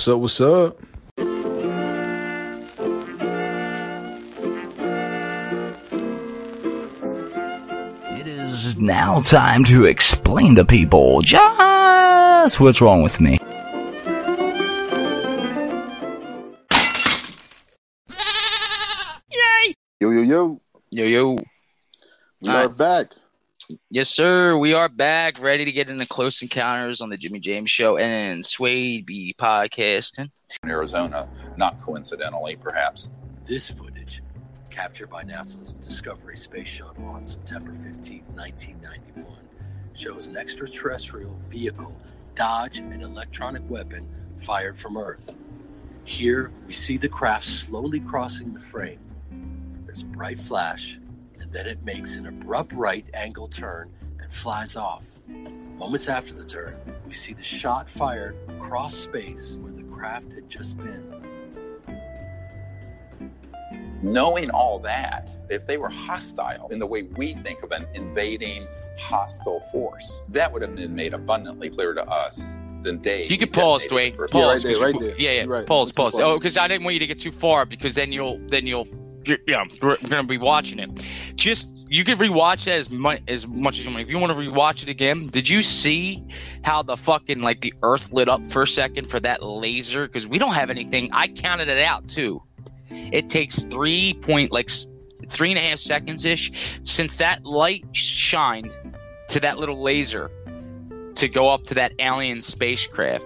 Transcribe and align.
What's 0.00 0.08
up? 0.08 0.20
What's 0.20 0.40
up? 0.40 0.78
It 8.18 8.26
is 8.26 8.78
now 8.78 9.20
time 9.20 9.62
to 9.64 9.84
explain 9.84 10.54
to 10.54 10.64
people 10.64 11.20
just 11.20 12.60
what's 12.60 12.80
wrong 12.80 13.02
with 13.02 13.20
me. 13.20 13.38
Yo, 20.00 20.10
yo, 20.10 20.22
yo. 20.22 20.60
Yo, 20.90 21.04
yo. 21.04 21.38
We 22.40 22.48
All 22.48 22.56
are 22.56 22.68
back. 22.70 23.12
Yes, 23.92 24.08
sir. 24.08 24.56
We 24.56 24.72
are 24.72 24.88
back, 24.88 25.42
ready 25.42 25.64
to 25.64 25.72
get 25.72 25.90
into 25.90 26.06
close 26.06 26.40
encounters 26.42 27.00
on 27.00 27.08
the 27.08 27.16
Jimmy 27.16 27.40
James 27.40 27.72
Show 27.72 27.96
and 27.96 28.44
Sway 28.44 29.02
B 29.02 29.34
podcasting. 29.36 30.30
Arizona, 30.64 31.28
not 31.56 31.80
coincidentally, 31.80 32.54
perhaps. 32.54 33.10
This 33.44 33.68
footage, 33.68 34.22
captured 34.70 35.10
by 35.10 35.24
NASA's 35.24 35.72
Discovery 35.74 36.36
Space 36.36 36.68
Shuttle 36.68 37.06
on 37.06 37.26
September 37.26 37.72
15, 37.72 38.22
1991, 38.36 39.26
shows 39.94 40.28
an 40.28 40.36
extraterrestrial 40.36 41.34
vehicle 41.48 41.92
dodge 42.36 42.78
an 42.78 42.92
electronic 43.02 43.68
weapon 43.68 44.08
fired 44.36 44.78
from 44.78 44.96
Earth. 44.98 45.36
Here, 46.04 46.52
we 46.64 46.72
see 46.72 46.96
the 46.96 47.08
craft 47.08 47.44
slowly 47.44 47.98
crossing 47.98 48.52
the 48.52 48.60
frame. 48.60 49.00
There's 49.84 50.02
a 50.02 50.06
bright 50.06 50.38
flash, 50.38 50.94
and 50.94 51.09
then 51.50 51.66
it 51.66 51.82
makes 51.84 52.16
an 52.16 52.26
abrupt 52.26 52.72
right 52.72 53.08
angle 53.14 53.46
turn 53.48 53.90
and 54.20 54.32
flies 54.32 54.76
off. 54.76 55.18
Moments 55.76 56.08
after 56.08 56.34
the 56.34 56.44
turn, 56.44 56.76
we 57.06 57.12
see 57.12 57.32
the 57.32 57.42
shot 57.42 57.88
fired 57.88 58.36
across 58.48 58.94
space 58.94 59.56
where 59.62 59.72
the 59.72 59.82
craft 59.84 60.32
had 60.32 60.48
just 60.48 60.76
been. 60.76 61.06
Knowing 64.02 64.50
all 64.50 64.78
that, 64.78 65.28
if 65.50 65.66
they 65.66 65.76
were 65.76 65.88
hostile 65.90 66.68
in 66.68 66.78
the 66.78 66.86
way 66.86 67.02
we 67.02 67.34
think 67.34 67.62
of 67.62 67.70
an 67.72 67.86
invading 67.94 68.66
hostile 68.98 69.60
force, 69.72 70.22
that 70.28 70.50
would 70.52 70.62
have 70.62 70.74
been 70.74 70.94
made 70.94 71.12
abundantly 71.14 71.68
clear 71.68 71.92
to 71.94 72.02
us 72.04 72.58
the 72.82 72.92
day. 72.94 73.26
You 73.26 73.36
could 73.36 73.52
pause, 73.52 73.82
detonated 73.82 74.14
Dwayne. 74.14 74.16
the 74.16 74.16
first 74.16 74.34
Yeah, 74.34 74.40
right 74.46 74.52
Pause. 74.62 74.80
right 74.80 74.94
you- 74.94 75.00
there. 75.00 75.20
Yeah, 75.20 75.30
yeah. 75.32 75.44
Right. 75.46 75.66
Pause, 75.66 75.88
Not 75.88 75.94
pause. 75.96 76.12
far. 76.14 76.22
Oh, 76.22 76.38
because 76.38 76.56
I 76.56 76.66
didn't 76.66 76.84
want 76.84 76.94
you 76.94 77.00
to 77.00 77.06
get 77.06 77.20
too 77.20 77.32
far 77.32 77.66
because 77.66 77.94
then 77.94 78.10
you'll, 78.12 78.38
then 78.48 78.66
you'll, 78.66 78.86
yeah, 79.24 79.64
we're 79.82 79.96
going 79.96 80.22
to 80.22 80.22
be 80.24 80.38
watching 80.38 80.78
it. 80.78 80.90
Just, 81.34 81.70
you 81.88 82.04
could 82.04 82.18
rewatch 82.18 82.64
that 82.64 82.78
as 82.78 82.90
much 82.90 83.20
as 83.28 83.46
much 83.48 83.78
as 83.78 83.84
you 83.84 83.90
want. 83.90 84.02
If 84.02 84.10
you 84.10 84.18
want 84.18 84.36
to 84.36 84.38
rewatch 84.38 84.82
it 84.82 84.88
again, 84.88 85.26
did 85.26 85.48
you 85.48 85.62
see 85.62 86.24
how 86.62 86.82
the 86.82 86.96
fucking 86.96 87.42
like 87.42 87.60
the 87.60 87.74
Earth 87.82 88.12
lit 88.12 88.28
up 88.28 88.48
for 88.50 88.62
a 88.62 88.66
second 88.66 89.06
for 89.10 89.20
that 89.20 89.42
laser? 89.42 90.06
Because 90.06 90.26
we 90.26 90.38
don't 90.38 90.54
have 90.54 90.70
anything. 90.70 91.10
I 91.12 91.28
counted 91.28 91.68
it 91.68 91.82
out 91.82 92.08
too. 92.08 92.42
It 92.90 93.28
takes 93.28 93.64
three 93.64 94.14
point 94.14 94.52
like 94.52 94.70
three 95.28 95.50
and 95.50 95.58
a 95.58 95.62
half 95.62 95.78
seconds 95.78 96.24
ish 96.24 96.52
since 96.84 97.16
that 97.16 97.44
light 97.44 97.84
shined 97.92 98.76
to 99.28 99.40
that 99.40 99.58
little 99.58 99.82
laser 99.82 100.30
to 101.14 101.28
go 101.28 101.50
up 101.50 101.64
to 101.64 101.74
that 101.74 101.92
alien 101.98 102.40
spacecraft. 102.40 103.24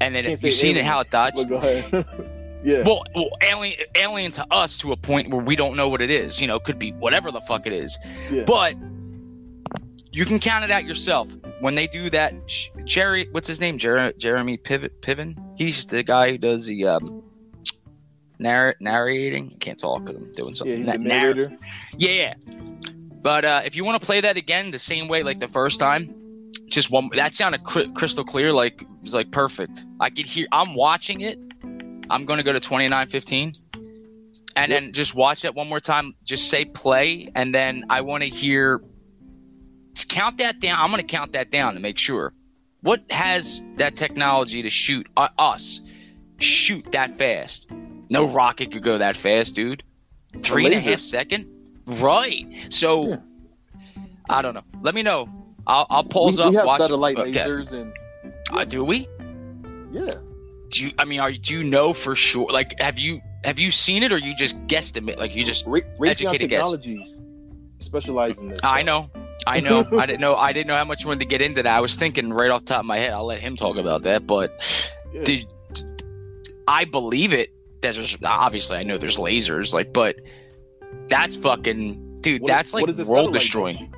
And 0.00 0.14
then 0.14 0.26
if 0.26 0.42
you've 0.42 0.54
seen 0.54 0.76
it 0.76 0.84
how 0.84 1.00
it 1.00 1.10
dodged. 1.10 1.38
Look, 2.62 2.64
go 2.64 2.70
ahead. 2.72 2.86
yeah. 2.86 2.92
Well, 2.92 3.02
well, 3.14 3.30
alien, 3.42 3.78
alien 3.94 4.32
to 4.32 4.46
us 4.52 4.76
to 4.78 4.92
a 4.92 4.96
point 4.96 5.30
where 5.30 5.42
we 5.42 5.56
don't 5.56 5.76
know 5.76 5.88
what 5.88 6.00
it 6.00 6.10
is. 6.10 6.40
You 6.40 6.46
know, 6.46 6.58
could 6.58 6.78
be 6.78 6.92
whatever 6.92 7.30
the 7.30 7.40
fuck 7.42 7.66
it 7.66 7.72
is. 7.72 7.98
Yeah. 8.30 8.44
But 8.44 8.74
you 10.12 10.24
can 10.24 10.38
count 10.38 10.64
it 10.64 10.70
out 10.70 10.84
yourself. 10.84 11.28
When 11.60 11.74
they 11.74 11.86
do 11.86 12.08
that, 12.10 12.32
Jerry, 12.84 13.28
what's 13.32 13.48
his 13.48 13.60
name? 13.60 13.78
Jer- 13.78 14.12
Jeremy 14.16 14.56
Pivot 14.56 15.00
Piven. 15.02 15.36
He's 15.56 15.86
the 15.86 16.02
guy 16.02 16.30
who 16.30 16.38
does 16.38 16.66
the 16.66 16.86
um, 16.86 17.22
narr- 18.38 18.76
narrating. 18.80 19.50
I 19.54 19.58
can't 19.58 19.78
talk 19.78 20.04
because 20.04 20.22
I'm 20.22 20.32
doing 20.32 20.48
yeah, 20.50 20.54
something. 20.54 20.78
he's 20.78 20.86
Na- 20.86 20.94
narrator. 20.94 21.52
yeah, 21.96 22.10
yeah. 22.10 22.34
But 23.20 23.44
uh, 23.44 23.62
if 23.64 23.74
you 23.76 23.84
want 23.84 24.00
to 24.00 24.06
play 24.06 24.20
that 24.20 24.36
again 24.36 24.70
the 24.70 24.78
same 24.78 25.08
way 25.08 25.22
like 25.24 25.40
the 25.40 25.48
first 25.48 25.80
time, 25.80 26.14
just 26.68 26.90
one 26.90 27.10
that 27.14 27.34
sounded 27.34 27.64
cri- 27.64 27.90
crystal 27.94 28.24
clear. 28.24 28.52
Like 28.52 28.82
it 28.82 28.88
was 29.02 29.14
like 29.14 29.30
perfect. 29.32 29.80
I 30.00 30.10
could 30.10 30.26
hear. 30.26 30.46
I'm 30.52 30.74
watching 30.74 31.20
it. 31.22 31.38
I'm 32.10 32.24
going 32.24 32.38
to 32.38 32.44
go 32.44 32.52
to 32.52 32.60
2915, 32.60 33.52
and 34.56 34.72
then 34.72 34.92
just 34.92 35.14
watch 35.14 35.42
that 35.42 35.54
one 35.54 35.68
more 35.68 35.80
time. 35.80 36.14
Just 36.24 36.48
say 36.50 36.64
play, 36.64 37.28
and 37.34 37.54
then 37.54 37.84
I 37.90 38.00
want 38.02 38.22
to 38.24 38.28
hear. 38.28 38.80
Count 40.08 40.38
that 40.38 40.60
down. 40.60 40.78
I'm 40.78 40.90
going 40.90 41.00
to 41.00 41.06
count 41.06 41.32
that 41.32 41.50
down 41.50 41.74
to 41.74 41.80
make 41.80 41.98
sure. 41.98 42.32
What 42.82 43.02
has 43.10 43.64
that 43.78 43.96
technology 43.96 44.62
to 44.62 44.70
shoot 44.70 45.08
uh, 45.16 45.28
us? 45.38 45.80
Shoot 46.38 46.92
that 46.92 47.18
fast? 47.18 47.68
No 48.08 48.28
rocket 48.28 48.70
could 48.70 48.84
go 48.84 48.96
that 48.98 49.16
fast, 49.16 49.56
dude. 49.56 49.82
Three 50.40 50.66
and 50.66 50.74
a 50.74 50.78
half 50.80 51.00
second. 51.00 51.46
Right. 51.98 52.46
So 52.68 53.08
Yeah. 53.08 53.16
I 54.30 54.40
don't 54.40 54.54
know. 54.54 54.62
Let 54.82 54.94
me 54.94 55.02
know. 55.02 55.28
I'll, 55.66 55.86
I'll 55.90 56.04
We, 56.04 56.08
pause 56.10 56.38
up. 56.38 56.50
we 56.50 56.54
have 56.56 56.66
watch 56.66 56.80
it. 56.80 56.84
satellite 56.84 57.16
Okay. 57.18 57.32
lasers 57.32 57.72
and 57.72 57.92
Uh, 58.52 58.64
do 58.64 58.84
we? 58.84 59.08
yeah. 59.90 60.14
Do 60.70 60.86
you? 60.86 60.92
I 60.98 61.04
mean, 61.04 61.20
are 61.20 61.32
do 61.32 61.54
you 61.54 61.64
know 61.64 61.92
for 61.92 62.14
sure? 62.16 62.46
Like, 62.50 62.78
have 62.80 62.98
you 62.98 63.20
have 63.44 63.58
you 63.58 63.70
seen 63.70 64.02
it, 64.02 64.12
or 64.12 64.18
you 64.18 64.34
just 64.34 64.58
guesstimate? 64.66 65.16
Like, 65.16 65.34
you 65.34 65.44
just 65.44 65.64
Ra- 65.66 65.80
Educated 66.04 66.50
guess. 66.50 66.58
Technologies 66.58 67.16
specialize 67.80 68.40
in 68.40 68.48
this. 68.48 68.60
I 68.64 68.82
know, 68.82 69.10
I 69.46 69.60
know. 69.60 69.86
I 69.98 70.06
didn't 70.06 70.20
know. 70.20 70.34
I 70.36 70.52
didn't 70.52 70.66
know 70.66 70.74
how 70.76 70.84
much 70.84 71.02
you 71.02 71.08
wanted 71.08 71.20
to 71.20 71.26
get 71.26 71.40
into 71.42 71.62
that. 71.62 71.76
I 71.76 71.80
was 71.80 71.96
thinking 71.96 72.30
right 72.30 72.50
off 72.50 72.62
the 72.64 72.74
top 72.74 72.80
of 72.80 72.86
my 72.86 72.98
head. 72.98 73.12
I'll 73.12 73.24
let 73.26 73.40
him 73.40 73.56
talk 73.56 73.76
about 73.76 74.02
that. 74.02 74.26
But 74.26 74.92
Yeah. 75.14 75.22
did 75.24 75.46
I 76.66 76.84
believe 76.84 77.32
it? 77.32 77.50
That 77.80 77.94
There's 77.94 78.18
obviously 78.24 78.76
I 78.76 78.82
know 78.82 78.98
there's 78.98 79.16
lasers, 79.18 79.72
like, 79.72 79.92
but 79.92 80.16
that's 81.06 81.36
fucking 81.36 82.16
dude. 82.20 82.42
What- 82.42 82.48
that's 82.48 82.74
like 82.74 82.80
what 82.82 82.90
is 82.90 83.06
world 83.06 83.32
destroying. 83.32 83.76
dish? 83.76 83.88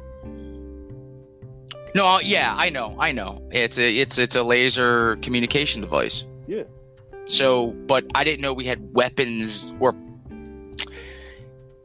No, 1.94 2.20
yeah, 2.20 2.54
I 2.56 2.69
know, 2.70 2.94
I 3.00 3.10
know. 3.10 3.42
It's 3.50 3.76
a 3.78 3.91
it's 3.97 4.16
it's 4.19 4.37
a 4.37 4.42
laser 4.44 5.16
communication 5.16 5.81
device. 5.81 6.25
Yeah. 6.50 6.65
So, 7.27 7.71
but 7.71 8.05
I 8.15 8.25
didn't 8.25 8.41
know 8.41 8.53
we 8.53 8.65
had 8.65 8.93
weapons 8.93 9.72
or 9.78 9.94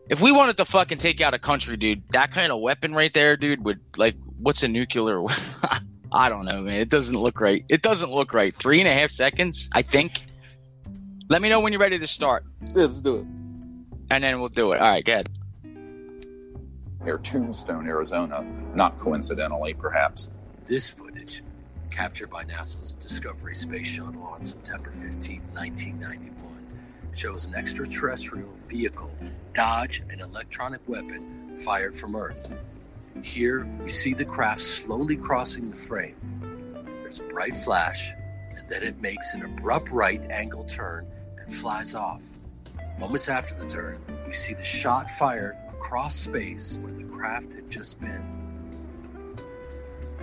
if 0.10 0.22
we 0.22 0.32
wanted 0.32 0.58
to 0.58 0.66
fucking 0.66 0.98
take 0.98 1.22
out 1.22 1.34
a 1.36 1.40
country, 1.40 1.78
dude, 1.78 2.02
that 2.12 2.32
kind 2.32 2.52
of 2.52 2.60
weapon 2.62 2.94
right 2.94 3.14
there, 3.14 3.38
dude, 3.38 3.64
would 3.64 3.80
like 3.96 4.16
what's 4.40 4.64
a 4.64 4.68
nuclear? 4.68 5.24
I 6.12 6.30
don't 6.30 6.46
know, 6.46 6.62
man. 6.62 6.76
It 6.82 6.90
doesn't 6.90 7.16
look 7.16 7.40
right. 7.42 7.64
It 7.70 7.82
doesn't 7.84 8.10
look 8.12 8.34
right. 8.34 8.56
Three 8.58 8.80
and 8.80 8.88
a 8.88 8.94
half 8.94 9.12
seconds, 9.12 9.70
I 9.74 9.82
think. 9.84 10.22
Let 11.30 11.42
me 11.44 11.50
know 11.50 11.60
when 11.60 11.74
you're 11.74 11.82
ready 11.82 12.00
to 12.00 12.08
start, 12.08 12.44
Yeah, 12.68 12.84
let's 12.86 13.02
do 13.02 13.18
it. 13.18 13.26
and 14.12 14.24
then 14.24 14.40
we'll 14.40 14.50
do 14.50 14.72
it. 14.72 14.82
All 14.82 14.90
right, 14.90 15.04
good. 15.06 15.28
ahead. 15.28 15.30
Near 17.04 17.18
Tombstone, 17.20 17.88
Arizona, 17.88 18.44
not 18.74 18.98
coincidentally, 18.98 19.74
perhaps. 19.76 20.30
This 20.66 20.90
footage, 20.90 21.05
captured 21.96 22.30
by 22.30 22.44
NASA's 22.44 22.94
Discovery 22.96 23.56
Space 23.56 23.88
Shuttle 23.88 24.24
on 24.24 24.46
September 24.46 24.92
15, 24.92 25.42
1991, 25.54 26.36
shows 27.14 27.46
an 27.46 27.56
extraterrestrial 27.56 28.50
vehicle 28.68 29.10
dodge 29.54 30.04
an 30.10 30.20
electronic 30.20 30.82
weapon 30.90 31.58
fired 31.64 31.98
from 31.98 32.18
Earth. 32.18 32.54
Here, 33.24 33.66
we 33.82 33.88
see 33.88 34.14
the 34.14 34.26
craft 34.26 34.60
slowly 34.60 35.16
crossing 35.16 35.70
the 35.70 35.78
frame. 35.78 36.18
There's 37.02 37.20
a 37.20 37.24
bright 37.24 37.56
flash, 37.56 38.12
and 38.58 38.70
then 38.70 38.84
it 38.84 39.00
makes 39.00 39.34
an 39.34 39.46
abrupt 39.46 39.90
right 39.90 40.22
angle 40.30 40.66
turn 40.66 41.08
and 41.40 41.56
flies 41.56 41.96
off. 41.96 42.24
Moments 43.00 43.30
after 43.30 43.56
the 43.58 43.68
turn, 43.68 44.02
we 44.28 44.34
see 44.34 44.54
the 44.54 44.66
shot 44.66 45.10
fired 45.12 45.56
across 45.70 46.18
space 46.18 46.78
where 46.82 46.92
the 46.92 47.06
craft 47.06 47.54
had 47.54 47.70
just 47.70 48.02
been. 48.02 48.45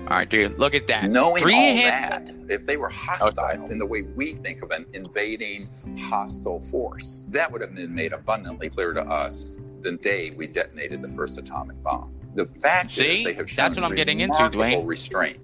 All 0.09 0.17
right, 0.19 0.29
dude, 0.29 0.59
look 0.59 0.75
at 0.75 0.87
that. 0.89 1.09
Knowing 1.09 1.41
Three 1.41 1.55
all 1.55 1.61
and 1.63 1.79
a 1.89 1.91
half- 1.91 2.11
that, 2.27 2.35
if 2.51 2.67
they 2.67 2.77
were 2.77 2.89
hostile 2.89 3.71
in 3.71 3.79
the 3.79 3.87
way 3.87 4.03
we 4.03 4.35
think 4.35 4.63
of 4.63 4.71
an 4.73 4.85
invading 4.93 5.69
hostile 5.99 6.61
force, 6.65 7.23
that 7.29 7.51
would 7.51 7.61
have 7.61 7.75
been 7.75 7.95
made 7.95 8.13
abundantly 8.13 8.69
clear 8.69 8.93
to 8.93 9.01
us 9.01 9.59
the 9.83 9.93
day 9.93 10.31
we 10.31 10.47
detonated 10.49 11.03
the 11.03 11.09
first 11.09 11.39
atomic 11.39 11.81
bomb. 11.83 12.13
The 12.35 12.47
fact 12.61 12.91
See? 12.93 13.19
is, 13.19 13.25
they 13.25 13.33
have 13.35 13.49
shown 13.49 13.57
That's 13.65 13.77
what 13.77 13.85
I'm 13.85 13.95
getting 13.95 14.21
into, 14.21 14.35
remarkable 14.37 14.65
Dwayne. 14.65 14.87
Restraint. 14.87 15.39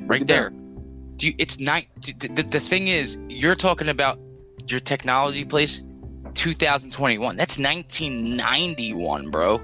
right 0.00 0.26
there. 0.26 0.50
Do 1.16 1.26
you, 1.28 1.34
it's 1.38 1.60
not. 1.60 1.82
The, 2.02 2.28
the, 2.28 2.42
the 2.42 2.60
thing 2.60 2.88
is, 2.88 3.18
you're 3.28 3.54
talking 3.54 3.88
about 3.88 4.18
your 4.66 4.80
technology 4.80 5.44
place, 5.44 5.84
2021. 6.34 7.36
That's 7.36 7.58
1991, 7.58 9.30
bro. 9.30 9.60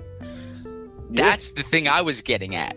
That's 1.11 1.53
the 1.53 1.62
thing 1.62 1.88
I 1.88 2.03
was 2.03 2.21
getting 2.21 2.55
at. 2.56 2.77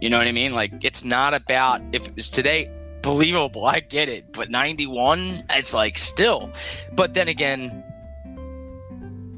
You 0.00 0.08
know 0.08 0.18
what 0.18 0.26
I 0.26 0.32
mean? 0.32 0.52
Like, 0.52 0.72
it's 0.82 1.04
not 1.04 1.34
about 1.34 1.82
if 1.92 2.06
it 2.08 2.16
was 2.16 2.28
today. 2.28 2.70
Believable, 3.02 3.64
I 3.64 3.80
get 3.80 4.10
it. 4.10 4.30
But 4.32 4.50
91, 4.50 5.44
it's 5.50 5.72
like 5.72 5.96
still. 5.96 6.50
But 6.92 7.14
then 7.14 7.28
again, 7.28 7.82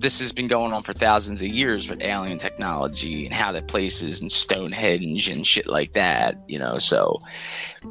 this 0.02 0.18
has 0.18 0.32
been 0.32 0.48
going 0.48 0.72
on 0.72 0.82
for 0.82 0.92
thousands 0.92 1.42
of 1.42 1.48
years 1.48 1.88
with 1.88 2.02
alien 2.02 2.36
technology 2.36 3.24
and 3.24 3.32
how 3.32 3.52
that 3.52 3.68
places 3.68 4.20
and 4.20 4.32
Stonehenge 4.32 5.28
and 5.28 5.46
shit 5.46 5.68
like 5.68 5.92
that. 5.92 6.36
You 6.48 6.58
know, 6.58 6.78
so 6.78 7.20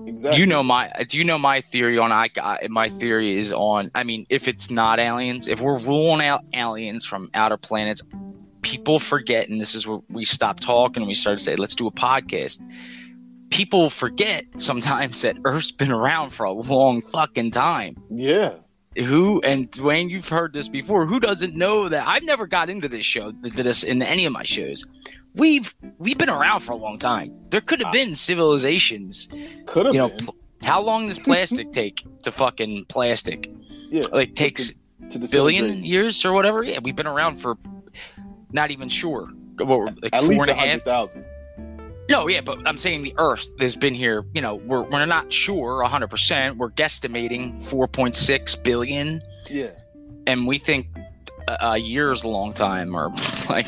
Exactly. 0.06 0.40
you 0.42 0.46
know 0.46 0.62
my 0.62 0.92
do 1.08 1.18
you 1.18 1.24
know 1.24 1.38
my 1.38 1.62
theory 1.62 1.98
on 1.98 2.12
I, 2.12 2.30
I 2.42 2.68
my 2.70 2.90
theory 2.90 3.38
is 3.38 3.52
on 3.54 3.92
I 3.96 4.04
mean 4.04 4.26
if 4.30 4.48
it's 4.48 4.70
not 4.70 5.00
aliens 5.00 5.48
if 5.48 5.62
we're 5.62 5.80
ruling 5.80 6.26
out 6.26 6.44
aliens 6.54 7.06
from 7.06 7.30
outer 7.34 7.58
planets 7.58 8.02
people 8.62 9.00
forget 9.00 9.50
and 9.50 9.60
this 9.60 9.76
is 9.76 9.88
where 9.88 10.00
we 10.10 10.24
stop 10.26 10.60
talking 10.60 11.02
and 11.02 11.08
we 11.08 11.14
start 11.14 11.38
to 11.38 11.44
say 11.44 11.56
let's 11.56 11.76
do 11.76 11.88
a 11.88 11.92
podcast 11.92 12.64
people 13.50 13.90
forget 13.90 14.46
sometimes 14.58 15.22
that 15.22 15.38
earth's 15.46 15.72
been 15.72 15.92
around 15.92 16.30
for 16.30 16.46
a 16.46 16.52
long 16.54 17.02
fucking 17.02 17.52
time 17.52 17.96
Yeah. 18.10 18.54
who 18.96 19.42
and 19.42 19.70
Dwayne, 19.72 20.10
you've 20.10 20.28
heard 20.30 20.54
this 20.54 20.68
before. 20.70 21.06
Who 21.06 21.20
doesn't 21.20 21.56
know 21.56 21.90
that? 21.90 22.08
I've 22.08 22.24
never 22.24 22.46
got 22.48 22.70
into 22.70 22.88
this 22.88 23.06
show, 23.06 23.32
this 23.42 23.84
in 23.84 24.02
any 24.02 24.26
of 24.26 24.34
my 24.34 24.44
shows. 24.44 24.86
We've 25.34 25.74
we've 25.98 26.18
been 26.18 26.30
around 26.30 26.60
for 26.62 26.74
a 26.74 26.76
long 26.78 26.98
time. 27.00 27.34
There 27.50 27.62
could 27.62 27.80
have 27.80 27.88
ah. 27.88 27.92
been 27.92 28.16
civilizations. 28.16 29.28
Could 29.66 29.86
have 29.86 29.96
You 29.96 30.02
know, 30.02 30.10
been. 30.10 30.26
pl- 30.26 30.36
how 30.64 30.82
long 30.82 31.08
does 31.08 31.20
plastic 31.20 31.72
take 31.74 32.06
to 32.24 32.32
fucking 32.32 32.86
plastic? 32.86 33.50
yeah. 33.90 34.04
Like 34.12 34.36
takes 34.36 34.74
to 35.10 35.18
the 35.20 35.28
billion 35.28 35.86
years 35.86 36.24
or 36.26 36.34
whatever. 36.34 36.64
Yeah, 36.64 36.80
we've 36.84 36.96
been 36.96 37.08
around 37.08 37.38
for 37.38 37.56
not 38.54 38.72
even 38.72 38.90
sure. 38.90 39.28
What, 39.58 40.02
like 40.02 40.14
At 40.14 40.24
least 40.24 40.48
a 40.48 40.56
hundred 40.56 40.84
thousand. 40.86 41.26
No, 42.10 42.28
yeah, 42.28 42.42
but 42.42 42.68
I'm 42.68 42.78
saying 42.78 43.04
the 43.04 43.14
Earth 43.18 43.50
has 43.60 43.76
been 43.76 43.94
here. 43.94 44.26
You 44.34 44.42
know, 44.42 44.56
we're 44.56 44.82
we're 44.82 45.06
not 45.06 45.32
sure 45.32 45.82
100. 45.82 46.08
percent 46.10 46.58
We're 46.58 46.72
guesstimating 46.72 47.62
4.6 47.64 48.64
billion. 48.64 49.22
Yeah. 49.50 49.70
and 50.28 50.46
we 50.48 50.58
think 50.58 50.88
a, 51.48 51.58
a 51.62 51.78
year 51.78 52.12
is 52.12 52.24
a 52.24 52.28
long 52.28 52.54
time 52.54 52.96
or 52.96 53.10
like 53.50 53.66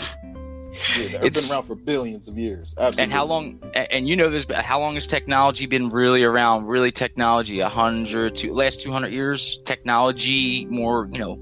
Yeah. 0.98 1.20
They've 1.20 1.34
been 1.34 1.44
around 1.52 1.64
for 1.64 1.76
billions 1.76 2.28
of 2.28 2.38
years. 2.38 2.74
Absolutely. 2.78 3.04
and 3.04 3.12
how 3.12 3.26
long 3.26 3.60
and 3.76 4.08
you 4.08 4.16
know 4.16 4.30
this 4.30 4.46
but 4.46 4.58
how 4.58 4.80
long 4.80 4.96
has 4.96 5.06
technology 5.08 5.66
been 5.68 5.90
really 5.90 6.24
around 6.24 6.66
really 6.66 6.92
technology 6.92 7.60
a 7.60 7.70
hundred 7.70 8.36
to 8.36 8.52
last 8.54 8.82
200 8.82 9.10
years 9.10 9.60
technology 9.66 10.66
more 10.66 11.08
you 11.12 11.20
know 11.20 11.40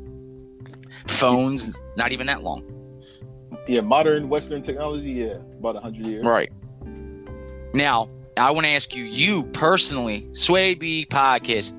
phones 1.08 1.76
not 1.96 2.12
even 2.12 2.28
that 2.28 2.44
long 2.44 2.64
Yeah. 3.68 3.81
Modern 3.81 4.30
Western 4.30 4.62
technology. 4.62 5.12
Yeah. 5.12 5.38
About 5.60 5.81
hundred 5.81 6.08
years. 6.08 6.24
right 6.25 6.52
now 7.74 8.08
i 8.38 8.52
want 8.52 8.66
to 8.66 8.69
ask 8.72 8.96
you 8.96 9.04
you 9.04 9.44
personally 9.48 10.28
sway 10.34 10.74
b 10.74 11.06
podcast 11.10 11.74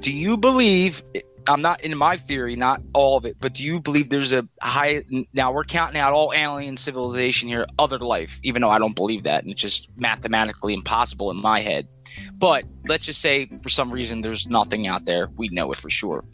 do 0.00 0.12
you 0.12 0.36
believe 0.36 1.02
i'm 1.48 1.60
not 1.62 1.80
in 1.82 1.96
my 1.96 2.16
theory 2.16 2.56
not 2.56 2.80
all 2.92 3.16
of 3.16 3.24
it 3.24 3.36
but 3.40 3.54
do 3.54 3.64
you 3.64 3.80
believe 3.80 4.08
there's 4.08 4.32
a 4.32 4.46
high 4.62 5.02
now 5.32 5.52
we're 5.52 5.64
counting 5.64 6.00
out 6.00 6.12
all 6.12 6.32
alien 6.34 6.76
civilization 6.76 7.48
here 7.48 7.66
other 7.78 7.98
life 7.98 8.40
even 8.42 8.62
though 8.62 8.70
i 8.70 8.78
don't 8.78 8.96
believe 8.96 9.22
that 9.24 9.42
and 9.42 9.52
it's 9.52 9.60
just 9.60 9.88
mathematically 9.96 10.74
impossible 10.74 11.30
in 11.30 11.36
my 11.36 11.60
head 11.60 11.86
but 12.34 12.64
let's 12.88 13.04
just 13.06 13.20
say 13.20 13.46
for 13.62 13.68
some 13.68 13.90
reason 13.92 14.20
there's 14.22 14.48
nothing 14.48 14.86
out 14.88 15.04
there 15.04 15.28
we 15.36 15.48
know 15.50 15.70
it 15.72 15.78
for 15.78 15.90
sure 15.90 16.24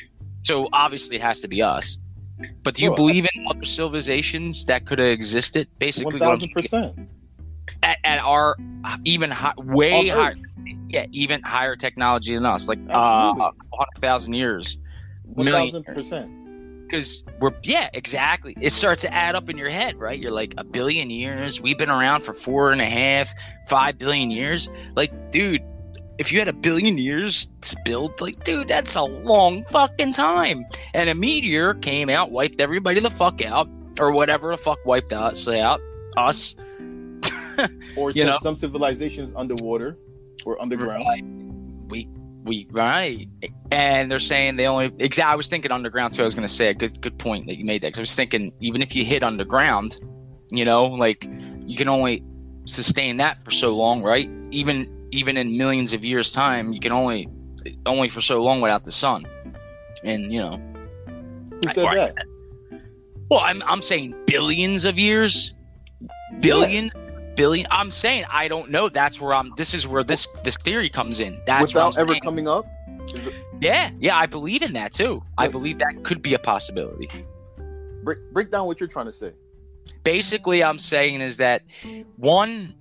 so 0.44 0.68
obviously 0.72 1.16
it 1.16 1.22
has 1.22 1.40
to 1.40 1.48
be 1.48 1.62
us 1.62 1.98
but 2.62 2.74
do 2.74 2.82
you 2.84 2.90
Well, 2.90 2.96
believe 2.96 3.26
in 3.34 3.46
other 3.48 3.64
civilizations 3.64 4.64
that 4.66 4.86
could 4.86 4.98
have 4.98 5.08
existed 5.08 5.68
basically 5.78 6.14
one 6.14 6.20
thousand 6.20 6.50
percent. 6.52 6.98
at, 7.82 7.98
at 8.04 8.18
our 8.20 8.56
even 9.04 9.30
high, 9.30 9.52
way 9.58 10.08
higher, 10.08 10.34
yeah, 10.88 11.06
even 11.12 11.42
higher 11.42 11.76
technology 11.76 12.34
than 12.34 12.44
us, 12.46 12.68
like 12.68 12.78
uh, 12.90 12.92
Absolutely. 12.92 13.58
hundred 13.72 14.00
thousand 14.00 14.34
years. 14.34 14.78
One 15.24 15.46
thousand 15.46 15.84
percent. 15.84 16.30
Because 16.84 17.24
we're 17.40 17.52
yeah, 17.62 17.88
exactly. 17.94 18.54
It 18.60 18.72
starts 18.72 19.00
to 19.02 19.12
add 19.12 19.34
up 19.34 19.48
in 19.48 19.56
your 19.56 19.70
head, 19.70 19.96
right? 19.96 20.18
You're 20.18 20.30
like 20.30 20.54
a 20.58 20.64
billion 20.64 21.10
years. 21.10 21.60
We've 21.60 21.78
been 21.78 21.88
around 21.90 22.22
for 22.22 22.34
four 22.34 22.72
and 22.72 22.80
a 22.80 22.86
half, 22.86 23.32
five 23.68 23.96
billion 23.96 24.30
years. 24.30 24.68
Like, 24.94 25.30
dude, 25.32 25.62
if 26.18 26.30
you 26.32 26.38
had 26.38 26.48
a 26.48 26.52
billion 26.52 26.98
years 26.98 27.48
to 27.62 27.76
build, 27.84 28.20
like, 28.20 28.42
dude, 28.44 28.68
that's 28.68 28.94
a 28.94 29.02
long 29.02 29.62
fucking 29.64 30.12
time. 30.12 30.64
And 30.94 31.08
a 31.10 31.14
meteor 31.14 31.74
came 31.74 32.08
out, 32.08 32.30
wiped 32.30 32.60
everybody 32.60 33.00
the 33.00 33.10
fuck 33.10 33.44
out, 33.44 33.68
or 33.98 34.12
whatever 34.12 34.50
the 34.50 34.56
fuck 34.56 34.78
wiped 34.84 35.12
us 35.12 35.46
out, 35.48 35.80
us. 36.16 36.54
Or 37.96 38.10
You 38.10 38.24
know? 38.24 38.36
some 38.40 38.56
civilizations 38.56 39.32
underwater 39.36 39.96
or 40.44 40.60
underground. 40.60 41.04
Right. 41.06 41.24
We 41.88 42.08
we 42.42 42.66
right, 42.72 43.28
and 43.70 44.10
they're 44.10 44.18
saying 44.18 44.56
they 44.56 44.66
only. 44.66 44.86
Exactly, 44.98 45.32
I 45.32 45.36
was 45.36 45.46
thinking 45.46 45.70
underground 45.70 46.12
too. 46.14 46.22
I 46.22 46.24
was 46.24 46.34
going 46.34 46.46
to 46.46 46.52
say 46.52 46.68
a 46.68 46.74
good 46.74 47.00
good 47.00 47.16
point 47.18 47.46
that 47.46 47.56
you 47.56 47.64
made. 47.64 47.82
That 47.82 47.92
'cause 47.92 48.00
I 48.00 48.02
was 48.02 48.14
thinking 48.14 48.52
even 48.60 48.82
if 48.82 48.94
you 48.96 49.04
hit 49.04 49.22
underground, 49.22 49.98
you 50.50 50.64
know, 50.64 50.84
like 50.84 51.26
you 51.66 51.76
can 51.76 51.88
only 51.88 52.24
sustain 52.64 53.18
that 53.18 53.42
for 53.44 53.50
so 53.52 53.70
long, 53.74 54.02
right? 54.02 54.28
Even 54.50 54.88
even 55.14 55.36
in 55.36 55.56
millions 55.56 55.92
of 55.92 56.04
years' 56.04 56.32
time, 56.32 56.72
you 56.72 56.80
can 56.80 56.92
only 56.92 57.28
only 57.86 58.08
for 58.08 58.20
so 58.20 58.42
long 58.42 58.60
without 58.60 58.84
the 58.84 58.92
sun, 58.92 59.24
and 60.02 60.32
you 60.32 60.40
know. 60.40 60.60
Who 61.64 61.70
said 61.72 61.84
Right. 61.84 62.14
that? 62.14 62.26
Well, 63.30 63.40
I'm 63.40 63.62
I'm 63.62 63.80
saying 63.80 64.14
billions 64.26 64.84
of 64.84 64.98
years, 64.98 65.54
billions, 66.40 66.92
billion. 67.36 67.66
I'm 67.70 67.90
saying 67.90 68.24
I 68.30 68.48
don't 68.48 68.70
know. 68.70 68.88
That's 68.88 69.20
where 69.20 69.32
I'm. 69.34 69.52
This 69.56 69.72
is 69.72 69.86
where 69.86 70.02
this 70.04 70.26
this 70.42 70.56
theory 70.56 70.90
comes 70.90 71.20
in. 71.20 71.40
That's 71.46 71.72
Without 71.72 71.96
ever 71.96 72.12
saying. 72.12 72.22
coming 72.22 72.48
up. 72.48 72.66
Yeah, 73.60 73.90
yeah, 74.00 74.16
I 74.18 74.26
believe 74.26 74.62
in 74.62 74.72
that 74.74 74.92
too. 74.92 75.22
I 75.38 75.46
believe 75.48 75.78
that 75.78 76.02
could 76.02 76.22
be 76.22 76.34
a 76.34 76.38
possibility. 76.38 77.08
break, 78.02 78.18
break 78.32 78.50
down 78.50 78.66
what 78.66 78.80
you're 78.80 78.88
trying 78.88 79.06
to 79.06 79.12
say. 79.12 79.32
Basically, 80.02 80.62
I'm 80.62 80.78
saying 80.78 81.20
is 81.20 81.36
that 81.38 81.62
one, 82.16 82.74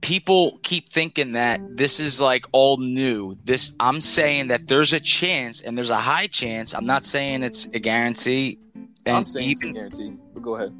people 0.00 0.58
keep 0.62 0.92
thinking 0.92 1.32
that 1.32 1.60
this 1.76 2.00
is 2.00 2.20
like 2.20 2.46
all 2.52 2.76
new. 2.78 3.36
This, 3.44 3.72
I'm 3.80 4.00
saying 4.00 4.48
that 4.48 4.68
there's 4.68 4.92
a 4.92 5.00
chance, 5.00 5.60
and 5.60 5.76
there's 5.76 5.90
a 5.90 5.98
high 5.98 6.26
chance. 6.26 6.74
I'm 6.74 6.84
not 6.84 7.04
saying 7.04 7.42
it's 7.42 7.66
a 7.66 7.78
guarantee. 7.78 8.58
And 9.06 9.16
I'm 9.16 9.26
saying 9.26 9.50
it's 9.52 9.64
a 9.64 9.72
guarantee, 9.72 10.16
but 10.34 10.42
go 10.42 10.56
ahead. 10.56 10.74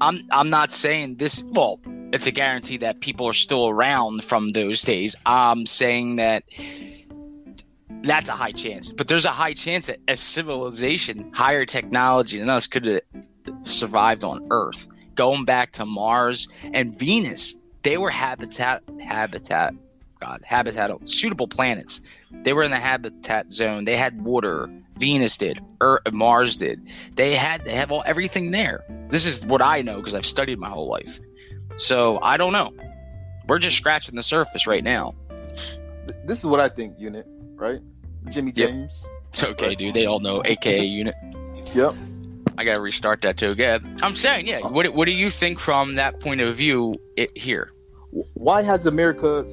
I'm, 0.00 0.20
I'm 0.30 0.50
not 0.50 0.72
saying 0.72 1.16
this. 1.16 1.44
Well, 1.44 1.80
it's 2.12 2.26
a 2.26 2.32
guarantee 2.32 2.76
that 2.78 3.00
people 3.00 3.26
are 3.26 3.32
still 3.32 3.68
around 3.68 4.24
from 4.24 4.50
those 4.50 4.82
days. 4.82 5.14
I'm 5.26 5.66
saying 5.66 6.16
that 6.16 6.44
that's 8.02 8.28
a 8.28 8.32
high 8.32 8.52
chance, 8.52 8.90
but 8.90 9.08
there's 9.08 9.24
a 9.24 9.30
high 9.30 9.54
chance 9.54 9.86
that 9.86 9.98
a 10.08 10.16
civilization, 10.16 11.30
higher 11.32 11.64
technology 11.64 12.38
than 12.38 12.50
us, 12.50 12.66
could 12.66 12.84
have 12.84 13.00
survived 13.62 14.24
on 14.24 14.46
Earth. 14.50 14.86
Going 15.14 15.44
back 15.44 15.72
to 15.72 15.86
Mars 15.86 16.48
and 16.72 16.98
Venus, 16.98 17.54
they 17.84 17.96
were 17.98 18.10
habitat, 18.10 18.82
habitat, 19.00 19.74
God, 20.20 20.42
habitat, 20.44 20.90
suitable 21.08 21.46
planets. 21.46 22.00
They 22.42 22.52
were 22.52 22.62
in 22.64 22.70
the 22.70 22.78
habitat 22.80 23.52
zone. 23.52 23.84
They 23.84 23.96
had 23.96 24.20
water. 24.22 24.68
Venus 24.96 25.36
did. 25.36 25.60
Earth, 25.80 26.02
Mars 26.12 26.56
did. 26.56 26.80
They 27.14 27.34
had. 27.34 27.64
They 27.64 27.74
have 27.74 27.90
all 27.90 28.02
everything 28.06 28.50
there. 28.52 28.84
This 29.10 29.26
is 29.26 29.44
what 29.46 29.60
I 29.62 29.82
know 29.82 29.96
because 29.96 30.14
I've 30.14 30.26
studied 30.26 30.58
my 30.58 30.68
whole 30.68 30.88
life. 30.88 31.18
So 31.76 32.20
I 32.20 32.36
don't 32.36 32.52
know. 32.52 32.72
We're 33.48 33.58
just 33.58 33.76
scratching 33.76 34.14
the 34.14 34.22
surface 34.22 34.66
right 34.66 34.82
now. 34.84 35.14
This 36.24 36.38
is 36.38 36.44
what 36.46 36.60
I 36.60 36.68
think, 36.68 36.98
unit, 36.98 37.26
right? 37.56 37.80
Jimmy 38.30 38.52
Yep. 38.54 38.70
James. 38.70 39.06
It's 39.28 39.42
okay, 39.42 39.74
dude. 39.74 39.94
They 39.94 40.06
all 40.06 40.20
know, 40.20 40.42
AKA 40.44 40.84
unit. 40.84 41.14
Yep. 41.74 41.94
I 42.56 42.64
gotta 42.64 42.80
restart 42.80 43.20
that 43.22 43.36
too 43.36 43.48
again. 43.50 43.98
I'm 44.00 44.14
saying, 44.14 44.46
yeah. 44.46 44.60
Uh, 44.60 44.68
what 44.70 44.86
What 44.94 45.06
do 45.06 45.12
you 45.12 45.28
think 45.28 45.58
from 45.58 45.96
that 45.96 46.20
point 46.20 46.40
of 46.40 46.54
view? 46.56 46.94
It 47.16 47.36
here. 47.36 47.72
Why 48.34 48.62
has 48.62 48.86
America? 48.86 49.44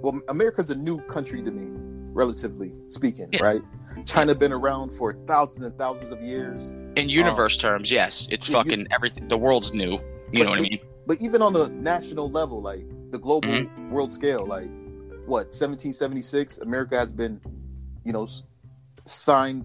Well, 0.00 0.20
America's 0.28 0.70
a 0.70 0.74
new 0.74 1.00
country 1.02 1.42
to 1.42 1.50
me, 1.50 1.66
relatively 2.12 2.72
speaking, 2.88 3.28
Yeah. 3.32 3.42
right? 3.42 3.62
China 4.06 4.34
been 4.34 4.52
around 4.52 4.90
for 4.92 5.12
thousands 5.26 5.64
and 5.66 5.76
thousands 5.76 6.10
of 6.10 6.22
years, 6.22 6.68
In 6.96 7.08
universe 7.08 7.56
terms, 7.56 7.90
yes, 7.90 8.28
it's 8.30 8.48
Yeah, 8.48 8.58
you- 8.58 8.64
fucking 8.64 8.86
everything. 8.92 9.26
The 9.28 9.36
world's 9.36 9.74
new. 9.74 9.98
You 10.32 10.44
know 10.44 10.50
what 10.50 10.58
I 10.60 10.62
mean? 10.62 10.78
but 11.06 11.20
even 11.22 11.40
on 11.42 11.52
the 11.54 11.68
national 11.70 12.30
level, 12.30 12.60
like 12.60 12.84
the 13.10 13.18
global 13.18 13.48
Mm-hmm. 13.48 13.90
world 13.90 14.12
scale, 14.12 14.44
like 14.46 14.68
what 15.26 15.46
1776, 15.54 16.58
America 16.58 16.96
has 16.98 17.10
been, 17.10 17.40
you 18.04 18.12
know, 18.12 18.26
signed. 19.06 19.64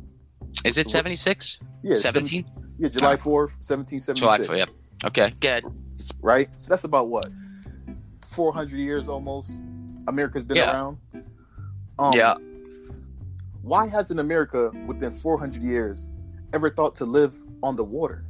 Is 0.65 0.77
it 0.77 0.89
76? 0.89 1.59
Yeah, 1.83 1.95
17? 1.95 2.45
Yeah, 2.79 2.89
July 2.89 3.17
fourth, 3.17 3.51
1776. 3.59 4.19
July 4.19 4.37
six. 4.37 4.49
4th, 4.49 4.57
yep. 4.57 4.69
Okay, 5.05 5.33
good. 5.41 5.63
Right. 6.21 6.49
So 6.57 6.69
that's 6.69 6.85
about 6.85 7.09
what 7.09 7.29
four 8.33 8.53
hundred 8.53 8.79
years 8.79 9.07
almost. 9.07 9.59
America's 10.07 10.43
been 10.43 10.57
Yeah. 10.57 10.71
around. 10.71 10.97
Um, 11.99 12.13
yeah. 12.13 12.35
Why 13.61 13.87
hasn't 13.87 14.19
America, 14.19 14.71
within 14.87 15.13
400 15.13 15.63
years, 15.63 16.07
ever 16.51 16.69
thought 16.69 16.95
to 16.97 17.05
live 17.05 17.33
on 17.61 17.77
the 17.77 17.83
water? 17.83 18.25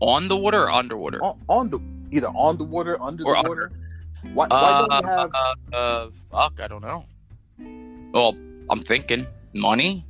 On 0.00 0.28
the 0.28 0.36
water 0.36 0.64
or 0.64 0.70
underwater? 0.70 1.22
On, 1.22 1.38
on 1.48 1.70
the 1.70 1.80
either 2.10 2.28
on 2.28 2.58
the 2.58 2.64
water, 2.64 3.00
under 3.02 3.24
Or 3.24 3.32
the 3.34 3.38
under. 3.38 3.48
water. 3.48 3.72
Why, 4.34 4.46
why 4.48 4.86
don't 4.86 5.04
we 5.04 5.08
have? 5.08 5.30
uh, 5.34 5.76
uh, 5.76 6.10
fuck, 6.30 6.60
I 6.60 6.66
don't 6.68 6.82
know. 6.82 7.04
Well, 8.12 8.36
I'm 8.68 8.80
thinking 8.80 9.26
money. 9.54 10.04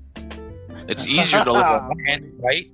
It's 0.89 1.07
easier 1.17 1.45
to 1.45 1.53
live 1.53 1.67
on 1.67 1.97
land, 2.09 2.33
right? 2.43 2.67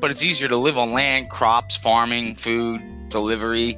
but 0.00 0.10
it's 0.10 0.22
easier 0.22 0.48
to 0.48 0.56
live 0.56 0.78
on 0.78 0.92
land, 0.92 1.28
crops, 1.30 1.76
farming, 1.76 2.34
food, 2.36 2.80
delivery. 3.10 3.76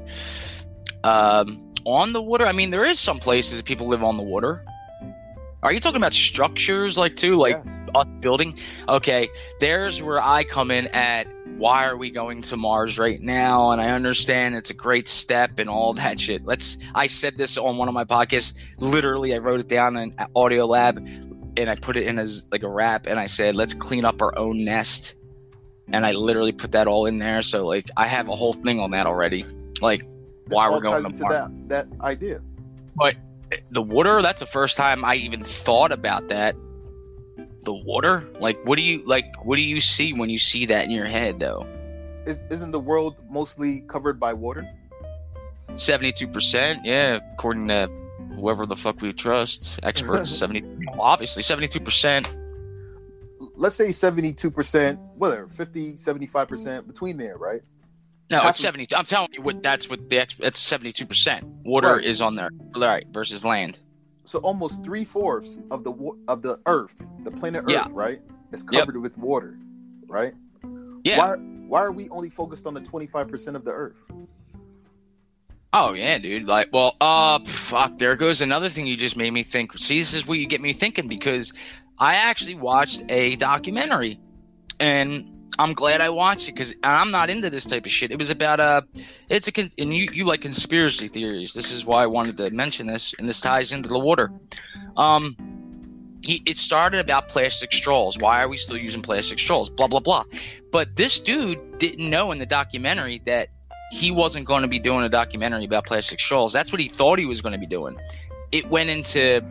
Um, 1.04 1.72
on 1.84 2.12
the 2.12 2.22
water, 2.22 2.46
I 2.46 2.52
mean, 2.52 2.70
there 2.70 2.84
is 2.84 3.00
some 3.00 3.18
places 3.18 3.58
that 3.58 3.64
people 3.64 3.88
live 3.88 4.02
on 4.02 4.16
the 4.16 4.22
water. 4.22 4.64
Are 5.62 5.72
you 5.72 5.78
talking 5.78 5.96
about 5.96 6.12
structures 6.12 6.98
like 6.98 7.14
too, 7.14 7.36
like 7.36 7.60
Yes. 7.64 7.88
us 7.94 8.06
building? 8.20 8.58
Okay, 8.88 9.28
there's 9.60 10.02
where 10.02 10.20
I 10.20 10.42
come 10.42 10.72
in 10.72 10.88
at 10.88 11.28
why 11.56 11.84
are 11.86 11.96
we 11.96 12.10
going 12.10 12.42
to 12.42 12.56
Mars 12.56 12.98
right 12.98 13.20
now? 13.20 13.70
And 13.70 13.80
I 13.80 13.90
understand 13.90 14.56
it's 14.56 14.70
a 14.70 14.74
great 14.74 15.06
step 15.06 15.58
and 15.58 15.70
all 15.70 15.94
that 15.94 16.18
shit. 16.18 16.44
Let's 16.44 16.78
I 16.96 17.06
said 17.06 17.36
this 17.36 17.56
on 17.56 17.76
one 17.76 17.86
of 17.86 17.94
my 17.94 18.04
podcasts. 18.04 18.54
Literally, 18.78 19.34
I 19.34 19.38
wrote 19.38 19.60
it 19.60 19.68
down 19.68 19.96
in 19.96 20.14
Audio 20.34 20.66
Lab 20.66 20.96
and 21.56 21.70
I 21.70 21.76
put 21.76 21.96
it 21.96 22.08
in 22.08 22.18
as 22.18 22.42
like 22.50 22.64
a 22.64 22.68
rap 22.68 23.06
and 23.06 23.20
I 23.20 23.26
said, 23.26 23.54
let's 23.54 23.74
clean 23.74 24.04
up 24.04 24.20
our 24.20 24.36
own 24.36 24.64
nest. 24.64 25.14
And 25.92 26.04
I 26.04 26.12
literally 26.12 26.52
put 26.52 26.72
that 26.72 26.88
all 26.88 27.06
in 27.06 27.18
there. 27.20 27.42
So 27.42 27.66
like 27.66 27.88
I 27.96 28.08
have 28.08 28.28
a 28.28 28.34
whole 28.34 28.52
thing 28.52 28.80
on 28.80 28.90
that 28.92 29.06
already. 29.06 29.46
Like 29.80 30.04
why 30.52 30.70
we're 30.70 30.80
going 30.80 31.12
to 31.12 31.18
that 31.28 31.50
that 31.68 31.86
idea. 32.00 32.40
But 32.94 33.16
the 33.70 33.82
water 33.82 34.22
that's 34.22 34.40
the 34.40 34.46
first 34.46 34.76
time 34.76 35.04
i 35.04 35.14
even 35.14 35.42
thought 35.42 35.92
about 35.92 36.28
that 36.28 36.56
the 37.62 37.74
water 37.74 38.26
like 38.40 38.58
what 38.64 38.76
do 38.76 38.82
you 38.82 39.04
like 39.06 39.24
what 39.44 39.56
do 39.56 39.62
you 39.62 39.80
see 39.80 40.12
when 40.12 40.30
you 40.30 40.38
see 40.38 40.66
that 40.66 40.84
in 40.84 40.90
your 40.90 41.06
head 41.06 41.38
though 41.40 41.66
Is, 42.26 42.40
isn't 42.50 42.70
the 42.70 42.80
world 42.80 43.16
mostly 43.30 43.80
covered 43.82 44.18
by 44.18 44.32
water? 44.32 44.68
72% 45.70 46.80
yeah 46.84 47.18
according 47.32 47.68
to 47.68 47.90
whoever 48.34 48.66
the 48.66 48.76
fuck 48.76 49.00
we 49.00 49.12
trust 49.12 49.80
experts 49.82 50.30
70 50.38 50.64
obviously 50.98 51.42
72% 51.42 52.38
Let's 53.54 53.76
say 53.76 53.88
72%, 53.88 54.98
whatever, 55.16 55.46
50, 55.46 55.94
75% 55.94 56.86
between 56.86 57.16
there, 57.16 57.36
right? 57.36 57.60
No 58.32 58.40
Half 58.40 58.50
it's 58.50 58.58
70 58.60 58.86
i'm 58.96 59.04
telling 59.04 59.28
you 59.32 59.42
what 59.42 59.62
that's 59.62 59.88
what 59.88 60.08
the 60.10 60.18
ex- 60.18 60.36
it's 60.40 60.60
72% 60.72 61.42
water 61.64 61.96
Right. 61.96 62.04
is 62.04 62.20
on 62.20 62.34
there 62.34 62.50
right 62.76 63.06
versus 63.12 63.44
land 63.44 63.78
So 64.24 64.38
almost 64.40 64.82
three 64.84 65.04
fourths 65.04 65.58
of 65.70 65.84
the 65.84 65.92
of 66.28 66.42
the 66.42 66.58
Earth, 66.66 66.94
the 67.24 67.30
planet 67.30 67.62
Earth, 67.64 67.70
Yeah. 67.70 67.86
right, 67.90 68.20
is 68.52 68.64
Yep. 68.70 68.80
covered 68.86 68.96
with 69.02 69.16
water, 69.18 69.58
right? 70.08 70.34
yeah 71.04 71.18
Why 71.18 71.36
why 71.68 71.80
are 71.80 71.92
we 71.92 72.08
only 72.10 72.28
focused 72.30 72.66
on 72.66 72.74
the 72.74 72.80
25% 72.82 73.56
of 73.56 73.64
the 73.64 73.72
Earth? 73.72 73.96
Oh 75.74 75.94
yeah, 75.94 76.18
dude. 76.18 76.46
Like, 76.46 76.68
well, 76.70 76.96
uh, 77.00 77.38
fuck. 77.46 77.96
There 77.96 78.14
goes 78.14 78.42
another 78.42 78.68
thing 78.68 78.86
you 78.86 78.94
just 78.96 79.16
made 79.16 79.30
me 79.32 79.42
think. 79.42 79.76
See, 79.78 79.98
this 79.98 80.12
is 80.12 80.26
what 80.26 80.38
you 80.38 80.46
get 80.46 80.60
me 80.60 80.74
thinking 80.74 81.08
because 81.08 81.52
I 81.98 82.16
actually 82.16 82.56
watched 82.56 83.02
a 83.08 83.36
documentary, 83.36 84.20
and 84.78 85.41
I'm 85.58 85.74
glad 85.74 86.00
I 86.00 86.08
watched 86.08 86.48
it 86.48 86.52
because 86.52 86.74
I'm 86.82 87.10
not 87.10 87.28
into 87.28 87.50
this 87.50 87.66
type 87.66 87.84
of 87.84 87.92
shit. 87.92 88.10
It 88.10 88.18
was 88.18 88.30
about 88.30 88.58
uh 88.58 88.82
it's 89.28 89.48
a 89.48 89.70
and 89.78 89.94
you 89.94 90.08
you 90.12 90.24
like 90.24 90.40
conspiracy 90.40 91.08
theories. 91.08 91.52
This 91.52 91.70
is 91.70 91.84
why 91.84 92.02
I 92.02 92.06
wanted 92.06 92.36
to 92.38 92.50
mention 92.50 92.86
this, 92.86 93.14
and 93.18 93.28
this 93.28 93.40
ties 93.40 93.72
into 93.72 93.88
the 93.88 93.98
water. 93.98 94.32
Um, 94.96 95.36
he 96.22 96.42
it 96.46 96.56
started 96.56 97.00
about 97.00 97.28
plastic 97.28 97.72
straws. 97.72 98.18
Why 98.18 98.42
are 98.42 98.48
we 98.48 98.56
still 98.56 98.78
using 98.78 99.02
plastic 99.02 99.38
straws? 99.38 99.68
Blah 99.68 99.88
blah 99.88 100.00
blah. 100.00 100.24
But 100.70 100.96
this 100.96 101.20
dude 101.20 101.78
didn't 101.78 102.08
know 102.08 102.32
in 102.32 102.38
the 102.38 102.46
documentary 102.46 103.20
that 103.26 103.48
he 103.92 104.10
wasn't 104.10 104.46
going 104.46 104.62
to 104.62 104.68
be 104.68 104.78
doing 104.78 105.04
a 105.04 105.08
documentary 105.10 105.66
about 105.66 105.84
plastic 105.84 106.18
straws. 106.18 106.52
That's 106.52 106.72
what 106.72 106.80
he 106.80 106.88
thought 106.88 107.18
he 107.18 107.26
was 107.26 107.42
going 107.42 107.52
to 107.52 107.58
be 107.58 107.66
doing. 107.66 107.98
It 108.52 108.70
went 108.70 108.88
into 108.88 109.44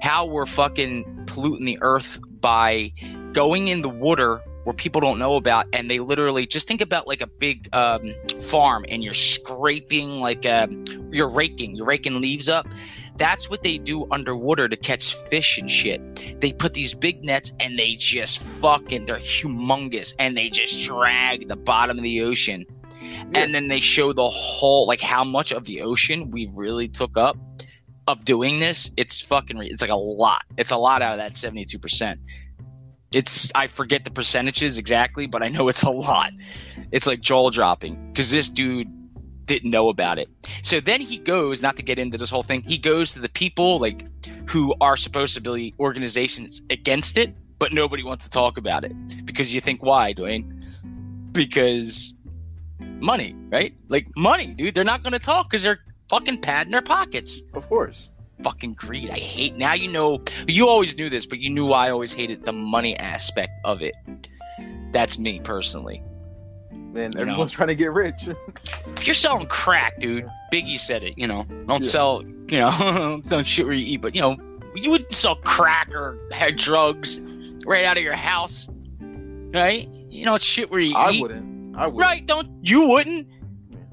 how 0.00 0.24
we're 0.24 0.46
fucking 0.46 1.24
polluting 1.26 1.66
the 1.66 1.78
earth 1.82 2.18
by 2.40 2.92
going 3.32 3.68
in 3.68 3.82
the 3.82 3.90
water 3.90 4.40
where 4.64 4.74
people 4.74 5.00
don't 5.00 5.18
know 5.18 5.36
about, 5.36 5.66
and 5.72 5.90
they 5.90 6.00
literally 6.00 6.46
just 6.46 6.66
think 6.66 6.80
about 6.80 7.06
like 7.06 7.20
a 7.20 7.26
big 7.26 7.68
um, 7.74 8.14
farm, 8.42 8.84
and 8.88 9.04
you're 9.04 9.14
scraping 9.14 10.20
like 10.20 10.44
um, 10.46 10.84
you're 11.12 11.28
raking, 11.28 11.76
you're 11.76 11.86
raking 11.86 12.20
leaves 12.20 12.48
up. 12.48 12.66
That's 13.16 13.48
what 13.48 13.62
they 13.62 13.78
do 13.78 14.06
underwater 14.10 14.68
to 14.68 14.76
catch 14.76 15.14
fish 15.14 15.56
and 15.56 15.70
shit. 15.70 16.40
They 16.40 16.52
put 16.52 16.74
these 16.74 16.94
big 16.94 17.24
nets 17.24 17.52
and 17.60 17.78
they 17.78 17.94
just 17.94 18.42
fucking 18.42 19.06
they're 19.06 19.16
humongous 19.16 20.14
and 20.18 20.36
they 20.36 20.50
just 20.50 20.84
drag 20.84 21.46
the 21.46 21.54
bottom 21.54 21.96
of 21.96 22.02
the 22.02 22.22
ocean. 22.22 22.66
And 23.34 23.54
then 23.54 23.68
they 23.68 23.78
show 23.78 24.12
the 24.12 24.28
whole 24.28 24.88
like 24.88 25.00
how 25.00 25.22
much 25.22 25.52
of 25.52 25.64
the 25.64 25.82
ocean 25.82 26.30
we 26.32 26.50
really 26.54 26.88
took 26.88 27.16
up 27.16 27.36
of 28.08 28.24
doing 28.24 28.58
this. 28.58 28.90
It's 28.96 29.20
fucking 29.20 29.58
re- 29.58 29.68
it's 29.68 29.80
like 29.80 29.92
a 29.92 29.96
lot. 29.96 30.42
It's 30.56 30.72
a 30.72 30.76
lot 30.76 31.00
out 31.00 31.12
of 31.12 31.18
that 31.18 31.32
72% 31.32 32.18
it's 33.14 33.50
i 33.54 33.66
forget 33.66 34.04
the 34.04 34.10
percentages 34.10 34.78
exactly 34.78 35.26
but 35.26 35.42
i 35.42 35.48
know 35.48 35.68
it's 35.68 35.82
a 35.82 35.90
lot 35.90 36.32
it's 36.92 37.06
like 37.06 37.20
jaw 37.20 37.50
dropping 37.50 38.12
because 38.12 38.30
this 38.30 38.48
dude 38.48 38.88
didn't 39.46 39.70
know 39.70 39.88
about 39.88 40.18
it 40.18 40.28
so 40.62 40.80
then 40.80 41.00
he 41.00 41.18
goes 41.18 41.60
not 41.60 41.76
to 41.76 41.82
get 41.82 41.98
into 41.98 42.16
this 42.16 42.30
whole 42.30 42.42
thing 42.42 42.62
he 42.62 42.78
goes 42.78 43.12
to 43.12 43.20
the 43.20 43.28
people 43.28 43.78
like 43.78 44.06
who 44.48 44.74
are 44.80 44.96
supposed 44.96 45.34
to 45.34 45.40
be 45.40 45.74
organizations 45.78 46.62
against 46.70 47.18
it 47.18 47.34
but 47.58 47.72
nobody 47.72 48.02
wants 48.02 48.24
to 48.24 48.30
talk 48.30 48.56
about 48.56 48.84
it 48.84 48.92
because 49.26 49.52
you 49.52 49.60
think 49.60 49.82
why 49.82 50.14
dwayne 50.14 50.50
because 51.32 52.14
money, 53.00 53.36
right? 53.50 53.74
Like 53.88 54.06
money, 54.16 54.48
dude. 54.48 54.74
They're 54.74 54.84
not 54.84 55.02
going 55.02 55.12
to 55.12 55.18
talk 55.18 55.50
because 55.50 55.62
they're 55.62 55.80
fucking 56.08 56.40
padding 56.40 56.72
their 56.72 56.82
pockets. 56.82 57.42
Of 57.52 57.68
course. 57.68 58.08
Fucking 58.42 58.74
greed. 58.74 59.10
I 59.10 59.18
hate. 59.18 59.56
Now 59.56 59.74
you 59.74 59.90
know. 59.90 60.22
You 60.46 60.68
always 60.68 60.96
knew 60.96 61.08
this, 61.08 61.24
but 61.26 61.38
you 61.38 61.50
knew 61.50 61.72
I 61.72 61.90
always 61.90 62.12
hated 62.12 62.44
the 62.44 62.52
money 62.52 62.96
aspect 62.98 63.52
of 63.64 63.80
it. 63.82 63.94
That's 64.92 65.18
me 65.18 65.40
personally. 65.40 66.02
Man, 66.92 67.12
You 67.12 67.20
everyone's 67.20 67.50
trying 67.52 67.68
to 67.68 67.74
get 67.74 67.92
rich. 67.92 68.28
You're 69.02 69.14
selling 69.14 69.46
crack, 69.46 69.98
dude, 69.98 70.28
Biggie 70.52 70.78
said 70.78 71.02
it. 71.02 71.14
You 71.16 71.26
know, 71.26 71.44
don't 71.66 71.82
Yeah. 71.82 71.88
sell. 71.88 72.22
You 72.48 72.58
know, 72.58 73.20
don't 73.26 73.46
shit 73.46 73.64
where 73.66 73.74
you 73.74 73.84
eat. 73.86 74.02
But 74.02 74.14
you 74.14 74.20
know, 74.20 74.36
you 74.74 74.90
wouldn't 74.90 75.12
sell 75.14 75.36
crack 75.36 75.92
or 75.94 76.18
had 76.30 76.56
drugs 76.56 77.20
right 77.66 77.84
out 77.84 77.96
of 77.96 78.02
your 78.02 78.14
house, 78.14 78.68
right? 79.00 79.88
You 80.08 80.24
know, 80.26 80.36
shit 80.38 80.70
where 80.70 80.80
you 80.80 80.90
eat. 80.90 80.96
I 80.96 81.10
eat. 81.12 81.22
wouldn't. 81.22 81.76
I 81.76 81.86
wouldn't. 81.88 82.00
Right? 82.02 82.24
Don't 82.26 82.48
you 82.62 82.86
wouldn't? 82.88 83.26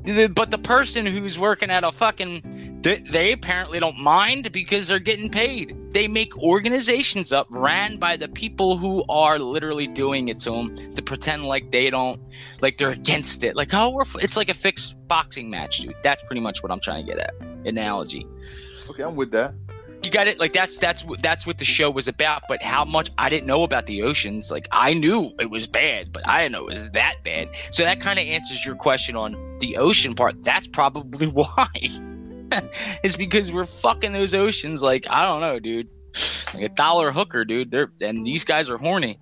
But 0.04 0.52
the 0.52 0.58
person 0.58 1.06
who's 1.06 1.38
working 1.38 1.70
at 1.70 1.84
a 1.84 1.92
fucking 1.92 2.80
they, 2.82 3.04
they 3.12 3.32
apparently 3.32 3.80
don't 3.80 4.00
mind 4.00 4.52
because 4.52 4.88
they're 4.88 4.98
getting 4.98 5.30
paid. 5.30 5.78
They 5.94 6.08
make 6.08 6.36
organizations 6.42 7.32
up 7.32 7.46
ran 7.52 7.98
by 7.98 8.18
the 8.18 8.28
people 8.28 8.78
who 8.78 9.04
are 9.08 9.38
literally 9.38 9.86
doing 9.86 10.30
it 10.30 10.40
to 10.40 10.52
them 10.52 10.96
to 10.96 11.02
pretend 11.02 11.46
like 11.46 11.72
they 11.72 11.92
don't 11.92 12.20
like 12.62 12.78
they're 12.78 12.90
against 12.90 13.44
it. 13.44 13.56
Like 13.56 13.74
oh, 13.74 13.92
we're 13.92 14.06
it's 14.16 14.38
like 14.38 14.50
a 14.50 14.56
fixed 14.56 14.96
boxing 15.08 15.50
match, 15.50 15.82
dude. 15.82 15.96
That's 16.02 16.24
pretty 16.24 16.42
much 16.42 16.64
what 16.64 16.72
I'm 16.72 16.80
trying 16.80 17.06
to 17.06 17.14
get 17.14 17.20
at. 17.20 17.36
Analogy 17.66 18.26
Okay, 18.90 19.04
I'm 19.04 19.16
with 19.16 19.32
that. 19.32 19.54
You 20.06 20.12
got 20.12 20.28
it? 20.28 20.40
Like 20.40 20.54
that's 20.54 20.78
that's 20.78 21.04
what 21.04 21.22
that's 21.22 21.46
what 21.46 21.58
the 21.58 21.66
show 21.66 21.90
was 21.90 22.08
about 22.08 22.44
but 22.48 22.62
how 22.64 22.84
much 22.84 23.12
i 23.18 23.30
didn't 23.30 23.48
know 23.48 23.64
about 23.64 23.86
the 23.86 24.02
oceans. 24.04 24.52
Like 24.52 24.68
i 24.72 24.94
knew 24.94 25.32
it 25.40 25.50
was 25.50 25.68
bad 25.68 26.12
but 26.12 26.28
i 26.28 26.42
didn't 26.42 26.54
know 26.54 26.62
it 26.62 26.70
was 26.70 26.90
that 26.92 27.16
bad. 27.24 27.50
So 27.72 27.84
that 27.84 28.00
kind 28.00 28.20
of 28.20 28.26
answers 28.26 28.66
your 28.66 28.76
question 28.76 29.16
on 29.16 29.58
the 29.60 29.78
ocean 29.78 30.16
part. 30.16 30.42
That's 30.44 30.68
probably 30.68 31.28
why. 31.42 31.68
It's 33.02 33.16
because 33.16 33.50
we're 33.50 33.66
fucking 33.66 34.12
those 34.12 34.34
oceans 34.34 34.84
like 34.84 35.08
i 35.10 35.24
don't 35.24 35.40
know 35.42 35.60
dude. 35.60 35.88
Like 36.54 36.64
a 36.64 36.70
dollar 36.70 37.12
hooker 37.12 37.46
dude. 37.46 37.72
They're 37.72 37.92
and 38.02 38.26
these 38.26 38.44
guys 38.44 38.70
are 38.70 38.78
horny. 38.78 39.20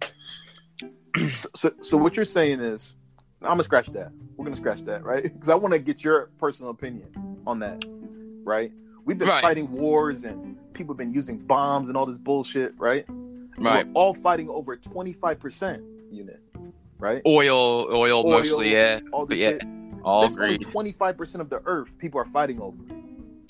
So, 1.36 1.50
so, 1.56 1.72
so 1.82 1.98
what 1.98 2.16
you're 2.16 2.26
saying 2.26 2.60
is, 2.60 2.94
I'm 3.42 3.50
gonna 3.50 3.64
scratch 3.64 3.88
that. 3.88 4.12
We're 4.36 4.46
gonna 4.46 4.58
scratch 4.58 4.84
that, 4.86 5.04
right? 5.04 5.24
Because 5.34 5.50
I 5.50 5.56
want 5.56 5.74
to 5.74 5.80
get 5.80 6.04
your 6.04 6.30
personal 6.38 6.72
opinion 6.72 7.10
on 7.46 7.60
that, 7.60 7.86
right? 8.44 8.72
We've 9.10 9.18
been 9.18 9.28
Right. 9.28 9.42
fighting 9.42 9.72
wars 9.72 10.24
and 10.24 10.56
people 10.76 10.94
have 10.94 11.00
been 11.00 11.12
using 11.12 11.40
bombs 11.40 11.88
and 11.90 11.98
all 11.98 12.06
this 12.06 12.20
bullshit, 12.20 12.76
right? 12.78 13.08
right 13.58 13.88
We're 13.88 13.94
all 13.94 14.14
fighting 14.14 14.48
over 14.52 14.78
25% 14.78 15.82
unit, 16.12 16.40
right? 17.00 17.20
oil 17.26 17.88
oil, 17.92 18.20
Oil, 18.20 18.24
mostly 18.24 18.72
yeah 18.72 19.00
All 19.12 19.22
but 19.26 19.30
this 19.30 19.40
yeah 19.40 19.50
shit. 19.50 19.64
all 20.04 20.22
That's 20.22 20.36
agreed 20.36 20.62
25% 20.62 21.42
of 21.42 21.50
the 21.50 21.60
earth 21.66 21.90
people 21.98 22.20
are 22.22 22.26
fighting 22.26 22.62
over, 22.62 22.78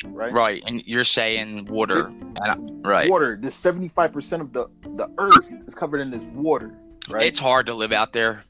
right? 0.06 0.32
right 0.32 0.64
and 0.66 0.82
you're 0.86 1.04
saying 1.04 1.66
water 1.66 2.06
and 2.06 2.40
I- 2.40 2.56
right 2.88 3.10
Water. 3.10 3.38
This 3.38 3.54
75% 3.54 4.40
of 4.40 4.54
the 4.54 4.70
the 4.96 5.12
earth 5.18 5.52
is 5.68 5.76
covered 5.76 6.00
in 6.00 6.10
this 6.10 6.24
water, 6.34 6.72
right? 7.10 7.26
It's 7.26 7.38
hard 7.38 7.66
to 7.66 7.74
live 7.74 7.92
out 7.92 8.14
there. 8.14 8.46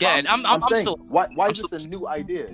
Yeah, 0.00 0.16
and 0.16 0.26
I'm, 0.28 0.46
I'm, 0.46 0.62
I'm 0.64 0.68
saying, 0.70 0.82
still. 0.84 0.96
why, 1.10 1.26
why 1.34 1.44
I'm 1.46 1.50
is 1.52 1.58
this 1.62 1.82
still- 1.82 1.86
a 1.86 1.88
new 2.00 2.08
idea? 2.08 2.46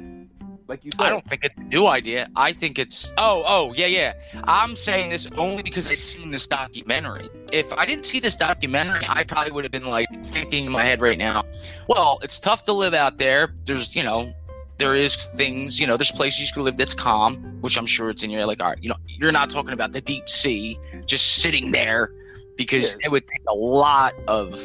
Like 0.69 0.85
you 0.85 0.91
said, 0.93 1.07
I 1.07 1.09
don't 1.11 1.25
think 1.25 1.45
it's 1.45 1.57
a 1.57 1.61
new 1.61 1.87
idea. 1.87 2.29
I 2.37 2.53
think 2.53 2.79
it's. 2.79 3.13
Oh, 3.19 3.43
oh, 3.47 3.73
yeah, 3.75 3.87
yeah. 3.87 4.13
I'm 4.45 4.77
saying 4.77 5.11
this 5.11 5.27
only 5.37 5.63
because 5.63 5.91
I've 5.91 5.99
seen 5.99 6.31
this 6.31 6.47
documentary. 6.47 7.29
If 7.53 7.73
I 7.73 7.85
didn't 7.85 8.05
see 8.05 8.21
this 8.21 8.37
documentary, 8.37 9.05
I 9.09 9.25
probably 9.25 9.53
would 9.53 9.65
have 9.65 9.73
been 9.73 9.87
like 9.87 10.09
thinking 10.27 10.67
in 10.67 10.73
my 10.73 10.85
head 10.85 11.01
right 11.01 11.19
now, 11.19 11.45
well, 11.89 12.19
it's 12.23 12.39
tough 12.41 12.65
to 12.65 12.73
live 12.73 12.95
out 12.95 13.19
there. 13.19 13.53
There's, 13.65 13.95
you 13.95 14.03
know, 14.03 14.33
there 14.79 14.95
is 14.95 15.15
things, 15.17 15.79
you 15.79 15.87
know, 15.87 15.97
there's 15.97 16.11
places 16.11 16.41
you 16.49 16.55
can 16.55 16.65
live 16.65 16.77
that's 16.77 16.95
calm, 16.95 17.37
which 17.61 17.77
I'm 17.77 17.87
sure 17.87 18.11
it's 18.11 18.23
in 18.23 18.31
your 18.31 18.47
like, 18.47 18.61
all 18.61 18.71
right, 18.71 18.83
you 18.83 18.89
know, 18.89 18.97
you're 19.07 19.33
not 19.33 19.51
talking 19.51 19.73
about 19.73 19.93
the 19.93 20.01
deep 20.01 20.29
sea 20.29 20.79
just 21.07 21.37
sitting 21.37 21.71
there 21.73 22.11
because 22.57 22.93
Yeah. 22.95 23.07
it 23.07 23.11
would 23.11 23.27
take 23.27 23.43
a 23.49 23.55
lot 23.55 24.15
of 24.27 24.59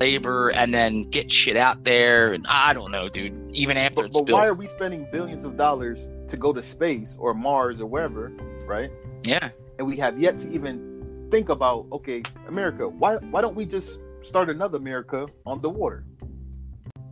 labor 0.00 0.48
and 0.50 0.72
then 0.72 1.08
get 1.10 1.30
shit 1.32 1.56
out 1.56 1.84
there. 1.84 2.32
And 2.32 2.46
I 2.48 2.72
don't 2.72 2.90
know, 2.90 3.08
dude. 3.08 3.50
Even 3.52 3.76
after 3.76 4.02
But, 4.02 4.12
but 4.12 4.26
built, 4.26 4.40
why 4.40 4.46
are 4.46 4.54
we 4.54 4.66
spending 4.66 5.06
billions 5.10 5.44
of 5.44 5.56
dollars 5.56 6.08
to 6.28 6.36
go 6.36 6.52
to 6.52 6.62
space 6.62 7.16
or 7.18 7.34
Mars 7.34 7.80
or 7.80 7.86
wherever, 7.86 8.32
right? 8.66 8.90
yeah, 9.24 9.50
And 9.78 9.86
we 9.86 9.96
have 9.96 10.18
yet 10.18 10.38
to 10.40 10.48
even 10.50 11.26
think 11.30 11.48
about, 11.48 11.86
okay, 11.92 12.22
America, 12.46 12.88
why 12.88 13.16
why 13.16 13.40
don't 13.40 13.54
we 13.56 13.66
just 13.66 13.98
start 14.22 14.48
another 14.50 14.78
America 14.78 15.26
on 15.46 15.60
the 15.60 15.70
water? 15.70 16.04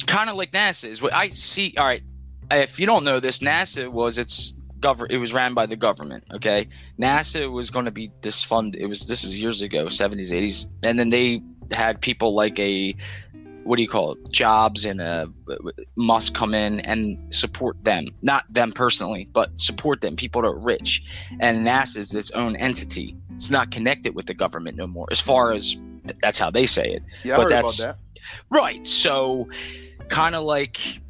kind 0.07 0.31
of 0.31 0.37
like 0.37 0.53
NASA 0.53 0.89
is 0.89 1.03
what 1.03 1.13
I 1.15 1.31
see. 1.31 1.75
All 1.77 1.85
right, 1.85 2.03
if 2.51 2.79
you 2.79 2.87
don't 2.87 3.05
know 3.05 3.21
this, 3.21 3.41
NASA 3.41 3.89
was 3.91 4.19
its 4.19 4.53
govern. 4.81 5.09
It 5.11 5.17
was 5.19 5.33
ran 5.35 5.53
by 5.55 5.67
the 5.67 5.77
government. 5.77 6.25
Okay, 6.35 6.69
NASA 6.99 7.51
was 7.51 7.71
going 7.71 7.85
to 7.87 7.91
be 7.91 8.11
this 8.23 8.43
fund. 8.43 8.77
It 8.77 8.87
was 8.87 9.07
this 9.09 9.25
is 9.25 9.39
years 9.39 9.63
ago, 9.63 9.89
seventies, 9.89 10.33
eighties, 10.33 10.69
and 10.83 10.99
then 10.99 11.11
they 11.11 11.43
had 11.73 12.01
people 12.01 12.35
like 12.35 12.59
a 12.59 12.95
what 13.65 13.77
do 13.77 13.83
you 13.83 13.89
call 13.89 14.13
it, 14.13 14.31
Jobs 14.31 14.85
and 14.85 15.01
a 15.01 15.29
Musk 15.97 16.35
come 16.35 16.55
in 16.55 16.79
and 16.81 17.19
support 17.35 17.77
them, 17.83 18.07
not 18.23 18.45
them 18.49 18.71
personally, 18.71 19.27
but 19.33 19.59
support 19.59 20.01
them. 20.03 20.15
People 20.15 20.43
that 20.43 20.49
are 20.49 20.57
rich, 20.57 21.05
and 21.41 21.67
NASA 21.67 21.97
is 21.97 22.15
its 22.15 22.31
own 22.31 22.55
entity. 22.57 23.17
It's 23.35 23.51
not 23.51 23.73
connected 23.73 24.15
with 24.15 24.27
the 24.27 24.35
government 24.35 24.77
no 24.77 24.87
more, 24.87 25.09
as 25.11 25.21
far 25.21 25.53
as 25.53 25.77
that's 26.23 26.39
how 26.39 26.51
they 26.51 26.65
say 26.65 26.93
it. 26.93 27.03
Yeah, 27.25 27.37
But 27.37 27.43
heard 27.43 27.51
that's- 27.51 27.81
about 27.81 27.97
that. 27.97 28.03
Right. 28.51 28.87
So, 28.87 29.49
kind 30.09 30.35
of 30.35 30.45
like 30.45 31.01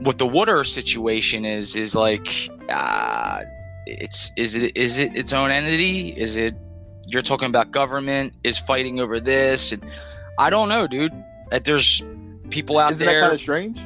what 0.00 0.18
the 0.18 0.26
water 0.26 0.64
situation 0.64 1.44
is 1.44 1.76
is 1.76 1.94
like 1.94 2.50
uh, 2.68 3.42
it's 3.86 4.30
is 4.36 4.56
it 4.56 4.76
is 4.76 4.98
it 4.98 5.14
its 5.16 5.32
own 5.32 5.50
entity? 5.50 6.08
Is 6.10 6.36
it 6.36 6.54
you're 7.08 7.22
talking 7.22 7.48
about 7.48 7.70
government 7.70 8.34
is 8.44 8.58
fighting 8.58 9.00
over 9.00 9.20
this? 9.20 9.72
And 9.72 9.84
I 10.38 10.50
don't 10.50 10.68
know, 10.68 10.86
dude. 10.86 11.12
That 11.50 11.64
there's 11.64 12.02
people 12.50 12.78
out 12.78 12.92
Isn't 12.92 13.04
there. 13.04 13.20
that 13.20 13.26
kind 13.26 13.34
of 13.34 13.40
strange? 13.40 13.80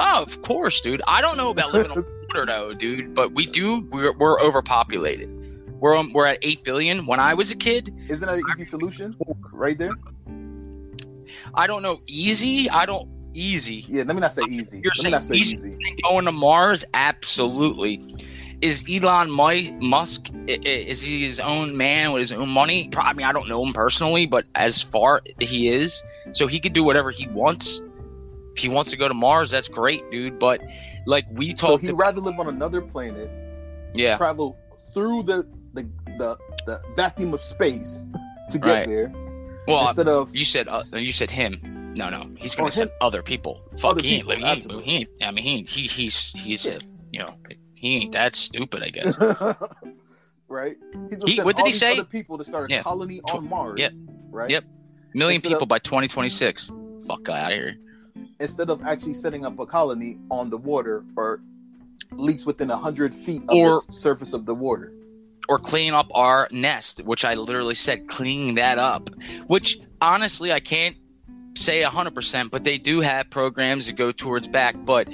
oh, 0.00 0.22
of 0.22 0.42
course, 0.42 0.80
dude. 0.80 1.02
I 1.06 1.20
don't 1.20 1.36
know 1.36 1.50
about 1.50 1.72
living 1.72 1.90
on 1.92 2.04
water 2.28 2.46
though, 2.46 2.72
dude. 2.74 3.14
But 3.14 3.32
we 3.32 3.44
do. 3.46 3.80
We're, 3.90 4.12
we're 4.12 4.40
overpopulated. 4.40 5.28
We're 5.80 5.96
on, 5.96 6.12
we're 6.12 6.26
at 6.26 6.38
eight 6.42 6.64
billion. 6.64 7.06
When 7.06 7.20
I 7.20 7.34
was 7.34 7.50
a 7.50 7.56
kid, 7.56 7.94
Isn't 8.08 8.26
that 8.26 8.36
an 8.38 8.42
easy 8.54 8.64
solution 8.64 9.14
right 9.52 9.78
there? 9.78 9.92
I 11.54 11.66
don't 11.66 11.82
know. 11.82 12.00
Easy. 12.06 12.68
I 12.70 12.84
don't 12.86 13.08
easy. 13.34 13.84
Yeah, 13.88 14.02
let 14.04 14.14
me 14.16 14.20
not 14.20 14.32
say 14.32 14.42
easy. 14.48 14.80
You're 14.82 14.92
let 14.96 15.04
me 15.04 15.10
not 15.10 15.22
say 15.22 15.40
saying 15.40 15.78
easy. 15.80 15.96
going 16.02 16.24
to 16.24 16.32
Mars? 16.32 16.84
Absolutely. 16.94 18.02
Is 18.60 18.84
Elon 18.90 19.30
Musk 19.30 20.28
is 20.48 21.00
he 21.02 21.24
his 21.24 21.38
own 21.38 21.76
man 21.76 22.12
with 22.12 22.20
his 22.20 22.32
own 22.32 22.48
money? 22.48 22.90
I 22.96 23.12
mean, 23.12 23.24
I 23.26 23.32
don't 23.32 23.48
know 23.48 23.64
him 23.64 23.72
personally, 23.72 24.26
but 24.26 24.46
as 24.54 24.82
far 24.82 25.22
he 25.38 25.68
is, 25.68 26.02
so 26.32 26.46
he 26.46 26.58
could 26.58 26.72
do 26.72 26.82
whatever 26.82 27.10
he 27.10 27.28
wants. 27.28 27.80
If 28.56 28.62
he 28.62 28.68
wants 28.68 28.90
to 28.90 28.96
go 28.96 29.06
to 29.06 29.14
Mars, 29.14 29.50
that's 29.52 29.68
great, 29.68 30.02
dude. 30.10 30.40
But 30.40 30.60
like 31.06 31.24
we 31.30 31.50
So 31.50 31.68
talked, 31.68 31.84
he'd 31.84 31.92
rather 31.92 32.20
live 32.20 32.40
on 32.40 32.48
another 32.48 32.80
planet, 32.82 33.30
yeah, 33.94 34.16
travel 34.16 34.56
through 34.92 35.22
the 35.22 35.46
the 35.74 35.88
the, 36.18 36.36
the 36.66 36.82
vacuum 36.96 37.34
of 37.34 37.40
space 37.40 38.04
to 38.50 38.58
get 38.58 38.66
Right. 38.66 38.88
there 38.88 39.12
well, 39.68 39.86
instead 39.86 40.08
of 40.08 40.34
you 40.34 40.44
said 40.44 40.68
uh, 40.68 40.82
you 40.94 41.12
said 41.12 41.30
him. 41.30 41.92
No, 41.94 42.10
no, 42.10 42.28
he's 42.36 42.54
going 42.54 42.66
Oh, 42.66 42.70
to 42.70 42.76
send 42.76 42.90
other 43.00 43.22
people. 43.22 43.60
Fuck, 43.78 43.92
Other 43.92 44.02
he 44.02 44.16
ain't 44.16 44.28
people. 44.28 44.44
He 44.44 44.52
ain't, 44.52 44.84
he 44.84 44.96
ain't, 44.96 45.08
I 45.20 45.30
mean, 45.32 45.44
he 45.44 45.50
ain't, 45.56 45.68
he 45.68 45.82
he's 45.86 46.30
he's 46.32 46.64
Yeah. 46.64 46.72
a, 46.72 46.78
you 47.12 47.20
know 47.20 47.34
he 47.80 47.96
ain't 47.96 48.12
that 48.12 48.36
stupid. 48.36 48.82
I 48.82 48.88
guess. 48.90 49.16
right. 50.48 50.76
He's 51.10 51.22
He- 51.22 51.40
what 51.42 51.56
did 51.56 51.66
he 51.66 51.72
say? 51.72 51.92
Other 51.92 52.04
people 52.04 52.38
to 52.38 52.44
start 52.44 52.70
a 52.70 52.74
Yeah. 52.74 52.82
colony 52.82 53.20
on 53.32 53.48
Mars. 53.48 53.78
Yep. 53.80 53.92
Right. 54.30 54.50
Yep. 54.50 54.64
Million 55.14 55.36
Instead 55.36 55.52
of- 55.52 55.56
people 55.58 55.66
by 55.66 55.78
2026. 55.78 56.70
Fuck 57.06 57.28
out 57.28 57.52
of 57.52 57.58
here. 57.58 57.76
Instead 58.40 58.70
of 58.70 58.82
actually 58.84 59.14
setting 59.14 59.44
up 59.44 59.58
a 59.58 59.66
colony 59.66 60.18
on 60.30 60.50
the 60.50 60.58
water 60.58 61.04
or 61.16 61.40
at 62.12 62.20
least 62.20 62.46
within 62.46 62.70
a 62.70 62.76
hundred 62.76 63.14
feet 63.14 63.42
of 63.48 63.56
Or- 63.56 63.80
the 63.86 63.92
surface 63.92 64.32
of 64.32 64.46
the 64.46 64.54
water. 64.54 64.92
or 65.48 65.58
clean 65.58 65.94
up 65.94 66.10
our 66.14 66.46
nest, 66.50 67.00
which 67.04 67.24
I 67.24 67.34
literally 67.34 67.74
said 67.74 68.06
clean 68.08 68.54
that 68.56 68.78
up. 68.78 69.08
Which 69.46 69.78
honestly, 70.00 70.52
I 70.52 70.60
can't 70.60 70.96
say 71.56 71.80
hundred 71.82 72.14
percent, 72.14 72.50
but 72.50 72.64
they 72.64 72.76
do 72.78 73.00
have 73.00 73.30
programs 73.30 73.86
that 73.86 73.94
go 73.96 74.12
towards 74.12 74.46
back. 74.46 74.76
But 74.84 75.08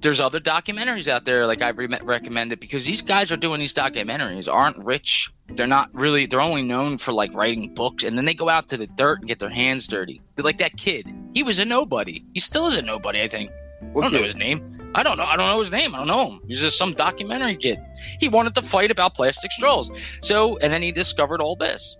there's 0.00 0.20
other 0.20 0.40
documentaries 0.40 1.08
out 1.08 1.24
there, 1.24 1.46
like 1.46 1.62
I 1.62 1.70
re- 1.70 1.88
recommended, 2.02 2.60
because 2.60 2.84
these 2.84 3.02
guys 3.02 3.32
are 3.32 3.36
doing 3.36 3.60
these 3.60 3.74
documentaries 3.74 4.52
aren't 4.52 4.78
rich. 4.78 5.30
They're 5.48 5.66
not 5.66 5.90
really. 5.92 6.26
They're 6.26 6.40
only 6.40 6.62
known 6.62 6.98
for 6.98 7.12
like 7.12 7.34
writing 7.34 7.74
books, 7.74 8.04
and 8.04 8.16
then 8.16 8.24
they 8.24 8.34
go 8.34 8.48
out 8.48 8.68
to 8.68 8.76
the 8.76 8.86
dirt 8.86 9.20
and 9.20 9.28
get 9.28 9.38
their 9.38 9.50
hands 9.50 9.86
dirty. 9.86 10.20
They're 10.34 10.44
like 10.44 10.58
that 10.58 10.76
kid. 10.76 11.06
He 11.34 11.42
was 11.42 11.58
a 11.58 11.64
nobody. 11.64 12.24
He 12.34 12.40
still 12.40 12.66
is 12.66 12.76
a 12.76 12.82
nobody. 12.82 13.22
I 13.22 13.28
think. 13.28 13.50
I 13.82 14.00
don't 14.00 14.12
know 14.12 14.22
his 14.22 14.36
name. 14.36 14.64
I 14.94 15.02
don't 15.02 15.18
know. 15.18 15.24
I 15.24 15.36
don't 15.36 15.46
know 15.46 15.58
his 15.58 15.70
name. 15.70 15.94
I 15.94 15.98
don't 15.98 16.06
know 16.06 16.30
him. 16.30 16.40
He's 16.48 16.60
just 16.60 16.78
some 16.78 16.94
documentary 16.94 17.56
kid. 17.56 17.78
He 18.18 18.28
wanted 18.28 18.54
to 18.54 18.62
fight 18.62 18.90
about 18.90 19.14
plastic 19.14 19.52
straws. 19.52 19.90
So, 20.22 20.56
and 20.58 20.72
then 20.72 20.82
he 20.82 20.92
discovered 20.92 21.42
all 21.42 21.56
this. 21.56 21.96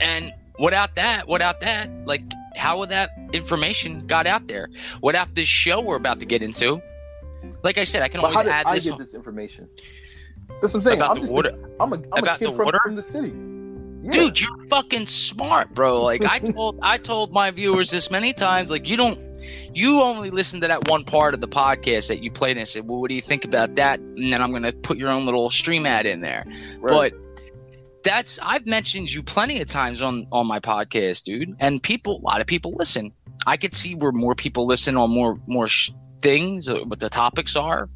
And 0.00 0.32
without 0.58 0.94
that, 0.94 1.26
without 1.26 1.60
that, 1.60 1.90
like, 2.06 2.22
how 2.58 2.78
would 2.78 2.88
that 2.90 3.10
information 3.32 4.06
got 4.06 4.26
out 4.26 4.46
there? 4.46 4.68
What 5.00 5.14
Without 5.14 5.34
this 5.34 5.48
show 5.48 5.80
we're 5.80 5.96
about 5.96 6.20
to 6.20 6.26
get 6.26 6.42
into, 6.42 6.82
like 7.62 7.78
I 7.78 7.84
said, 7.84 8.02
I 8.02 8.08
can 8.08 8.20
But 8.20 8.34
always 8.34 8.46
add 8.48 8.66
I 8.66 8.74
this. 8.74 8.84
get 8.84 8.98
this 8.98 9.14
information? 9.14 9.68
That's 10.60 10.74
what 10.74 10.76
I'm 10.76 10.82
saying. 10.82 10.98
About 10.98 11.10
I'm 11.10 11.14
the 11.16 11.20
just 11.22 11.34
water. 11.34 11.50
a, 11.50 11.82
I'm 11.82 11.92
a, 11.92 11.96
I'm 12.14 12.24
a 12.24 12.38
kid 12.38 12.48
the 12.48 12.52
from, 12.52 12.70
from 12.82 12.96
the 12.96 13.02
city. 13.02 13.32
Yeah. 14.02 14.12
Dude, 14.12 14.40
you're 14.40 14.66
fucking 14.68 15.06
smart, 15.06 15.74
bro. 15.74 16.02
Like 16.02 16.24
I 16.24 16.38
told 16.52 16.78
I 16.82 16.98
told 16.98 17.32
my 17.32 17.50
viewers 17.50 17.90
this 17.90 18.10
many 18.10 18.32
times, 18.32 18.70
like 18.70 18.88
you 18.88 18.96
don't 18.96 19.18
you 19.74 20.02
only 20.02 20.30
listen 20.30 20.60
to 20.60 20.68
that 20.68 20.88
one 20.88 21.04
part 21.04 21.34
of 21.34 21.40
the 21.40 21.48
podcast 21.48 22.08
that 22.08 22.22
you 22.22 22.30
played 22.30 22.56
and 22.56 22.66
said, 22.66 22.86
Well, 22.86 23.00
what 23.00 23.08
do 23.08 23.14
you 23.14 23.22
think 23.22 23.44
about 23.44 23.74
that? 23.76 23.98
And 24.00 24.32
then 24.32 24.40
I'm 24.42 24.52
gonna 24.52 24.72
put 24.72 24.98
your 24.98 25.10
own 25.10 25.24
little 25.24 25.50
stream 25.50 25.86
ad 25.86 26.06
in 26.06 26.20
there. 26.20 26.44
Right. 26.80 27.12
But 27.12 27.27
that's 28.02 28.38
I've 28.42 28.66
mentioned 28.66 29.12
you 29.12 29.22
plenty 29.22 29.60
of 29.60 29.68
times 29.68 30.02
on 30.02 30.26
on 30.32 30.46
my 30.46 30.60
podcast, 30.60 31.24
dude. 31.24 31.56
And 31.60 31.82
people, 31.82 32.18
a 32.18 32.24
lot 32.24 32.40
of 32.40 32.46
people 32.46 32.74
listen. 32.76 33.12
I 33.46 33.56
could 33.56 33.74
see 33.74 33.94
where 33.94 34.12
more 34.12 34.34
people 34.34 34.66
listen 34.66 34.96
on 34.96 35.10
more 35.10 35.38
more 35.46 35.66
sh- 35.68 35.90
things, 36.22 36.68
uh, 36.68 36.80
what 36.84 37.00
the 37.00 37.08
topics 37.08 37.56
are. 37.56 37.88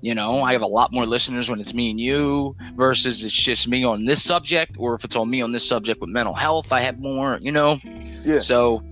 You 0.00 0.14
know, 0.14 0.42
I 0.42 0.52
have 0.52 0.60
a 0.62 0.66
lot 0.66 0.92
more 0.92 1.06
listeners 1.06 1.48
when 1.48 1.60
it's 1.60 1.72
me 1.72 1.90
and 1.90 1.98
you 1.98 2.54
versus 2.76 3.24
it's 3.24 3.32
just 3.32 3.66
me 3.68 3.84
on 3.84 4.04
this 4.04 4.22
subject, 4.22 4.76
or 4.78 4.94
if 4.94 5.04
it's 5.04 5.16
on 5.16 5.30
me 5.30 5.40
on 5.40 5.52
this 5.52 5.66
subject 5.66 6.00
with 6.00 6.10
mental 6.10 6.34
health, 6.34 6.72
I 6.72 6.80
have 6.80 6.98
more. 6.98 7.38
You 7.40 7.52
know, 7.52 7.80
yeah. 8.24 8.38
so. 8.38 8.82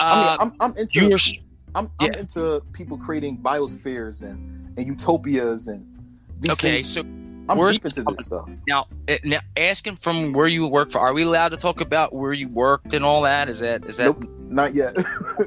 I 0.00 0.10
Uh, 0.10 0.16
mean, 0.44 0.52
I'm, 0.60 0.72
I'm 0.72 0.76
into 0.76 1.18
I'm, 1.74 1.90
I'm 2.00 2.14
into 2.14 2.62
people 2.72 2.98
creating 2.98 3.38
biospheres 3.38 4.22
and, 4.22 4.76
and 4.76 4.86
utopias 4.86 5.68
and 5.68 5.86
these 6.40 6.50
okay. 6.52 6.76
things. 6.78 6.88
So 6.88 7.02
I'm 7.48 7.58
where's- 7.58 7.74
deep 7.78 7.84
into 7.86 8.02
this 8.16 8.26
stuff. 8.26 8.48
now, 8.66 8.86
uh, 9.08 9.16
now, 9.24 9.40
asking 9.56 9.96
from 9.96 10.32
where 10.32 10.46
you 10.46 10.66
work 10.66 10.90
for, 10.90 10.98
are 10.98 11.12
we 11.12 11.22
allowed 11.22 11.50
to 11.50 11.56
talk 11.56 11.80
about 11.80 12.12
where 12.12 12.32
you 12.32 12.48
worked 12.48 12.94
and 12.94 13.04
all 13.04 13.22
that? 13.22 13.48
Is 13.48 13.60
that 13.60 13.84
is 13.84 13.96
that 13.98 14.04
Nope, 14.04 14.24
not 14.48 14.74
yet. 14.74 14.96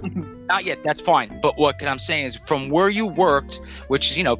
Not 0.47 0.63
yet. 0.63 0.79
That's 0.83 1.01
fine. 1.01 1.39
But 1.41 1.57
what 1.57 1.83
I'm 1.83 1.99
saying 1.99 2.25
is, 2.25 2.35
from 2.37 2.69
where 2.69 2.89
you 2.89 3.07
worked, 3.07 3.59
which 3.89 4.11
is 4.11 4.17
you 4.17 4.23
know, 4.23 4.39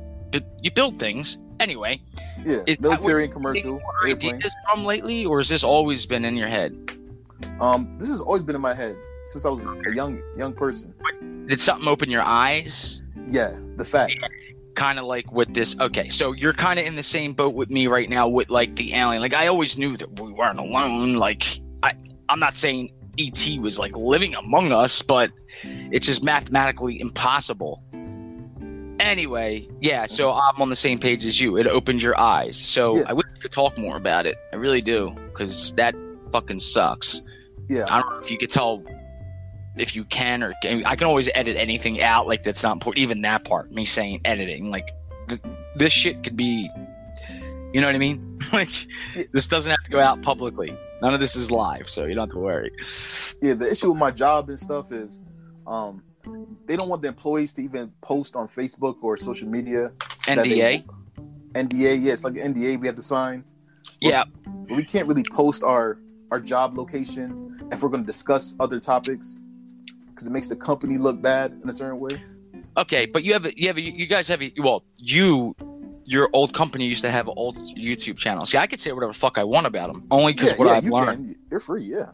you 0.62 0.72
build 0.72 1.00
things 1.00 1.38
anyway. 1.60 2.02
yeah, 2.46 2.62
Is 2.66 2.80
military 2.80 3.26
and 3.26 3.34
commercial 3.34 3.82
ideas 4.06 4.52
from 4.70 4.86
lately, 4.86 5.26
or 5.26 5.40
has 5.40 5.50
this 5.50 5.64
always 5.64 6.06
been 6.06 6.24
in 6.24 6.36
your 6.38 6.48
head? 6.48 6.74
Um, 7.60 7.94
this 7.98 8.08
has 8.08 8.22
always 8.22 8.44
been 8.44 8.56
in 8.56 8.62
my 8.62 8.74
head 8.74 8.96
since 9.26 9.46
I 9.46 9.50
was 9.50 9.66
a 9.86 9.94
young 9.94 10.22
young 10.38 10.54
person. 10.54 10.94
Did 11.48 11.60
something 11.60 11.88
open 11.88 12.10
your 12.10 12.24
eyes? 12.24 13.02
Yeah, 13.28 13.58
the 13.76 13.84
facts. 13.84 14.24
Kind 14.78 15.00
of 15.00 15.06
like 15.06 15.32
with 15.32 15.56
this. 15.56 15.76
Okay, 15.80 16.08
so 16.10 16.34
you're 16.34 16.54
kind 16.54 16.78
of 16.80 16.86
in 16.86 16.96
the 16.96 17.02
same 17.02 17.34
boat 17.34 17.56
with 17.56 17.72
me 17.72 17.88
right 17.88 18.08
now 18.08 18.28
with 18.28 18.52
like 18.52 18.76
the 18.76 18.94
alien. 18.94 19.24
Like 19.24 19.34
I 19.34 19.48
always 19.48 19.76
knew 19.76 19.98
that 19.98 20.20
we 20.22 20.32
weren't 20.32 20.60
alone. 20.60 21.16
Like 21.16 21.60
I, 21.82 21.94
I'm 22.30 22.40
not 22.40 22.56
saying 22.56 22.92
ET 23.18 23.58
was 23.60 23.80
like 23.80 23.98
living 23.98 24.36
among 24.36 24.72
us, 24.72 25.02
but 25.02 25.32
it's 25.64 26.06
just 26.06 26.24
mathematically 26.24 27.02
impossible. 27.02 27.82
Anyway, 29.00 29.68
yeah, 29.82 30.06
so 30.06 30.32
I'm 30.32 30.62
on 30.62 30.70
the 30.70 30.76
same 30.76 31.00
page 31.00 31.26
as 31.26 31.42
you. 31.42 31.58
It 31.58 31.66
opened 31.66 32.04
your 32.04 32.20
eyes. 32.20 32.56
So 32.56 32.98
Yeah. 32.98 33.06
I 33.08 33.14
wish 33.14 33.26
we 33.34 33.40
could 33.40 33.52
talk 33.52 33.80
more 33.80 33.98
about 33.98 34.28
it. 34.28 34.38
I 34.54 34.58
really 34.58 34.82
do, 34.82 35.10
because 35.32 35.74
that 35.74 35.96
fucking 36.32 36.60
sucks. 36.60 37.24
Yeah, 37.68 37.86
I 37.90 38.02
don't 38.02 38.12
know 38.12 38.20
if 38.20 38.30
you 38.30 38.38
could 38.38 38.52
tell 38.52 38.84
if 39.80 39.96
you 39.96 40.04
can 40.06 40.44
or 40.44 40.54
I 40.64 40.96
can 40.96 41.08
always 41.08 41.30
edit 41.34 41.58
anything 41.58 42.02
out 42.02 42.28
like 42.28 42.44
that's 42.44 42.64
not 42.64 42.74
important. 42.74 43.02
Even 43.02 43.22
that 43.22 43.44
part, 43.44 43.72
me 43.72 43.86
saying 43.86 44.22
editing, 44.26 44.70
like 44.72 44.90
th- 45.28 45.42
this 45.76 45.94
shit 45.94 46.24
could 46.24 46.36
be, 46.36 46.70
you 47.74 47.82
know 47.82 47.88
what 47.88 47.96
I 47.96 48.00
mean? 48.00 48.40
like 48.54 48.70
this 49.32 49.48
doesn't 49.48 49.70
have 49.70 49.84
to 49.84 49.92
go 49.92 50.00
out 50.00 50.22
publicly. 50.22 50.76
None 51.02 51.14
of 51.14 51.20
this 51.20 51.36
is 51.36 51.52
live, 51.52 51.88
so 51.88 52.06
you 52.06 52.16
don't 52.16 52.28
have 52.28 52.34
to 52.34 52.40
worry. 52.40 52.72
yeah. 53.42 53.54
The 53.54 53.72
issue 53.72 53.90
with 53.90 54.00
my 54.00 54.12
job 54.12 54.50
and 54.50 54.60
stuff 54.60 54.92
is, 54.92 55.22
um, 55.68 56.02
they 56.66 56.76
don't 56.76 56.90
want 56.90 57.04
the 57.04 57.08
employees 57.08 57.54
to 57.54 57.62
even 57.62 57.92
post 58.02 58.36
on 58.36 58.48
Facebook 58.48 58.96
or 59.02 59.16
social 59.18 59.48
media. 59.48 59.92
that 60.26 60.44
they- 60.44 60.84
NDA, 60.84 60.86
NDA, 61.54 62.02
yeah, 62.04 62.14
it's 62.14 62.24
like 62.24 62.36
an 62.38 62.54
NDA 62.54 62.80
we 62.80 62.88
have 62.88 62.96
to 62.96 63.02
sign. 63.02 63.44
yeah, 64.02 64.24
we 64.70 64.84
can't 64.84 65.08
really 65.08 65.24
post 65.24 65.64
our 65.64 66.00
our 66.32 66.40
job 66.40 66.78
location, 66.78 67.58
if 67.72 67.82
we're 67.82 67.90
going 67.90 68.04
to 68.04 68.08
discuss 68.08 68.56
other 68.60 68.80
topics, 68.80 69.40
because 70.18 70.28
it 70.28 70.32
makes 70.32 70.48
the 70.48 70.56
company 70.56 70.98
look 70.98 71.22
bad 71.22 71.60
in 71.64 71.70
a 71.70 71.74
certain 71.74 72.00
way. 72.00 72.10
Okay, 72.76 73.06
but 73.06 73.24
you 73.24 73.34
have 73.34 73.46
a, 73.46 73.56
you 73.60 73.68
have 73.68 73.78
a, 73.78 73.82
you 73.82 74.08
guys 74.08 74.28
have 74.28 74.42
a, 74.42 74.52
well 74.58 74.84
you 75.00 75.56
your 76.08 76.30
old 76.34 76.54
company 76.54 76.86
used 76.86 77.02
to 77.04 77.12
have 77.12 77.28
old 77.28 77.56
YouTube 77.58 78.18
channels. 78.18 78.50
See, 78.50 78.58
I 78.58 78.66
could 78.66 78.80
say 78.80 78.92
whatever 78.94 79.14
fuck 79.14 79.38
I 79.38 79.44
want 79.44 79.68
about 79.68 79.92
them, 79.92 80.06
only 80.10 80.34
because 80.34 80.52
Yeah, 80.52 80.58
what 80.58 80.68
yeah, 80.68 80.74
I've 80.74 80.84
you 80.86 80.92
learned. 80.92 81.28
can. 81.28 81.36
You're 81.52 81.60
free, 81.60 81.84
yeah. 81.84 82.08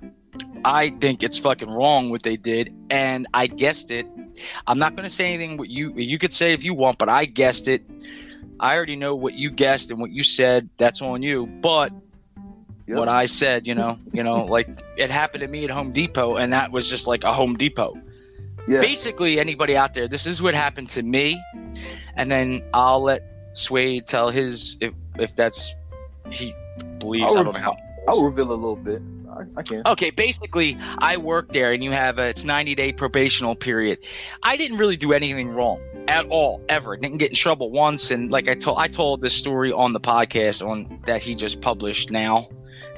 I 0.65 0.89
think 0.89 1.23
it's 1.23 1.37
fucking 1.37 1.69
wrong 1.69 2.09
what 2.09 2.23
they 2.23 2.35
did, 2.35 2.73
and 2.89 3.27
I 3.33 3.47
guessed 3.47 3.91
it. 3.91 4.05
I'm 4.67 4.79
not 4.79 4.95
going 4.95 5.07
to 5.07 5.13
say 5.13 5.25
anything. 5.31 5.57
What 5.57 5.69
you 5.69 5.93
you 5.93 6.17
could 6.17 6.33
say 6.33 6.53
if 6.53 6.63
you 6.65 6.73
want, 6.73 6.97
but 6.97 7.07
I 7.07 7.25
guessed 7.25 7.67
it. 7.67 7.83
I 8.59 8.75
already 8.75 8.95
know 8.95 9.15
what 9.15 9.35
you 9.35 9.49
guessed 9.51 9.91
and 9.91 9.99
what 9.99 10.11
you 10.11 10.23
said. 10.23 10.69
That's 10.77 11.01
on 11.01 11.21
you. 11.21 11.45
But 11.45 11.93
Yeah. 12.85 12.97
what 12.97 13.07
I 13.07 13.25
said, 13.25 13.65
you 13.65 13.75
know, 13.75 13.97
you 14.11 14.23
know, 14.23 14.43
like 14.43 14.67
it 14.97 15.09
happened 15.09 15.41
to 15.41 15.47
me 15.47 15.63
at 15.63 15.69
Home 15.69 15.91
Depot, 15.91 16.35
and 16.35 16.51
that 16.51 16.71
was 16.71 16.89
just 16.89 17.07
like 17.07 17.23
a 17.23 17.31
Home 17.31 17.55
Depot. 17.55 17.97
Yeah. 18.67 18.81
Basically, 18.81 19.39
anybody 19.39 19.75
out 19.75 19.93
there, 19.93 20.07
this 20.07 20.25
is 20.25 20.41
what 20.41 20.53
happened 20.53 20.89
to 20.91 21.03
me, 21.03 21.41
and 22.15 22.31
then 22.31 22.61
I'll 22.73 23.01
let 23.03 23.23
Suede 23.53 24.07
tell 24.07 24.29
his 24.29 24.77
if 24.81 24.93
if 25.17 25.35
that's 25.35 25.75
he 26.29 26.53
believes. 26.99 27.35
I'll 27.35 27.41
I 27.41 27.43
don't 27.43 27.53
know 27.53 27.59
how. 27.59 27.77
I'll 28.07 28.23
reveal 28.23 28.51
a 28.51 28.53
little 28.53 28.75
bit. 28.75 29.01
I, 29.29 29.59
I 29.59 29.63
can. 29.63 29.81
Okay, 29.85 30.09
basically, 30.11 30.77
I 30.97 31.17
work 31.17 31.53
there, 31.53 31.71
and 31.71 31.83
you 31.83 31.91
have 31.91 32.19
a 32.19 32.29
it's 32.29 32.45
ninety 32.45 32.75
day 32.75 32.93
probational 32.93 33.59
period. 33.59 33.99
I 34.43 34.57
didn't 34.57 34.77
really 34.77 34.97
do 34.97 35.13
anything 35.13 35.49
wrong 35.49 35.81
at 36.07 36.25
all, 36.27 36.61
ever. 36.69 36.95
Didn't 36.97 37.17
get 37.17 37.29
in 37.29 37.35
trouble 37.35 37.71
once, 37.71 38.11
and 38.11 38.31
like 38.31 38.47
I 38.47 38.55
told, 38.55 38.77
I 38.77 38.87
told 38.87 39.21
this 39.21 39.33
story 39.33 39.71
on 39.71 39.93
the 39.93 39.99
podcast 39.99 40.65
on 40.67 40.99
that 41.05 41.21
he 41.21 41.35
just 41.35 41.61
published 41.61 42.11
now. 42.11 42.49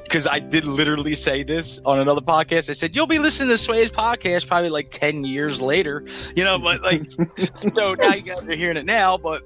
Because 0.06 0.28
I 0.28 0.40
did 0.40 0.66
literally 0.66 1.14
say 1.14 1.44
this 1.44 1.80
on 1.84 2.00
another 2.00 2.22
podcast. 2.22 2.70
I 2.70 2.74
said 2.74 2.96
you'll 2.96 3.08
be 3.08 3.20
listening 3.20 3.50
to 3.50 3.58
Sway's 3.58 3.92
podcast 3.92 4.48
probably 4.48 4.70
like 4.70 4.90
ten 4.92 5.26
years 5.26 5.62
later, 5.62 6.06
you 6.36 6.44
know. 6.44 6.58
But 6.58 6.82
like, 6.82 7.04
so 7.74 7.96
now 7.96 8.14
you 8.14 8.22
guys 8.22 8.48
are 8.48 8.56
hearing 8.56 8.78
it 8.78 8.86
now. 8.86 9.18
But 9.18 9.44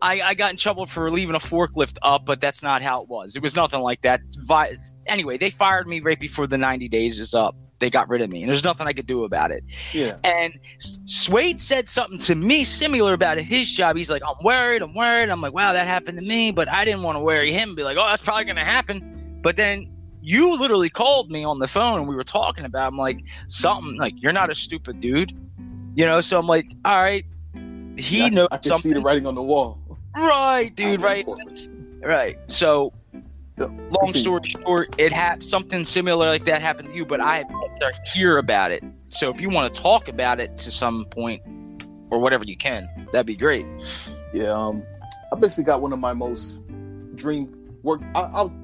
I, 0.00 0.20
I 0.20 0.34
got 0.34 0.50
in 0.50 0.56
trouble 0.56 0.86
for 0.86 1.10
leaving 1.10 1.34
a 1.34 1.38
forklift 1.40 1.98
up, 2.02 2.24
but 2.24 2.40
that's 2.40 2.62
not 2.62 2.82
how 2.82 3.02
it 3.02 3.08
was. 3.08 3.36
It 3.36 3.42
was 3.42 3.54
nothing 3.54 3.80
like 3.80 4.02
that. 4.02 4.20
Vi- 4.40 4.74
anyway, 5.06 5.38
they 5.38 5.50
fired 5.50 5.88
me 5.88 6.00
right 6.00 6.18
before 6.18 6.46
the 6.46 6.58
90 6.58 6.88
days 6.88 7.18
is 7.18 7.34
up. 7.34 7.56
They 7.80 7.90
got 7.90 8.08
rid 8.08 8.22
of 8.22 8.30
me, 8.30 8.42
and 8.42 8.50
there's 8.50 8.64
nothing 8.64 8.88
I 8.88 8.92
could 8.92 9.06
do 9.06 9.22
about 9.22 9.52
it. 9.52 9.62
Yeah. 9.92 10.16
And 10.24 10.58
Suede 11.04 11.60
said 11.60 11.88
something 11.88 12.18
to 12.20 12.34
me 12.34 12.64
similar 12.64 13.12
about 13.12 13.38
his 13.38 13.70
job. 13.70 13.96
He's 13.96 14.10
like, 14.10 14.22
I'm 14.26 14.34
worried, 14.42 14.82
I'm 14.82 14.94
worried. 14.94 15.30
I'm 15.30 15.40
like, 15.40 15.52
wow, 15.52 15.72
that 15.72 15.86
happened 15.86 16.18
to 16.18 16.24
me, 16.24 16.50
but 16.50 16.68
I 16.68 16.84
didn't 16.84 17.02
want 17.02 17.16
to 17.16 17.20
worry 17.20 17.52
him. 17.52 17.70
and 17.70 17.76
Be 17.76 17.84
like, 17.84 17.96
oh, 17.96 18.06
that's 18.06 18.22
probably 18.22 18.44
going 18.44 18.56
to 18.56 18.64
happen. 18.64 19.38
But 19.42 19.54
then 19.54 19.86
you 20.22 20.58
literally 20.58 20.90
called 20.90 21.30
me 21.30 21.44
on 21.44 21.58
the 21.58 21.68
phone 21.68 22.00
and 22.00 22.08
we 22.08 22.14
were 22.14 22.24
talking 22.24 22.64
about, 22.64 22.88
I'm 22.88 22.98
like, 22.98 23.20
something 23.46 23.96
like, 23.96 24.14
you're 24.16 24.32
not 24.32 24.50
a 24.50 24.54
stupid 24.54 25.00
dude. 25.00 25.32
You 25.94 26.06
know, 26.06 26.20
so 26.20 26.38
I'm 26.38 26.46
like, 26.46 26.66
all 26.84 27.02
right, 27.02 27.24
he 27.96 28.24
I, 28.24 28.28
knows 28.28 28.48
I 28.52 28.58
can 28.58 28.70
something. 28.70 28.90
see 28.90 28.94
the 28.94 29.00
writing 29.00 29.26
on 29.26 29.34
the 29.34 29.42
wall. 29.42 29.80
Right, 30.16 30.70
dude, 30.74 31.02
right. 31.02 31.26
Right. 32.02 32.38
So, 32.46 32.92
Yeah, 33.58 33.64
long 33.66 34.12
continue. 34.12 34.20
story 34.20 34.48
short, 34.48 34.94
it 34.98 35.12
had 35.12 35.42
something 35.42 35.84
similar 35.84 36.28
like 36.28 36.44
that 36.44 36.62
happened 36.62 36.90
to 36.90 36.94
you, 36.94 37.04
but 37.04 37.20
I 37.20 37.44
hear 38.12 38.38
about 38.38 38.70
it. 38.70 38.84
So, 39.06 39.30
if 39.30 39.40
you 39.40 39.48
want 39.50 39.72
to 39.74 39.80
talk 39.80 40.08
about 40.08 40.38
it 40.38 40.56
to 40.58 40.70
some 40.70 41.04
point 41.06 41.42
or 42.10 42.20
whatever 42.20 42.44
you 42.46 42.56
can, 42.56 42.88
that'd 43.10 43.26
be 43.26 43.34
great. 43.36 43.66
Yeah, 44.32 44.52
um, 44.52 44.84
I 45.32 45.36
basically 45.36 45.64
got 45.64 45.82
one 45.82 45.92
of 45.92 45.98
my 45.98 46.12
most 46.12 46.60
dream 47.16 47.52
work. 47.82 48.00
I, 48.14 48.20
I 48.20 48.42
was 48.42 48.54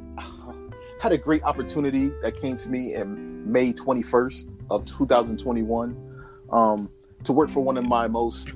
had 1.05 1.12
a 1.12 1.19
great 1.19 1.43
opportunity 1.43 2.11
that 2.23 2.35
came 2.40 2.57
to 2.57 2.71
me 2.71 2.95
in 2.95 3.51
May 3.53 3.75
21st 3.75 4.49
of 4.71 4.87
2021 4.87 6.25
um, 6.51 6.88
to 7.25 7.33
work 7.35 7.51
for 7.51 7.61
one 7.62 7.77
of 7.77 7.85
my 7.85 8.09
most 8.09 8.55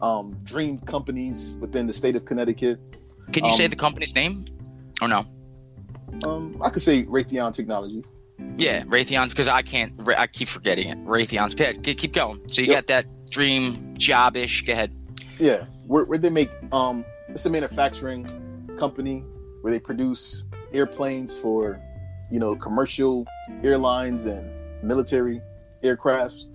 um, 0.00 0.34
dream 0.44 0.78
companies 0.78 1.56
within 1.60 1.86
the 1.86 1.92
state 1.92 2.16
of 2.16 2.24
Connecticut. 2.24 2.80
Can 3.32 3.44
you 3.44 3.54
say 3.54 3.64
Um, 3.66 3.70
the 3.70 3.76
company's 3.76 4.14
name? 4.14 4.42
Or 5.02 5.08
no? 5.08 5.26
Um, 6.24 6.56
I 6.62 6.70
could 6.70 6.80
say 6.82 7.04
Raytheon 7.04 7.52
Technology. 7.52 8.02
Yeah, 8.56 8.84
Raytheon's 8.84 9.34
because 9.34 9.48
I 9.48 9.60
can't. 9.60 9.92
I 10.16 10.26
keep 10.26 10.48
forgetting 10.48 10.88
it. 10.88 10.96
Raytheon's. 11.04 11.54
Keep 11.54 11.98
keep 11.98 12.14
going. 12.14 12.40
So 12.48 12.62
you 12.62 12.68
Yep. 12.68 12.76
got 12.76 12.86
that 12.86 13.30
dream 13.30 13.94
job 13.98 14.38
ish. 14.38 14.64
Go 14.64 14.72
ahead. 14.72 14.90
Yeah, 15.38 15.64
where, 15.86 16.04
where 16.06 16.16
they 16.18 16.30
make 16.30 16.50
um, 16.72 17.04
it's 17.28 17.44
a 17.44 17.50
manufacturing 17.50 18.24
company 18.78 19.22
where 19.60 19.70
they 19.70 19.78
produce 19.80 20.44
airplanes 20.74 21.36
for 21.38 21.80
you 22.30 22.38
know 22.40 22.54
commercial 22.56 23.26
airlines 23.62 24.26
and 24.26 24.50
military 24.82 25.40
aircrafts, 25.82 26.48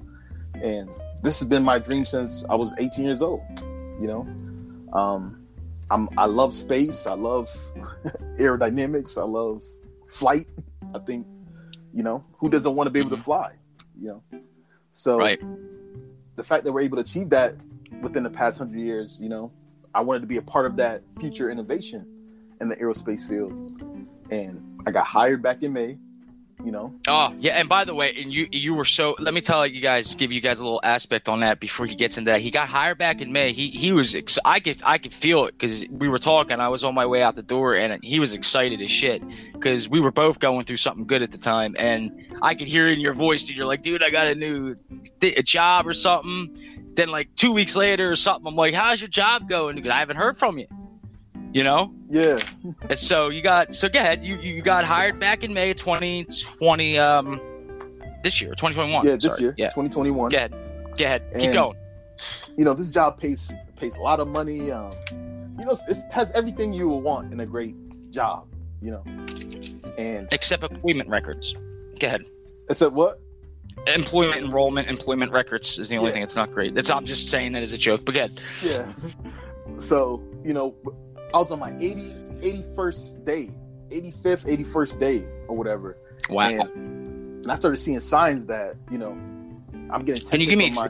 and 0.61 0.89
this 1.23 1.39
has 1.39 1.47
been 1.47 1.63
my 1.63 1.79
dream 1.79 2.05
since 2.05 2.45
I 2.49 2.55
was 2.55 2.73
18 2.77 3.05
years 3.05 3.21
old. 3.21 3.41
You 4.01 4.07
know, 4.07 4.97
um, 4.97 5.45
I'm 5.89 6.09
I 6.17 6.25
love 6.25 6.53
space. 6.53 7.07
I 7.07 7.13
love 7.13 7.49
aerodynamics. 8.37 9.17
I 9.17 9.23
love 9.23 9.63
flight. 10.07 10.47
I 10.93 10.99
think 10.99 11.25
you 11.93 12.03
know 12.03 12.23
who 12.37 12.49
doesn't 12.49 12.75
want 12.75 12.87
to 12.87 12.91
be 12.91 12.99
able 12.99 13.11
to 13.11 13.17
fly. 13.17 13.53
You 13.99 14.21
know, 14.31 14.41
so 14.91 15.17
Right. 15.17 15.41
the 16.35 16.43
fact 16.43 16.63
that 16.63 16.71
we're 16.71 16.81
able 16.81 16.97
to 16.97 17.01
achieve 17.03 17.29
that 17.31 17.55
within 18.01 18.23
the 18.23 18.29
past 18.29 18.57
hundred 18.57 18.79
years, 18.79 19.19
you 19.21 19.27
know, 19.27 19.51
I 19.93 20.01
wanted 20.01 20.21
to 20.21 20.27
be 20.27 20.37
a 20.37 20.41
part 20.41 20.65
of 20.65 20.77
that 20.77 21.01
future 21.19 21.49
innovation 21.51 22.05
in 22.61 22.69
the 22.69 22.75
aerospace 22.77 23.27
field, 23.27 23.98
and 24.31 24.81
I 24.85 24.91
got 24.91 25.05
hired 25.05 25.41
back 25.41 25.63
in 25.63 25.73
May. 25.73 25.97
You 26.65 26.73
know, 26.73 26.93
Oh 27.07 27.33
yeah, 27.39 27.53
and 27.53 27.69
by 27.69 27.85
the 27.85 27.93
way, 27.93 28.13
and 28.21 28.33
you 28.33 28.45
you 28.51 28.75
were 28.75 28.83
so. 28.83 29.15
Let 29.17 29.33
me 29.33 29.39
tell 29.39 29.65
you 29.65 29.79
guys, 29.79 30.13
give 30.15 30.33
you 30.33 30.41
guys 30.41 30.59
a 30.59 30.63
little 30.63 30.81
aspect 30.83 31.29
on 31.29 31.39
that 31.39 31.61
before 31.61 31.85
he 31.85 31.95
gets 31.95 32.17
into 32.17 32.31
that. 32.31 32.41
He 32.41 32.51
got 32.51 32.67
hired 32.67 32.97
back 32.97 33.21
in 33.21 33.31
May. 33.31 33.53
He 33.53 33.69
he 33.69 33.93
was. 33.93 34.13
Ex- 34.13 34.37
I 34.43 34.59
could 34.59 34.81
I 34.83 34.97
could 34.97 35.13
feel 35.13 35.45
it 35.45 35.57
because 35.57 35.85
we 35.89 36.09
were 36.09 36.17
talking. 36.17 36.59
I 36.59 36.67
was 36.67 36.83
on 36.83 36.93
my 36.93 37.05
way 37.05 37.23
out 37.23 37.37
the 37.37 37.43
door, 37.43 37.75
and 37.75 38.03
he 38.03 38.19
was 38.19 38.33
excited 38.33 38.81
as 38.81 38.91
shit 38.91 39.23
because 39.53 39.87
we 39.87 40.01
were 40.01 40.11
both 40.11 40.39
going 40.39 40.65
through 40.65 40.77
something 40.77 41.07
good 41.07 41.21
at 41.21 41.31
the 41.31 41.37
time, 41.37 41.77
and 41.79 42.11
I 42.41 42.55
could 42.55 42.67
hear 42.67 42.89
in 42.89 42.99
your 42.99 43.13
voice, 43.13 43.45
dude. 43.45 43.55
You're 43.55 43.65
like, 43.65 43.81
dude, 43.81 44.03
I 44.03 44.09
got 44.09 44.27
a 44.27 44.35
new 44.35 44.75
th- 45.21 45.37
a 45.37 45.43
job 45.43 45.87
or 45.87 45.93
something. 45.93 46.91
Then 46.95 47.07
like 47.07 47.33
two 47.37 47.53
weeks 47.53 47.77
later 47.77 48.11
or 48.11 48.17
something, 48.17 48.47
I'm 48.47 48.55
like, 48.55 48.73
how's 48.73 48.99
your 48.99 49.07
job 49.07 49.47
going? 49.47 49.77
Because 49.77 49.91
I 49.91 49.99
haven't 49.99 50.17
heard 50.17 50.37
from 50.37 50.57
you. 50.57 50.67
You 51.53 51.63
know. 51.63 51.91
yeah, 52.09 52.37
And 52.89 52.97
so 52.97 53.29
you 53.29 53.41
got 53.41 53.73
so 53.75 53.89
go 53.89 53.99
ahead. 53.99 54.23
You 54.23 54.37
you 54.37 54.61
got 54.61 54.85
hired 54.85 55.19
back 55.19 55.43
in 55.43 55.53
May 55.53 55.71
of 55.71 55.77
2020 55.77 56.97
um 56.99 57.41
this 58.23 58.39
year, 58.41 58.51
2021. 58.51 59.05
yeah, 59.05 59.15
this 59.15 59.33
sorry. 59.33 59.43
year, 59.43 59.55
Yeah. 59.57 59.67
2021. 59.69 60.29
Go 60.31 60.37
ahead. 60.37 60.51
Go 60.97 61.05
ahead. 61.05 61.23
Keep 61.39 61.53
going. 61.53 61.77
You 62.57 62.65
know, 62.65 62.73
this 62.73 62.89
job 62.91 63.17
pays 63.19 63.51
pays 63.77 63.95
a 63.97 64.01
lot 64.01 64.19
of 64.19 64.27
money. 64.27 64.71
Um, 64.71 64.93
you 65.57 65.65
know, 65.65 65.71
it 65.87 65.97
has 66.11 66.31
everything 66.33 66.73
you 66.73 66.87
will 66.89 67.01
want 67.01 67.33
in 67.33 67.39
a 67.39 67.45
great 67.45 67.75
job. 68.11 68.45
You 68.81 68.91
know, 68.91 69.03
and 69.97 70.27
Except 70.31 70.63
employment 70.63 71.09
records. 71.09 71.53
Go 71.99 72.07
ahead. 72.07 72.25
except 72.69 72.93
what? 72.93 73.19
Employment 73.87 74.45
enrollment, 74.45 74.87
employment 74.89 75.31
records 75.31 75.79
is 75.79 75.89
the 75.89 75.97
only 75.97 76.09
Yeah. 76.09 76.13
thing 76.13 76.21
that's 76.21 76.35
not 76.35 76.51
great. 76.51 76.75
That's 76.75 76.89
I'm 76.89 77.05
just 77.05 77.29
saying 77.29 77.53
that 77.53 77.63
as 77.63 77.73
a 77.73 77.77
joke. 77.77 78.05
But 78.05 78.15
go 78.15 78.19
ahead. 78.25 78.39
Yeah. 78.63 78.85
So, 79.79 80.21
you 80.43 80.53
know, 80.53 80.75
I 81.33 81.37
was 81.37 81.51
on 81.51 81.59
my 81.59 81.75
80, 81.77 82.13
81st 82.41 83.25
day, 83.25 83.51
85th, 83.89 84.45
81st 84.45 84.99
day 84.99 85.25
or 85.47 85.55
whatever. 85.55 85.97
Wow. 86.29 86.49
And, 86.49 87.49
I 87.49 87.55
started 87.55 87.77
seeing 87.77 87.99
signs 87.99 88.47
that, 88.47 88.75
you 88.91 88.97
know, 88.97 89.11
I'm 89.91 90.03
getting 90.03 90.27
Can 90.27 90.41
you 90.41 90.47
give 90.47 90.59
me 90.59 90.71
my. 90.71 90.89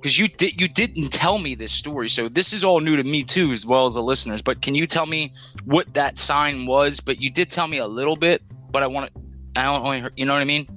Because 0.00 0.18
you 0.18 0.28
did 0.28 0.60
you 0.60 0.68
didn't 0.68 1.10
tell 1.10 1.38
me 1.38 1.54
this 1.54 1.72
story, 1.72 2.10
so 2.10 2.28
this 2.28 2.52
is 2.52 2.62
all 2.62 2.80
new 2.80 2.94
to 2.96 3.04
me 3.04 3.24
too, 3.24 3.52
as 3.52 3.64
well 3.64 3.86
as 3.86 3.94
the 3.94 4.02
listeners. 4.02 4.42
But 4.42 4.60
can 4.60 4.74
you 4.74 4.86
tell 4.86 5.06
me 5.06 5.32
what 5.64 5.94
that 5.94 6.18
sign 6.18 6.66
was? 6.66 7.00
But 7.00 7.22
you 7.22 7.30
did 7.30 7.48
tell 7.48 7.66
me 7.68 7.78
a 7.78 7.86
little 7.86 8.16
bit, 8.16 8.42
but 8.70 8.82
I 8.82 8.86
want 8.86 9.14
to. 9.14 9.20
I 9.56 9.62
don't 9.64 9.82
only 9.82 10.00
heard, 10.00 10.12
you 10.16 10.26
know 10.26 10.34
what 10.34 10.42
I 10.42 10.44
mean? 10.44 10.68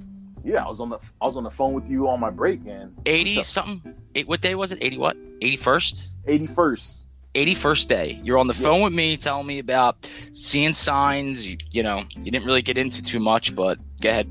Yeah, 0.46 0.63
I 0.63 0.67
was 0.67 0.80
on 0.80 0.89
the 0.89 1.00
I 1.20 1.26
was 1.26 1.36
on 1.36 1.43
the 1.43 1.50
phone 1.50 1.74
with 1.74 1.89
you 1.89 2.08
on 2.08 2.22
my 2.22 2.30
break 2.30 2.62
and 2.67 2.96
Eighty 3.06 3.43
something. 3.43 3.93
Eight, 4.15 4.30
what 4.30 4.39
day 4.39 4.56
was 4.56 4.72
it? 4.72 4.78
Eighty 4.82 4.98
what? 4.98 5.17
Eighty 5.41 5.58
first. 5.58 6.10
81st. 6.26 7.02
81st 7.36 7.88
day. 7.88 8.20
You're 8.24 8.38
on 8.38 8.48
the 8.48 8.54
Yeah. 8.54 8.62
phone 8.63 8.82
with 8.82 8.94
me 8.94 9.18
telling 9.18 9.46
me 9.48 9.60
about 9.60 10.10
seeing 10.32 10.74
signs. 10.74 11.46
You, 11.48 11.58
you 11.72 11.84
know, 11.84 12.04
you 12.18 12.32
didn't 12.32 12.46
really 12.46 12.62
get 12.62 12.78
into 12.78 13.02
too 13.02 13.20
much, 13.20 13.54
but 13.56 13.78
go 14.02 14.10
ahead. 14.10 14.30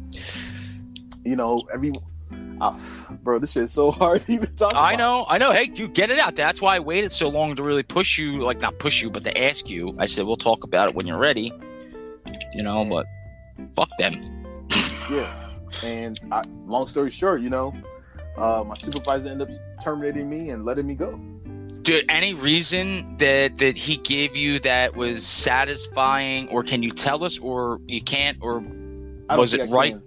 You 1.24 1.36
know, 1.36 1.62
every 1.72 1.92
uh, 2.60 2.76
bro, 3.22 3.38
this 3.38 3.52
shit 3.52 3.64
is 3.64 3.72
so 3.72 3.90
hard 3.92 4.24
to 4.26 4.32
even 4.32 4.54
talk 4.56 4.74
I 4.74 4.94
about. 4.94 4.98
know, 4.98 5.26
I 5.28 5.38
know. 5.38 5.52
Hey, 5.52 5.70
you 5.74 5.88
get 5.88 6.10
it 6.10 6.18
out. 6.18 6.36
That's 6.36 6.62
why 6.62 6.76
I 6.76 6.78
waited 6.78 7.12
so 7.12 7.28
long 7.28 7.54
to 7.56 7.62
really 7.62 7.82
push 7.82 8.18
you, 8.18 8.40
like 8.40 8.60
not 8.60 8.78
push 8.78 9.02
you, 9.02 9.10
but 9.10 9.24
to 9.24 9.38
ask 9.44 9.68
you. 9.68 9.94
I 9.98 10.06
said 10.06 10.24
we'll 10.26 10.36
talk 10.36 10.64
about 10.64 10.88
it 10.88 10.94
when 10.94 11.06
you're 11.06 11.18
ready. 11.18 11.52
You 12.54 12.62
know, 12.62 12.82
Yeah. 12.82 12.88
but 12.90 13.06
fuck 13.76 13.90
them. 13.98 14.22
Yeah. 15.08 15.28
And 15.84 16.18
I, 16.32 16.42
long 16.66 16.88
story 16.88 17.10
short, 17.10 17.40
you 17.40 17.50
know, 17.50 17.72
uh, 18.36 18.64
my 18.66 18.74
supervisor 18.74 19.28
ended 19.28 19.50
up 19.50 19.80
terminating 19.82 20.28
me 20.28 20.50
and 20.50 20.64
letting 20.64 20.86
me 20.86 20.94
go. 20.96 21.20
Did 21.86 22.04
any 22.08 22.34
reason 22.34 23.16
that 23.18 23.58
that 23.58 23.76
he 23.76 23.96
gave 23.98 24.34
you 24.34 24.58
that 24.60 24.96
was 24.96 25.24
satisfying, 25.24 26.48
or 26.48 26.64
can 26.64 26.82
you 26.82 26.90
tell 26.90 27.22
us, 27.22 27.38
or 27.38 27.80
you 27.86 28.02
can't, 28.02 28.38
or 28.40 28.60
Was 29.30 29.54
it 29.54 29.70
right? 29.70 29.92
can. 29.92 30.02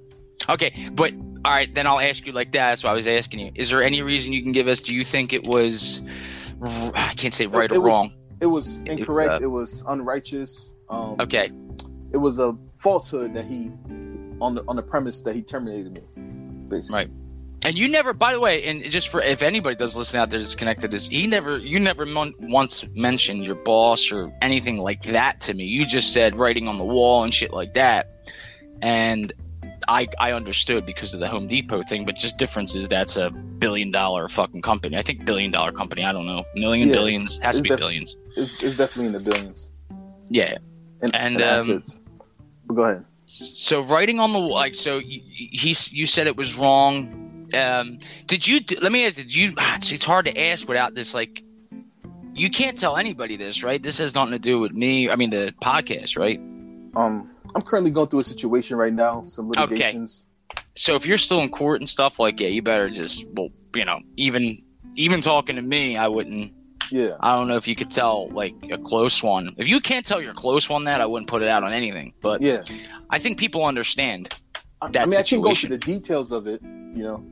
Okay, 0.50 0.90
but 0.92 1.14
all 1.46 1.54
right, 1.54 1.74
then 1.74 1.88
I'll 1.88 2.02
ask 2.02 2.26
you 2.28 2.34
like 2.34 2.52
that. 2.52 2.72
That's 2.72 2.84
why 2.84 2.92
I 2.92 2.96
was 2.96 3.08
asking 3.08 3.40
you. 3.40 3.52
Is 3.56 3.70
there 3.70 3.82
any 3.82 4.02
reason 4.02 4.34
you 4.34 4.44
can 4.44 4.52
give 4.52 4.68
us? 4.68 4.82
Do 4.82 4.94
you 4.94 5.06
think 5.06 5.32
it 5.32 5.46
was? 5.46 6.02
I 6.62 7.14
can't 7.16 7.34
say 7.34 7.48
right 7.48 7.72
It- 7.72 7.76
it 7.76 7.78
or 7.78 7.82
was- 7.82 7.90
wrong. 7.90 8.12
It 8.42 8.48
was 8.48 8.80
It- 8.80 9.00
incorrect. 9.00 9.42
uh, 9.42 9.44
it 9.46 9.48
was 9.52 9.82
unrighteous. 9.88 10.74
Um, 10.90 11.16
Okay, 11.22 11.50
It 12.12 12.18
was 12.18 12.40
a 12.40 12.58
falsehood 12.76 13.34
that 13.36 13.46
he, 13.46 13.72
on 14.42 14.56
the 14.56 14.64
on 14.68 14.76
the 14.76 14.82
premise 14.84 15.22
that 15.22 15.34
he 15.34 15.42
terminated 15.42 15.94
me, 15.96 16.02
basically. 16.68 16.96
Right. 17.06 17.10
And 17.64 17.78
you 17.78 17.88
never. 17.88 18.14
By 18.14 18.34
the 18.34 18.40
way, 18.40 18.64
and 18.64 18.84
just 18.86 19.10
for 19.10 19.22
if 19.22 19.42
anybody 19.42 19.76
does 19.76 19.96
listen 19.96 20.20
out 20.20 20.30
there 20.30 20.40
that's 20.40 20.56
connected 20.56 20.92
this, 20.92 21.08
he 21.08 21.28
never. 21.28 21.58
You 21.58 21.80
never 21.80 22.06
mon- 22.06 22.34
once 22.40 22.86
mentioned 22.96 23.46
your 23.46 23.56
boss 23.56 24.12
or 24.12 24.32
anything 24.42 24.78
like 24.78 25.04
that 25.04 25.40
to 25.42 25.54
me. 25.54 25.66
You 25.66 25.86
just 25.86 26.14
said 26.14 26.38
writing 26.40 26.68
on 26.68 26.78
the 26.78 26.86
wall 26.86 27.24
and 27.24 27.34
shit 27.34 27.52
like 27.54 27.74
that, 27.74 28.08
and. 28.82 29.34
I, 29.88 30.08
I 30.20 30.34
understood 30.34 30.86
because 30.86 31.16
of 31.16 31.20
the 31.20 31.28
Home 31.28 31.48
Depot 31.48 31.82
thing, 31.82 32.06
but 32.06 32.16
just 32.16 32.38
difference 32.38 32.76
is 32.76 32.88
that's 32.90 33.18
a 33.18 33.32
billion 33.32 33.90
dollar 33.90 34.28
fucking 34.28 34.62
company. 34.62 34.98
I 34.98 35.02
think 35.02 35.26
billion 35.26 35.50
dollar 35.52 35.72
company. 35.72 36.04
I 36.04 36.12
don't 36.12 36.28
know, 36.28 36.44
million, 36.54 36.90
Yeah, 36.90 36.94
it's- 36.96 37.02
billions 37.02 37.38
has 37.40 37.56
to 37.56 37.62
be 37.64 37.70
def- 37.70 37.80
billions. 37.80 38.16
It's, 38.36 38.62
it's 38.62 38.78
definitely 38.78 39.08
in 39.08 39.14
the 39.14 39.20
billions. 39.32 39.72
Yeah, 40.30 40.58
And, 41.02 41.16
And, 41.16 41.42
and 41.42 41.72
um. 41.72 41.84
Go 42.76 42.84
ahead. 42.84 43.06
So 43.26 43.82
writing 43.82 44.20
on 44.20 44.32
the 44.34 44.40
like 44.40 44.76
so, 44.76 44.98
you, 45.00 45.22
he 45.26 45.76
you 45.92 46.06
said 46.06 46.28
it 46.28 46.36
was 46.36 46.56
wrong. 46.56 47.29
Um, 47.54 48.00
did 48.28 48.48
you? 48.48 48.60
Let 48.82 48.92
me 48.92 49.06
ask. 49.06 49.16
Did 49.16 49.34
you? 49.34 49.54
It's, 49.58 49.92
it's 49.92 50.06
hard 50.06 50.26
to 50.26 50.40
ask 50.40 50.68
without 50.68 50.96
this. 50.96 51.14
Like, 51.14 51.44
you 52.34 52.50
can't 52.50 52.78
tell 52.78 52.98
anybody 52.98 53.38
this, 53.38 53.64
right? 53.64 53.82
This 53.82 53.98
has 53.98 54.16
nothing 54.16 54.32
to 54.34 54.40
do 54.40 54.60
with 54.60 54.72
me. 54.72 55.10
I 55.10 55.16
mean, 55.16 55.30
the 55.30 55.54
podcast, 55.62 56.18
right? 56.18 56.40
Um, 56.96 57.30
I'm 57.56 57.62
currently 57.62 57.92
going 57.92 58.08
through 58.08 58.20
a 58.20 58.24
situation 58.24 58.78
right 58.78 58.94
now. 58.94 59.26
Some 59.26 59.52
Okay. 59.58 60.06
So 60.76 60.96
if 60.96 61.06
you're 61.06 61.18
still 61.18 61.42
in 61.42 61.50
court 61.50 61.82
and 61.82 61.90
stuff, 61.90 62.20
like, 62.20 62.40
yeah, 62.40 62.48
you 62.48 62.62
better 62.62 62.90
just, 62.90 63.28
well, 63.30 63.50
you 63.76 63.86
know, 63.86 64.00
even 64.16 64.64
even 64.96 65.22
talking 65.22 65.56
to 65.56 65.62
me, 65.62 65.98
I 65.98 66.08
wouldn't. 66.08 66.54
Yeah. 66.92 67.18
I 67.20 67.36
don't 67.36 67.48
know 67.48 67.58
if 67.58 67.68
you 67.68 67.76
could 67.76 67.92
tell 67.92 68.30
like 68.30 68.56
a 68.72 68.78
close 68.78 69.22
one. 69.22 69.54
If 69.58 69.68
you 69.68 69.80
can't 69.80 70.06
tell 70.06 70.22
your 70.22 70.34
close 70.34 70.68
one 70.70 70.86
that, 70.86 71.02
I 71.02 71.06
wouldn't 71.06 71.30
put 71.30 71.44
it 71.44 71.48
out 71.48 71.64
on 71.64 71.72
anything. 71.72 72.14
But 72.22 72.42
Yeah. 72.42 72.64
I 73.10 73.20
think 73.20 73.38
people 73.38 73.64
understand. 73.66 74.34
I, 74.82 74.90
That 74.90 75.04
I 75.04 75.06
mean, 75.06 75.14
I 75.20 75.24
can't 75.24 75.44
go 75.44 75.50
situation. 75.54 75.74
into 75.74 75.86
the 75.86 75.94
details 75.94 76.32
of 76.32 76.48
it. 76.48 76.62
You 76.64 77.04
know, 77.04 77.24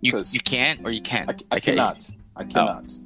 You 0.00 0.22
you 0.30 0.40
can't 0.40 0.80
or 0.84 0.90
you 0.90 1.00
can. 1.00 1.28
I, 1.28 1.32
I 1.50 1.56
Okay. 1.56 1.72
cannot. 1.72 2.08
I 2.36 2.44
cannot. 2.44 2.84
It 2.84 2.98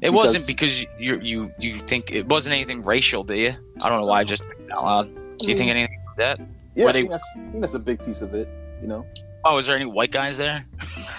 Because- 0.00 0.12
wasn't 0.14 0.46
because 0.46 0.82
you 0.98 1.20
you 1.20 1.52
you 1.58 1.74
think 1.74 2.10
it 2.12 2.26
wasn't 2.28 2.54
anything 2.54 2.82
racial, 2.82 3.24
do 3.24 3.34
you? 3.34 3.54
I 3.82 3.88
don't 3.88 4.00
know 4.00 4.06
why 4.06 4.20
I 4.20 4.24
just 4.24 4.44
out 4.72 4.84
loud. 4.84 5.38
Do 5.38 5.50
you 5.50 5.56
think 5.56 5.70
anything 5.70 5.96
like 6.06 6.16
that? 6.16 6.40
Yeah, 6.74 6.84
Were 6.84 6.90
I 6.90 6.92
think, 6.92 7.10
that's, 7.10 7.24
I 7.36 7.40
think 7.50 7.60
that's 7.60 7.74
a 7.74 7.78
big 7.80 8.04
piece 8.04 8.22
of 8.22 8.34
it. 8.34 8.48
You 8.80 8.86
know. 8.88 9.06
Oh, 9.44 9.58
is 9.58 9.66
there 9.66 9.76
any 9.76 9.86
white 9.86 10.10
guys 10.12 10.36
there? 10.36 10.64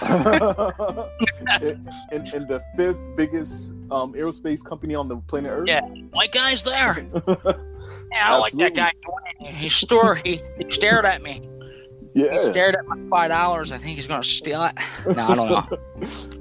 in, 1.60 1.88
in, 2.12 2.26
in 2.34 2.46
the 2.46 2.62
fifth 2.76 2.98
biggest 3.16 3.72
um, 3.90 4.12
aerospace 4.14 4.64
company 4.64 4.94
on 4.94 5.08
the 5.08 5.16
planet 5.16 5.50
Earth. 5.52 5.68
Yeah. 5.68 5.80
White 6.12 6.32
guys 6.32 6.62
there? 6.64 7.06
Yeah, 8.12 8.26
I 8.26 8.30
don't 8.30 8.40
like 8.40 8.52
that 8.74 8.74
guy. 8.74 8.92
He 9.52 9.70
store 9.70 10.14
he, 10.16 10.42
he 10.58 10.70
stared 10.70 11.06
at 11.06 11.22
me. 11.22 11.48
He 12.14 12.24
yeah. 12.24 12.50
stared 12.50 12.74
at 12.74 12.86
my 12.86 12.96
five 13.08 13.28
dollars. 13.30 13.70
I 13.70 13.78
think 13.78 13.96
he's 13.96 14.06
gonna 14.08 14.24
steal 14.24 14.64
it. 14.64 14.74
No, 15.06 15.28
I 15.28 15.34
don't 15.34 15.48
know. 15.48 15.56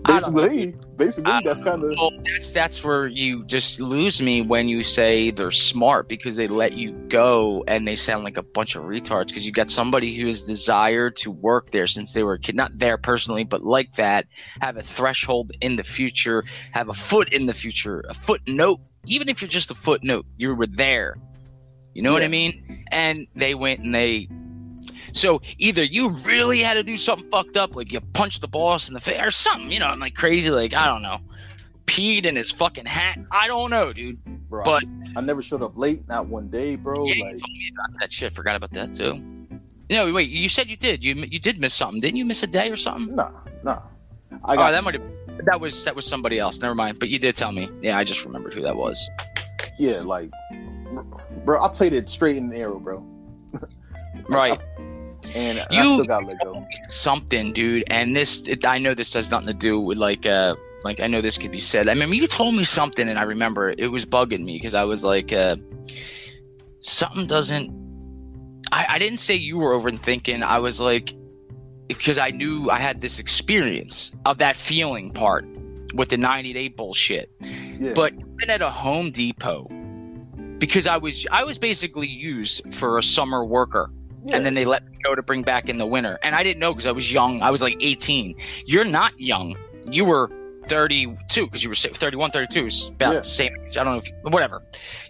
I 0.05 0.19
don't 0.19 0.33
know. 0.33 0.41
Basically, 0.41 0.75
basically, 0.95 1.31
that's 1.43 1.61
kind 1.61 1.83
of 1.83 1.91
Well, 1.95 2.11
that's 2.23 2.51
that's 2.51 2.83
where 2.83 3.05
you 3.07 3.45
just 3.45 3.79
lose 3.79 4.19
me 4.19 4.41
when 4.41 4.67
you 4.67 4.81
say 4.81 5.29
they're 5.29 5.51
smart 5.51 6.09
because 6.09 6.37
they 6.37 6.47
let 6.47 6.73
you 6.73 6.91
go 7.09 7.63
and 7.67 7.87
they 7.87 7.95
sound 7.95 8.23
like 8.23 8.37
a 8.37 8.43
bunch 8.43 8.75
of 8.75 8.83
retards 8.83 9.27
because 9.27 9.45
you 9.45 9.51
got 9.51 9.69
somebody 9.69 10.15
who 10.15 10.25
has 10.25 10.41
desired 10.45 11.15
to 11.17 11.29
work 11.29 11.69
there 11.69 11.85
since 11.85 12.13
they 12.13 12.23
were 12.23 12.33
a 12.33 12.39
kid, 12.39 12.55
not 12.55 12.77
there 12.77 12.97
personally, 12.97 13.43
but 13.43 13.63
like 13.63 13.91
that, 13.93 14.25
have 14.61 14.75
a 14.77 14.83
threshold 14.83 15.51
in 15.61 15.75
the 15.75 15.83
future, 15.83 16.43
have 16.71 16.89
a 16.89 16.93
foot 16.93 17.31
in 17.31 17.45
the 17.45 17.53
future, 17.53 18.03
a 18.09 18.13
footnote. 18.13 18.79
Even 19.05 19.29
if 19.29 19.41
you're 19.41 19.49
just 19.49 19.69
a 19.69 19.75
footnote, 19.75 20.25
you 20.37 20.53
were 20.53 20.67
there. 20.67 21.15
You 21.93 22.01
know 22.01 22.13
what 22.13 22.23
I 22.23 22.27
mean? 22.27 22.85
And 22.91 23.27
they 23.35 23.55
went 23.55 23.81
and 23.81 23.93
they. 23.93 24.29
So 25.13 25.41
either 25.57 25.83
you 25.83 26.09
really 26.09 26.59
had 26.59 26.75
to 26.75 26.83
do 26.83 26.97
something 26.97 27.29
fucked 27.29 27.57
up, 27.57 27.75
like 27.75 27.91
you 27.91 28.01
punched 28.01 28.41
the 28.41 28.47
boss 28.47 28.87
in 28.87 28.93
the 28.93 28.99
face 28.99 29.21
or 29.21 29.31
something, 29.31 29.71
you 29.71 29.79
know, 29.79 29.93
like 29.95 30.15
crazy, 30.15 30.49
like 30.49 30.73
I 30.73 30.85
don't 30.85 31.01
know 31.01 31.19
peed 31.89 32.25
in 32.25 32.35
his 32.35 32.51
fucking 32.51 32.85
hat. 32.85 33.17
I 33.31 33.47
don't 33.47 33.71
know, 33.71 33.91
dude. 33.91 34.23
bro. 34.49 34.63
but- 34.63 34.83
I 35.15 35.21
never 35.21 35.41
showed 35.41 35.63
up 35.63 35.77
late, 35.77 36.07
not 36.07 36.27
one 36.27 36.47
day, 36.49 36.75
bro. 36.75 37.05
yeah, 37.05 37.15
you 37.15 37.23
like, 37.23 37.31
told 37.31 37.51
me 37.51 37.71
about 37.73 37.99
that 37.99 38.13
shit. 38.13 38.31
Forgot 38.33 38.55
about 38.55 38.71
that 38.73 38.93
too. 38.93 39.21
No, 39.89 40.13
wait. 40.13 40.29
You 40.29 40.49
said 40.49 40.69
you 40.69 40.77
did. 40.77 41.03
You 41.03 41.15
you 41.15 41.39
did 41.39 41.59
miss 41.59 41.73
something, 41.73 41.99
didn't 41.99 42.17
you? 42.17 42.25
Miss 42.25 42.43
a 42.43 42.47
day 42.47 42.69
or 42.69 42.75
something? 42.75 43.15
nah, 43.15 43.31
nah. 43.63 43.81
I 44.43 44.53
oh, 44.53 44.57
got 44.57 44.71
that 44.71 44.83
might 44.83 44.93
have. 44.93 45.45
That 45.45 45.59
was 45.59 45.83
that 45.85 45.95
was 45.95 46.05
somebody 46.05 46.37
else. 46.37 46.59
Never 46.59 46.75
mind. 46.75 46.99
But 46.99 47.09
you 47.09 47.17
did 47.17 47.35
tell 47.35 47.51
me. 47.51 47.69
Yeah, 47.81 47.97
I 47.97 48.03
just 48.03 48.23
remembered 48.23 48.53
who 48.53 48.61
that 48.61 48.75
was. 48.75 49.09
yeah, 49.79 50.01
like, 50.01 50.29
bro. 51.43 51.63
I 51.63 51.69
played 51.69 51.93
it 51.93 52.07
straight 52.07 52.37
in 52.37 52.49
the 52.49 52.57
arrow, 52.57 52.79
bro, 52.79 53.03
Right. 54.29 54.61
And 55.35 55.59
I 55.59 55.83
You- 55.83 56.05
got 56.05 56.25
let 56.25 56.39
go. 56.43 56.65
Something, 56.89 57.53
dude. 57.53 57.83
And 57.89 58.15
this, 58.15 58.47
it, 58.47 58.65
I 58.65 58.77
know 58.77 58.93
this 58.93 59.13
has 59.13 59.29
nothing 59.31 59.47
to 59.47 59.53
do 59.53 59.79
with 59.79 59.97
like, 59.97 60.25
uh, 60.25 60.55
like 60.83 60.99
I 60.99 61.07
know 61.07 61.21
this 61.21 61.37
could 61.37 61.51
be 61.51 61.59
said. 61.59 61.87
I 61.89 61.93
mean, 61.93 62.13
you 62.13 62.25
told 62.27 62.55
me 62.55 62.63
something, 62.63 63.07
and 63.09 63.19
I 63.19 63.23
remember 63.23 63.73
it 63.77 63.87
was 63.91 64.05
bugging 64.05 64.43
me 64.43 64.53
because 64.53 64.73
I 64.73 64.83
was 64.85 65.03
like, 65.03 65.33
uh, 65.33 65.57
something 66.79 67.25
doesn't. 67.27 67.69
I, 68.71 68.85
I 68.89 68.99
didn't 68.99 69.17
say 69.19 69.35
you 69.35 69.57
were 69.57 69.71
overthinking. 69.77 70.41
I 70.43 70.59
was 70.59 70.79
like, 70.79 71.13
because 71.87 72.17
I 72.17 72.29
knew 72.29 72.69
I 72.69 72.79
had 72.79 73.01
this 73.01 73.19
experience 73.19 74.11
of 74.25 74.37
that 74.37 74.55
feeling 74.55 75.09
part 75.11 75.45
with 75.95 76.09
the 76.09 76.17
98 76.17 76.77
bullshit. 76.77 77.33
Yeah, 77.79 77.93
But 77.93 78.13
even 78.13 78.49
at 78.49 78.61
a 78.61 78.69
Home 78.69 79.09
Depot, 79.11 79.67
because 80.59 80.85
I 80.87 80.97
was 80.97 81.25
I 81.31 81.43
was 81.43 81.57
basically 81.57 82.07
used 82.07 82.73
for 82.73 82.97
a 82.97 83.03
summer 83.03 83.43
worker, 83.43 83.89
and 84.31 84.45
then 84.45 84.53
they 84.53 84.65
let 84.65 84.83
go 85.03 85.15
to 85.15 85.21
bring 85.21 85.43
back 85.43 85.69
in 85.69 85.77
the 85.77 85.85
winter, 85.87 86.19
and 86.23 86.35
I 86.35 86.43
didn't 86.43 86.59
know 86.59 86.73
because 86.73 86.85
I 86.85 86.91
was 86.91 87.11
young. 87.11 87.41
I 87.41 87.51
was 87.51 87.61
like 87.61 87.75
18. 87.79 88.35
You're 88.65 88.85
not 88.85 89.19
young. 89.19 89.55
You 89.89 90.05
were 90.05 90.29
32 90.67 91.45
because 91.45 91.63
you 91.63 91.69
were 91.69 91.75
sa- 91.75 91.89
31, 91.91 92.31
32 92.31 92.65
is 92.67 92.87
about 92.89 93.13
Yeah. 93.13 93.19
the 93.19 93.23
same 93.23 93.53
age. 93.65 93.77
I 93.77 93.83
don't 93.83 93.93
know 93.93 93.99
if 93.99 94.07
you, 94.07 94.13
whatever. 94.23 94.61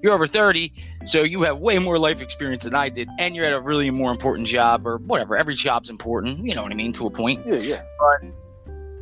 You're 0.02 0.14
over 0.14 0.26
30, 0.28 0.72
so 1.06 1.24
you 1.24 1.42
have 1.44 1.58
way 1.58 1.80
more 1.80 1.98
life 2.00 2.22
experience 2.22 2.64
than 2.64 2.76
I 2.76 2.90
did, 2.90 3.10
and 3.20 3.36
you're 3.36 3.46
at 3.46 3.54
a 3.54 3.60
really 3.62 3.90
more 3.92 4.12
important 4.12 4.48
job 4.48 4.88
or 4.88 4.98
whatever. 4.98 5.36
Every 5.36 5.56
job's 5.56 5.90
important. 5.90 6.46
You 6.46 6.56
know 6.56 6.64
what 6.64 6.72
I 6.72 6.76
mean 6.76 6.94
to 6.94 7.08
a 7.08 7.10
point. 7.12 7.46
yeah, 7.46 7.56
yeah. 7.56 7.82
But 8.00 8.30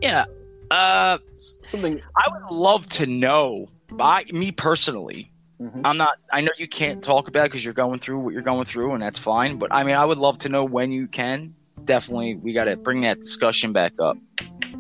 yeah. 0.02 0.26
Uh, 0.72 1.18
Something. 1.38 2.02
I 2.18 2.24
would 2.32 2.52
love 2.56 2.88
to 2.90 3.06
know. 3.06 3.68
By 3.90 4.26
me 4.34 4.52
personally, 4.52 5.32
mhm. 5.62 5.82
I'm 5.84 5.98
not. 5.98 6.18
I 6.32 6.42
know 6.42 6.52
you 6.58 6.68
can't 6.68 7.02
talk 7.04 7.28
about 7.28 7.44
because 7.44 7.64
you're 7.64 7.74
going 7.74 8.00
through 8.00 8.20
what 8.20 8.34
you're 8.34 8.42
going 8.42 8.66
through, 8.66 8.94
and 8.94 9.02
that's 9.04 9.18
fine. 9.20 9.58
But 9.58 9.74
I 9.74 9.84
mean, 9.84 9.96
I 9.96 10.06
would 10.06 10.18
love 10.18 10.38
to 10.40 10.50
know 10.50 10.64
when 10.64 10.92
you 10.92 11.08
can. 11.08 11.54
Definitely, 11.86 12.36
we 12.36 12.54
got 12.54 12.66
to 12.66 12.76
bring 12.76 13.02
that 13.02 13.20
discussion 13.20 13.72
back 13.72 13.94
up 14.00 14.18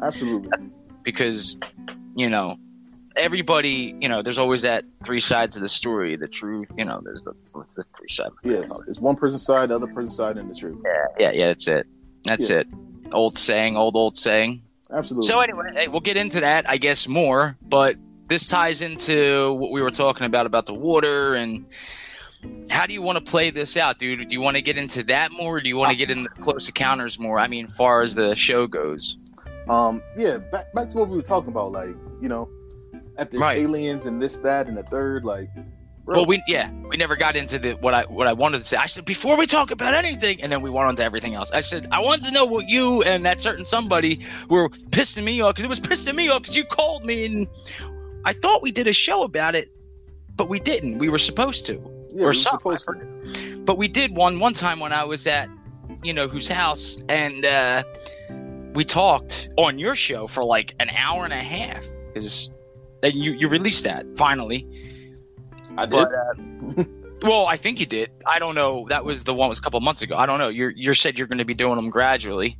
Absolutely. 0.01 0.51
because, 1.03 1.57
you 2.15 2.29
know, 2.29 2.57
everybody. 3.15 3.95
You 4.01 4.09
know, 4.09 4.21
there's 4.21 4.37
always 4.37 4.61
that 4.63 4.83
three 5.03 5.19
sides 5.19 5.55
of 5.55 5.61
the 5.61 5.69
story. 5.69 6.15
The 6.15 6.27
truth. 6.27 6.69
You 6.75 6.85
know, 6.85 7.01
there's 7.03 7.23
the 7.23 7.33
what's 7.53 7.75
the 7.75 7.83
three 7.83 8.09
side? 8.09 8.31
Yeah, 8.43 8.61
it's 8.87 8.99
one 8.99 9.15
person's 9.15 9.43
side, 9.45 9.69
the 9.69 9.75
other 9.75 9.87
person's 9.87 10.15
side, 10.15 10.37
and 10.37 10.49
the 10.49 10.55
truth. 10.55 10.79
Yeah, 10.85 11.05
yeah, 11.19 11.31
yeah. 11.31 11.47
That's 11.47 11.67
it. 11.67 11.87
That's 12.23 12.49
Yeah. 12.49 12.57
it. 12.59 12.67
Old 13.13 13.37
saying, 13.37 13.77
old 13.77 13.95
old 13.95 14.17
saying. 14.17 14.61
Absolutely. 14.91 15.27
So 15.27 15.39
anyway, 15.41 15.67
hey, 15.73 15.87
we'll 15.87 16.01
get 16.01 16.17
into 16.17 16.39
that, 16.41 16.69
I 16.69 16.77
guess, 16.77 17.07
more. 17.07 17.57
But 17.61 17.95
this 18.27 18.47
ties 18.47 18.81
into 18.81 19.53
what 19.53 19.71
we 19.71 19.81
were 19.81 19.91
talking 19.91 20.25
about 20.25 20.45
about 20.45 20.65
the 20.65 20.73
water 20.73 21.35
and 21.35 21.65
how 22.69 22.85
do 22.85 22.93
you 22.93 23.01
want 23.01 23.17
to 23.23 23.31
play 23.31 23.49
this 23.49 23.75
out, 23.77 23.99
dude? 23.99 24.27
Do 24.27 24.33
you 24.33 24.41
want 24.41 24.57
to 24.57 24.61
get 24.61 24.77
into 24.77 25.03
that 25.03 25.31
more? 25.31 25.57
Or 25.57 25.61
do 25.61 25.67
you 25.69 25.77
want 25.77 25.91
to 25.91 25.97
get 25.97 26.11
into 26.11 26.29
the 26.35 26.41
close 26.41 26.67
encounters 26.67 27.17
more? 27.17 27.39
I 27.39 27.47
mean, 27.47 27.67
far 27.67 28.01
as 28.01 28.13
the 28.15 28.35
show 28.35 28.67
goes. 28.67 29.17
Um, 29.67 30.01
yeah, 30.15 30.37
back 30.37 30.71
back 30.73 30.89
to 30.91 30.97
what 30.97 31.09
we 31.09 31.17
were 31.17 31.23
talking 31.23 31.49
about, 31.49 31.71
like 31.71 31.95
you 32.21 32.29
know, 32.29 32.49
at 33.17 33.31
the 33.31 33.39
Right. 33.39 33.57
aliens 33.57 34.05
and 34.05 34.21
this, 34.21 34.39
that, 34.39 34.67
and 34.67 34.77
the 34.77 34.83
third, 34.83 35.25
like, 35.25 35.49
bro, 36.05 36.19
Well, 36.19 36.25
we 36.25 36.41
yeah, 36.47 36.71
we 36.89 36.95
never 36.95 37.15
got 37.17 37.35
into 37.35 37.59
the 37.59 37.73
what 37.73 37.93
I 37.93 38.03
what 38.03 38.27
I 38.27 38.33
wanted 38.33 38.59
to 38.59 38.63
say. 38.63 38.77
I 38.77 38.85
said 38.85 39.03
before 39.03 39.35
we 39.37 39.45
talk 39.45 39.71
about 39.71 39.93
anything, 39.93 40.41
and 40.41 40.51
then 40.51 40.61
we 40.61 40.69
went 40.69 40.87
on 40.87 40.95
to 40.97 41.03
everything 41.03 41.33
else. 41.33 41.51
I 41.51 41.59
said 41.59 41.87
I 41.91 41.99
wanted 41.99 42.25
to 42.25 42.31
know 42.31 42.45
what 42.45 42.69
you 42.69 43.01
and 43.01 43.25
that 43.25 43.41
certain 43.41 43.65
somebody 43.65 44.25
were 44.47 44.69
pissing 44.69 45.23
me 45.23 45.41
off 45.41 45.55
because 45.55 45.65
it 45.65 45.69
was 45.69 45.79
pissing 45.81 46.15
me 46.15 46.29
off 46.29 46.43
because 46.43 46.55
you 46.55 46.63
called 46.65 47.05
me 47.05 47.25
and 47.25 47.47
I 48.27 48.33
thought 48.33 48.61
we 48.61 48.73
did 48.73 48.87
a 48.87 48.93
show 48.93 49.23
about 49.23 49.55
it, 49.55 49.71
but 50.35 50.49
we 50.49 50.59
didn't. 50.59 50.97
We 50.97 51.07
were 51.07 51.17
supposed 51.17 51.65
to. 51.67 51.75
yeah, 51.75 51.79
or 51.79 52.11
we 52.11 52.23
were 52.25 52.33
something. 52.33 52.77
supposed 52.77 53.35
to. 53.35 53.57
But 53.59 53.77
we 53.77 53.87
did 53.87 54.17
one 54.17 54.41
one 54.41 54.53
time 54.53 54.81
when 54.81 54.91
I 54.91 55.05
was 55.05 55.25
at, 55.27 55.47
you 56.03 56.13
know, 56.13 56.27
whose 56.27 56.49
house, 56.49 56.97
and 57.07 57.45
uh, 57.45 57.83
we 58.73 58.83
talked 58.83 59.47
on 59.55 59.79
your 59.79 59.95
show 59.95 60.27
for 60.27 60.43
like 60.43 60.75
an 60.81 60.89
hour 60.89 61.23
and 61.23 61.31
a 61.31 61.37
half. 61.37 61.85
Because 62.13 62.49
and 63.01 63.13
you 63.13 63.31
you 63.31 63.47
released 63.47 63.85
that 63.85 64.05
finally. 64.17 64.67
I 65.77 65.85
did. 65.85 65.91
But 65.91 66.11
uh, 66.13 66.83
Well, 67.21 67.47
I 67.47 67.55
think 67.55 67.79
you 67.79 67.85
did. 67.85 68.11
I 68.27 68.39
don't 68.39 68.55
know. 68.55 68.85
That 68.89 69.05
was 69.05 69.23
the 69.23 69.33
one 69.33 69.47
was 69.47 69.57
a 69.57 69.61
couple 69.61 69.79
months 69.79 70.01
ago. 70.01 70.17
I 70.17 70.25
don't 70.25 70.37
know. 70.37 70.49
You 70.49 70.73
you 70.75 70.93
said 70.93 71.17
you're 71.17 71.27
going 71.27 71.39
to 71.39 71.45
be 71.45 71.53
doing 71.53 71.77
them 71.77 71.89
gradually. 71.89 72.59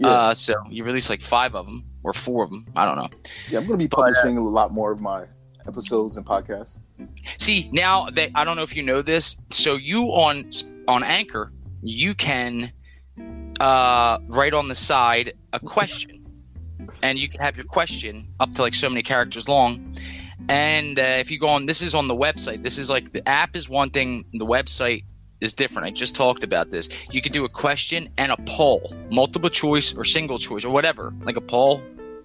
Yeah. 0.00 0.08
Uh, 0.08 0.34
so 0.34 0.54
you 0.68 0.82
released 0.82 1.08
like 1.08 1.22
five 1.22 1.54
of 1.54 1.66
them 1.66 1.84
or 2.04 2.12
four 2.12 2.44
of 2.44 2.50
them. 2.50 2.66
I 2.76 2.84
don't 2.84 2.96
know. 2.96 3.08
Yeah, 3.50 3.58
I'm 3.58 3.66
going 3.66 3.78
to 3.78 3.84
be 3.84 3.88
But, 3.88 3.98
uh, 3.98 4.02
publishing 4.04 4.36
a 4.38 4.42
lot 4.42 4.72
more 4.72 4.92
of 4.92 5.00
my 5.00 5.24
episodes 5.66 6.16
and 6.16 6.24
podcasts. 6.24 6.78
See 7.38 7.68
now 7.72 8.10
that 8.10 8.30
I 8.34 8.44
don't 8.44 8.56
know 8.56 8.62
if 8.62 8.76
you 8.76 8.82
know 8.82 9.02
this. 9.02 9.36
So 9.50 9.74
you 9.74 10.04
on 10.08 10.50
on 10.86 11.02
Anchor, 11.02 11.50
you 11.82 12.14
can 12.14 12.70
uh, 13.60 14.18
write 14.28 14.54
on 14.54 14.68
the 14.68 14.74
side 14.74 15.32
a 15.52 15.60
question, 15.60 16.24
and 17.02 17.18
you 17.18 17.28
can 17.28 17.40
have 17.40 17.56
your 17.56 17.64
question 17.64 18.28
up 18.38 18.52
to 18.54 18.62
like 18.62 18.74
so 18.74 18.88
many 18.88 19.02
characters 19.02 19.48
long. 19.48 19.94
And 20.48 20.98
uh, 20.98 21.02
if 21.02 21.30
you 21.30 21.38
go 21.38 21.48
on, 21.48 21.64
this 21.64 21.80
is 21.80 21.94
on 21.94 22.06
the 22.06 22.14
website. 22.14 22.62
This 22.62 22.76
is 22.76 22.90
like 22.90 23.12
the 23.12 23.26
app 23.26 23.56
is 23.56 23.68
one 23.68 23.88
thing, 23.90 24.26
the 24.34 24.44
website 24.44 25.04
is 25.44 25.52
different. 25.52 25.86
I 25.86 25.90
just 25.90 26.14
talked 26.14 26.42
about 26.42 26.70
this. 26.70 26.88
You 27.10 27.20
could 27.22 27.32
do 27.32 27.44
a 27.44 27.48
question 27.48 28.08
and 28.18 28.32
a 28.32 28.36
poll, 28.46 28.94
multiple 29.10 29.50
choice 29.50 29.94
or 29.94 30.04
single 30.04 30.38
choice 30.38 30.64
or 30.64 30.70
whatever, 30.70 31.14
like 31.22 31.36
a 31.36 31.40
poll, 31.40 31.82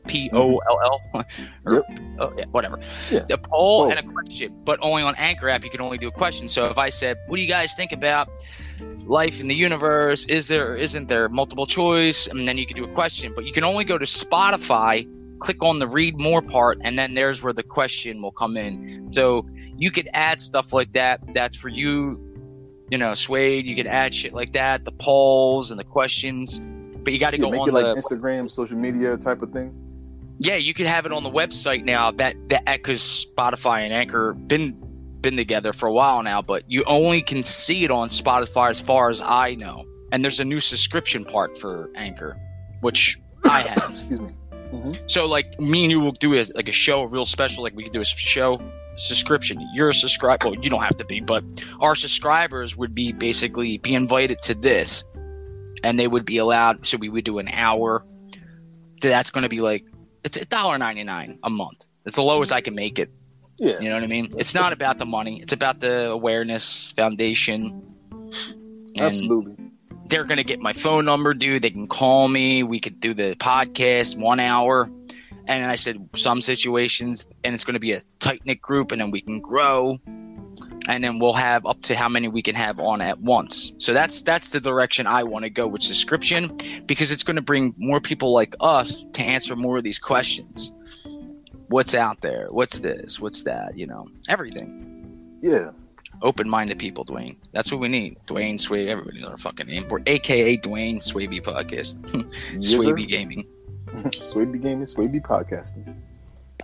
P 0.08 0.30
O 0.34 0.58
L 0.58 1.02
L, 1.14 1.26
or 1.66 1.84
oh, 2.20 2.34
yeah, 2.38 2.46
whatever. 2.52 2.80
Yeah. 3.12 3.22
A 3.32 3.38
poll 3.38 3.90
and 3.92 4.00
a 4.00 4.04
question, 4.04 4.56
but 4.64 4.80
only 4.82 5.04
on 5.04 5.16
Anchor 5.16 5.50
app 5.50 5.64
you 5.64 5.70
can 5.70 5.82
only 5.82 5.98
do 5.98 6.08
a 6.08 6.12
question. 6.12 6.48
So 6.48 6.66
if 6.66 6.78
I 6.78 6.90
said, 6.90 7.18
"What 7.28 7.36
do 7.36 7.42
you 7.42 7.48
guys 7.48 7.76
think 7.76 7.92
about 7.92 8.30
life 9.06 9.40
in 9.40 9.48
the 9.48 9.56
universe? 9.56 10.26
Is 10.26 10.48
there 10.48 10.72
or 10.72 10.76
isn't 10.76 11.08
there 11.10 11.30
multiple 11.30 11.66
choice?" 11.66 12.28
and 12.28 12.48
then 12.48 12.58
you 12.58 12.66
could 12.66 12.76
do 12.76 12.86
a 12.86 12.94
question, 12.94 13.34
but 13.36 13.46
you 13.46 13.52
can 13.52 13.64
only 13.64 13.84
go 13.84 13.98
to 13.98 14.06
Spotify, 14.06 15.08
click 15.40 15.62
on 15.62 15.80
the 15.80 15.88
read 15.88 16.20
more 16.20 16.42
part, 16.42 16.80
and 16.84 16.98
then 16.98 17.14
there's 17.14 17.44
where 17.44 17.54
the 17.54 17.64
question 17.64 18.22
will 18.22 18.32
come 18.32 18.58
in. 18.58 19.10
So 19.12 19.48
you 19.78 19.92
could 19.92 20.10
add 20.14 20.42
stuff 20.42 20.74
like 20.74 20.94
that. 20.94 21.22
That's 21.34 21.56
for 21.56 21.70
you, 21.70 22.20
you 22.92 22.98
know, 22.98 23.14
Suede. 23.14 23.66
You 23.66 23.76
can 23.76 23.88
add 23.88 24.14
shit 24.14 24.34
like 24.34 24.54
that, 24.54 24.86
the 24.86 24.92
polls 24.92 25.72
and 25.72 25.80
the 25.80 25.84
questions. 25.84 26.60
But 27.04 27.14
you 27.14 27.20
got 27.20 27.32
to 27.32 27.38
go 27.38 27.50
make 27.50 27.62
on 27.62 27.70
it 27.70 27.72
like 27.74 27.96
the 27.96 28.02
Instagram, 28.02 28.50
social 28.50 28.78
media 28.78 29.18
type 29.18 29.42
of 29.42 29.52
thing. 29.52 29.74
yeah, 30.38 30.56
you 30.56 30.74
can 30.74 30.86
have 30.86 31.06
it 31.06 31.12
on 31.12 31.24
the 31.24 31.32
website 31.32 31.84
now. 31.84 32.12
That 32.12 32.36
that 32.50 32.66
because 32.66 33.02
Spotify 33.02 33.84
and 33.84 33.94
Anchor 33.94 34.34
been 34.34 34.78
been 35.22 35.36
together 35.36 35.74
for 35.74 35.88
a 35.88 35.92
while 35.94 36.24
now, 36.24 36.42
but 36.42 36.64
you 36.68 36.84
only 36.86 37.22
can 37.22 37.44
see 37.44 37.84
it 37.84 37.92
on 37.92 38.10
Spotify 38.10 38.70
as 38.72 38.80
far 38.80 39.10
as 39.10 39.22
I 39.22 39.56
know. 39.56 39.86
And 40.12 40.24
there's 40.24 40.40
a 40.40 40.46
new 40.46 40.60
subscription 40.60 41.24
part 41.26 41.58
for 41.58 41.90
Anchor, 41.96 42.38
which 42.82 43.18
I 43.46 43.62
have. 43.80 43.92
Excuse 43.92 44.20
me. 44.20 44.30
Mm-hmm. 44.72 44.92
so 45.08 45.26
like 45.26 45.60
me 45.60 45.86
and 45.86 45.92
you 45.92 46.00
will 46.00 46.12
do 46.12 46.36
a, 46.36 46.46
like 46.54 46.70
a 46.70 46.72
show, 46.72 47.02
a 47.02 47.08
real 47.08 47.26
special. 47.26 47.64
Like 47.64 47.76
we 47.76 47.84
could 47.84 47.94
do 47.94 48.02
a 48.02 48.06
show 48.06 48.62
subscription. 49.00 49.68
You're 49.74 49.90
a 49.90 49.94
subscriber. 49.94 50.50
Well, 50.50 50.56
you 50.56 50.70
don't 50.70 50.84
have 50.84 50.98
to 50.98 51.06
be, 51.06 51.20
but 51.20 51.44
our 51.82 51.96
subscribers 51.96 52.76
would 52.76 52.94
be 52.94 53.12
basically 53.12 53.78
be 53.78 53.96
invited 53.96 54.42
to 54.44 54.54
this, 54.54 55.04
and 55.84 56.00
they 56.00 56.08
would 56.08 56.26
be 56.26 56.38
allowed. 56.38 56.86
So 56.86 56.98
we 56.98 57.10
would 57.10 57.24
do 57.26 57.40
an 57.40 57.48
hour. 57.50 58.06
That's 59.02 59.32
going 59.32 59.44
to 59.44 59.50
be 59.50 59.62
like 59.62 59.86
it's 60.24 60.38
a 60.38 60.46
dollar 60.46 60.78
ninety 60.78 61.04
nine 61.04 61.40
a 61.44 61.50
month. 61.50 61.86
It's 62.06 62.16
the 62.16 62.24
lowest 62.24 62.52
I 62.52 62.62
can 62.62 62.76
make 62.76 63.00
it. 63.00 63.10
Yeah. 63.58 63.80
You 63.80 63.90
know 63.90 63.96
what 63.96 64.04
I 64.04 64.08
mean? 64.08 64.32
It's 64.38 64.54
not 64.56 64.72
about 64.74 64.98
the 65.00 65.06
money. 65.06 65.42
It's 65.42 65.54
about 65.54 65.80
the 65.80 66.10
awareness 66.10 66.92
foundation. 66.92 67.82
Absolutely. 69.00 69.56
they're 70.10 70.24
gonna 70.24 70.44
get 70.44 70.60
my 70.60 70.74
phone 70.74 71.06
number, 71.06 71.34
dude. 71.34 71.62
They 71.62 71.70
can 71.70 71.88
call 71.88 72.28
me. 72.28 72.64
We 72.64 72.80
could 72.80 73.00
do 73.00 73.14
the 73.14 73.36
podcast 73.36 74.18
one 74.18 74.40
hour. 74.40 74.90
And 75.50 75.66
I 75.70 75.76
said 75.76 76.08
some 76.16 76.42
situations, 76.42 77.26
and 77.44 77.56
it's 77.56 77.64
gonna 77.64 77.80
be 77.80 77.92
a 77.94 78.02
tight 78.20 78.42
knit 78.46 78.62
group, 78.62 78.92
and 78.92 79.02
then 79.02 79.10
we 79.10 79.20
can 79.20 79.40
grow, 79.40 79.98
and 80.88 81.04
then 81.04 81.18
we'll 81.18 81.34
have 81.34 81.66
up 81.66 81.82
to 81.82 81.96
how 81.96 82.08
many 82.08 82.28
we 82.28 82.44
can 82.44 82.54
have 82.54 82.80
on 82.80 83.02
at 83.02 83.20
once. 83.20 83.74
So 83.80 83.92
that's 83.92 84.22
that's 84.22 84.50
the 84.50 84.60
direction 84.60 85.08
I 85.08 85.24
want 85.24 85.44
to 85.44 85.50
go 85.50 85.68
with 85.68 85.82
subscription, 85.82 86.56
because 86.86 87.12
it's 87.12 87.24
gonna 87.24 87.42
bring 87.42 87.74
more 87.78 88.00
people 88.00 88.32
like 88.32 88.56
us 88.60 89.04
to 89.14 89.24
answer 89.24 89.56
more 89.56 89.78
of 89.78 89.84
these 89.84 89.98
questions. 89.98 90.72
What's 91.70 91.96
out 91.96 92.22
there? 92.22 92.48
What's 92.52 92.80
this? 92.80 93.20
What's 93.20 93.44
that? 93.44 93.76
You 93.76 93.88
know, 93.88 94.08
everything 94.28 94.86
Yeah. 95.42 95.72
open-minded 96.22 96.78
people, 96.78 97.06
Dwayne. 97.06 97.38
That's 97.54 97.72
what 97.72 97.80
we 97.82 97.88
need. 97.88 98.18
Dwayne 98.28 98.60
Sway, 98.60 98.88
everybody 98.88 99.20
knows 99.20 99.30
our 99.30 99.38
fucking 99.38 99.68
name. 99.68 99.88
We're 99.90 100.02
AKA 100.06 100.58
Dwayne 100.58 100.98
Swaby 100.98 101.42
Podcast, 101.42 101.96
Yes. 102.54 102.74
Swaby 102.74 103.08
Gaming. 103.08 103.46
Swaby 103.94 104.62
Gaming, 104.62 104.86
Swaby 104.86 105.22
Podcasting. 105.22 105.96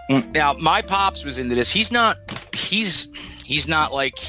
Mm, 0.10 0.32
Now, 0.34 0.54
my 0.54 0.82
pops 0.82 1.24
was 1.24 1.38
into 1.38 1.56
this. 1.56 1.70
He's 1.72 1.92
not. 1.92 2.18
He's 2.54 3.08
he's 3.44 3.68
not 3.68 3.94
like. 3.94 4.20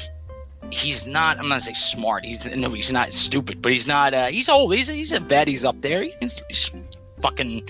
He's 0.71 1.07
not. 1.07 1.39
I'm 1.39 1.47
not 1.47 1.61
say 1.61 1.73
smart. 1.73 2.25
He's 2.25 2.45
no. 2.55 2.71
He's 2.73 2.91
not 2.91 3.13
stupid. 3.13 3.61
But 3.61 3.71
he's 3.71 3.87
not. 3.87 4.13
Uh, 4.13 4.25
he's 4.27 4.49
old. 4.49 4.73
He's 4.73 4.87
he's 4.87 5.11
a 5.13 5.19
vet. 5.19 5.47
He's 5.47 5.63
up 5.65 5.79
there. 5.81 6.03
He's, 6.19 6.43
he's 6.49 6.71
fucking. 7.21 7.67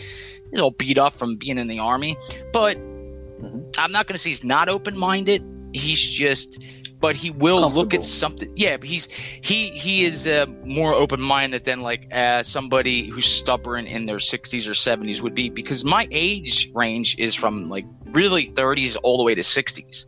He's 0.52 0.60
all 0.62 0.72
beat 0.72 0.98
up 0.98 1.14
from 1.14 1.36
being 1.36 1.58
in 1.58 1.68
the 1.68 1.80
army. 1.80 2.16
But 2.54 2.78
Mhm. 2.78 3.76
I'm 3.78 3.92
not 3.92 4.08
gonna 4.08 4.18
say 4.18 4.30
he's 4.30 4.44
not 4.44 4.68
open-minded. 4.70 5.44
He's 5.74 6.02
just. 6.02 6.58
But 7.00 7.16
he 7.16 7.30
will 7.30 7.70
look 7.70 7.94
at 7.94 8.04
something. 8.04 8.52
Yeah, 8.56 8.78
but 8.78 8.90
he's 8.90 9.08
he 9.12 9.70
he 9.70 10.04
is 10.04 10.28
uh, 10.28 10.48
more 10.66 10.94
open-minded 10.94 11.64
than 11.64 11.82
like 11.82 12.12
uh, 12.12 12.42
somebody 12.42 13.08
who's 13.08 13.26
stubborn 13.26 13.86
in 13.86 14.08
their 14.08 14.18
60s 14.18 14.68
or 14.68 14.72
70s 14.72 15.22
would 15.22 15.36
be. 15.36 15.50
Because 15.50 15.86
my 15.86 16.08
age 16.12 16.72
range 16.74 17.16
is 17.20 17.36
from 17.36 17.70
like 17.70 17.86
really 18.08 18.48
30s 18.48 18.98
all 19.04 19.18
the 19.18 19.24
way 19.24 19.36
to 19.36 19.42
60s. 19.42 20.06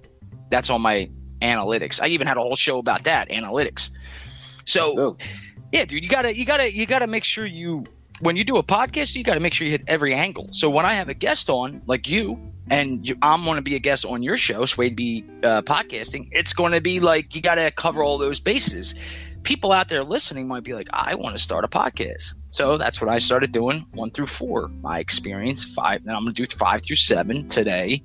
That's 0.50 0.70
on 0.72 0.82
my 0.82 1.10
analytics. 1.42 2.02
I 2.02 2.08
even 2.08 2.26
had 2.26 2.38
a 2.38 2.42
whole 2.42 2.56
show 2.56 2.80
about 2.80 3.04
that 3.04 3.30
analytics. 3.30 3.92
So 4.66 4.96
So, 4.96 5.18
yeah, 5.72 5.86
dude, 5.86 6.04
you 6.04 6.10
gotta 6.10 6.36
you 6.36 6.46
gotta 6.46 6.74
you 6.74 6.86
gotta 6.86 7.08
make 7.08 7.24
sure 7.24 7.46
you 7.46 7.84
when 8.22 8.36
you 8.36 8.44
do 8.44 8.58
a 8.58 8.64
podcast, 8.64 9.16
you 9.16 9.24
gotta 9.24 9.40
make 9.40 9.54
sure 9.54 9.66
you 9.66 9.72
hit 9.72 9.84
every 9.88 10.14
angle. 10.14 10.50
So 10.52 10.70
when 10.70 10.86
I 10.86 10.94
have 10.96 11.10
a 11.10 11.14
guest 11.14 11.50
on, 11.50 11.82
like 11.86 12.08
you, 12.08 12.52
and 12.70 13.08
you, 13.08 13.16
I'm 13.22 13.44
going 13.44 13.56
to 13.56 13.62
be 13.62 13.76
a 13.76 13.80
guest 13.80 14.06
on 14.06 14.24
your 14.24 14.38
show, 14.38 14.66
Suede 14.66 14.96
be 14.96 15.26
uh, 15.44 15.62
podcasting. 15.64 16.28
It's 16.32 16.54
going 16.54 16.72
to 16.74 16.82
be 16.82 17.00
like 17.00 17.36
you 17.36 17.42
got 17.42 17.56
to 17.56 17.72
cover 17.72 18.04
all 18.04 18.18
those 18.18 18.40
bases. 18.40 18.96
People 19.44 19.72
out 19.72 19.90
there 19.90 20.04
listening 20.04 20.48
might 20.48 20.64
be 20.64 20.74
like, 20.74 20.90
I 20.92 21.16
want 21.16 21.36
to 21.36 21.42
start 21.42 21.64
a 21.64 21.68
podcast. 21.68 22.34
So 22.50 22.78
that's 22.78 23.00
what 23.00 23.10
I 23.10 23.20
started 23.20 23.52
doing, 23.52 23.86
one 23.94 24.12
through 24.12 24.28
four. 24.28 24.68
My 24.82 25.00
experience, 25.00 25.64
five. 25.64 26.04
Then 26.04 26.16
I'm 26.16 26.24
going 26.24 26.36
to 26.36 26.46
do 26.46 26.58
five 26.58 26.84
through 26.84 26.98
seven 26.98 27.48
today, 27.48 28.04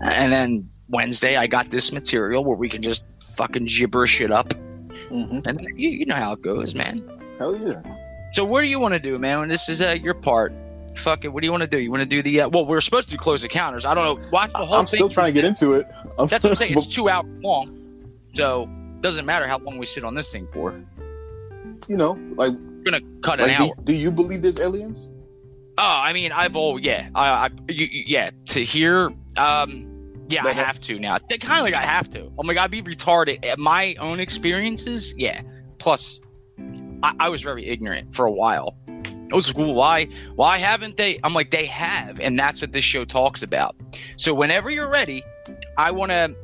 and 0.00 0.32
then 0.32 0.68
Wednesday 0.88 1.36
I 1.36 1.46
got 1.46 1.70
this 1.70 1.92
material 1.92 2.44
where 2.44 2.56
we 2.56 2.68
can 2.68 2.82
just 2.82 3.04
fucking 3.36 3.64
gibberish 3.64 4.20
it 4.20 4.30
up, 4.30 4.50
mhm. 5.08 5.46
and 5.46 5.78
you, 5.78 5.90
you 5.90 6.06
know 6.06 6.16
how 6.16 6.32
it 6.32 6.42
goes, 6.42 6.74
man. 6.74 6.98
hell 7.38 7.56
yeah. 7.56 7.80
So 8.32 8.44
what 8.44 8.60
do 8.60 8.66
you 8.68 8.78
want 8.78 8.94
to 8.94 9.00
do, 9.00 9.18
man? 9.18 9.40
When 9.40 9.48
this 9.48 9.68
is 9.68 9.80
uh, 9.80 9.96
your 10.02 10.14
part, 10.14 10.52
fuck 11.00 11.24
it. 11.24 11.28
What 11.28 11.40
do 11.42 11.46
you 11.46 11.50
want 11.50 11.62
to 11.62 11.66
do? 11.66 11.78
You 11.78 11.90
want 11.90 12.02
to 12.02 12.06
do 12.06 12.22
the 12.22 12.42
uh, 12.42 12.48
well? 12.48 12.66
We're 12.66 12.80
supposed 12.80 13.08
to 13.08 13.14
do 13.16 13.18
close 13.18 13.42
encounters. 13.42 13.84
I 13.84 13.94
don't 13.94 14.20
know. 14.20 14.28
Watch 14.30 14.52
the 14.52 14.58
whole 14.58 14.66
thing. 14.68 14.74
I'm 14.78 14.86
thing. 14.86 14.96
still 14.98 15.08
trying 15.08 15.28
to 15.28 15.32
get 15.32 15.44
into 15.44 15.74
it. 15.74 15.86
I'm 16.18 16.26
That's 16.28 16.44
what 16.44 16.50
I'm 16.50 16.56
saying. 16.62 16.76
It's 16.78 16.86
two 16.86 17.08
hours 17.08 17.26
long, 17.42 18.14
so 18.34 18.68
doesn't 19.00 19.24
matter 19.26 19.46
how 19.46 19.58
long 19.58 19.78
we 19.78 19.86
sit 19.86 20.04
on 20.04 20.14
this 20.14 20.30
thing 20.30 20.46
for. 20.52 20.74
you 21.88 21.96
know, 21.96 22.12
like, 22.36 22.52
We're 22.52 22.84
gonna 22.84 23.00
cut 23.22 23.40
an 23.40 23.48
like 23.48 23.60
hour. 23.60 23.68
do, 23.76 23.82
do 23.84 23.92
you 23.94 24.10
believe 24.10 24.42
there's 24.42 24.60
aliens? 24.60 25.08
Oh, 25.78 25.82
I 25.82 26.12
mean, 26.12 26.30
I've 26.32 26.56
all 26.56 26.78
yeah, 26.78 27.08
I, 27.14 27.28
I 27.28 27.48
you, 27.68 27.86
you- 27.90 28.04
yeah 28.06 28.30
to 28.46 28.62
hear. 28.64 29.10
Um, 29.38 29.86
yeah, 30.28 30.44
I 30.44 30.52
have 30.52 30.78
to 30.82 30.98
now. 30.98 31.16
Kind 31.18 31.58
of 31.60 31.64
like 31.64 31.74
I 31.74 31.80
have 31.82 32.08
to. 32.10 32.30
I'm 32.38 32.46
like 32.46 32.58
I'd 32.58 32.70
be 32.70 32.82
retarded. 32.82 33.44
At 33.46 33.58
my 33.58 33.94
own 33.98 34.20
experiences, 34.20 35.14
yeah. 35.16 35.40
Plus, 35.78 36.20
I, 37.02 37.14
I 37.18 37.28
was 37.30 37.42
very 37.42 37.66
ignorant 37.66 38.14
for 38.14 38.26
a 38.26 38.30
while. 38.30 38.76
Like, 39.32 39.56
well, 39.56 39.74
why? 39.74 40.06
Why 40.34 40.58
haven't 40.58 40.96
they? 40.96 41.18
I'm 41.24 41.34
like, 41.34 41.50
they 41.50 41.66
have, 41.66 42.20
and 42.20 42.38
that's 42.38 42.60
what 42.60 42.72
this 42.72 42.84
show 42.84 43.04
talks 43.04 43.42
about. 43.42 43.76
So 44.16 44.34
whenever 44.34 44.70
you're 44.70 44.88
ready, 44.90 45.22
I 45.78 45.90
want 45.90 46.10
to. 46.10 46.34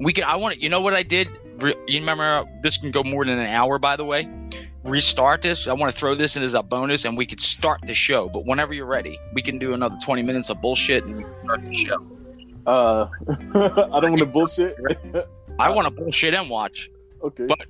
We 0.00 0.12
can. 0.12 0.24
I 0.24 0.36
want 0.36 0.54
to. 0.54 0.62
You 0.62 0.68
know 0.68 0.80
what 0.80 0.94
I 0.94 1.02
did? 1.02 1.28
Re- 1.58 1.74
You 1.86 2.00
remember? 2.00 2.44
This 2.62 2.76
can 2.78 2.90
go 2.90 3.02
more 3.04 3.24
than 3.24 3.38
an 3.38 3.46
hour, 3.46 3.78
by 3.78 3.96
the 3.96 4.04
way 4.04 4.28
restart 4.84 5.40
this. 5.40 5.66
I 5.66 5.72
want 5.72 5.92
to 5.92 5.98
throw 5.98 6.14
this 6.14 6.36
in 6.36 6.42
as 6.42 6.52
a 6.54 6.62
bonus, 6.62 7.04
and 7.06 7.16
we 7.16 7.24
could 7.26 7.40
start 7.40 7.80
the 7.86 7.94
show. 7.94 8.28
But 8.28 8.44
whenever 8.44 8.74
you're 8.74 8.84
ready, 8.86 9.18
we 9.32 9.40
can 9.42 9.58
do 9.58 9.72
another 9.72 9.96
20 10.04 10.22
minutes 10.22 10.50
of 10.50 10.60
bullshit 10.60 11.04
and 11.04 11.24
start 11.42 11.64
the 11.64 11.72
show. 11.72 12.06
Uh, 12.66 13.08
I 13.92 14.00
don't 14.00 14.10
want 14.10 14.18
to 14.18 14.26
bullshit. 14.26 14.76
I 15.58 15.70
want 15.74 15.86
to 15.86 15.90
bullshit 16.02 16.34
and 16.34 16.50
watch. 16.50 16.90
okay. 17.22 17.46
But- 17.46 17.66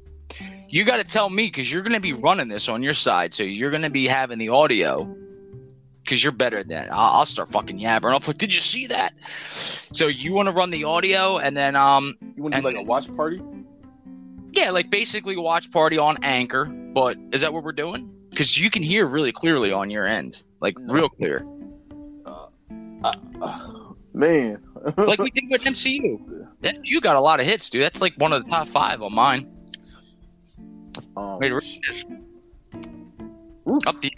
You 0.74 0.84
got 0.84 0.96
to 0.96 1.04
tell 1.04 1.30
me 1.30 1.46
because 1.46 1.72
you're 1.72 1.82
going 1.82 1.92
to 1.92 2.00
be 2.00 2.14
running 2.14 2.48
this 2.48 2.68
on 2.68 2.82
your 2.82 2.94
side, 2.94 3.32
so 3.32 3.44
you're 3.44 3.70
going 3.70 3.84
to 3.84 3.90
be 3.90 4.08
having 4.08 4.40
the 4.40 4.48
audio. 4.48 5.04
Because 6.02 6.20
you're 6.22 6.32
better 6.32 6.64
than 6.64 6.88
I'll, 6.90 7.18
I'll 7.18 7.24
start 7.24 7.48
fucking 7.50 7.78
yabbering. 7.78 8.10
I'll 8.10 8.18
put, 8.18 8.38
did 8.38 8.52
you 8.52 8.58
see 8.58 8.88
that? 8.88 9.14
So 9.30 10.08
you 10.08 10.32
want 10.32 10.48
to 10.48 10.52
run 10.52 10.70
the 10.70 10.82
audio, 10.82 11.38
and 11.38 11.56
then 11.56 11.76
um, 11.76 12.16
you 12.36 12.42
want 12.42 12.54
to 12.56 12.60
do 12.60 12.66
like 12.66 12.76
a 12.76 12.82
watch 12.82 13.06
party? 13.14 13.40
yeah, 14.50 14.72
like 14.72 14.90
basically 14.90 15.36
watch 15.36 15.70
party 15.70 15.96
on 15.96 16.18
Anchor. 16.24 16.64
But 16.64 17.18
is 17.30 17.42
that 17.42 17.52
what 17.52 17.62
we're 17.62 17.70
doing? 17.70 18.12
Because 18.30 18.58
you 18.58 18.68
can 18.68 18.82
hear 18.82 19.06
really 19.06 19.30
clearly 19.30 19.70
on 19.70 19.90
your 19.90 20.08
end, 20.08 20.42
like 20.60 20.76
No. 20.76 20.92
real 20.92 21.08
clear. 21.08 21.46
Uh, 22.26 22.46
uh, 23.40 23.92
man. 24.12 24.60
like 24.96 25.20
we 25.20 25.30
did 25.30 25.44
with 25.50 25.62
MCU. 25.62 26.48
That, 26.62 26.80
you 26.82 27.00
got 27.00 27.14
a 27.14 27.20
lot 27.20 27.38
of 27.38 27.46
hits, 27.46 27.70
dude. 27.70 27.82
That's 27.84 28.00
like 28.00 28.14
one 28.16 28.32
of 28.32 28.44
the 28.44 28.50
top 28.50 28.66
five 28.66 29.02
on 29.02 29.14
mine. 29.14 29.52
Um, 31.16 31.38
Wait. 31.38 31.52
Up 33.86 33.96
you. 34.04 34.10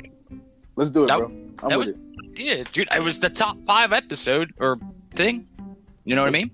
Let's 0.76 0.90
do 0.90 1.04
it, 1.04 1.06
That- 1.08 1.18
bro. 1.18 1.26
I'm 1.62 1.68
that 1.70 1.78
with 1.78 1.88
was- 1.88 1.96
it. 1.96 1.96
Yeah, 2.38 2.64
dude. 2.70 2.88
It 2.94 3.02
was 3.02 3.18
the 3.20 3.30
top 3.30 3.56
five 3.66 3.92
episode 3.92 4.52
or 4.58 4.78
thing. 5.14 5.46
You 6.04 6.14
know 6.14 6.22
what 6.22 6.28
I 6.28 6.32
mean? 6.32 6.50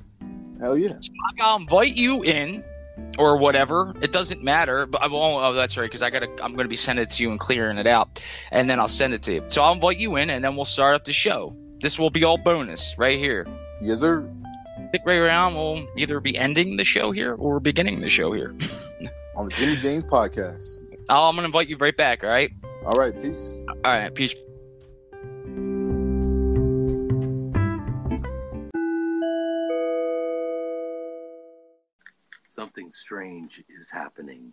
Hell 0.60 0.78
yeah. 0.78 0.94
I'll 1.40 1.56
invite 1.56 1.96
you 1.96 2.22
in 2.22 2.62
or 3.18 3.36
whatever. 3.36 3.94
It 4.00 4.12
doesn't 4.12 4.44
matter. 4.44 4.86
But 4.86 5.02
I 5.02 5.08
won't. 5.08 5.42
Oh, 5.44 5.52
that's 5.52 5.76
right. 5.76 5.86
Because 5.86 6.02
I 6.02 6.10
gotta. 6.10 6.28
I'm 6.42 6.54
gonna 6.54 6.68
be 6.68 6.76
sending 6.76 7.02
it 7.02 7.10
to 7.12 7.22
you 7.24 7.30
and 7.32 7.40
clearing 7.40 7.78
it 7.78 7.88
out, 7.88 8.22
and 8.52 8.70
then 8.70 8.78
I'll 8.78 8.86
send 8.86 9.12
it 9.12 9.22
to 9.22 9.34
you. 9.34 9.42
So 9.48 9.62
I'll 9.62 9.72
invite 9.72 9.98
you 9.98 10.14
in, 10.16 10.30
and 10.30 10.44
then 10.44 10.54
we'll 10.54 10.64
start 10.64 10.94
up 10.94 11.04
the 11.04 11.12
show. 11.12 11.56
This 11.80 11.98
will 11.98 12.10
be 12.10 12.22
all 12.22 12.38
bonus 12.38 12.94
right 12.96 13.18
here. 13.18 13.44
Yes, 13.80 13.98
sir. 14.00 14.28
Stick 14.90 15.02
right 15.04 15.18
around. 15.18 15.56
We'll 15.56 15.84
either 15.96 16.20
be 16.20 16.36
ending 16.38 16.76
the 16.76 16.84
show 16.84 17.10
here 17.10 17.34
or 17.34 17.58
beginning 17.58 18.00
the 18.00 18.08
show 18.10 18.32
here. 18.32 18.54
On 19.34 19.46
the 19.46 19.50
Jimmy 19.54 19.76
James 19.76 20.04
podcast. 20.04 20.80
Oh, 21.08 21.28
I'm 21.28 21.34
gonna 21.34 21.46
invite 21.46 21.68
you 21.68 21.76
right 21.78 21.96
back. 21.96 22.22
All 22.22 22.30
right. 22.30 22.52
All 22.84 22.98
right, 22.98 23.14
peace. 23.14 23.50
All 23.84 23.92
right. 23.92 24.14
Peace. 24.14 24.34
Something 32.50 32.90
strange 32.90 33.64
is 33.70 33.90
happening. 33.90 34.52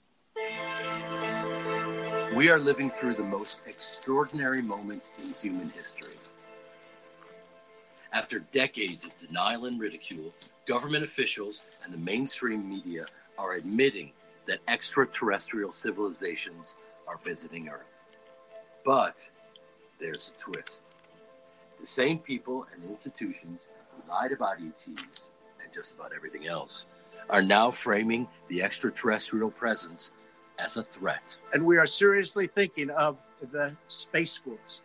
We 2.36 2.50
are 2.50 2.58
living 2.58 2.90
through 2.90 3.16
the 3.16 3.24
most 3.24 3.60
extraordinary 3.68 4.62
moment 4.62 5.12
in 5.22 5.34
human 5.34 5.70
history. 5.72 6.16
After 8.14 8.40
decades 8.40 9.04
of 9.04 9.16
denial 9.18 9.66
and 9.66 9.78
ridicule, 9.80 10.34
government 10.66 11.04
officials 11.04 11.66
and 11.84 11.94
the 11.94 11.98
mainstream 11.98 12.68
media 12.70 13.04
are 13.38 13.54
admitting 13.54 14.12
that 14.50 14.60
extraterrestrial 14.68 15.72
civilizations 15.72 16.74
are 17.08 17.20
visiting 17.24 17.70
Earth. 17.70 18.04
But 18.84 19.30
there's 20.00 20.34
a 20.36 20.40
twist. 20.40 20.88
The 21.80 21.86
same 21.86 22.18
people 22.18 22.66
and 22.74 22.84
institutions 22.84 23.68
who 23.92 24.10
lied 24.10 24.32
about 24.32 24.56
ETs 24.60 25.30
and 25.64 25.72
just 25.72 25.96
about 25.96 26.14
everything 26.16 26.48
else 26.48 26.88
are 27.30 27.44
now 27.44 27.70
framing 27.70 28.28
the 28.48 28.64
extraterrestrial 28.64 29.52
presence 29.52 30.14
as 30.58 30.78
a 30.78 30.84
threat. 30.84 31.38
and 31.54 31.64
we 31.64 31.78
are 31.78 31.86
seriously 31.86 32.48
thinking 32.48 32.90
of 32.90 33.18
the 33.52 33.78
Space 33.88 34.36
Force. 34.36 34.82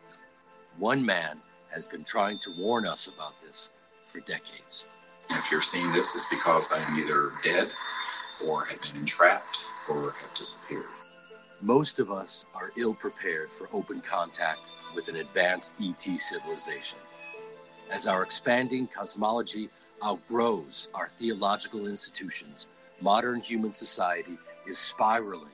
One 0.76 1.04
man 1.04 1.40
has 1.72 1.88
been 1.88 2.04
trying 2.04 2.38
to 2.40 2.52
warn 2.52 2.86
us 2.86 3.08
about 3.08 3.32
this 3.42 3.72
for 4.04 4.20
decades. 4.20 4.84
If 5.30 5.50
you're 5.50 5.62
seeing 5.62 5.90
this, 5.92 6.14
it's 6.14 6.28
because 6.28 6.70
I 6.70 6.78
am 6.78 6.98
either 6.98 7.32
dead 7.42 7.72
or 8.46 8.64
have 8.66 8.80
been 8.82 8.96
entrapped 9.00 9.64
or 9.88 10.12
have 10.12 10.34
disappeared. 10.34 10.84
Most 11.62 11.98
of 11.98 12.10
us 12.10 12.44
are 12.54 12.70
ill 12.76 12.94
prepared 12.94 13.48
for 13.48 13.68
open 13.72 14.00
contact 14.00 14.72
with 14.94 15.08
an 15.08 15.16
advanced 15.16 15.74
ET 15.82 16.00
civilization. 16.00 16.98
As 17.92 18.06
our 18.06 18.22
expanding 18.22 18.86
cosmology 18.86 19.68
outgrows 20.04 20.88
our 20.94 21.08
theological 21.08 21.86
institutions, 21.86 22.66
modern 23.00 23.40
human 23.40 23.72
society 23.72 24.36
is 24.68 24.78
spiraling 24.78 25.48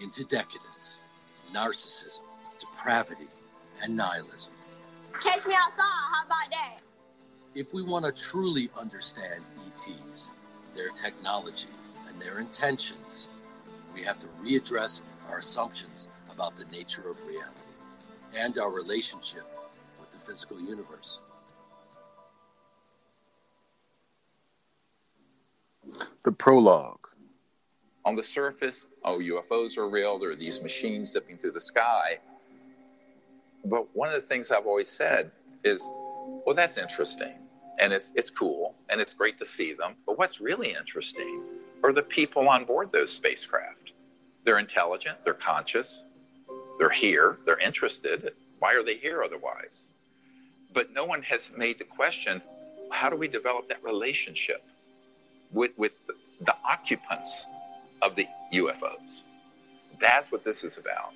into 0.00 0.24
decadence, 0.24 0.98
narcissism, 1.52 2.22
depravity, 2.58 3.28
and 3.82 3.96
nihilism. 3.96 4.52
Catch 5.20 5.46
me 5.46 5.54
outside. 5.54 5.78
How 5.78 6.24
about 6.26 6.50
that? 6.50 6.80
If 7.54 7.72
we 7.72 7.82
want 7.82 8.04
to 8.04 8.12
truly 8.12 8.70
understand 8.78 9.42
ETs, 9.66 10.32
their 10.74 10.90
technology, 10.90 11.68
and 12.14 12.22
their 12.22 12.40
intentions, 12.40 13.30
we 13.94 14.02
have 14.02 14.18
to 14.20 14.26
readdress 14.42 15.02
our 15.28 15.38
assumptions 15.38 16.08
about 16.30 16.56
the 16.56 16.64
nature 16.66 17.08
of 17.08 17.22
reality 17.26 17.62
and 18.36 18.58
our 18.58 18.70
relationship 18.70 19.44
with 20.00 20.10
the 20.10 20.18
physical 20.18 20.60
universe. 20.60 21.22
The 26.24 26.32
prologue. 26.32 27.00
On 28.04 28.14
the 28.14 28.22
surface, 28.22 28.86
oh, 29.04 29.18
UFOs 29.18 29.78
are 29.78 29.88
real. 29.88 30.18
There 30.18 30.30
are 30.30 30.36
these 30.36 30.62
machines 30.62 31.12
zipping 31.12 31.36
through 31.38 31.52
the 31.52 31.60
sky. 31.60 32.18
But 33.64 33.94
one 33.94 34.08
of 34.08 34.14
the 34.14 34.26
things 34.26 34.50
I've 34.50 34.66
always 34.66 34.90
said 34.90 35.30
is, 35.62 35.88
well, 36.44 36.54
that's 36.54 36.76
interesting. 36.76 37.34
And 37.78 37.92
it's, 37.92 38.12
it's 38.14 38.30
cool. 38.30 38.74
And 38.90 39.00
it's 39.00 39.14
great 39.14 39.38
to 39.38 39.46
see 39.46 39.72
them. 39.72 39.94
But 40.06 40.18
what's 40.18 40.40
really 40.40 40.74
interesting 40.78 41.42
are 41.84 41.92
the 41.92 42.02
people 42.02 42.48
on 42.48 42.64
board 42.64 42.90
those 42.90 43.12
spacecraft. 43.12 43.92
They're 44.44 44.58
intelligent, 44.58 45.18
they're 45.22 45.34
conscious, 45.34 46.06
they're 46.78 46.88
here, 46.88 47.38
they're 47.44 47.58
interested. 47.58 48.32
Why 48.58 48.72
are 48.72 48.82
they 48.82 48.96
here 48.96 49.22
otherwise? 49.22 49.90
But 50.72 50.92
no 50.94 51.04
one 51.04 51.22
has 51.22 51.52
made 51.56 51.78
the 51.78 51.84
question 51.84 52.40
how 52.90 53.10
do 53.10 53.16
we 53.16 53.28
develop 53.28 53.68
that 53.68 53.82
relationship 53.84 54.64
with, 55.52 55.72
with 55.76 55.92
the, 56.40 56.54
occupants 56.64 57.44
of 58.00 58.14
the 58.14 58.26
UFOs? 58.52 59.22
That's 60.00 60.30
what 60.32 60.44
this 60.44 60.64
is 60.64 60.78
about. 60.78 61.12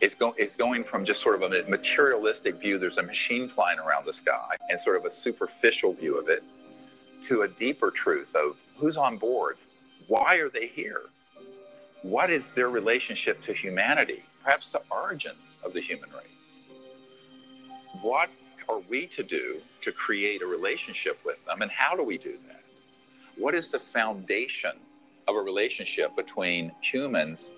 It's, 0.00 0.14
go, 0.14 0.34
it's 0.38 0.56
going 0.56 0.84
from 0.84 1.04
just 1.04 1.20
sort 1.20 1.42
of 1.42 1.52
a 1.52 1.68
materialistic 1.68 2.56
view, 2.56 2.78
there's 2.78 2.98
a 2.98 3.02
machine 3.02 3.48
flying 3.48 3.78
around 3.78 4.06
the 4.06 4.12
sky, 4.12 4.56
and 4.70 4.80
sort 4.80 4.96
of 4.96 5.04
a 5.04 5.10
superficial 5.10 5.92
view 5.92 6.18
of 6.18 6.28
it, 6.28 6.44
to 7.26 7.42
a 7.42 7.48
deeper 7.48 7.90
truth 7.90 8.34
of 8.36 8.56
who's 8.76 8.96
on 8.96 9.16
board, 9.16 9.58
why 10.08 10.36
are 10.36 10.48
they 10.48 10.66
here? 10.66 11.02
What 12.02 12.30
is 12.30 12.48
their 12.48 12.70
relationship 12.70 13.40
to 13.42 13.52
humanity, 13.52 14.24
perhaps 14.42 14.70
the 14.72 14.80
origins 14.90 15.58
of 15.64 15.74
the 15.74 15.80
human 15.80 16.10
race? 16.10 16.56
What 18.00 18.30
are 18.68 18.80
we 18.88 19.06
to 19.08 19.22
do 19.22 19.60
to 19.82 19.92
create 19.92 20.42
a 20.42 20.46
relationship 20.46 21.18
with 21.24 21.44
them, 21.44 21.62
and 21.62 21.70
how 21.70 21.94
do 21.94 22.02
we 22.02 22.18
do 22.18 22.38
that? 22.48 22.62
What 23.36 23.54
is 23.54 23.68
the 23.68 23.78
foundation 23.78 24.72
of 25.26 25.36
a 25.36 25.40
relationship 25.40 26.16
between 26.16 26.72
humans 26.80 27.52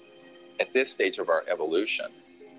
at 0.59 0.73
this 0.73 0.91
stage 0.91 1.19
of 1.19 1.29
our 1.29 1.45
evolution 1.49 2.07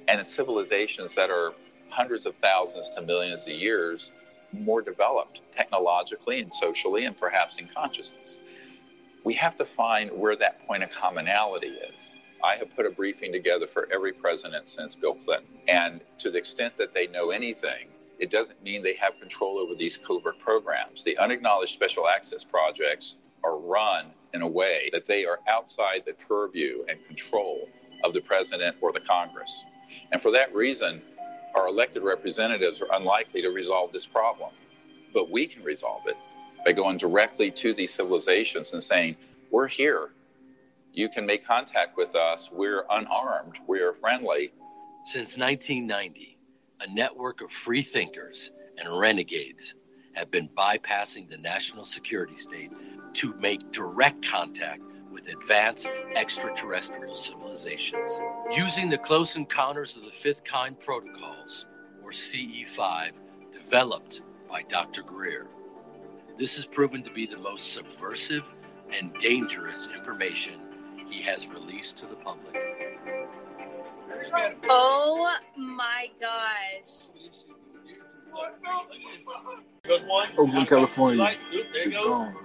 and 0.08 0.26
civilizations 0.26 1.16
that 1.16 1.30
are 1.30 1.54
hundreds 1.90 2.26
of 2.26 2.34
thousands 2.38 2.90
to 2.96 3.02
millions 3.02 3.44
of 3.44 3.50
years 3.50 4.14
more 4.54 4.82
developed 4.82 5.42
technologically 5.52 6.40
and 6.40 6.52
socially 6.52 7.06
and 7.06 7.20
perhaps 7.20 7.58
in 7.58 7.68
consciousness? 7.68 8.38
We 9.24 9.34
have 9.36 9.56
to 9.58 9.66
find 9.66 10.12
where 10.12 10.36
that 10.36 10.66
point 10.66 10.84
of 10.84 10.90
commonality 10.90 11.68
is. 11.96 12.16
I 12.44 12.56
have 12.56 12.76
put 12.76 12.88
a 12.88 12.90
briefing 12.90 13.32
together 13.32 13.68
for 13.68 13.88
every 13.94 14.14
president 14.14 14.68
since 14.68 14.96
Bill 14.96 15.16
Clinton. 15.26 15.60
And 15.68 16.02
to 16.20 16.32
the 16.32 16.40
extent 16.40 16.76
that 16.78 16.94
they 16.94 17.08
know 17.08 17.30
anything, 17.30 17.90
it 18.18 18.30
doesn't 18.32 18.64
mean 18.64 18.82
they 18.82 18.96
have 18.96 19.20
control 19.20 19.60
over 19.60 19.76
these 19.76 19.98
covert 19.98 20.40
programs. 20.40 21.04
The 21.04 21.18
unacknowledged 21.18 21.74
special 21.74 22.08
access 22.08 22.44
projects 22.44 23.18
are 23.44 23.58
run 23.58 24.08
in 24.34 24.42
a 24.42 24.48
way 24.48 24.90
that 24.94 25.06
they 25.06 25.26
are 25.26 25.40
outside 25.48 26.04
the 26.06 26.14
purview 26.28 26.84
and 26.90 27.04
control 27.06 27.68
of 28.04 28.14
the 28.14 28.22
president 28.22 28.78
or 28.82 28.92
the 28.92 29.00
Congress. 29.00 29.64
And 30.12 30.22
for 30.22 30.32
that 30.32 30.54
reason, 30.54 31.02
our 31.56 31.68
elected 31.68 32.04
representatives 32.04 32.82
are 32.82 32.96
unlikely 32.96 33.42
to 33.42 33.50
resolve 33.50 33.92
this 33.92 34.06
problem. 34.06 34.52
But 35.14 35.30
we 35.30 35.46
can 35.46 35.64
resolve 35.64 36.04
it 36.08 36.16
by 36.66 36.72
going 36.72 36.98
directly 36.98 37.52
to 37.52 37.74
these 37.74 37.94
civilizations 37.94 38.74
and 38.74 38.84
saying, 38.84 39.16
We're 39.50 39.68
here. 39.68 40.10
You 40.94 41.10
can 41.10 41.26
make 41.26 41.46
contact 41.46 41.96
with 41.98 42.16
us. 42.16 42.50
We're 42.52 42.86
unarmed. 42.90 43.56
We 43.68 43.80
are 43.82 43.94
friendly. 43.94 44.52
Since 45.06 45.38
1990, 45.38 46.38
a 46.82 46.94
network 46.94 47.42
of 47.42 47.52
free 47.52 47.82
thinkers 47.82 48.52
and 48.78 49.00
renegades 49.00 49.74
have 50.14 50.30
been 50.30 50.50
bypassing 50.50 51.30
the 51.30 51.38
national 51.38 51.86
security 51.86 52.36
state 52.36 52.72
to 53.14 53.34
make 53.36 53.72
direct 53.72 54.26
contact 54.26 54.82
with 55.12 55.28
advanced 55.28 55.90
extraterrestrial 56.16 57.16
civilizations. 57.16 58.12
Using 58.56 58.90
the 58.90 58.98
Close 58.98 59.36
Encounters 59.36 59.98
of 59.98 60.04
the 60.04 60.12
Fifth 60.12 60.44
Kind 60.44 60.80
protocols, 60.80 61.66
or 62.04 62.12
CE5, 62.12 63.12
developed 63.52 64.24
by 64.50 64.64
Dr. 64.64 65.04
Greer. 65.04 65.48
This 66.42 66.56
has 66.56 66.66
proven 66.66 67.04
to 67.04 67.12
be 67.12 67.28
the 67.28 67.38
most 67.38 67.72
subversive 67.72 68.44
and 68.92 69.14
dangerous 69.20 69.90
information 69.96 70.60
he 71.08 71.22
has 71.22 71.48
released 71.48 71.98
to 71.98 72.08
the 72.08 72.16
public. 72.16 72.56
Oh 74.68 75.38
my 75.56 76.10
gosh. 76.20 77.06
Oakland, 80.36 80.68
California. 80.68 81.38
Shit 81.78 81.94
gone. 81.94 82.36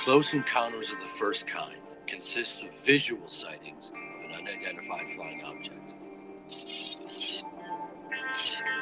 Close 0.00 0.34
Encounters 0.34 0.90
of 0.90 0.98
the 0.98 1.06
First 1.06 1.46
Kind 1.46 1.96
consists 2.08 2.60
of 2.64 2.76
visual 2.84 3.28
sightings 3.28 3.90
of 3.90 4.30
an 4.30 4.34
unidentified 4.34 5.08
flying 5.10 5.44
object. 5.44 5.94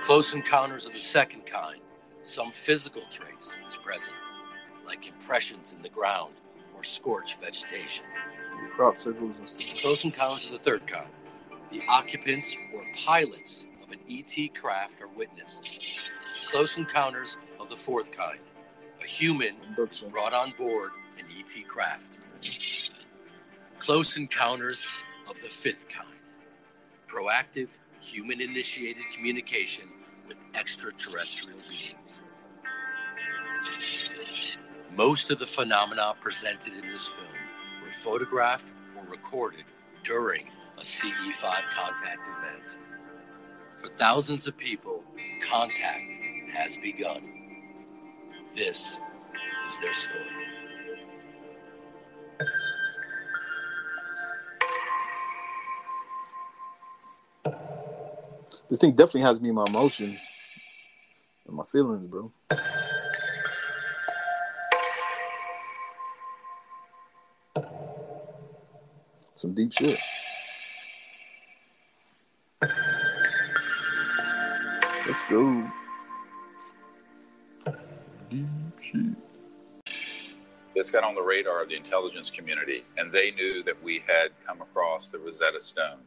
Close 0.01 0.32
Encounters 0.32 0.86
of 0.86 0.92
the 0.92 0.99
Second 0.99 1.44
Kind, 1.44 1.82
some 2.23 2.53
physical 2.53 3.03
trace 3.11 3.57
is 3.69 3.77
present, 3.77 4.16
like 4.87 5.07
impressions 5.07 5.73
in 5.73 5.83
the 5.83 5.89
ground 5.89 6.35
or 6.75 6.85
scorched 6.85 7.41
vegetation. 7.41 8.05
Crop 8.75 8.99
circles 8.99 9.37
and 9.39 9.49
stuff. 9.49 9.81
Close 9.83 10.05
encounters 10.05 10.47
of 10.47 10.53
the 10.53 10.59
third 10.59 10.87
kind. 10.87 11.09
The 11.71 11.83
occupants 11.89 12.57
or 12.75 12.83
pilots 13.07 13.66
of 13.83 13.91
an 13.93 13.99
ET 14.11 14.55
craft 14.55 15.01
are 15.01 15.09
witnessed. 15.09 16.11
Close 16.51 16.77
encounters 16.79 17.37
of 17.61 17.69
the 17.69 17.77
fourth 17.77 18.11
kind. 18.11 18.39
A 19.03 19.07
human 19.07 19.57
is 19.79 20.03
brought 20.03 20.33
on 20.33 20.53
board 20.57 20.91
an 21.19 21.27
ET 21.39 21.66
craft. 21.66 22.19
Close 23.79 24.16
encounters 24.16 24.87
of 25.29 25.41
the 25.41 25.49
fifth 25.49 25.89
kind. 25.89 26.09
Proactive, 27.07 27.77
human 28.01 28.41
initiated 28.41 29.03
communication 29.12 29.89
with 30.29 30.37
extraterrestrial 30.55 31.59
beings. 31.59 32.22
Most 34.95 35.31
of 35.31 35.39
the 35.39 35.47
phenomena 35.47 36.14
presented 36.20 36.74
in 36.74 36.89
this 36.89 37.09
film 37.09 37.26
were 37.83 37.91
photographed 37.91 38.72
or 38.97 39.05
recorded 39.07 39.64
during 40.05 40.47
a 40.76 40.83
CE5 40.83 41.66
contact 41.68 42.20
event. 42.29 42.79
For 43.81 43.89
thousands 43.89 44.47
of 44.47 44.57
people, 44.57 45.03
contact 45.43 46.14
has 46.53 46.76
begun. 46.76 47.22
This 48.57 48.97
is 49.66 49.79
their 49.79 49.95
story. 49.95 50.24
This 58.69 58.81
thing 58.81 58.93
definitely 58.93 59.23
has 59.23 59.41
me 59.41 59.49
in 59.49 59.55
my 59.55 59.64
emotions 59.64 60.29
and 61.47 61.57
my 61.57 61.64
feelings, 61.64 62.07
bro. 62.07 62.31
Some 69.35 69.55
deep 69.55 69.73
shit. 69.73 69.99
Let's 72.61 72.75
go. 75.31 75.71
Deep 78.29 78.47
shit. 78.83 79.16
This 80.75 80.91
got 80.91 81.05
on 81.05 81.14
the 81.14 81.23
radar 81.23 81.62
of 81.62 81.71
the 81.71 81.77
intelligence 81.77 82.31
community, 82.31 82.85
and 82.99 83.11
they 83.11 83.31
knew 83.31 83.62
that 83.62 83.83
we 83.83 84.03
had 84.07 84.33
come 84.47 84.61
across 84.61 85.09
the 85.09 85.19
Rosetta 85.19 85.61
Stone 85.61 86.01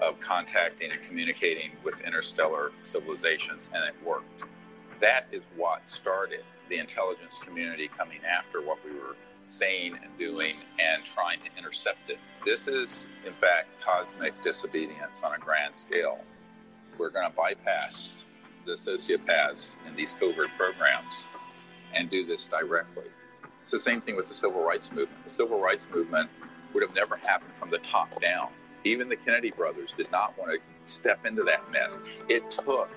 of 0.00 0.20
contacting 0.20 0.90
and 0.92 1.02
communicating 1.02 1.72
with 1.84 2.00
interstellar 2.00 2.72
civilizations, 2.82 3.70
and 3.74 3.84
it 3.84 3.94
worked. 4.06 4.44
That 5.00 5.26
is 5.32 5.42
what 5.56 5.88
started 5.88 6.44
the 6.68 6.78
intelligence 6.78 7.38
community 7.42 7.88
coming 7.88 8.18
after 8.24 8.60
what 8.60 8.78
we 8.84 8.92
were 8.92 9.16
saying 9.46 9.98
and 10.02 10.18
doing 10.18 10.56
and 10.80 11.04
trying 11.04 11.38
to 11.40 11.46
intercept 11.56 12.10
it. 12.10 12.18
This 12.44 12.66
is, 12.66 13.06
in 13.24 13.32
fact, 13.34 13.68
cosmic 13.84 14.40
disobedience 14.42 15.22
on 15.22 15.34
a 15.34 15.38
grand 15.38 15.74
scale. 15.74 16.18
We're 16.98 17.10
going 17.10 17.30
to 17.30 17.36
bypass 17.36 18.24
the 18.64 18.72
sociopaths 18.72 19.76
in 19.86 19.94
these 19.94 20.12
covert 20.12 20.50
programs 20.56 21.24
and 21.94 22.10
do 22.10 22.26
this 22.26 22.48
directly. 22.48 23.04
It's 23.62 23.70
the 23.70 23.80
same 23.80 24.00
thing 24.00 24.16
with 24.16 24.28
the 24.28 24.34
civil 24.34 24.62
rights 24.62 24.90
movement. 24.90 25.24
The 25.24 25.30
civil 25.30 25.60
rights 25.60 25.86
movement 25.94 26.30
would 26.74 26.82
have 26.82 26.94
never 26.94 27.16
happened 27.16 27.56
from 27.56 27.70
the 27.70 27.78
top 27.78 28.20
down. 28.20 28.48
Even 28.86 29.08
the 29.08 29.16
Kennedy 29.16 29.50
brothers 29.50 29.94
did 29.96 30.10
not 30.12 30.36
want 30.38 30.52
to 30.52 30.58
step 30.92 31.26
into 31.26 31.42
that 31.42 31.70
mess. 31.72 31.98
It 32.28 32.48
took 32.50 32.88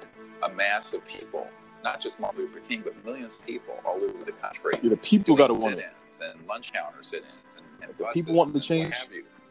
a 0.44 0.50
mass 0.50 0.94
of 0.94 1.06
people, 1.08 1.48
not 1.84 2.00
just 2.00 2.20
Martin 2.20 2.42
Luther 2.42 2.60
King, 2.60 2.82
but 2.84 3.04
millions 3.04 3.40
of 3.40 3.46
people 3.46 3.74
all 3.86 3.96
over 3.96 4.24
the 4.24 4.32
country. 4.34 4.74
Yeah, 4.84 4.90
the 4.92 4.98
people 4.98 5.36
gotta 5.36 5.54
want 5.56 5.80
it. 5.80 5.92
and 6.22 6.46
lunch 6.48 6.72
counter 6.74 7.02
sit-ins 7.02 7.34
and, 7.58 7.66
and 7.82 7.98
The 7.98 8.06
people 8.14 8.34
want 8.36 8.54
the 8.54 8.60
change. 8.60 8.94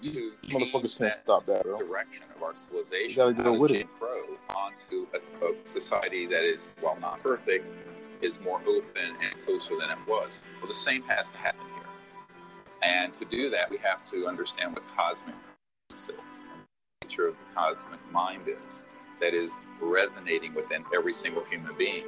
you, 0.01 0.33
These 0.43 0.53
motherfuckers 0.53 0.97
can't 0.97 1.13
stop 1.13 1.45
that, 1.47 1.65
bro. 1.65 1.79
direction 1.79 2.25
of 2.37 2.43
our 2.43 2.55
civilization. 2.55 3.11
You 3.11 3.17
gotta 3.17 3.33
go 3.33 3.53
with 3.59 3.73
it. 3.73 3.89
Crow 3.99 4.23
onto 4.55 5.07
a, 5.15 5.19
a 5.45 5.55
society 5.65 6.27
that 6.27 6.45
is, 6.45 6.71
while 6.81 6.99
not 7.01 7.21
perfect, 7.23 7.67
is 8.23 8.39
more 8.41 8.61
open 8.67 9.17
and 9.25 9.45
closer 9.45 9.75
than 9.81 9.91
it 9.91 9.99
was. 10.07 10.39
Well, 10.61 10.69
the 10.69 10.75
same 10.75 11.03
has 11.05 11.31
to 11.31 11.37
happen 11.39 11.67
here. 11.75 11.85
And 12.83 13.13
to 13.15 13.25
do 13.25 13.51
that, 13.51 13.71
we 13.71 13.79
have 13.79 14.09
to 14.13 14.27
understand 14.29 14.75
what 14.75 14.85
cosmic 14.97 15.35
consciousness 15.99 16.45
nature 17.03 17.29
of 17.29 17.37
the 17.37 17.55
cosmic 17.55 18.01
mind 18.13 18.43
is, 18.47 18.83
that 19.21 19.35
is 19.35 19.59
resonating 19.81 20.55
within 20.55 20.85
every 20.95 21.15
single 21.15 21.45
human 21.45 21.75
being. 21.77 22.05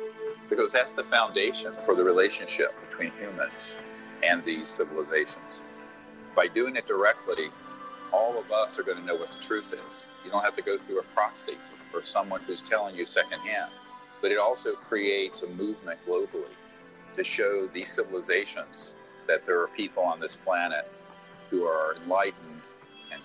Because 0.48 0.72
that's 0.72 0.92
the 0.92 1.04
foundation 1.04 1.72
for 1.84 1.94
the 1.94 2.04
relationship 2.04 2.74
between 2.88 3.12
humans 3.18 3.76
and 4.22 4.44
these 4.44 4.68
civilizations. 4.68 5.62
By 6.36 6.48
doing 6.48 6.76
it 6.76 6.86
directly, 6.86 7.48
all 8.12 8.38
of 8.38 8.50
us 8.52 8.78
are 8.78 8.82
going 8.82 8.98
to 8.98 9.04
know 9.04 9.14
what 9.14 9.30
the 9.30 9.44
truth 9.44 9.72
is. 9.72 10.04
You 10.24 10.30
don't 10.30 10.42
have 10.42 10.56
to 10.56 10.62
go 10.62 10.76
through 10.76 11.00
a 11.00 11.04
proxy 11.14 11.56
or 11.94 12.02
someone 12.02 12.42
who's 12.42 12.62
telling 12.62 12.96
you 12.96 13.06
secondhand. 13.06 13.70
But 14.20 14.32
it 14.32 14.38
also 14.38 14.74
creates 14.74 15.42
a 15.42 15.48
movement 15.48 15.98
globally 16.06 16.54
to 17.14 17.24
show 17.24 17.66
these 17.68 17.90
civilizations 17.90 18.94
that 19.26 19.46
there 19.46 19.60
are 19.60 19.68
people 19.68 20.02
on 20.02 20.20
this 20.20 20.36
planet 20.36 20.90
who 21.50 21.64
are 21.64 21.96
enlightened 21.96 22.39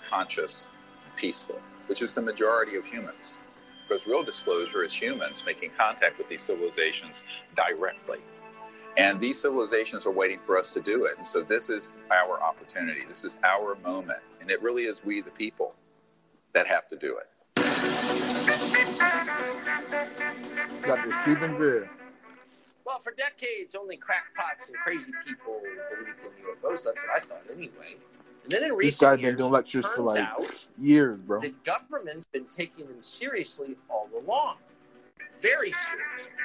conscious 0.10 0.68
peaceful, 1.16 1.60
which 1.88 2.02
is 2.02 2.14
the 2.14 2.22
majority 2.22 2.76
of 2.76 2.86
humans. 2.86 3.40
Because 3.88 4.08
real 4.08 4.24
disclosure 4.24 4.84
is 4.84 4.94
humans 4.94 5.44
making 5.46 5.72
contact 5.78 6.18
with 6.18 6.28
these 6.28 6.42
civilizations 6.42 7.22
directly. 7.56 8.20
And 8.98 9.20
these 9.20 9.40
civilizations 9.40 10.06
are 10.06 10.12
waiting 10.12 10.40
for 10.46 10.58
us 10.58 10.72
to 10.72 10.82
do 10.82 11.06
it. 11.06 11.18
And 11.18 11.28
so 11.28 11.44
this 11.44 11.70
is 11.70 11.92
our 12.12 12.42
opportunity. 12.42 13.02
This 13.08 13.26
is 13.26 13.38
our 13.44 13.76
moment. 13.84 14.20
And 14.40 14.50
it 14.50 14.62
really 14.64 14.84
is 14.84 15.04
we, 15.04 15.22
the 15.22 15.32
people, 15.32 15.76
that 16.54 16.66
have 16.68 16.88
to 16.88 16.96
do 16.96 17.18
it. 17.18 17.28
Dr. 20.86 21.10
the 21.10 21.16
Stephen 21.24 21.56
Greer. 21.58 21.90
Well, 22.86 23.00
for 23.00 23.14
decades, 23.18 23.76
only 23.76 23.98
crackpots 23.98 24.70
and 24.70 24.78
crazy 24.78 25.12
people 25.28 25.60
believed 25.90 26.20
in 26.24 26.46
UFOs. 26.46 26.84
That's 26.84 27.04
what 27.04 27.12
I 27.16 27.20
thought, 27.26 27.42
anyway. 27.52 27.98
And 28.46 28.52
then 28.52 28.64
in 28.64 28.70
This 28.70 28.78
recent 28.78 29.02
guy's 29.02 29.16
been 29.16 29.26
years, 29.26 29.38
doing 29.40 29.52
lectures 29.52 29.86
for 29.88 30.04
like 30.04 30.20
out 30.20 30.66
years, 30.78 31.20
bro. 31.22 31.42
the 31.42 31.56
government's 31.64 32.28
been 32.28 32.46
taking 32.46 32.86
them 32.86 33.02
seriously 33.02 33.76
all 33.90 34.08
along. 34.16 34.58
Very 35.42 35.72
seriously. 35.72 36.36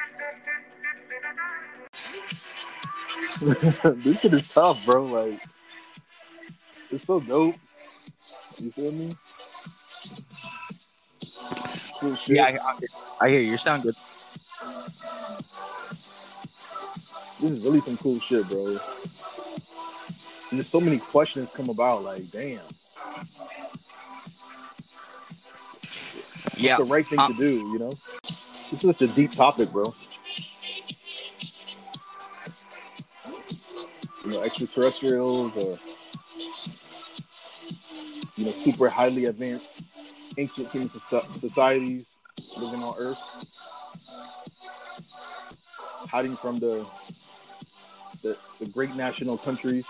this 4.03 4.21
shit 4.21 4.33
is 4.33 4.49
tough, 4.49 4.79
bro. 4.87 5.05
Like, 5.05 5.43
it's 6.91 7.05
so 7.05 7.21
dope. 7.21 7.55
You 8.57 8.71
feel 8.71 8.93
me? 8.93 9.13
Cool. 12.01 12.17
Yeah, 12.29 12.45
I, 12.45 12.49
I, 12.49 13.27
I 13.27 13.29
hear 13.29 13.41
you. 13.41 13.51
You 13.51 13.57
sound 13.59 13.83
good. 13.83 13.95
this 17.43 17.51
is 17.51 17.63
really 17.63 17.81
some 17.81 17.99
cool 17.99 18.19
shit, 18.21 18.49
bro. 18.49 18.79
And 20.51 20.59
there's 20.59 20.69
so 20.69 20.81
many 20.81 20.99
questions 20.99 21.53
come 21.53 21.69
about. 21.69 22.03
Like, 22.03 22.29
damn, 22.31 22.61
Yeah, 26.57 26.77
the 26.77 26.85
right 26.85 27.07
thing 27.07 27.19
um, 27.19 27.33
to 27.33 27.39
do. 27.39 27.55
You 27.73 27.79
know, 27.79 27.93
this 28.23 28.59
is 28.73 28.81
such 28.81 29.03
a 29.03 29.07
deep 29.07 29.31
topic, 29.33 29.71
bro. 29.71 29.95
You 34.25 34.31
know, 34.31 34.43
extraterrestrials 34.43 35.57
or 35.57 35.79
you 38.37 38.45
know, 38.47 38.51
super 38.51 38.89
highly 38.89 39.27
advanced 39.27 39.83
ancient 40.37 40.69
human 40.71 40.89
societies 40.89 42.17
living 42.59 42.83
on 42.83 42.95
Earth, 42.99 43.19
hiding 46.11 46.37
from 46.37 46.59
the 46.59 46.87
the, 48.23 48.37
the 48.59 48.67
great 48.67 48.95
national 48.97 49.39
countries. 49.39 49.87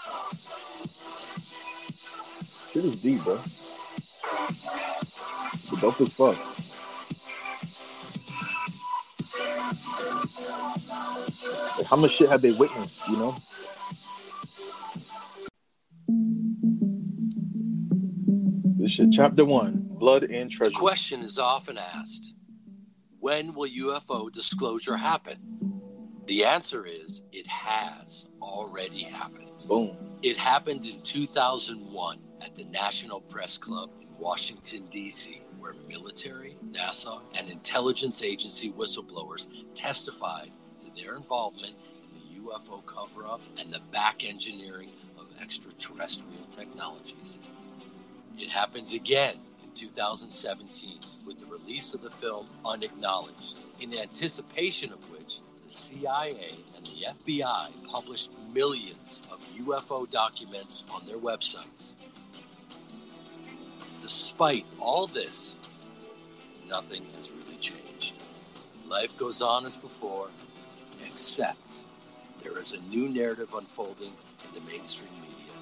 Shit 2.72 2.84
is 2.84 2.96
deep, 2.96 3.22
bro. 3.24 3.36
The 5.70 5.76
dope 5.80 6.00
as 6.00 6.08
fuck. 6.12 6.36
Like, 11.78 11.86
how 11.86 11.96
much 11.96 12.12
shit 12.12 12.28
have 12.28 12.42
they 12.42 12.52
witnessed, 12.52 13.00
you 13.08 13.16
know? 13.16 13.36
This 18.78 18.92
shit, 18.92 19.10
chapter 19.12 19.44
one, 19.44 19.86
blood 19.90 20.24
and 20.24 20.50
The 20.50 20.54
treasure. 20.54 20.78
question 20.78 21.20
is 21.20 21.38
often 21.38 21.78
asked 21.78 22.34
when 23.18 23.54
will 23.54 23.68
UFO 23.68 24.32
disclosure 24.32 24.96
happen? 24.96 25.89
The 26.26 26.44
answer 26.44 26.86
is 26.86 27.22
it 27.32 27.46
has 27.46 28.26
already 28.40 29.02
happened. 29.02 29.64
Boom. 29.66 29.96
It 30.22 30.36
happened 30.36 30.86
in 30.86 31.00
2001 31.02 32.18
at 32.40 32.56
the 32.56 32.64
National 32.64 33.20
Press 33.20 33.58
Club 33.58 33.90
in 34.00 34.08
Washington, 34.18 34.84
D.C., 34.90 35.42
where 35.58 35.74
military, 35.88 36.56
NASA, 36.70 37.20
and 37.34 37.48
intelligence 37.48 38.22
agency 38.22 38.70
whistleblowers 38.70 39.46
testified 39.74 40.52
to 40.80 41.02
their 41.02 41.16
involvement 41.16 41.74
in 42.02 42.10
the 42.44 42.50
UFO 42.50 42.84
cover 42.86 43.26
up 43.26 43.40
and 43.58 43.72
the 43.72 43.80
back 43.92 44.24
engineering 44.24 44.90
of 45.18 45.26
extraterrestrial 45.40 46.46
technologies. 46.50 47.40
It 48.38 48.50
happened 48.50 48.92
again 48.92 49.36
in 49.62 49.70
2017 49.74 51.00
with 51.26 51.38
the 51.38 51.46
release 51.46 51.92
of 51.92 52.02
the 52.02 52.10
film 52.10 52.46
Unacknowledged, 52.64 53.60
in 53.80 53.94
anticipation 53.94 54.92
of 54.92 55.09
CIA 55.70 56.56
and 56.76 56.84
the 56.84 57.06
FBI 57.24 57.68
published 57.88 58.30
millions 58.52 59.22
of 59.30 59.40
UFO 59.58 60.10
documents 60.10 60.84
on 60.90 61.06
their 61.06 61.18
websites. 61.18 61.94
Despite 64.00 64.66
all 64.80 65.06
this, 65.06 65.54
nothing 66.68 67.06
has 67.16 67.30
really 67.30 67.58
changed. 67.58 68.14
Life 68.88 69.16
goes 69.16 69.40
on 69.40 69.64
as 69.64 69.76
before, 69.76 70.30
except 71.06 71.82
there 72.42 72.58
is 72.58 72.72
a 72.72 72.80
new 72.80 73.08
narrative 73.08 73.54
unfolding 73.54 74.12
in 74.44 74.54
the 74.54 74.72
mainstream 74.72 75.12
media, 75.14 75.54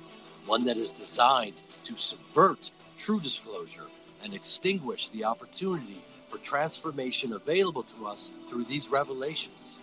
one 0.46 0.64
that 0.64 0.78
is 0.78 0.90
designed 0.90 1.56
to 1.84 1.96
subvert 1.96 2.70
true 2.96 3.20
disclosure 3.20 3.88
and 4.24 4.32
extinguish 4.32 5.09
the 5.09 5.24
opportunity 5.24 6.02
for 6.30 6.38
transformation 6.38 7.32
available 7.32 7.82
to 7.82 8.06
us 8.06 8.32
through 8.46 8.64
these 8.64 8.88
revelations. 8.88 9.78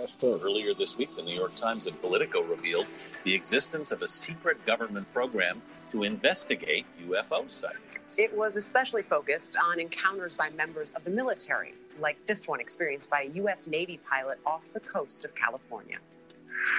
That's 0.00 0.16
tough. 0.16 0.42
Earlier 0.42 0.72
this 0.72 0.96
week, 0.96 1.14
the 1.14 1.22
New 1.22 1.34
York 1.34 1.54
Times 1.54 1.86
and 1.86 2.00
Politico 2.00 2.42
revealed 2.42 2.86
the 3.24 3.34
existence 3.34 3.92
of 3.92 4.00
a 4.00 4.06
secret 4.06 4.64
government 4.64 5.12
program 5.12 5.60
to 5.90 6.04
investigate 6.04 6.86
UFO 7.06 7.50
sightings. 7.50 8.18
It 8.18 8.34
was 8.34 8.56
especially 8.56 9.02
focused 9.02 9.58
on 9.62 9.78
encounters 9.78 10.34
by 10.34 10.48
members 10.50 10.92
of 10.92 11.04
the 11.04 11.10
military, 11.10 11.74
like 12.00 12.16
this 12.26 12.48
one 12.48 12.60
experienced 12.60 13.10
by 13.10 13.22
a 13.22 13.28
U.S. 13.36 13.66
Navy 13.66 14.00
pilot 14.08 14.38
off 14.46 14.72
the 14.72 14.80
coast 14.80 15.26
of 15.26 15.34
California. 15.34 15.98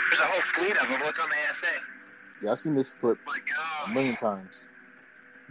There's 0.09 0.21
a 0.21 0.25
whole 0.25 0.41
fleet 0.41 0.71
of 0.81 0.89
them. 0.89 0.99
Look 1.05 1.23
on 1.23 1.29
the 1.29 1.35
ASA. 1.51 1.65
Yeah, 2.43 2.51
I've 2.53 2.59
seen 2.59 2.73
this 2.73 2.93
clip 2.93 3.19
a 3.87 3.93
million 3.93 4.15
times. 4.15 4.65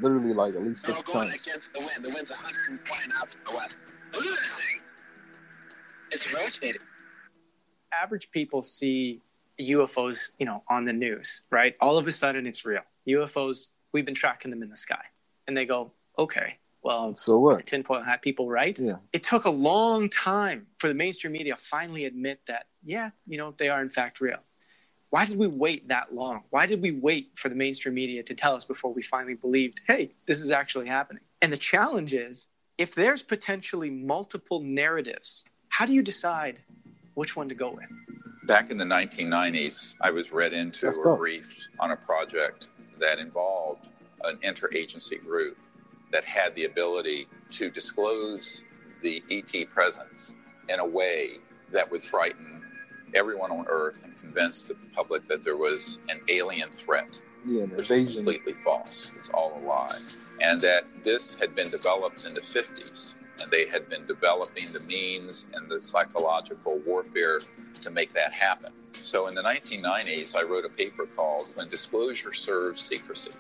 Literally, 0.01 0.33
like 0.33 0.55
at 0.57 0.63
least 0.65 0.87
They're 0.87 0.97
50 0.97 1.13
going 1.13 1.29
times. 1.29 1.41
against 1.41 1.73
the 1.73 1.79
wind. 1.81 2.05
The 2.05 2.09
wind's 2.15 2.31
120 2.31 3.09
knots 3.15 3.35
from 3.37 3.45
the 3.45 3.57
west. 3.57 3.79
Look 4.13 4.25
at 4.25 4.31
that 4.31 4.61
thing. 4.61 4.81
It's 6.11 6.35
rotating. 6.35 6.81
Average 7.93 8.31
people 8.31 8.63
see 8.63 9.21
UFOs, 9.61 10.31
you 10.39 10.47
know, 10.47 10.63
on 10.69 10.85
the 10.85 10.93
news, 10.93 11.43
right? 11.51 11.77
All 11.81 11.99
of 11.99 12.07
a 12.07 12.13
sudden 12.13 12.47
it's 12.47 12.65
real. 12.65 12.83
UFOs, 13.07 13.69
we've 13.93 14.07
been 14.07 14.15
tracking 14.15 14.51
them 14.51 14.63
in 14.63 14.71
the 14.71 14.77
sky. 14.77 15.05
And 15.47 15.57
they 15.57 15.67
go, 15.67 15.93
okay, 16.19 16.57
well, 16.83 17.15
So 17.15 17.39
what? 17.39 17.67
tinfoil 17.67 18.03
hat 18.03 18.23
people, 18.23 18.49
right? 18.49 18.79
Yeah. 18.79 18.97
It 19.13 19.23
took 19.23 19.45
a 19.45 19.51
long 19.51 20.09
time 20.09 20.67
for 20.79 20.89
the 20.89 20.95
mainstream 20.95 21.33
media 21.33 21.57
finally 21.57 22.05
admit 22.05 22.41
that, 22.47 22.67
yeah, 22.85 23.11
you 23.27 23.37
know, 23.37 23.55
they 23.57 23.69
are 23.69 23.83
in 23.83 23.91
fact 23.91 24.21
real. 24.21 24.39
Why 25.11 25.27
did 25.27 25.39
we 25.39 25.49
wait 25.49 25.89
that 25.89 26.15
long? 26.15 26.45
Why 26.51 26.67
did 26.67 26.81
we 26.81 26.93
wait 26.93 27.33
for 27.35 27.49
the 27.49 27.57
mainstream 27.57 27.95
media 27.95 28.23
to 28.23 28.35
tell 28.35 28.55
us 28.55 28.65
before 28.65 28.93
we 28.93 29.03
finally 29.03 29.35
believed, 29.35 29.81
hey, 29.87 30.13
this 30.27 30.41
is 30.41 30.51
actually 30.53 30.87
happening? 30.87 31.23
And 31.43 31.53
the 31.53 31.57
challenge 31.59 32.15
is 32.15 32.49
if 32.79 32.95
there's 32.95 33.23
potentially 33.23 33.91
multiple 33.91 34.61
narratives, 34.61 35.45
how 35.69 35.85
do 35.85 35.93
you 35.93 36.03
decide 36.03 36.63
which 37.15 37.37
one 37.37 37.49
to 37.49 37.55
go 37.55 37.71
with? 37.71 37.91
Back 38.47 38.71
in 38.71 38.79
the 38.79 38.85
1990s, 38.85 39.95
I 40.01 40.11
was 40.11 40.33
read 40.33 40.53
into 40.53 40.87
That's 40.87 40.99
or 40.99 41.05
tough. 41.05 41.19
briefed 41.19 41.69
on 41.79 41.91
a 41.93 41.97
project 41.97 42.69
that 42.99 43.19
involved 43.19 43.89
an 44.25 44.37
interagency 44.39 45.23
group 45.23 45.57
that 46.13 46.25
had 46.25 46.55
the 46.55 46.65
ability 46.65 47.27
to 47.51 47.71
disclose 47.71 48.63
the 49.03 49.23
ET 49.31 49.69
presence 49.71 50.35
in 50.69 50.81
a 50.81 50.87
way 50.87 51.35
that 51.73 51.91
would 51.91 52.05
frighten 52.05 52.63
everyone 53.15 53.51
on 53.51 53.67
Earth 53.69 54.03
and 54.05 54.19
convince 54.19 54.63
the 54.65 54.75
public 54.95 55.25
that 55.27 55.43
there 55.43 55.57
was 55.57 55.99
an 56.09 56.21
alien 56.29 56.71
threat 56.73 57.21
Yeah, 57.47 57.63
an 57.63 57.71
which 57.71 57.83
is 57.83 57.91
invasion. 57.91 58.17
completely 58.25 58.55
false. 58.65 59.11
It's 59.17 59.31
all 59.31 59.59
a 59.63 59.67
lie. 59.67 59.99
And 60.41 60.61
that 60.63 60.85
this 61.05 61.35
had 61.35 61.55
been 61.55 61.71
developed 61.71 62.25
in 62.25 62.35
the 62.35 62.41
50s, 62.41 63.15
and 63.41 63.51
they 63.51 63.67
had 63.67 63.89
been 63.89 64.07
developing 64.07 64.73
the 64.73 64.81
means 64.81 65.47
and 65.55 65.71
the 65.71 65.81
psychological 65.81 66.79
warfare 66.87 67.41
to 67.83 67.91
make 67.91 68.13
that 68.13 68.33
happen. 68.33 68.73
So 68.93 69.29
in 69.29 69.35
the 69.35 69.43
1990s, 69.43 70.37
I 70.37 70.43
wrote 70.43 70.65
a 70.65 70.69
paper 70.69 71.07
called 71.07 71.47
When 71.55 71.69
Disclosure 71.69 72.33
Serves 72.33 72.83
Secrecy. 72.83 73.33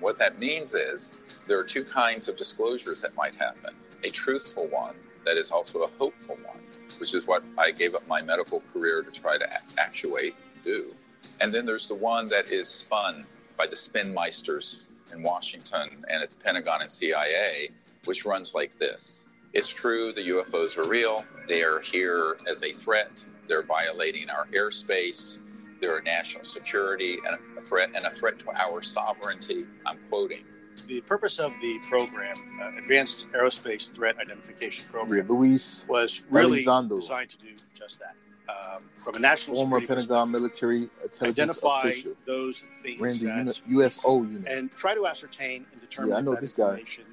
What 0.00 0.18
that 0.18 0.38
means 0.38 0.74
is 0.74 1.18
there 1.46 1.58
are 1.58 1.64
two 1.64 1.84
kinds 1.84 2.28
of 2.28 2.36
disclosures 2.36 3.00
that 3.02 3.14
might 3.14 3.34
happen 3.34 3.74
a 4.02 4.10
truthful 4.10 4.66
one 4.66 4.94
that 5.24 5.38
is 5.38 5.50
also 5.50 5.82
a 5.82 5.86
hopeful 5.86 6.36
one, 6.44 6.60
which 6.98 7.14
is 7.14 7.26
what 7.26 7.42
I 7.56 7.70
gave 7.70 7.94
up 7.94 8.06
my 8.06 8.20
medical 8.20 8.62
career 8.72 9.02
to 9.02 9.10
try 9.10 9.38
to 9.38 9.46
actuate 9.78 10.34
and 10.54 10.64
do. 10.64 10.92
And 11.40 11.54
then 11.54 11.64
there's 11.64 11.86
the 11.86 11.94
one 11.94 12.26
that 12.26 12.50
is 12.50 12.68
spun 12.68 13.24
by 13.56 13.66
the 13.66 13.76
spin 13.76 14.14
meisters 14.14 14.88
in 15.12 15.22
Washington 15.22 16.04
and 16.10 16.22
at 16.22 16.30
the 16.30 16.36
Pentagon 16.36 16.82
and 16.82 16.90
CIA, 16.90 17.70
which 18.06 18.24
runs 18.24 18.54
like 18.54 18.78
this. 18.78 19.26
It's 19.52 19.68
true 19.68 20.12
the 20.12 20.28
UFOs 20.30 20.76
are 20.76 20.88
real. 20.88 21.24
They 21.48 21.62
are 21.62 21.80
here 21.80 22.36
as 22.48 22.62
a 22.62 22.72
threat. 22.72 23.24
They're 23.48 23.62
violating 23.62 24.30
our 24.30 24.46
airspace. 24.46 25.38
They're 25.80 25.98
a 25.98 26.02
national 26.02 26.44
security 26.44 27.18
and 27.26 27.36
a 27.56 27.60
threat 27.60 27.90
and 27.94 28.04
a 28.04 28.10
threat 28.10 28.38
to 28.40 28.50
our 28.50 28.82
sovereignty. 28.82 29.64
I'm 29.86 29.98
quoting. 30.08 30.44
The 30.88 31.00
purpose 31.02 31.38
of 31.38 31.52
the 31.62 31.78
program, 31.88 32.34
uh, 32.60 32.76
Advanced 32.78 33.30
Aerospace 33.32 33.92
Threat 33.92 34.16
Identification 34.18 34.86
Yeah, 34.86 34.92
Program, 34.92 35.28
Luis, 35.28 35.86
was 35.88 36.22
really 36.30 36.64
Elizondo. 36.64 37.00
designed 37.00 37.30
to 37.30 37.38
do 37.38 37.48
just 37.74 38.00
that. 38.00 38.16
Um, 38.48 38.82
from 38.96 39.14
a 39.14 39.18
national 39.20 39.56
former 39.56 39.80
Pentagon 39.86 40.30
military 40.32 40.90
intelligence 41.02 41.38
identify 41.58 41.80
official, 41.88 42.12
those 42.26 42.64
things 42.82 43.00
ran 43.00 43.46
the 43.46 43.52
that 43.52 43.60
UFO 43.70 44.22
unit. 44.30 44.50
and 44.52 44.70
try 44.72 44.94
to 44.94 45.06
ascertain 45.06 45.64
and 45.72 45.80
determine 45.80 46.10
Yeah, 46.10 46.16
I 46.16 46.20
know 46.22 46.32
that 46.32 46.40
this 46.40 46.52
guy. 46.54 46.64
information 46.70 47.04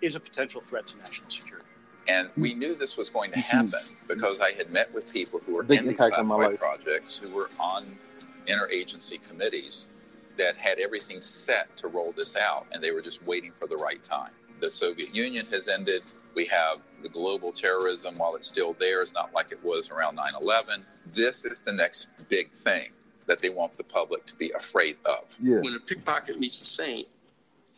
is 0.00 0.14
a 0.14 0.20
potential 0.20 0.60
threat 0.60 0.86
to 0.88 0.98
national 0.98 1.30
security. 1.30 1.66
And 2.08 2.30
we 2.36 2.54
knew 2.54 2.74
this 2.74 2.96
was 2.96 3.10
going 3.10 3.32
to 3.32 3.40
happen 3.40 3.80
because 4.06 4.40
I 4.40 4.52
had 4.52 4.70
met 4.70 4.92
with 4.94 5.12
people 5.12 5.40
who 5.44 5.54
were 5.54 5.64
Big 5.64 5.80
in 5.80 5.86
these 5.86 6.00
impact 6.00 6.14
on 6.14 6.28
my 6.28 6.36
classified 6.36 6.58
projects, 6.58 7.16
who 7.16 7.30
were 7.30 7.48
on 7.58 7.98
interagency 8.46 9.20
committees 9.26 9.88
that 10.38 10.56
had 10.56 10.78
everything 10.78 11.20
set 11.20 11.76
to 11.78 11.88
roll 11.88 12.12
this 12.16 12.36
out, 12.36 12.66
and 12.70 12.82
they 12.82 12.90
were 12.90 13.02
just 13.02 13.24
waiting 13.26 13.52
for 13.58 13.66
the 13.66 13.76
right 13.76 14.02
time. 14.04 14.30
The 14.60 14.70
Soviet 14.70 15.14
Union 15.14 15.46
has 15.46 15.68
ended. 15.68 16.02
We 16.34 16.46
have 16.46 16.78
the 17.02 17.08
global 17.08 17.52
terrorism, 17.52 18.14
while 18.16 18.36
it's 18.36 18.46
still 18.46 18.76
there, 18.78 19.02
it's 19.02 19.14
not 19.14 19.32
like 19.34 19.50
it 19.50 19.62
was 19.64 19.90
around 19.90 20.14
9 20.16 20.32
11. 20.40 20.84
This 21.06 21.44
is 21.44 21.60
the 21.60 21.72
next 21.72 22.08
big 22.28 22.52
thing 22.52 22.90
that 23.26 23.40
they 23.40 23.48
want 23.48 23.76
the 23.76 23.84
public 23.84 24.26
to 24.26 24.36
be 24.36 24.50
afraid 24.52 24.96
of. 25.04 25.36
Yeah, 25.42 25.60
when 25.60 25.74
a 25.74 25.80
pickpocket 25.80 26.38
meets 26.38 26.60
a 26.60 26.64
saint, 26.64 27.08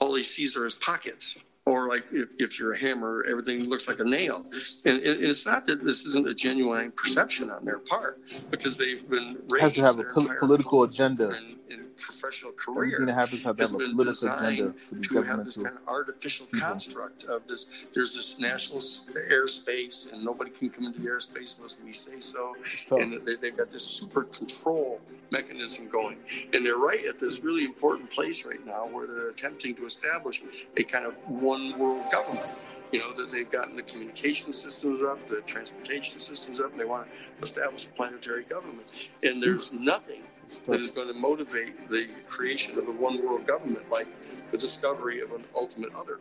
all 0.00 0.14
he 0.14 0.22
sees 0.22 0.56
are 0.56 0.64
his 0.64 0.74
pockets. 0.74 1.38
Or 1.68 1.86
like 1.86 2.06
if, 2.12 2.28
if 2.38 2.58
you're 2.58 2.72
a 2.72 2.78
hammer, 2.78 3.24
everything 3.28 3.64
looks 3.68 3.88
like 3.88 4.00
a 4.00 4.04
nail. 4.04 4.46
And, 4.86 5.00
it's 5.04 5.44
not 5.44 5.66
that 5.66 5.84
this 5.84 6.06
isn't 6.06 6.26
a 6.26 6.32
genuine 6.34 6.92
perception 6.92 7.50
on 7.50 7.64
their 7.66 7.78
part, 7.78 8.20
because 8.50 8.78
they've 8.78 9.06
been 9.08 9.36
raised 9.50 9.62
has 9.62 9.74
to 9.74 9.82
have 9.82 9.98
a 9.98 10.04
pol- 10.04 10.30
political 10.38 10.82
agenda. 10.84 11.28
and, 11.28 11.56
and 11.70 11.87
professional 12.00 12.52
Everything 12.52 12.74
career 12.74 13.06
that 13.06 13.12
happens 13.12 13.42
have 13.44 13.58
has 13.58 13.70
have 13.70 13.80
a 13.80 13.84
been 13.84 13.96
political 13.96 14.28
agenda 14.28 14.72
designed 14.72 15.02
to 15.02 15.22
have 15.22 15.44
this 15.44 15.56
kind 15.56 15.76
of 15.76 15.88
artificial 15.88 16.46
people. 16.46 16.68
construct 16.68 17.24
of 17.24 17.46
this. 17.46 17.66
There's 17.94 18.14
this 18.14 18.38
national 18.38 18.80
airspace, 18.80 20.12
and 20.12 20.24
nobody 20.24 20.50
can 20.50 20.70
come 20.70 20.84
into 20.86 21.00
the 21.00 21.08
airspace 21.08 21.56
unless 21.58 21.78
we 21.84 21.92
say 21.92 22.20
so 22.20 22.54
and 22.96 23.26
they, 23.26 23.36
they've 23.36 23.56
got 23.56 23.70
this 23.70 23.84
super 23.84 24.24
control 24.24 25.00
mechanism 25.30 25.88
going. 25.88 26.18
And 26.52 26.64
they're 26.64 26.78
right 26.78 27.00
at 27.08 27.18
this 27.18 27.42
really 27.44 27.64
important 27.64 28.10
place 28.10 28.46
right 28.46 28.64
now 28.66 28.86
where 28.86 29.06
they're 29.06 29.30
attempting 29.30 29.74
to 29.76 29.84
establish 29.84 30.42
a 30.76 30.82
kind 30.82 31.06
of 31.06 31.14
one 31.28 31.78
world 31.78 32.04
government. 32.10 32.48
You 32.90 33.00
know, 33.00 33.12
that 33.12 33.30
they've 33.30 33.50
gotten 33.50 33.76
the 33.76 33.82
communication 33.82 34.54
systems 34.54 35.02
up, 35.02 35.26
the 35.26 35.42
transportation 35.42 36.18
systems 36.18 36.58
up, 36.58 36.70
and 36.70 36.80
they 36.80 36.86
want 36.86 37.12
to 37.12 37.42
establish 37.42 37.86
a 37.86 37.90
planetary 37.90 38.44
government. 38.44 38.90
And 39.22 39.42
there's 39.42 39.68
hmm. 39.68 39.84
nothing 39.84 40.22
that 40.66 40.80
is 40.80 40.90
going 40.90 41.08
to 41.08 41.14
motivate 41.14 41.88
the 41.88 42.08
creation 42.26 42.78
of 42.78 42.88
a 42.88 42.92
one 42.92 43.24
world 43.24 43.46
government 43.46 43.88
like 43.90 44.06
the 44.50 44.58
discovery 44.58 45.20
of 45.20 45.32
an 45.32 45.44
ultimate 45.54 45.90
other. 45.94 46.20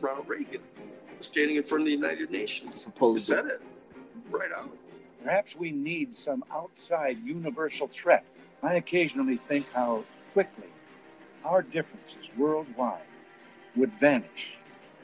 Ronald 0.00 0.28
Reagan 0.28 0.60
standing 1.20 1.56
in 1.56 1.62
front 1.62 1.82
of 1.82 1.86
the 1.86 1.92
United 1.92 2.30
Nations 2.30 2.82
Supposedly. 2.82 3.18
said 3.18 3.46
it 3.46 3.62
right 4.30 4.50
out. 4.56 4.70
Perhaps 5.24 5.56
we 5.56 5.72
need 5.72 6.12
some 6.12 6.44
outside 6.52 7.18
universal 7.24 7.88
threat. 7.88 8.24
I 8.62 8.74
occasionally 8.74 9.36
think 9.36 9.66
how 9.72 10.02
quickly 10.32 10.68
our 11.44 11.62
differences 11.62 12.30
worldwide 12.36 13.02
would 13.76 13.94
vanish 13.94 14.56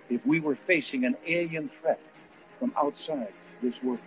if 0.09 0.27
we 0.27 0.41
were 0.41 0.55
facing 0.55 1.05
an 1.05 1.17
alien 1.27 1.69
threat 1.69 2.01
from 2.59 2.73
outside 2.77 3.33
this 3.63 3.83
world. 3.83 3.99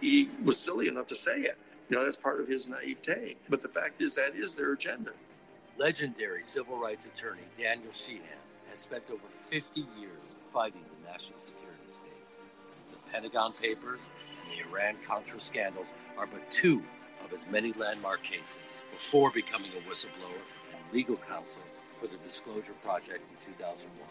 he 0.00 0.28
was 0.44 0.58
silly 0.58 0.88
enough 0.88 1.06
to 1.06 1.16
say 1.16 1.40
it. 1.40 1.58
You 1.88 1.96
know, 1.96 2.04
that's 2.04 2.16
part 2.16 2.40
of 2.40 2.48
his 2.48 2.68
naivete. 2.68 3.36
But 3.48 3.62
the 3.62 3.68
fact 3.68 4.02
is, 4.02 4.14
that 4.16 4.36
is 4.36 4.54
their 4.54 4.72
agenda. 4.72 5.12
Legendary 5.78 6.42
civil 6.42 6.76
rights 6.76 7.06
attorney 7.06 7.42
Daniel 7.58 7.92
Sheehan 7.92 8.22
has 8.68 8.80
spent 8.80 9.10
over 9.10 9.26
50 9.30 9.80
years 9.98 10.36
fighting 10.44 10.82
the 10.82 11.10
national 11.10 11.38
security 11.38 11.78
state. 11.88 12.10
The 12.92 13.10
Pentagon 13.10 13.52
Papers 13.52 14.10
and 14.42 14.52
the 14.52 14.68
Iran 14.68 14.96
Contra 15.06 15.40
scandals 15.40 15.94
are 16.18 16.26
but 16.26 16.50
two 16.50 16.82
of 17.24 17.30
his 17.30 17.46
many 17.50 17.72
landmark 17.72 18.22
cases 18.22 18.58
before 18.92 19.30
becoming 19.30 19.70
a 19.72 19.90
whistleblower 19.90 20.42
and 20.74 20.92
legal 20.94 21.16
counsel 21.16 21.62
for 21.96 22.06
the 22.06 22.16
Disclosure 22.18 22.74
Project 22.84 23.22
in 23.30 23.54
2001. 23.54 24.08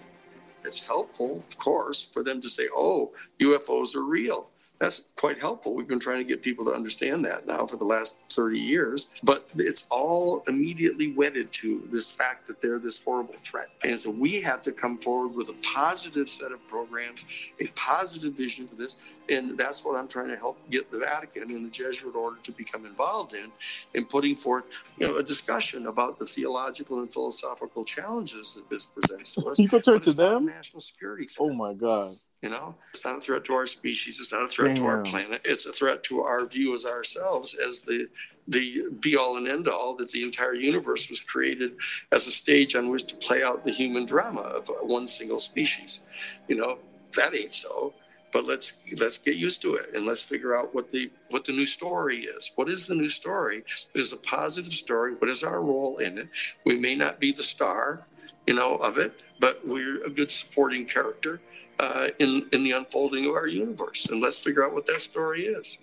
It's 0.63 0.85
helpful, 0.85 1.43
of 1.47 1.57
course, 1.57 2.03
for 2.03 2.23
them 2.23 2.41
to 2.41 2.49
say, 2.49 2.67
oh, 2.75 3.11
UFOs 3.39 3.95
are 3.95 4.03
real. 4.03 4.49
That's 4.79 5.09
quite 5.15 5.39
helpful. 5.39 5.73
We've 5.73 5.87
been 5.87 5.99
trying 5.99 6.19
to 6.19 6.23
get 6.23 6.43
people 6.43 6.63
to 6.65 6.71
understand 6.71 7.25
that 7.25 7.47
now 7.47 7.65
for 7.65 7.77
the 7.77 7.85
last 7.85 8.19
30 8.31 8.59
years. 8.59 9.07
But 9.23 9.47
it's 9.55 9.87
all 9.89 10.43
immediately 10.47 11.13
wedded 11.13 11.51
to 11.53 11.79
this 11.91 12.13
fact 12.13 12.47
that 12.47 12.61
they're 12.61 12.77
this 12.77 13.03
horrible 13.03 13.33
threat. 13.35 13.69
And 13.83 13.99
so 13.99 14.11
we 14.11 14.41
have 14.41 14.61
to 14.63 14.71
come 14.71 14.99
forward 14.99 15.35
with 15.35 15.49
a 15.49 15.55
positive 15.73 16.29
set 16.29 16.51
of 16.51 16.65
programs, 16.67 17.25
a 17.59 17.67
positive 17.67 18.37
vision 18.37 18.67
for 18.67 18.75
this. 18.75 19.15
And 19.29 19.57
that's 19.57 19.83
what 19.83 19.95
I'm 19.95 20.07
trying 20.07 20.29
to 20.29 20.37
help 20.37 20.57
get 20.69 20.91
the 20.91 20.99
Vatican 20.99 21.49
and 21.49 21.65
the 21.65 21.71
Jesuit 21.71 22.15
order 22.15 22.37
to 22.43 22.51
become 22.51 22.85
involved 22.85 23.33
in, 23.33 23.51
in 23.93 24.05
putting 24.05 24.35
forth, 24.35 24.67
you 24.97 25.07
know, 25.07 25.17
a 25.17 25.23
discussion 25.23 25.87
about 25.87 26.19
the 26.19 26.25
theological 26.25 26.99
and 26.99 27.11
philosophical 27.11 27.83
challenges 27.83 28.53
that 28.53 28.69
this 28.69 28.85
presents 28.85 29.31
to 29.33 29.45
us. 29.47 29.59
You 29.59 29.69
can 29.69 29.81
turn 29.81 29.99
to 29.99 30.09
it's 30.09 30.17
not 30.17 30.27
a 30.27 30.33
them. 30.35 30.45
national 30.45 30.81
security 30.81 31.25
threat. 31.25 31.49
Oh 31.49 31.53
my 31.53 31.73
god. 31.73 32.17
You 32.41 32.49
know, 32.49 32.75
it's 32.91 33.03
not 33.03 33.17
a 33.17 33.19
threat 33.19 33.45
to 33.45 33.53
our 33.53 33.65
species. 33.65 34.19
It's 34.19 34.31
not 34.31 34.43
a 34.43 34.47
threat 34.47 34.75
to 34.77 34.85
our 34.85 35.01
planet. 35.01 35.41
It's 35.43 35.65
a 35.65 35.73
threat 35.73 36.03
to 36.03 36.21
our 36.21 36.45
view 36.45 36.75
as 36.75 36.85
ourselves 36.85 37.55
as 37.55 37.79
the 37.79 38.07
the 38.47 38.83
be 38.99 39.17
all 39.17 39.37
and 39.37 39.47
end 39.47 39.67
all 39.67 39.95
that 39.95 40.11
the 40.11 40.23
entire 40.23 40.53
universe 40.53 41.09
was 41.09 41.19
created 41.19 41.73
as 42.11 42.27
a 42.27 42.31
stage 42.31 42.75
on 42.75 42.89
which 42.89 43.05
to 43.07 43.15
play 43.15 43.43
out 43.43 43.63
the 43.63 43.71
human 43.71 44.05
drama 44.05 44.41
of 44.41 44.69
one 44.83 45.07
single 45.07 45.39
species. 45.39 46.01
You 46.47 46.57
know, 46.57 46.77
that 47.15 47.35
ain't 47.35 47.55
so. 47.55 47.93
But 48.31 48.45
let's 48.45 48.73
let's 48.97 49.17
get 49.17 49.35
used 49.35 49.63
to 49.63 49.73
it 49.73 49.95
and 49.95 50.05
let's 50.05 50.21
figure 50.21 50.55
out 50.55 50.75
what 50.75 50.91
the 50.91 51.09
what 51.29 51.45
the 51.45 51.53
new 51.53 51.65
story 51.65 52.19
is. 52.19 52.51
What 52.55 52.69
is 52.69 52.85
the 52.85 52.93
new 52.93 53.09
story? 53.09 53.63
It 53.95 53.99
is 53.99 54.13
a 54.13 54.17
positive 54.17 54.73
story. 54.73 55.15
What 55.15 55.31
is 55.31 55.43
our 55.43 55.59
role 55.59 55.97
in 55.97 56.19
it? 56.19 56.29
We 56.65 56.77
may 56.77 56.93
not 56.93 57.19
be 57.19 57.31
the 57.31 57.41
star, 57.41 58.05
you 58.45 58.53
know, 58.53 58.75
of 58.75 58.99
it, 58.99 59.21
but 59.39 59.67
we're 59.67 60.05
a 60.05 60.09
good 60.09 60.29
supporting 60.29 60.85
character 60.85 61.41
uh, 61.79 62.07
in 62.19 62.47
in 62.51 62.63
the 62.63 62.71
unfolding 62.71 63.25
of 63.25 63.35
our 63.35 63.47
universe. 63.47 64.07
And 64.09 64.21
let's 64.21 64.37
figure 64.37 64.65
out 64.65 64.73
what 64.73 64.85
that 64.87 65.01
story 65.01 65.45
is. 65.45 65.77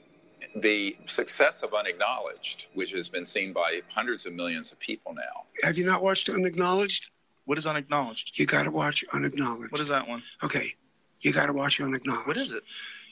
The 0.56 0.96
success 1.06 1.62
of 1.62 1.74
Unacknowledged, 1.74 2.66
which 2.74 2.92
has 2.92 3.08
been 3.08 3.26
seen 3.26 3.52
by 3.52 3.80
hundreds 3.92 4.24
of 4.24 4.32
millions 4.32 4.70
of 4.70 4.78
people 4.78 5.12
now, 5.12 5.44
Have 5.62 5.76
you 5.76 5.84
not 5.84 6.02
watched 6.02 6.28
Unacknowledged? 6.28 7.10
What 7.46 7.58
is 7.58 7.66
unacknowledged? 7.66 8.38
You 8.38 8.46
got 8.46 8.62
to 8.62 8.70
watch 8.70 9.04
Unacknowledged. 9.12 9.70
What 9.70 9.80
is 9.80 9.88
that 9.88 10.08
one? 10.08 10.22
Okay, 10.42 10.74
you 11.20 11.32
got 11.32 11.46
to 11.46 11.52
watch 11.52 11.80
Unacknowledged. 11.80 12.26
What 12.26 12.36
is 12.36 12.52
it? 12.52 12.62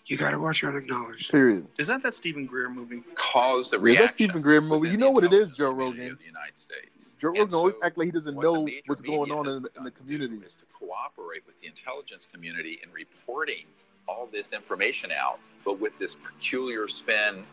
You 0.06 0.16
got 0.16 0.32
to 0.32 0.38
watch 0.40 0.64
Unacknowledged. 0.64 1.30
Period. 1.30 1.66
Is 1.78 1.86
that 1.86 2.02
that 2.02 2.12
Stephen 2.14 2.44
Greer 2.44 2.68
movie? 2.68 3.02
caused 3.14 3.70
the 3.72 3.76
Yeah, 3.78 3.82
reaction. 3.84 4.02
that's 4.02 4.12
Stephen 4.14 4.42
Greer 4.42 4.60
movie. 4.60 4.88
You 4.88 4.96
know 4.96 5.10
what 5.10 5.22
it 5.24 5.32
is, 5.32 5.52
Joe 5.52 5.70
Rogan. 5.72 6.10
of 6.12 6.18
the 6.18 6.24
United 6.24 6.58
States. 6.58 7.14
Joe 7.20 7.28
And 7.28 7.38
Rogan 7.38 7.54
always 7.54 7.74
so 7.76 7.80
act 7.84 7.98
like 7.98 8.06
he 8.06 8.10
doesn't 8.12 8.34
what 8.34 8.42
know 8.42 8.68
what's 8.86 9.00
going 9.02 9.30
on 9.30 9.48
in 9.48 9.62
the, 9.62 9.70
in 9.76 9.84
the 9.84 9.90
community. 9.92 10.36
is 10.44 10.56
to 10.56 10.64
cooperate 10.78 11.46
with 11.46 11.60
the 11.60 11.68
intelligence 11.68 12.26
community 12.30 12.80
in 12.82 12.90
reporting 12.92 13.64
all 14.08 14.28
this 14.32 14.52
information 14.52 15.12
out, 15.12 15.38
but 15.64 15.78
with 15.80 15.96
this 16.00 16.16
peculiar 16.16 16.88
spin, 16.88 17.44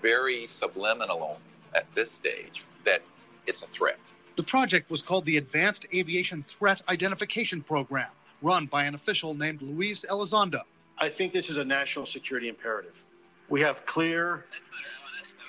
very 0.00 0.46
subliminal 0.46 1.40
at 1.74 1.90
this 1.92 2.10
stage, 2.12 2.64
that 2.84 3.02
it's 3.48 3.62
a 3.62 3.66
threat. 3.66 4.12
The 4.36 4.44
project 4.44 4.90
was 4.90 5.02
called 5.02 5.24
the 5.24 5.38
Advanced 5.38 5.86
Aviation 5.92 6.42
Threat 6.42 6.82
Identification 6.88 7.62
Program, 7.62 8.08
run 8.42 8.66
by 8.66 8.84
an 8.84 8.94
official 8.94 9.34
named 9.34 9.60
Luis 9.62 10.04
Elizondo. 10.08 10.60
I 10.98 11.08
think 11.08 11.32
this 11.32 11.50
is 11.50 11.58
a 11.58 11.64
national 11.64 12.06
security 12.06 12.48
imperative. 12.48 13.04
We 13.48 13.60
have 13.60 13.84
clear 13.86 14.46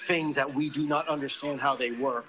things 0.07 0.35
that 0.35 0.53
we 0.53 0.69
do 0.69 0.85
not 0.85 1.07
understand 1.07 1.59
how 1.59 1.75
they 1.75 1.91
work 1.91 2.25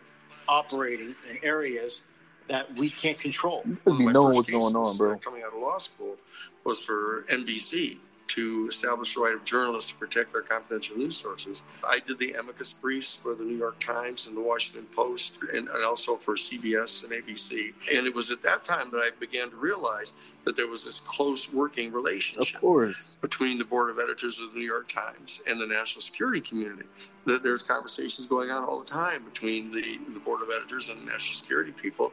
operating 0.49 1.15
in 1.31 1.37
areas 1.43 2.03
that 2.49 2.75
we 2.79 2.89
can't 2.89 3.19
control. 3.19 3.63
You 3.67 3.77
should 3.87 3.99
be 3.99 4.05
my 4.07 4.13
knowing 4.13 4.35
what's 4.35 4.51
going 4.51 4.75
on, 4.75 4.97
bro. 4.97 5.19
Coming 5.19 5.43
out 5.43 5.53
of 5.53 5.61
law 5.61 5.79
school 5.79 6.17
was 6.65 6.81
for 6.81 7.25
NBC 7.29 7.99
to 8.39 8.67
establish 8.69 9.15
the 9.17 9.21
right 9.21 9.35
of 9.35 9.45
journalists 9.45 9.91
to 9.91 9.99
protect 9.99 10.33
their 10.33 10.43
confidential 10.43 10.97
news 10.97 11.17
sources. 11.17 11.65
I 11.85 11.99
did 11.99 12.19
the 12.19 12.35
amicus 12.35 12.73
briefs 12.73 13.17
for 13.17 13.35
the 13.35 13.43
New 13.43 13.57
York 13.57 13.81
Times 13.81 14.29
and 14.29 14.37
the 14.37 14.41
Washington 14.41 14.87
Post, 14.95 15.39
and, 15.53 15.67
and 15.69 15.85
also 15.85 16.15
for 16.15 16.35
CBS 16.37 17.03
and 17.03 17.13
ABC. 17.13 17.73
And 17.93 18.07
it 18.07 18.15
was 18.15 18.31
at 18.31 18.41
that 18.45 18.63
time 18.63 18.93
that 18.93 18.99
I 18.99 19.11
began 19.19 19.51
to 19.51 19.57
realize 19.57 20.15
that 20.45 20.55
there 20.55 20.69
was 20.69 20.85
this 20.85 21.01
close 21.01 21.53
working 21.53 21.89
Of 21.89 21.95
relationship 21.95 22.61
course. 22.61 23.17
between 23.21 23.59
the 23.59 23.65
board 23.65 23.91
of 23.91 23.99
editors 23.99 24.39
of 24.39 24.53
the 24.53 24.59
New 24.61 24.67
York 24.67 24.87
Times 24.87 25.43
and 25.49 25.61
the 25.61 25.67
national 25.67 26.03
security 26.03 26.41
community. 26.41 26.85
That 27.27 27.43
there's 27.43 27.65
conversations 27.65 28.29
going 28.29 28.51
on 28.53 28.63
all 28.63 28.79
the 28.79 28.87
time 28.87 29.25
between 29.25 29.73
the, 29.73 29.99
the 30.15 30.21
board 30.21 30.43
of 30.43 30.49
editors 30.55 30.89
and 30.91 31.01
the 31.01 31.07
national 31.07 31.35
security 31.35 31.73
people. 31.73 32.13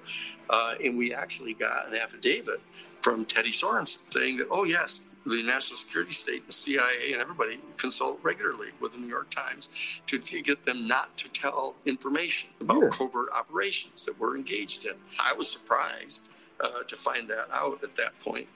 Uh, 0.49 0.73
and 0.83 0.97
we 0.97 1.13
actually 1.13 1.53
got 1.53 1.87
an 1.89 1.95
affidavit 1.95 2.61
from 3.01 3.25
Teddy 3.25 3.51
Sorensen 3.51 3.99
saying 4.09 4.37
that, 4.37 4.47
oh, 4.49 4.63
yes, 4.65 5.01
the 5.25 5.41
national 5.41 5.77
security 5.77 6.13
state, 6.13 6.45
the 6.45 6.51
CIA, 6.53 7.11
and 7.11 7.21
everybody 7.21 7.59
consult 7.77 8.19
regularly 8.21 8.69
with 8.79 8.93
the 8.93 8.99
New 8.99 9.07
York 9.07 9.29
Times 9.31 9.69
to, 10.07 10.19
get 10.19 10.65
them 10.65 10.87
not 10.87 11.17
to 11.17 11.29
tell 11.29 11.75
information 11.85 12.51
about 12.61 12.81
Yeah. 12.83 12.89
covert 12.89 13.29
operations 13.33 14.05
that 14.05 14.19
we're 14.19 14.35
engaged 14.35 14.85
in. 14.85 14.93
I 15.19 15.33
was 15.33 15.49
surprised 15.51 16.29
uh, 16.59 16.83
to 16.87 16.95
find 16.95 17.27
that 17.29 17.47
out 17.51 17.83
at 17.83 17.95
that 17.95 18.17
point. 18.19 18.47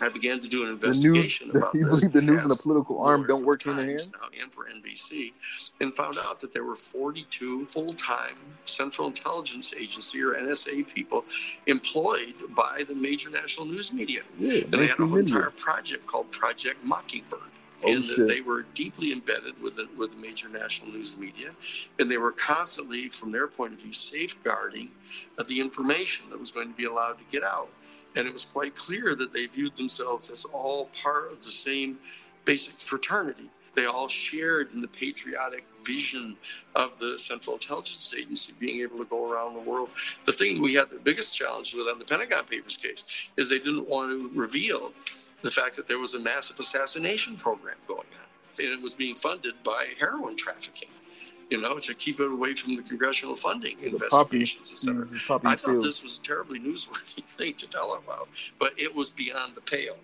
I 0.00 0.08
began 0.10 0.40
to 0.40 0.48
do 0.48 0.62
an 0.66 0.78
The 0.78 0.86
news, 0.88 0.98
investigation 0.98 1.50
about 1.50 1.74
you 1.74 1.88
this. 1.88 2.00
believe 2.00 2.12
the 2.12 2.22
news 2.22 2.42
and 2.42 2.50
the 2.50 2.60
political 2.62 3.00
arm 3.02 3.26
don't 3.26 3.44
work 3.44 3.62
hand 3.62 3.80
in 3.80 3.86
Times 3.88 4.04
hand? 4.04 4.14
now 4.20 4.28
and 4.42 4.52
for 4.52 4.64
NBC, 4.66 5.32
and 5.80 5.94
found 5.94 6.16
out 6.24 6.40
that 6.40 6.52
there 6.52 6.64
were 6.64 6.76
42 6.76 7.66
full-time 7.66 8.36
Central 8.66 9.06
Intelligence 9.08 9.72
Agency 9.74 10.22
or 10.22 10.34
NSA 10.34 10.86
people 10.94 11.24
employed 11.66 12.34
by 12.54 12.82
the 12.86 12.94
major 12.94 13.30
national 13.30 13.66
news 13.66 13.92
media. 13.92 14.22
Yeah, 14.38 14.64
and 14.64 14.72
they 14.72 14.86
had 14.86 14.98
a 14.98 15.06
mainstream 15.06 15.08
whole 15.08 15.16
media. 15.18 15.36
entire 15.36 15.50
project 15.50 16.06
called 16.06 16.30
Project 16.30 16.84
Mockingbird. 16.84 17.40
Oh, 17.84 17.92
and 17.92 18.02
shit. 18.04 18.26
they 18.26 18.40
were 18.40 18.62
deeply 18.72 19.12
embedded 19.12 19.60
with 19.62 19.76
the, 19.76 19.86
with 19.98 20.10
the 20.12 20.16
major 20.16 20.48
national 20.48 20.92
news 20.92 21.16
media, 21.16 21.50
and 21.98 22.10
they 22.10 22.16
were 22.16 22.32
constantly, 22.32 23.08
from 23.10 23.32
their 23.32 23.46
point 23.46 23.74
of 23.74 23.80
view, 23.82 23.92
safeguarding 23.92 24.88
the 25.46 25.60
information 25.60 26.28
that 26.30 26.40
was 26.40 26.50
going 26.50 26.68
to 26.68 26.74
be 26.76 26.84
allowed 26.84 27.18
to 27.18 27.24
get 27.30 27.44
out. 27.44 27.68
And 28.16 28.26
it 28.26 28.32
was 28.32 28.44
quite 28.44 28.74
clear 28.74 29.14
that 29.14 29.32
they 29.32 29.46
viewed 29.46 29.76
themselves 29.76 30.30
as 30.30 30.44
all 30.46 30.88
part 31.02 31.30
of 31.30 31.44
the 31.44 31.52
same 31.52 31.98
basic 32.44 32.74
fraternity. 32.74 33.50
They 33.74 33.84
all 33.84 34.08
shared 34.08 34.72
in 34.72 34.80
the 34.80 34.88
patriotic 34.88 35.66
vision 35.84 36.36
of 36.74 36.98
the 36.98 37.18
Central 37.18 37.56
Intelligence 37.56 38.12
Agency 38.16 38.54
being 38.58 38.80
able 38.80 38.96
to 38.98 39.04
go 39.04 39.30
around 39.30 39.52
the 39.52 39.60
world. 39.60 39.90
The 40.24 40.32
thing 40.32 40.62
we 40.62 40.74
had 40.74 40.88
the 40.88 40.98
biggest 40.98 41.34
challenge 41.34 41.74
with 41.74 41.86
on 41.86 41.98
the 41.98 42.06
Pentagon 42.06 42.44
Papers 42.44 42.78
case 42.78 43.28
is 43.36 43.50
they 43.50 43.58
didn't 43.58 43.88
want 43.88 44.10
to 44.10 44.30
reveal 44.38 44.92
the 45.42 45.50
fact 45.50 45.76
that 45.76 45.86
there 45.86 45.98
was 45.98 46.14
a 46.14 46.18
massive 46.18 46.58
assassination 46.58 47.36
program 47.36 47.76
going 47.86 48.08
on. 48.18 48.64
And 48.64 48.72
it 48.72 48.80
was 48.80 48.94
being 48.94 49.14
funded 49.14 49.62
by 49.62 49.88
heroin 50.00 50.36
trafficking, 50.36 50.88
you 51.50 51.60
know, 51.60 51.78
to 51.78 51.94
keep 51.94 52.20
it 52.20 52.30
away 52.30 52.54
from 52.54 52.76
the 52.76 52.82
congressional 52.82 53.36
funding 53.36 53.76
The 53.80 53.98
poppy 54.10 54.38
investigations, 54.38 54.72
et 54.72 54.78
cetera. 54.78 55.40
I 55.44 55.54
thought 55.54 55.70
fields. 55.70 55.84
this 55.84 56.02
was 56.02 56.18
a 56.18 56.22
terribly 56.22 56.58
newsworthy 56.58 57.24
thing 57.26 57.54
to 57.54 57.68
tell 57.68 57.94
about, 57.94 58.28
but 58.58 58.72
it 58.76 58.94
was 58.94 59.10
beyond 59.10 59.54
the 59.54 59.60
pale. 59.60 59.98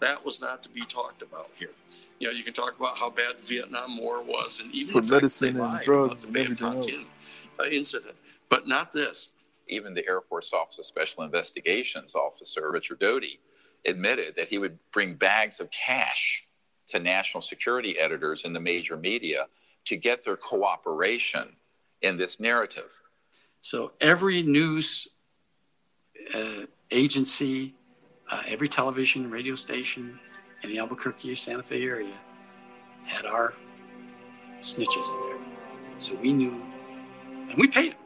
That 0.00 0.24
was 0.24 0.40
not 0.40 0.62
to 0.62 0.68
be 0.70 0.82
talked 0.82 1.22
about 1.22 1.50
here. 1.58 1.70
You 2.18 2.28
know, 2.28 2.32
you 2.32 2.42
can 2.42 2.54
talk 2.54 2.78
about 2.78 2.96
how 2.96 3.10
bad 3.10 3.38
the 3.38 3.44
Vietnam 3.44 3.98
War 3.98 4.22
was, 4.22 4.60
and 4.60 4.72
even 4.74 4.92
For 4.92 5.00
the 5.00 5.08
fact 5.08 5.22
that 5.22 5.40
they 5.40 5.46
medicine 5.46 5.48
and 5.48 5.58
lied 5.58 5.84
drugs 5.84 6.12
about 6.12 6.20
the 6.20 6.26
and 6.28 6.36
everything 6.36 6.66
Bam 6.66 6.76
else. 6.76 6.90
Uh, 7.60 7.64
incident, 7.70 8.16
but 8.48 8.66
not 8.66 8.92
this. 8.92 9.30
Even 9.68 9.94
the 9.94 10.06
Air 10.06 10.20
Force 10.20 10.52
Office 10.52 10.78
of 10.78 10.86
Special 10.86 11.24
Investigations 11.24 12.14
officer, 12.14 12.70
Richard 12.70 13.00
Doty, 13.00 13.40
admitted 13.84 14.34
that 14.36 14.48
he 14.48 14.58
would 14.58 14.78
bring 14.92 15.14
bags 15.14 15.60
of 15.60 15.70
cash 15.70 16.46
to 16.88 17.00
national 17.00 17.42
security 17.42 17.98
editors 17.98 18.44
in 18.44 18.52
the 18.52 18.60
major 18.60 18.96
media 18.96 19.46
to 19.86 19.96
get 19.96 20.24
their 20.24 20.36
cooperation 20.36 21.48
in 22.02 22.16
this 22.16 22.38
narrative. 22.38 22.90
So 23.60 23.92
every 24.00 24.42
news 24.42 25.08
uh, 26.34 26.66
agency, 26.90 27.74
uh, 28.30 28.42
every 28.46 28.68
television, 28.68 29.30
radio 29.30 29.54
station 29.54 30.18
in 30.62 30.70
the 30.70 30.78
Albuquerque, 30.78 31.34
Santa 31.34 31.62
Fe 31.62 31.82
area 31.84 32.14
had 33.04 33.24
our 33.24 33.54
snitches 34.60 35.08
in 35.08 35.28
there. 35.28 35.38
So 35.98 36.14
we 36.16 36.32
knew, 36.32 36.60
and 37.48 37.56
we 37.56 37.68
paid 37.68 37.92
them. 37.92 37.98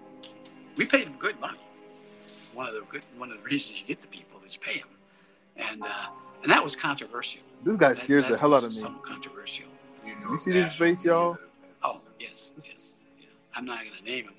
We 0.77 0.87
paid 0.87 1.07
them 1.07 1.17
good 1.19 1.39
money. 1.41 1.59
One 2.55 2.69
of 2.69 2.75
the 2.75 2.83
good, 2.91 3.03
one 3.17 3.31
of 3.31 3.39
the 3.39 3.43
reasons 3.45 3.81
you 3.81 3.87
get 3.87 4.01
the 4.01 4.09
people 4.09 4.41
is 4.47 4.55
you 4.55 4.61
pay 4.61 4.79
them, 4.79 4.89
and 5.57 5.83
uh, 5.83 5.87
and 6.43 6.51
that 6.53 6.63
was 6.63 6.77
controversial. 6.77 7.43
This 7.65 7.77
guy 7.77 7.89
That- 7.91 7.99
scares 7.99 8.29
the 8.29 8.39
hell 8.39 8.55
out 8.55 8.65
of 8.65 8.71
me. 8.71 8.77
Something 8.77 9.03
controversial. 9.03 9.67
You 10.29 10.37
see 10.37 10.53
this 10.53 10.75
face, 10.75 11.05
y'all? 11.05 11.37
Oh 11.83 12.01
yes, 12.19 12.53
yes. 12.57 12.97
Yeah. 13.19 13.27
I'm 13.55 13.65
not 13.65 13.81
going 13.81 13.97
to 13.97 14.05
name 14.05 14.25
him. 14.27 14.35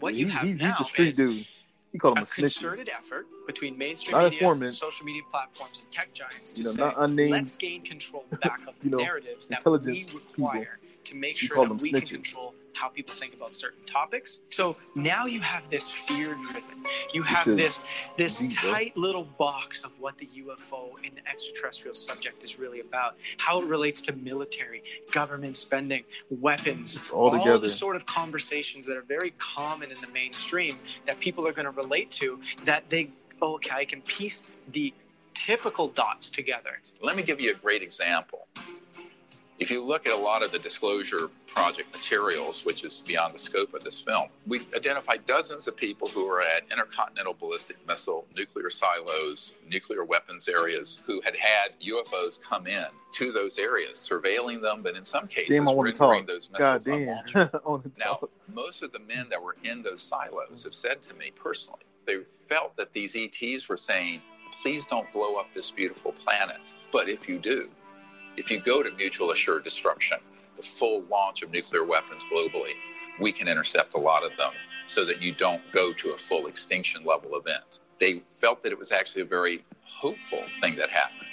What 0.00 0.14
He- 0.14 0.20
you 0.20 0.28
have 0.28 0.46
he's, 0.46 0.58
now 0.58 0.66
he's 0.66 0.80
a 0.80 0.84
street 0.84 1.08
is 1.08 1.16
dude. 1.16 1.46
He 1.92 1.98
called 1.98 2.18
him 2.18 2.24
a 2.24 2.26
a 2.26 2.34
concerted 2.34 2.88
effort 2.88 3.26
between 3.46 3.78
mainstream 3.78 4.16
Not 4.18 4.32
media, 4.32 4.70
social 4.70 5.06
media 5.06 5.22
platforms, 5.30 5.80
and 5.80 5.90
tech 5.92 6.12
giants 6.12 6.50
to 6.52 6.60
You 6.62 6.64
know, 6.66 6.72
say, 6.72 6.78
not 6.78 6.94
unnamed, 6.98 7.30
let's 7.30 7.56
gain 7.56 7.82
control 7.82 8.24
back 8.42 8.60
of 8.66 8.74
you 8.82 8.90
know, 8.90 8.98
narratives 8.98 9.46
that 9.46 9.64
we 9.64 10.06
require 10.12 10.80
to 11.04 11.14
make 11.14 11.36
sure 11.36 11.68
that 11.68 11.80
we 11.80 11.92
can 11.92 12.00
control 12.00 12.54
how 12.74 12.88
people 12.88 13.14
think 13.14 13.34
about 13.34 13.56
certain 13.56 13.84
topics. 13.86 14.40
So 14.50 14.76
now 14.94 15.26
you 15.26 15.40
have 15.40 15.68
this 15.70 15.90
fear 15.90 16.34
driven. 16.34 16.84
You 17.12 17.22
have 17.22 17.46
this 17.46 17.82
this 18.16 18.38
deep, 18.38 18.60
bro. 18.60 18.72
tight 18.72 18.96
little 18.96 19.24
box 19.24 19.84
of 19.84 19.98
what 20.00 20.18
the 20.18 20.26
UFO 20.26 20.90
and 21.04 21.16
the 21.16 21.28
extraterrestrial 21.28 21.94
subject 21.94 22.44
is 22.44 22.58
really 22.58 22.80
about, 22.80 23.16
how 23.38 23.60
it 23.60 23.66
relates 23.66 24.00
to 24.02 24.12
military, 24.12 24.82
government 25.12 25.56
spending, 25.56 26.04
weapons, 26.30 27.06
all 27.12 27.30
together. 27.30 27.58
the 27.58 27.70
sort 27.70 27.96
of 27.96 28.06
conversations 28.06 28.86
that 28.86 28.96
are 28.96 29.02
very 29.02 29.30
common 29.38 29.90
in 29.90 30.00
the 30.00 30.08
mainstream 30.08 30.76
that 31.06 31.20
people 31.20 31.46
are 31.48 31.52
going 31.52 31.64
to 31.64 31.70
relate 31.70 32.10
to 32.10 32.40
that 32.64 32.90
they 32.90 33.10
oh, 33.42 33.56
okay, 33.56 33.76
I 33.76 33.84
can 33.84 34.00
piece 34.02 34.44
the 34.72 34.94
typical 35.34 35.88
dots 35.88 36.30
together. 36.30 36.80
Let 37.02 37.16
me 37.16 37.22
give 37.22 37.40
you 37.40 37.50
a 37.50 37.54
great 37.54 37.82
example. 37.82 38.46
If 39.60 39.70
you 39.70 39.80
look 39.82 40.06
at 40.06 40.12
a 40.12 40.16
lot 40.16 40.42
of 40.42 40.50
the 40.50 40.58
disclosure 40.58 41.30
project 41.46 41.94
materials, 41.94 42.64
which 42.64 42.82
is 42.82 43.04
beyond 43.06 43.34
the 43.34 43.38
scope 43.38 43.72
of 43.72 43.84
this 43.84 44.00
film, 44.00 44.28
we 44.48 44.66
identified 44.74 45.24
dozens 45.26 45.68
of 45.68 45.76
people 45.76 46.08
who 46.08 46.26
were 46.26 46.42
at 46.42 46.64
intercontinental 46.72 47.34
ballistic 47.34 47.76
missile, 47.86 48.26
nuclear 48.36 48.68
silos, 48.68 49.52
nuclear 49.68 50.04
weapons 50.04 50.48
areas 50.48 51.00
who 51.06 51.20
had 51.20 51.36
had 51.36 51.68
UFOs 51.80 52.40
come 52.42 52.66
in 52.66 52.86
to 53.12 53.30
those 53.30 53.60
areas, 53.60 53.96
surveilling 53.96 54.60
them, 54.60 54.82
but 54.82 54.96
in 54.96 55.04
some 55.04 55.28
cases, 55.28 55.56
Damn, 55.56 55.66
rendering 55.78 56.26
those 56.26 56.48
God 56.48 56.84
missiles 56.84 56.84
damn. 56.84 57.08
unlaunchable. 57.08 57.60
I 57.64 57.68
want 57.68 57.94
to 57.94 58.00
Now, 58.00 58.28
most 58.52 58.82
of 58.82 58.90
the 58.90 58.98
men 58.98 59.28
that 59.30 59.40
were 59.40 59.56
in 59.62 59.82
those 59.82 60.02
silos 60.02 60.64
have 60.64 60.74
said 60.74 61.00
to 61.02 61.14
me 61.14 61.30
personally, 61.30 61.82
they 62.06 62.18
felt 62.48 62.76
that 62.76 62.92
these 62.92 63.14
ETs 63.16 63.68
were 63.68 63.76
saying, 63.76 64.20
please 64.60 64.84
don't 64.84 65.10
blow 65.12 65.36
up 65.36 65.52
this 65.54 65.70
beautiful 65.70 66.10
planet. 66.12 66.74
But 66.92 67.08
if 67.08 67.28
you 67.28 67.38
do, 67.38 67.70
if 68.36 68.50
you 68.50 68.60
go 68.60 68.82
to 68.82 68.90
mutual 68.92 69.30
assured 69.30 69.64
destruction, 69.64 70.18
the 70.56 70.62
full 70.62 71.02
launch 71.10 71.42
of 71.42 71.50
nuclear 71.50 71.84
weapons 71.84 72.22
globally, 72.32 72.72
we 73.20 73.32
can 73.32 73.48
intercept 73.48 73.94
a 73.94 73.98
lot 73.98 74.24
of 74.24 74.36
them 74.36 74.52
so 74.86 75.04
that 75.04 75.22
you 75.22 75.32
don't 75.32 75.62
go 75.72 75.92
to 75.92 76.10
a 76.10 76.18
full 76.18 76.46
extinction 76.46 77.04
level 77.04 77.36
event. 77.36 77.80
They 78.00 78.22
felt 78.40 78.62
that 78.62 78.72
it 78.72 78.78
was 78.78 78.92
actually 78.92 79.22
a 79.22 79.26
very 79.26 79.64
hopeful 79.84 80.42
thing 80.60 80.76
that 80.76 80.90
happened. 80.90 81.28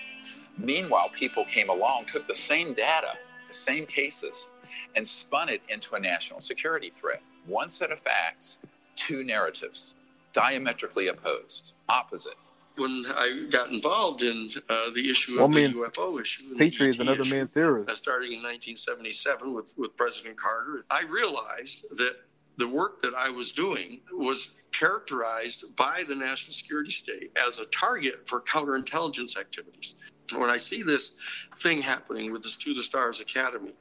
Meanwhile, 0.58 1.10
people 1.10 1.43
came 1.45 1.70
along, 1.70 2.06
took 2.06 2.28
the 2.28 2.36
same 2.36 2.74
data, 2.74 3.14
the 3.47 3.54
same 3.54 3.86
cases, 3.86 4.52
and 4.95 5.08
spun 5.08 5.49
it 5.49 5.62
into 5.70 5.95
a 5.95 5.99
national 5.99 6.39
security 6.39 6.91
threat. 6.93 7.22
One 7.45 7.70
set 7.70 7.91
of 7.91 7.99
facts, 7.99 8.60
two 8.95 9.24
narratives, 9.24 9.95
diametrically 10.34 11.08
opposed, 11.08 11.74
opposite. 11.89 12.38
When 12.78 13.05
I 13.15 13.47
got 13.49 13.69
involved 13.72 14.24
in 14.24 14.49
uh, 14.69 14.91
the 14.95 15.09
issue 15.09 15.39
One 15.39 15.49
of 15.49 15.53
the 15.53 15.67
UFO 15.74 16.22
issue, 16.22 16.55
patriot 16.57 16.89
is 16.91 16.99
another 16.99 17.22
issue, 17.22 17.36
man's 17.36 17.51
terrorist. 17.51 17.89
uh, 17.89 17.95
starting 17.95 18.32
in 18.32 18.38
1977 18.38 19.53
with, 19.53 19.74
with 19.78 19.95
President 19.97 20.38
Carter, 20.38 20.86
I 20.89 21.03
realized 21.03 21.86
that 21.97 22.15
the 22.57 22.67
work 22.67 23.01
that 23.01 23.13
I 23.15 23.30
was 23.30 23.51
doing 23.51 24.01
was 24.11 24.51
characterized 24.72 25.76
by 25.76 26.03
the 26.07 26.15
national 26.15 26.53
security 26.53 26.91
state 26.91 27.32
as 27.47 27.59
a 27.59 27.65
target 27.65 28.28
for 28.28 28.41
counterintelligence 28.41 29.38
activities. 29.38 29.95
When 30.34 30.49
I 30.49 30.57
see 30.57 30.84
this 30.84 31.11
thing 31.57 31.82
happening 31.82 32.32
with 32.32 32.43
this 32.43 32.57
To 32.57 32.73
the 32.73 32.84
Stars 32.84 33.19
Academy, 33.19 33.73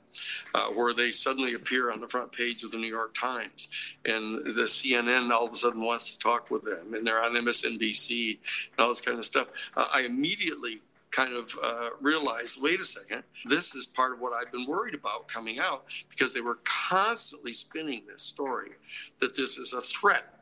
uh, 0.54 0.68
where 0.68 0.92
they 0.92 1.10
suddenly 1.12 1.54
appear 1.54 1.90
on 1.90 2.00
the 2.00 2.08
front 2.08 2.32
page 2.32 2.64
of 2.64 2.70
the 2.70 2.78
New 2.78 2.88
York 2.88 3.14
Times, 3.14 3.68
and 4.04 4.44
the 4.44 4.62
CNN 4.62 5.30
all 5.30 5.46
of 5.46 5.52
a 5.52 5.56
sudden 5.56 5.82
wants 5.82 6.12
to 6.12 6.18
talk 6.18 6.50
with 6.50 6.64
them, 6.64 6.94
and 6.94 7.06
they're 7.06 7.22
on 7.22 7.32
MSNBC 7.32 8.38
and 8.72 8.80
all 8.80 8.88
this 8.88 9.00
kind 9.00 9.18
of 9.18 9.24
stuff, 9.24 9.48
uh, 9.76 9.86
I 9.92 10.02
immediately 10.02 10.80
kind 11.10 11.34
of 11.34 11.58
uh, 11.62 11.90
realized 12.00 12.60
wait 12.62 12.80
a 12.80 12.84
second, 12.84 13.22
this 13.44 13.74
is 13.74 13.86
part 13.86 14.12
of 14.12 14.20
what 14.20 14.32
I've 14.32 14.52
been 14.52 14.66
worried 14.66 14.94
about 14.94 15.28
coming 15.28 15.58
out 15.58 15.84
because 16.08 16.32
they 16.32 16.40
were 16.40 16.58
constantly 16.64 17.52
spinning 17.52 18.02
this 18.06 18.22
story 18.22 18.70
that 19.18 19.34
this 19.34 19.58
is 19.58 19.72
a 19.72 19.80
threat. 19.80 20.39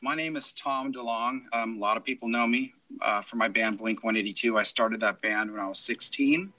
My 0.00 0.14
name 0.14 0.36
is 0.36 0.52
Tom 0.52 0.92
DeLonge. 0.92 1.42
Um, 1.52 1.76
a 1.76 1.80
lot 1.80 1.96
of 1.96 2.04
people 2.04 2.28
know 2.28 2.46
me 2.46 2.72
uh, 3.02 3.20
from 3.20 3.40
my 3.40 3.48
band 3.48 3.78
Blink 3.78 4.04
182. 4.04 4.56
I 4.56 4.62
started 4.62 5.00
that 5.00 5.20
band 5.20 5.50
when 5.50 5.60
I 5.60 5.66
was 5.66 5.80
16. 5.80 6.52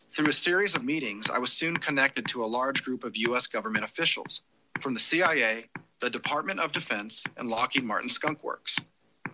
Through 0.00 0.28
a 0.28 0.32
series 0.32 0.74
of 0.74 0.82
meetings, 0.82 1.28
I 1.28 1.36
was 1.36 1.52
soon 1.52 1.76
connected 1.76 2.26
to 2.28 2.42
a 2.42 2.46
large 2.46 2.82
group 2.82 3.04
of 3.04 3.14
U.S. 3.14 3.46
government 3.46 3.84
officials 3.84 4.40
from 4.80 4.94
the 4.94 5.00
CIA, 5.00 5.66
the 6.00 6.08
Department 6.08 6.60
of 6.60 6.72
Defense, 6.72 7.22
and 7.36 7.50
Lockheed 7.50 7.84
Martin 7.84 8.08
Skunk 8.08 8.42
Works. 8.42 8.76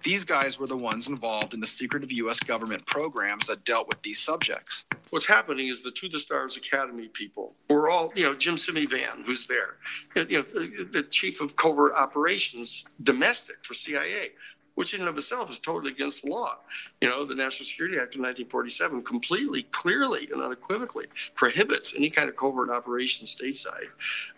These 0.04 0.24
guys 0.24 0.58
were 0.58 0.66
the 0.66 0.76
ones 0.76 1.08
involved 1.08 1.54
in 1.54 1.60
the 1.60 1.66
secretive 1.66 2.12
U.S. 2.12 2.38
government 2.38 2.84
programs 2.84 3.46
that 3.46 3.64
dealt 3.64 3.88
with 3.88 4.02
these 4.02 4.20
subjects. 4.20 4.84
What's 5.08 5.26
happening 5.26 5.68
is 5.68 5.82
the 5.82 5.90
To 5.92 6.08
the 6.10 6.18
Stars 6.18 6.58
Academy 6.58 7.08
people 7.08 7.54
were 7.70 7.88
all, 7.88 8.12
you 8.14 8.24
know, 8.24 8.34
Jim 8.34 8.56
Semivan, 8.56 9.24
who's 9.24 9.46
there, 9.46 9.76
you 10.14 10.38
know, 10.38 10.42
the, 10.42 10.88
the 10.92 11.02
chief 11.04 11.40
of 11.40 11.56
covert 11.56 11.94
operations, 11.94 12.84
domestic 13.02 13.56
for 13.62 13.72
CIA, 13.72 14.32
which 14.74 14.92
in 14.92 15.00
and 15.00 15.08
of 15.08 15.16
itself 15.16 15.50
is 15.50 15.58
totally 15.58 15.92
against 15.92 16.22
the 16.22 16.30
law. 16.30 16.58
You 17.00 17.08
know, 17.08 17.24
the 17.24 17.34
National 17.34 17.64
Security 17.64 17.96
Act 17.96 18.14
of 18.14 18.20
1947 18.20 19.04
completely, 19.04 19.62
clearly, 19.70 20.28
and 20.30 20.42
unequivocally 20.42 21.06
prohibits 21.34 21.94
any 21.96 22.10
kind 22.10 22.28
of 22.28 22.36
covert 22.36 22.68
operation 22.68 23.24
stateside. 23.24 23.88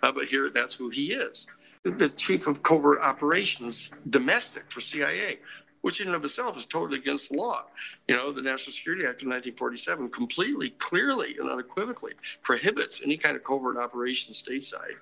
Uh, 0.03 0.13
but 0.13 0.27
here, 0.27 0.49
that's 0.51 0.75
who 0.75 0.91
he 0.91 1.13
is. 1.13 1.49
The 1.87 2.09
chief 2.09 2.49
of 2.49 2.65
covert 2.65 3.01
operations, 3.01 3.91
domestic 4.11 4.65
for 4.73 4.81
CIA, 4.81 5.39
which 5.83 6.01
in 6.01 6.09
and 6.09 6.17
of 6.17 6.25
itself 6.25 6.57
is 6.57 6.67
totally 6.67 6.99
against 6.99 7.31
the 7.31 7.37
law. 7.37 7.67
You 8.09 8.17
know, 8.17 8.33
the 8.33 8.43
National 8.43 8.73
Security 8.73 9.05
Act 9.05 9.23
of 9.23 9.29
1947 9.29 10.11
completely, 10.11 10.71
clearly, 10.71 11.37
and 11.39 11.49
unequivocally 11.49 12.15
prohibits 12.43 13.03
any 13.05 13.17
kind 13.17 13.37
of 13.37 13.45
covert 13.45 13.77
operation 13.77 14.33
stateside. 14.33 14.97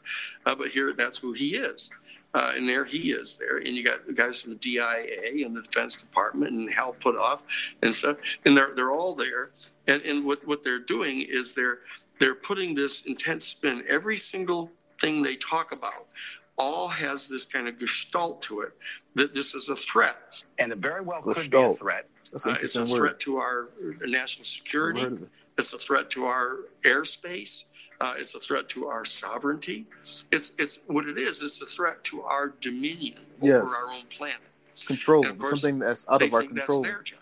Uh, 0.45 0.55
but 0.55 0.69
here, 0.69 0.93
that's 0.93 1.17
who 1.17 1.33
he 1.33 1.57
is. 1.57 1.89
Uh, 2.35 2.53
and 2.55 2.69
there 2.69 2.85
he 2.85 3.13
is 3.13 3.33
there. 3.37 3.57
And 3.57 3.69
you 3.69 3.83
got 3.83 4.01
guys 4.15 4.43
from 4.43 4.51
the 4.53 4.59
DIA 4.59 5.47
and 5.47 5.57
the 5.57 5.63
Defense 5.63 5.97
Department 5.97 6.53
and 6.53 6.71
Hal 6.71 6.95
Puthoff 7.01 7.41
and 7.83 7.95
stuff. 7.95 8.19
And 8.45 8.55
they're, 8.55 8.75
they're 8.77 8.93
all 8.93 9.15
there. 9.15 9.53
And, 9.87 10.03
and 10.03 10.23
what, 10.23 10.47
what 10.47 10.63
they're 10.63 10.81
doing 10.81 11.23
is 11.23 11.55
they're, 11.55 11.79
they're 12.19 12.35
putting 12.35 12.75
this 12.75 13.07
intense 13.07 13.47
spin. 13.47 13.85
Every 13.89 14.19
single 14.19 14.71
thing 15.01 15.23
they 15.23 15.37
talk 15.37 15.73
about 15.73 16.09
all 16.57 16.89
has 16.89 17.27
this 17.27 17.45
kind 17.45 17.69
of 17.69 17.79
gestalt 17.79 18.43
to 18.43 18.61
it 18.61 18.73
that 19.15 19.35
this 19.35 19.55
is 19.55 19.69
a 19.69 19.77
threat. 19.77 20.17
And 20.59 20.73
it 20.73 20.79
very 20.79 21.01
well 21.03 21.23
could 21.23 21.51
be 21.51 21.57
a 21.57 21.71
threat. 21.71 22.09
Uh, 22.33 22.35
it's 22.35 22.47
a 22.47 22.51
interesting 22.51 22.97
threat 22.97 23.21
to 23.21 23.37
our 23.37 23.69
national 24.07 24.45
security. 24.45 25.01
Never 25.03 25.11
heard 25.15 25.23
of 25.23 25.23
it. 25.25 25.31
It's 25.59 25.73
a 25.73 25.79
threat 25.79 26.11
to 26.11 26.27
our 26.27 26.57
airspace. 26.85 27.65
Uh, 28.01 28.15
it's 28.19 28.35
a 28.35 28.41
threat 28.41 28.69
to 28.71 28.87
our 28.87 29.05
sovereignty. 29.05 29.87
It's 30.33 30.53
it's 30.59 30.81
what 30.89 31.07
it 31.07 31.17
is. 31.17 31.43
It's 31.43 31.63
a 31.63 31.67
threat 31.67 32.03
to 32.05 32.23
our 32.23 32.53
dominion 32.61 33.21
Yes. 33.41 33.63
over 33.63 33.75
our 33.75 33.93
own 33.93 34.05
planet. 34.11 34.41
Control. 34.85 35.27
Of 35.27 35.39
course, 35.39 35.61
Something 35.61 35.79
that's 35.79 36.05
out 36.09 36.19
they 36.21 36.27
of 36.27 36.35
our 36.35 36.41
think 36.41 36.57
control. 36.57 36.83
That's 36.83 36.93
their 36.95 37.03
job. 37.03 37.21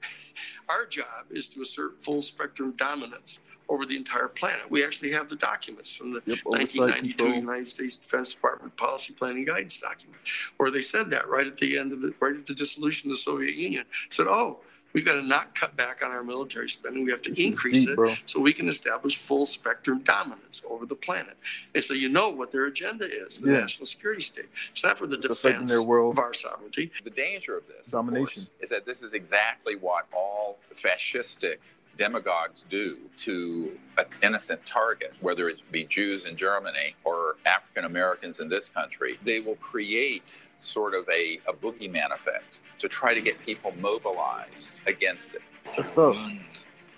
Our 0.68 0.86
job 0.86 1.26
is 1.30 1.48
to 1.50 1.62
assert 1.62 2.02
full 2.02 2.22
spectrum 2.22 2.72
dominance 2.76 3.40
over 3.68 3.86
the 3.86 3.96
entire 3.96 4.28
planet. 4.28 4.70
We 4.70 4.84
actually 4.84 5.12
have 5.12 5.28
the 5.28 5.36
documents 5.36 5.92
from 5.94 6.12
the 6.12 6.22
Yep, 6.26 6.38
1992 6.44 7.16
control. 7.16 7.34
United 7.40 7.68
States 7.68 7.96
Defense 7.96 8.30
Department 8.30 8.76
Policy 8.76 9.14
Planning 9.14 9.44
Guidance 9.44 9.78
document, 9.78 10.18
where 10.58 10.70
they 10.70 10.82
said 10.82 11.10
that 11.10 11.28
right 11.28 11.46
at 11.46 11.56
the 11.56 11.78
end 11.78 11.92
of 11.92 12.00
the 12.00 12.14
right 12.20 12.36
at 12.36 12.46
the 12.46 12.54
dissolution 12.54 13.10
of 13.10 13.16
the 13.16 13.20
Soviet 13.22 13.54
Union. 13.54 13.84
Said, 14.10 14.26
"Oh, 14.28 14.60
we've 14.92 15.04
got 15.04 15.14
to 15.14 15.22
not 15.22 15.54
cut 15.54 15.76
back 15.76 16.04
on 16.04 16.10
our 16.12 16.22
military 16.22 16.68
spending. 16.68 17.04
We 17.04 17.10
have 17.10 17.22
to 17.22 17.30
This 17.30 17.38
increase 17.40 17.80
deep, 17.82 17.90
it 17.90 17.96
bro. 17.96 18.14
so 18.26 18.38
we 18.40 18.52
can 18.52 18.68
establish 18.68 19.16
full 19.16 19.46
spectrum 19.46 20.00
dominance 20.00 20.62
over 20.68 20.84
the 20.86 20.94
planet." 20.94 21.36
And 21.74 21.82
so 21.82 21.94
you 21.94 22.08
know 22.08 22.28
what 22.28 22.52
their 22.52 22.66
agenda 22.66 23.06
is: 23.10 23.38
the 23.38 23.50
Yeah. 23.50 23.60
national 23.60 23.86
security 23.86 24.22
state. 24.22 24.46
It's 24.72 24.82
not 24.84 24.98
for 24.98 25.06
the 25.06 25.16
It's 25.16 25.26
defense 25.28 25.70
their 25.70 25.82
world. 25.82 26.14
of 26.14 26.18
our 26.18 26.34
sovereignty. 26.34 26.90
The 27.02 27.10
danger 27.10 27.56
of 27.56 27.66
this 27.66 27.86
Domination. 27.90 28.42
of 28.42 28.48
course, 28.48 28.62
is 28.62 28.70
that 28.70 28.84
this 28.84 29.02
is 29.02 29.14
exactly 29.14 29.76
what 29.76 30.06
all 30.12 30.58
fascistic 30.76 31.58
demagogues 31.96 32.64
do 32.68 32.98
to 33.18 33.78
an 33.98 34.06
innocent 34.22 34.64
target, 34.66 35.14
whether 35.20 35.48
it 35.48 35.58
be 35.70 35.84
Jews 35.84 36.26
in 36.26 36.36
Germany 36.36 36.94
or 37.04 37.36
African 37.46 37.84
Americans 37.84 38.40
in 38.40 38.48
this 38.48 38.68
country. 38.68 39.18
They 39.24 39.40
will 39.40 39.56
create 39.56 40.40
sort 40.56 40.94
of 40.94 41.08
a, 41.08 41.40
a 41.46 41.52
boogeyman 41.52 42.12
effect 42.12 42.60
to 42.78 42.88
try 42.88 43.14
to 43.14 43.20
get 43.20 43.38
people 43.40 43.72
mobilized 43.80 44.80
against 44.86 45.34
it. 45.34 45.42
What's 45.74 45.96
up? 45.98 46.14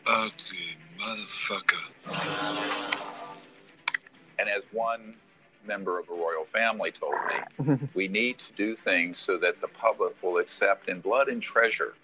Ugly 0.07 0.77
motherfucker. 0.99 1.83
And 4.39 4.49
as 4.49 4.63
one 4.73 5.15
member 5.67 5.99
of 5.99 6.09
a 6.09 6.13
royal 6.13 6.45
family 6.45 6.93
told 6.93 7.15
me, 7.69 7.89
we 7.95 8.09
need 8.09 8.39
to 8.39 8.53
do 8.53 8.77
things 8.77 9.19
so 9.19 9.37
that 9.39 9.61
the 9.61 9.69
public 9.69 10.15
will 10.23 10.39
accept 10.39 10.89
in 10.89 11.01
blood 11.01 11.29
and 11.29 11.43
treasure 11.43 11.95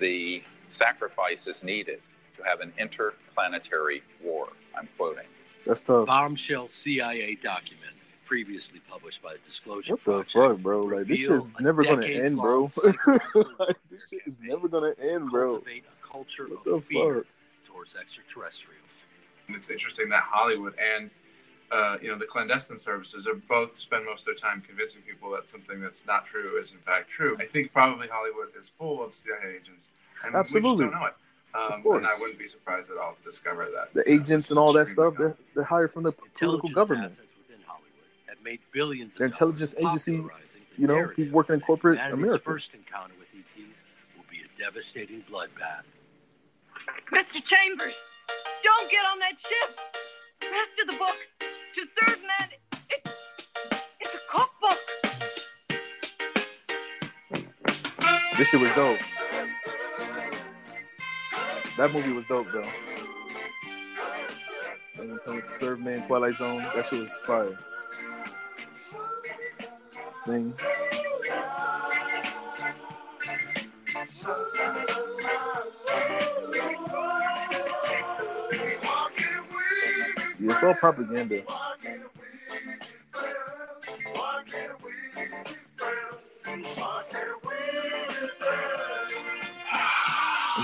the 0.00 0.42
sacrifices 0.68 1.62
needed 1.62 2.00
to 2.38 2.44
have 2.48 2.60
an 2.60 2.72
interplanetary 2.78 4.02
war. 4.22 4.48
I'm 4.76 4.88
quoting. 4.96 5.24
That's 5.64 5.82
tough. 5.82 6.06
Bombshell 6.06 6.68
CIA 6.68 7.34
documents 7.34 8.14
previously 8.24 8.80
published 8.88 9.22
by 9.22 9.32
the 9.32 9.38
Disclosure 9.46 9.94
What 9.94 10.04
the 10.04 10.24
fuck, 10.30 10.58
bro? 10.58 10.82
Like 10.82 11.06
this 11.06 11.20
reveal 11.20 11.40
shit's 11.40 11.50
a 11.58 11.62
never 11.62 11.82
gonna 11.82 12.06
end, 12.06 12.36
bro. 12.36 12.62
like, 12.84 13.76
this 13.90 14.08
shit 14.10 14.22
is 14.26 14.38
never 14.40 14.68
gonna 14.68 14.94
end, 15.00 15.30
bro. 15.30 15.48
cultivate 15.50 15.84
a 15.92 16.06
culture 16.06 16.46
What 16.46 16.66
of 16.66 16.84
fear 16.84 17.14
fuck? 17.16 17.26
towards 17.64 17.96
extraterrestrials. 17.96 19.04
And 19.46 19.56
it's 19.56 19.70
interesting 19.70 20.10
that 20.10 20.22
Hollywood 20.22 20.74
and 20.78 21.10
uh, 21.70 21.98
you 22.00 22.08
know, 22.08 22.16
the 22.16 22.24
clandestine 22.24 22.78
services 22.78 23.26
are 23.26 23.34
both 23.34 23.76
spend 23.76 24.04
most 24.06 24.20
of 24.20 24.26
their 24.26 24.34
time 24.34 24.62
convincing 24.66 25.02
people 25.02 25.30
that 25.32 25.50
something 25.50 25.80
that's 25.80 26.06
not 26.06 26.24
true 26.24 26.58
is 26.58 26.72
in 26.72 26.78
fact 26.78 27.10
true. 27.10 27.36
I 27.38 27.44
think 27.44 27.72
probably 27.72 28.08
Hollywood 28.08 28.48
is 28.58 28.68
full 28.70 29.04
of 29.04 29.14
CIA 29.14 29.56
agents, 29.60 29.88
and 30.24 30.32
we 30.32 30.40
Absolutely. 30.40 30.84
just 30.84 30.92
don't 30.92 31.00
know 31.00 31.06
it. 31.06 31.14
Um, 31.54 31.82
course. 31.82 31.98
and 31.98 32.06
I 32.06 32.18
wouldn't 32.20 32.38
be 32.38 32.46
surprised 32.46 32.90
at 32.90 32.98
all 32.98 33.14
to 33.14 33.22
discover 33.22 33.66
that. 33.74 33.94
The 33.94 34.10
agents 34.10 34.50
and 34.50 34.58
all 34.58 34.72
that 34.74 34.88
stuff, 34.88 35.14
they're, 35.18 35.36
they're 35.54 35.64
hired 35.64 35.90
from 35.92 36.02
the 36.04 36.12
political 36.12 36.68
Intelligence 36.68 36.74
government. 36.74 37.04
assets 37.06 37.34
within 37.38 37.62
Hollywood 37.66 37.88
have 38.28 38.38
made 38.44 38.60
billions 38.72 39.16
of 39.16 39.22
intelligence 39.26 39.72
dollars 39.72 40.08
agency, 40.08 40.22
the 40.22 40.28
you 40.76 40.86
know, 40.86 41.08
people 41.08 41.32
working 41.34 41.54
in 41.54 41.60
corporate 41.60 41.98
Humanity's 41.98 42.24
America. 42.24 42.44
first 42.44 42.74
encounter 42.74 43.14
with 43.18 43.28
ETs 43.34 43.82
will 44.16 44.24
be 44.30 44.38
a 44.44 44.58
devastating 44.62 45.24
bloodbath. 45.30 45.84
Mr. 47.12 47.42
Chambers, 47.42 47.96
don't 48.62 48.90
get 48.90 49.00
on 49.10 49.18
that 49.20 49.40
ship. 49.40 49.78
The 50.40 50.46
rest 50.50 50.70
of 50.82 50.86
the 50.86 50.98
book, 50.98 51.16
to 51.74 51.86
serve 52.02 52.22
man, 52.22 52.50
it, 52.90 53.12
it's 54.00 54.14
a 54.14 54.20
cookbook. 54.30 54.78
This 58.36 58.48
shit 58.48 58.60
was 58.60 58.72
dope. 58.74 58.98
That 61.78 61.92
movie 61.92 62.10
was 62.10 62.24
dope 62.28 62.48
though. 62.52 62.62
And 65.00 65.20
coming 65.24 65.42
to 65.42 65.56
serve 65.60 65.78
man 65.78 66.04
Twilight 66.08 66.34
Zone, 66.34 66.58
that 66.58 66.86
shit 66.90 67.02
was 67.02 67.16
fire. 67.24 67.56
Thing. 70.26 70.52
Yeah, 80.40 80.50
it's 80.50 80.62
all 80.64 80.74
propaganda. 80.74 81.44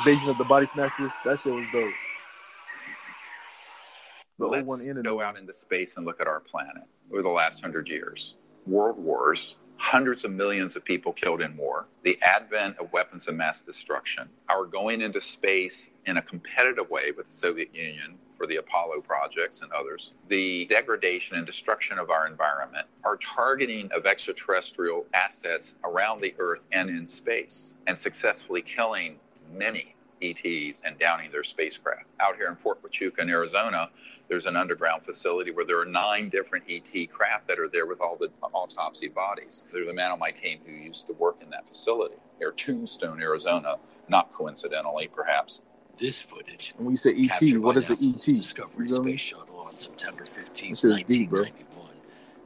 Invasion 0.06 0.28
of 0.28 0.36
the 0.36 0.44
Body 0.44 0.66
Snatchers, 0.66 1.12
that 1.24 1.40
shit 1.40 1.54
was 1.54 1.64
dope. 1.72 1.90
The 4.38 4.46
Let's 4.46 4.68
one 4.68 4.82
in 4.82 4.98
and 4.98 5.04
go 5.04 5.22
out 5.22 5.38
into 5.38 5.54
space 5.54 5.96
and 5.96 6.04
look 6.04 6.20
at 6.20 6.26
our 6.26 6.40
planet 6.40 6.82
over 7.10 7.22
the 7.22 7.30
last 7.30 7.62
hundred 7.62 7.88
years. 7.88 8.34
World 8.66 8.98
wars, 8.98 9.56
hundreds 9.78 10.22
of 10.24 10.30
millions 10.30 10.76
of 10.76 10.84
people 10.84 11.14
killed 11.14 11.40
in 11.40 11.56
war, 11.56 11.86
the 12.02 12.18
advent 12.20 12.76
of 12.78 12.92
weapons 12.92 13.28
of 13.28 13.34
mass 13.34 13.62
destruction, 13.62 14.28
our 14.50 14.66
going 14.66 15.00
into 15.00 15.22
space 15.22 15.88
in 16.04 16.18
a 16.18 16.22
competitive 16.22 16.90
way 16.90 17.10
with 17.16 17.26
the 17.28 17.32
Soviet 17.32 17.74
Union 17.74 18.18
for 18.36 18.46
the 18.46 18.56
Apollo 18.56 19.00
projects 19.00 19.62
and 19.62 19.72
others, 19.72 20.12
the 20.28 20.66
degradation 20.66 21.38
and 21.38 21.46
destruction 21.46 21.98
of 21.98 22.10
our 22.10 22.26
environment, 22.26 22.86
our 23.04 23.16
targeting 23.16 23.90
of 23.90 24.04
extraterrestrial 24.04 25.06
assets 25.14 25.76
around 25.82 26.20
the 26.20 26.34
Earth 26.38 26.66
and 26.72 26.90
in 26.90 27.06
space, 27.06 27.78
and 27.86 27.98
successfully 27.98 28.60
killing 28.60 29.18
many 29.50 29.93
ETs 30.30 30.82
and 30.84 30.98
downing 30.98 31.30
their 31.30 31.44
spacecraft. 31.44 32.06
Out 32.20 32.36
here 32.36 32.48
in 32.48 32.56
Fort 32.56 32.82
Huachuca 32.82 33.20
in 33.20 33.28
Arizona, 33.28 33.90
there's 34.28 34.46
an 34.46 34.56
underground 34.56 35.04
facility 35.04 35.50
where 35.50 35.66
there 35.66 35.78
are 35.78 35.84
nine 35.84 36.28
different 36.28 36.64
ET 36.68 37.10
craft 37.12 37.46
that 37.46 37.58
are 37.58 37.68
there 37.68 37.86
with 37.86 38.00
all 38.00 38.16
the 38.16 38.30
autopsy 38.54 39.08
bodies. 39.08 39.64
There's 39.72 39.88
a 39.88 39.92
man 39.92 40.10
on 40.10 40.18
my 40.18 40.30
team 40.30 40.60
who 40.64 40.72
used 40.72 41.06
to 41.08 41.12
work 41.14 41.36
in 41.42 41.50
that 41.50 41.68
facility 41.68 42.16
near 42.40 42.52
Tombstone, 42.52 43.20
Arizona, 43.20 43.76
not 44.08 44.32
coincidentally, 44.32 45.08
perhaps. 45.08 45.62
This 45.96 46.20
footage. 46.20 46.72
And 46.76 46.86
when 46.86 46.92
you 46.92 46.96
say 46.96 47.10
ET, 47.10 47.28
captured 47.28 47.58
what 47.58 47.74
by 47.76 47.82
is 47.82 47.88
the 47.88 48.08
ET? 48.08 48.36
Discovery 48.36 48.86
You 48.86 48.94
know 48.94 48.98
what 48.98 49.02
I 49.02 49.06
mean? 49.06 49.18
Space 49.18 49.28
Shuttle 49.28 49.60
on 49.60 49.72
September 49.74 50.24
15, 50.24 50.70
This 50.70 50.80
shit 50.80 50.90
is 50.90 51.06
deep, 51.06 51.30
1991, 51.30 51.88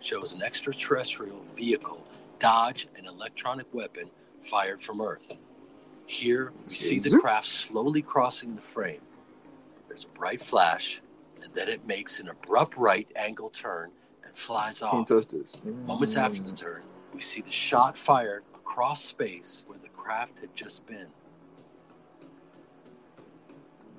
shows 0.00 0.34
an 0.34 0.42
extraterrestrial 0.42 1.42
vehicle 1.54 2.04
dodge 2.38 2.88
an 2.96 3.06
electronic 3.06 3.66
weapon 3.72 4.10
fired 4.42 4.82
from 4.82 5.00
Earth. 5.00 5.36
Here, 6.08 6.54
we 6.66 6.72
see 6.72 6.98
the 6.98 7.18
craft 7.18 7.46
slowly 7.46 8.00
crossing 8.00 8.56
the 8.56 8.62
frame. 8.62 9.02
There's 9.88 10.04
a 10.04 10.18
bright 10.18 10.40
flash, 10.40 11.02
and 11.42 11.52
then 11.52 11.68
it 11.68 11.86
makes 11.86 12.18
an 12.18 12.30
abrupt 12.30 12.78
right 12.78 13.06
angle 13.14 13.50
turn 13.50 13.90
and 14.24 14.34
flies 14.34 14.80
Can't 14.80 14.94
off. 14.94 15.06
touch 15.06 15.28
this. 15.28 15.60
Moments 15.86 16.16
after 16.16 16.40
the 16.40 16.52
turn, 16.52 16.80
we 17.12 17.20
see 17.20 17.42
the 17.42 17.52
shot 17.52 17.94
fired 17.94 18.42
across 18.54 19.04
space 19.04 19.66
where 19.66 19.78
the 19.78 19.90
craft 19.90 20.38
had 20.38 20.56
just 20.56 20.86
been. 20.86 21.08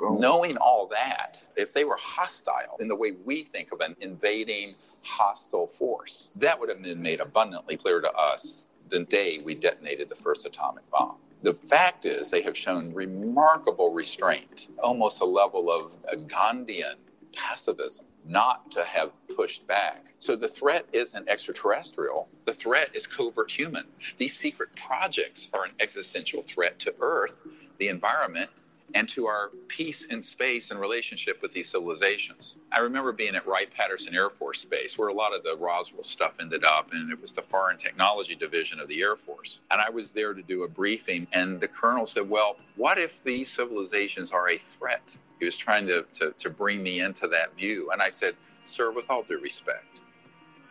Knowing 0.01 0.57
all 0.57 0.87
that, 0.87 1.37
if 1.55 1.73
they 1.73 1.85
were 1.85 1.97
hostile 1.99 2.77
in 2.79 2.87
the 2.87 2.95
way 2.95 3.11
we 3.23 3.43
think 3.43 3.71
of 3.71 3.81
an 3.81 3.95
invading 4.01 4.73
hostile 5.03 5.67
force, 5.67 6.31
that 6.37 6.59
would 6.59 6.69
have 6.69 6.81
been 6.81 7.01
made 7.01 7.19
abundantly 7.19 7.77
clear 7.77 8.01
to 8.01 8.11
us 8.13 8.67
the 8.87 9.01
day 9.01 9.39
we 9.45 9.53
detonated 9.53 10.09
the 10.09 10.15
first 10.15 10.47
atomic 10.47 10.89
bomb. 10.89 11.17
The 11.41 11.53
fact 11.53 12.05
is, 12.05 12.29
they 12.29 12.41
have 12.41 12.57
shown 12.57 12.93
remarkable 12.93 13.93
restraint, 13.93 14.67
almost 14.83 15.21
a 15.21 15.25
level 15.25 15.71
of 15.71 15.95
a 16.11 16.17
Gandhian 16.17 16.95
pacifism, 17.33 18.05
not 18.25 18.69
to 18.71 18.83
have 18.83 19.11
pushed 19.35 19.65
back. 19.65 20.13
So 20.19 20.35
the 20.35 20.49
threat 20.49 20.85
isn't 20.91 21.29
extraterrestrial, 21.29 22.27
the 22.45 22.53
threat 22.53 22.89
is 22.93 23.07
covert 23.07 23.51
human. 23.51 23.85
These 24.17 24.37
secret 24.37 24.69
projects 24.75 25.47
are 25.53 25.63
an 25.63 25.71
existential 25.79 26.41
threat 26.41 26.77
to 26.79 26.93
Earth, 26.99 27.47
the 27.77 27.87
environment, 27.87 28.49
and 28.93 29.07
to 29.09 29.27
our 29.27 29.51
peace 29.67 30.05
in 30.05 30.21
space 30.21 30.71
and 30.71 30.79
relationship 30.79 31.41
with 31.41 31.51
these 31.51 31.69
civilizations. 31.69 32.57
I 32.71 32.79
remember 32.79 33.11
being 33.11 33.35
at 33.35 33.47
Wright 33.47 33.71
Patterson 33.73 34.15
Air 34.15 34.29
Force 34.29 34.65
Base, 34.65 34.97
where 34.97 35.09
a 35.09 35.13
lot 35.13 35.35
of 35.35 35.43
the 35.43 35.55
Roswell 35.55 36.03
stuff 36.03 36.33
ended 36.39 36.63
up, 36.63 36.91
and 36.91 37.11
it 37.11 37.21
was 37.21 37.33
the 37.33 37.41
Foreign 37.41 37.77
Technology 37.77 38.35
Division 38.35 38.79
of 38.79 38.87
the 38.87 39.01
Air 39.01 39.15
Force. 39.15 39.59
And 39.71 39.81
I 39.81 39.89
was 39.89 40.11
there 40.11 40.33
to 40.33 40.41
do 40.41 40.63
a 40.63 40.67
briefing, 40.67 41.27
and 41.33 41.59
the 41.59 41.67
colonel 41.67 42.05
said, 42.05 42.29
Well, 42.29 42.57
what 42.75 42.97
if 42.97 43.23
these 43.23 43.49
civilizations 43.49 44.31
are 44.31 44.49
a 44.49 44.57
threat? 44.57 45.17
He 45.39 45.45
was 45.45 45.57
trying 45.57 45.87
to, 45.87 46.03
to, 46.13 46.33
to 46.37 46.49
bring 46.49 46.83
me 46.83 46.99
into 46.99 47.27
that 47.29 47.55
view. 47.55 47.91
And 47.91 48.01
I 48.01 48.09
said, 48.09 48.35
Sir, 48.65 48.91
with 48.91 49.09
all 49.09 49.23
due 49.23 49.39
respect, 49.39 50.01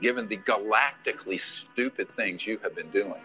given 0.01 0.29
the 0.29 0.37
galactically 0.39 1.41
stupid 1.41 2.09
things 2.15 2.47
you 2.47 2.59
have 2.59 2.77
been 2.77 2.91
doing, 2.91 3.21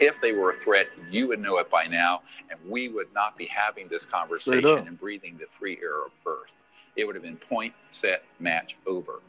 if 0.00 0.20
they 0.20 0.32
were 0.32 0.50
a 0.50 0.54
threat, 0.54 0.88
you 1.10 1.28
would 1.28 1.40
know 1.40 1.58
it 1.58 1.70
by 1.70 1.86
now, 1.86 2.22
and 2.50 2.58
we 2.68 2.88
would 2.88 3.12
not 3.14 3.36
be 3.36 3.46
having 3.46 3.88
this 3.88 4.04
conversation 4.04 4.86
and 4.86 4.98
breathing 4.98 5.36
the 5.38 5.46
free 5.50 5.78
air 5.82 6.04
of 6.04 6.12
Earth. 6.26 6.54
It 6.96 7.06
would 7.06 7.14
have 7.16 7.24
been 7.24 7.36
point, 7.36 7.74
set, 7.90 8.22
match, 8.38 8.76
over. 8.86 9.20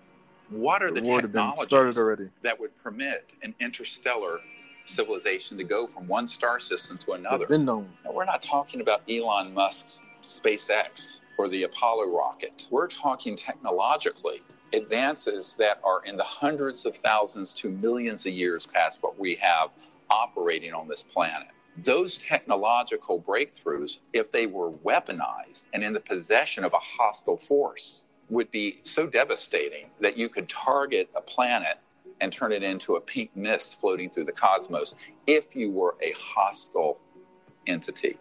What 0.50 0.84
are 0.84 0.92
the, 0.92 1.02
The 1.02 1.10
war 1.10 1.22
had 1.22 1.32
been 1.32 1.42
technologies 1.42 1.66
started 1.66 1.98
already. 1.98 2.30
that 2.44 2.60
would 2.60 2.78
permit 2.84 3.32
an 3.42 3.56
interstellar 3.60 4.40
civilization 4.86 5.58
to 5.58 5.64
go 5.64 5.88
from 5.88 6.08
one 6.08 6.28
star 6.28 6.60
system 6.60 6.98
to 7.00 7.14
another? 7.14 7.48
Now, 8.04 8.12
we're 8.14 8.26
not 8.26 8.42
talking 8.44 8.82
about 8.82 9.02
Elon 9.10 9.54
Musk's 9.54 10.02
SpaceX 10.22 11.22
or 11.38 11.48
the 11.50 11.64
Apollo 11.64 12.16
rocket. 12.16 12.68
We're 12.70 12.88
talking 12.88 13.36
technologically 13.36 14.42
advances 14.74 15.54
that 15.54 15.80
are 15.84 16.04
in 16.06 16.18
the 16.18 16.24
hundreds 16.24 16.86
of 16.86 16.96
thousands 16.98 17.54
to 17.56 17.70
millions 17.70 18.26
of 18.26 18.34
years 18.34 18.66
past 18.66 19.02
what 19.02 19.18
we 19.18 19.36
have 19.36 19.70
operating 20.10 20.74
on 20.74 20.88
this 20.88 21.04
planet. 21.04 21.50
Those 21.78 22.18
technological 22.18 23.22
breakthroughs, 23.22 24.00
if 24.14 24.32
they 24.32 24.46
were 24.46 24.72
weaponized 24.72 25.64
and 25.74 25.84
in 25.84 25.94
the 25.94 26.00
possession 26.00 26.64
of 26.64 26.74
a 26.74 26.80
hostile 26.80 27.38
force, 27.38 28.04
would 28.30 28.50
be 28.50 28.80
so 28.84 29.06
devastating 29.08 29.88
that 30.00 30.18
you 30.18 30.30
could 30.30 30.50
target 30.50 31.10
a 31.16 31.22
planet 31.22 31.78
and 32.22 32.32
turn 32.32 32.52
it 32.52 32.64
into 32.64 32.96
a 32.96 33.02
pink 33.02 33.36
mist 33.36 33.80
floating 33.80 34.10
through 34.10 34.26
the 34.26 34.32
cosmos 34.32 34.96
if 35.28 35.56
you 35.56 35.70
were 35.70 35.96
a 36.02 36.14
hostile 36.18 36.98
entity. 37.68 38.18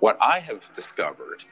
What 0.00 0.18
I 0.20 0.40
have 0.40 0.68
discovered 0.74 1.44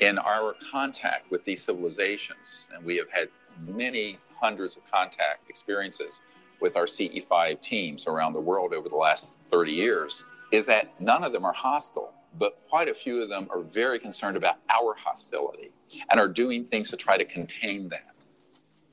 in 0.00 0.18
our 0.18 0.56
contact 0.70 1.30
with 1.30 1.44
these 1.44 1.62
civilizations, 1.62 2.68
and 2.74 2.84
we 2.84 2.96
have 2.96 3.10
had 3.10 3.28
many 3.60 4.18
hundreds 4.40 4.76
of 4.76 4.82
contact 4.90 5.48
experiences 5.48 6.20
with 6.64 6.78
our 6.78 6.86
CE5 6.86 7.60
teams 7.60 8.06
around 8.06 8.32
the 8.32 8.40
world 8.40 8.72
over 8.72 8.88
the 8.88 8.96
last 8.96 9.38
30 9.50 9.70
years, 9.70 10.24
is 10.50 10.64
that 10.64 10.98
none 10.98 11.22
of 11.22 11.30
them 11.30 11.44
are 11.44 11.52
hostile, 11.52 12.14
but 12.38 12.58
quite 12.70 12.88
a 12.88 12.94
few 12.94 13.20
of 13.20 13.28
them 13.28 13.46
are 13.50 13.60
very 13.60 13.98
concerned 13.98 14.34
about 14.34 14.56
our 14.70 14.94
hostility 14.94 15.72
and 16.08 16.18
are 16.18 16.26
doing 16.26 16.64
things 16.64 16.88
to 16.88 16.96
try 16.96 17.18
to 17.18 17.24
contain 17.26 17.86
that. 17.90 18.14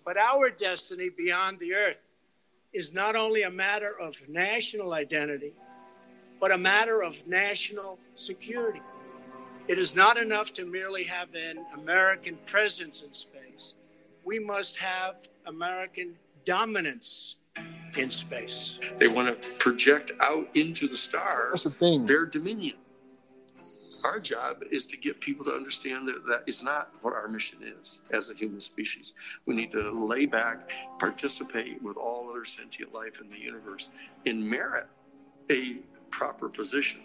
But 0.04 0.18
our 0.18 0.50
destiny 0.50 1.08
beyond 1.08 1.60
the 1.60 1.74
earth 1.74 2.02
is 2.74 2.94
not 2.94 3.16
only 3.16 3.44
a 3.44 3.50
matter 3.50 3.94
of 4.02 4.18
national 4.28 4.92
identity, 4.92 5.54
but 6.42 6.52
a 6.52 6.58
matter 6.58 7.02
of 7.02 7.26
national 7.26 8.00
security. 8.16 8.82
It 9.70 9.78
is 9.78 9.96
not 9.96 10.18
enough 10.18 10.52
to 10.56 10.66
merely 10.66 11.06
have 11.06 11.30
an 11.36 11.66
American 11.74 12.38
presence 12.46 13.02
in 13.02 13.14
space. 13.14 13.76
We 14.26 14.40
must 14.40 14.76
have 14.76 15.16
American 15.46 16.18
dominance 16.44 17.38
in 17.98 18.10
space. 18.10 18.80
They 18.98 19.08
want 19.08 19.28
to 19.42 19.50
project 19.58 20.12
out 20.22 20.48
into 20.56 20.88
the 20.88 20.98
stars 20.98 21.52
That's 21.52 21.64
the 21.64 21.72
thing. 21.72 22.06
their 22.06 22.26
dominion. 22.26 22.76
Our 24.04 24.20
job 24.20 24.64
is 24.72 24.88
to 24.88 24.98
get 24.98 25.22
people 25.22 25.46
to 25.46 25.52
understand 25.52 26.08
that 26.08 26.26
that 26.28 26.44
is 26.48 26.64
not 26.64 26.88
what 27.04 27.14
our 27.14 27.28
mission 27.28 27.60
is 27.62 28.02
as 28.12 28.32
a 28.32 28.34
human 28.34 28.60
species. 28.60 29.14
We 29.46 29.54
need 29.54 29.70
to 29.72 29.92
lay 29.92 30.26
back, 30.26 30.72
participate 30.98 31.82
with 31.84 31.98
all 31.98 32.28
other 32.30 32.44
sentient 32.44 32.96
life 32.96 33.22
in 33.22 33.30
the 33.30 33.40
universe, 33.40 33.90
and 34.26 34.44
merit 34.44 34.86
a 35.52 35.82
proper 36.10 36.50
position 36.50 37.02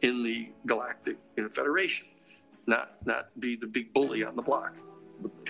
in 0.00 0.22
the 0.22 0.50
galactic 0.64 1.18
you 1.36 1.42
know, 1.42 1.48
federation, 1.50 2.08
not 2.66 2.92
not 3.04 3.28
be 3.40 3.56
the 3.56 3.66
big 3.66 3.92
bully 3.92 4.24
on 4.24 4.34
the 4.34 4.42
block. 4.42 4.78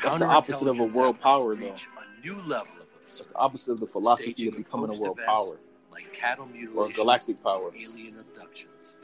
That's 0.03 0.19
the 0.19 0.25
opposite 0.25 0.67
of 0.67 0.81
a 0.81 0.87
world 0.99 1.21
power, 1.21 1.55
though. 1.55 1.75
A 1.75 2.27
new 2.27 2.41
level 2.43 2.81
of 2.81 2.88
It's 3.09 3.21
the 3.21 3.37
opposite 3.37 3.73
of 3.73 3.81
the 3.81 3.87
philosophy 3.87 4.33
Staging 4.33 4.49
of 4.49 4.57
becoming 4.59 4.91
a 4.91 5.01
world 5.01 5.19
events 5.19 5.49
power 5.51 5.59
like 5.91 6.13
cattle 6.13 6.47
or 6.77 6.91
galactic 6.91 7.43
power. 7.43 7.71
alien 7.75 8.19
abductions. 8.19 8.99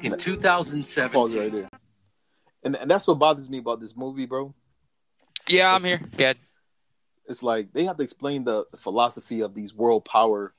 In 0.00 0.12
Pause 0.12 0.24
2017, 0.24 1.38
right. 1.54 1.68
And, 2.62 2.76
and 2.76 2.88
that's 2.88 3.08
what 3.08 3.18
bothers 3.18 3.50
me 3.50 3.58
about 3.58 3.80
this 3.80 3.96
movie, 3.96 4.24
bro. 4.26 4.54
Yeah, 5.48 5.74
I'm 5.74 5.82
here. 5.82 6.00
Good. 6.16 6.36
It's 7.28 7.42
like 7.42 7.72
they 7.72 7.82
have 7.84 7.96
to 7.96 8.04
explain 8.04 8.44
the, 8.44 8.66
the 8.70 8.76
philosophy 8.76 9.40
of 9.40 9.52
these 9.52 9.74
world 9.74 10.04
power, 10.04 10.54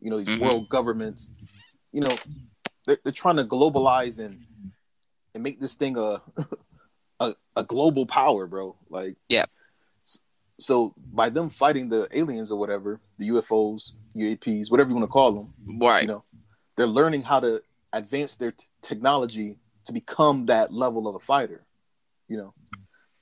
you 0.00 0.10
know, 0.10 0.18
these 0.18 0.26
Mhm. 0.28 0.40
world 0.40 0.68
governments. 0.68 1.28
You 1.92 2.00
know, 2.00 2.18
they're, 2.86 2.98
they're 3.04 3.12
trying 3.12 3.36
to 3.36 3.44
globalize 3.44 4.18
and 4.18 4.40
and 5.34 5.44
make 5.44 5.60
this 5.60 5.74
thing 5.76 5.96
a 5.96 6.20
a, 7.20 7.36
a 7.54 7.62
global 7.62 8.04
power, 8.06 8.48
bro. 8.48 8.74
Like, 8.90 9.16
Yeah. 9.28 9.44
So 10.60 10.94
by 11.12 11.28
them 11.28 11.50
fighting 11.50 11.88
the 11.88 12.08
aliens 12.12 12.50
or 12.50 12.58
whatever, 12.58 13.00
the 13.18 13.28
UFOs, 13.28 13.92
UAPs, 14.16 14.70
whatever 14.70 14.88
you 14.90 14.96
want 14.96 15.04
to 15.08 15.12
call 15.12 15.32
them, 15.32 15.78
Right. 15.80 16.02
you 16.02 16.08
know, 16.08 16.24
they're 16.76 16.86
learning 16.86 17.22
how 17.22 17.40
to 17.40 17.62
advance 17.92 18.36
their 18.36 18.52
t- 18.52 18.66
technology 18.82 19.56
to 19.84 19.92
become 19.92 20.46
that 20.46 20.72
level 20.72 21.08
of 21.08 21.14
a 21.14 21.20
fighter. 21.20 21.64
You 22.28 22.36
know, 22.38 22.54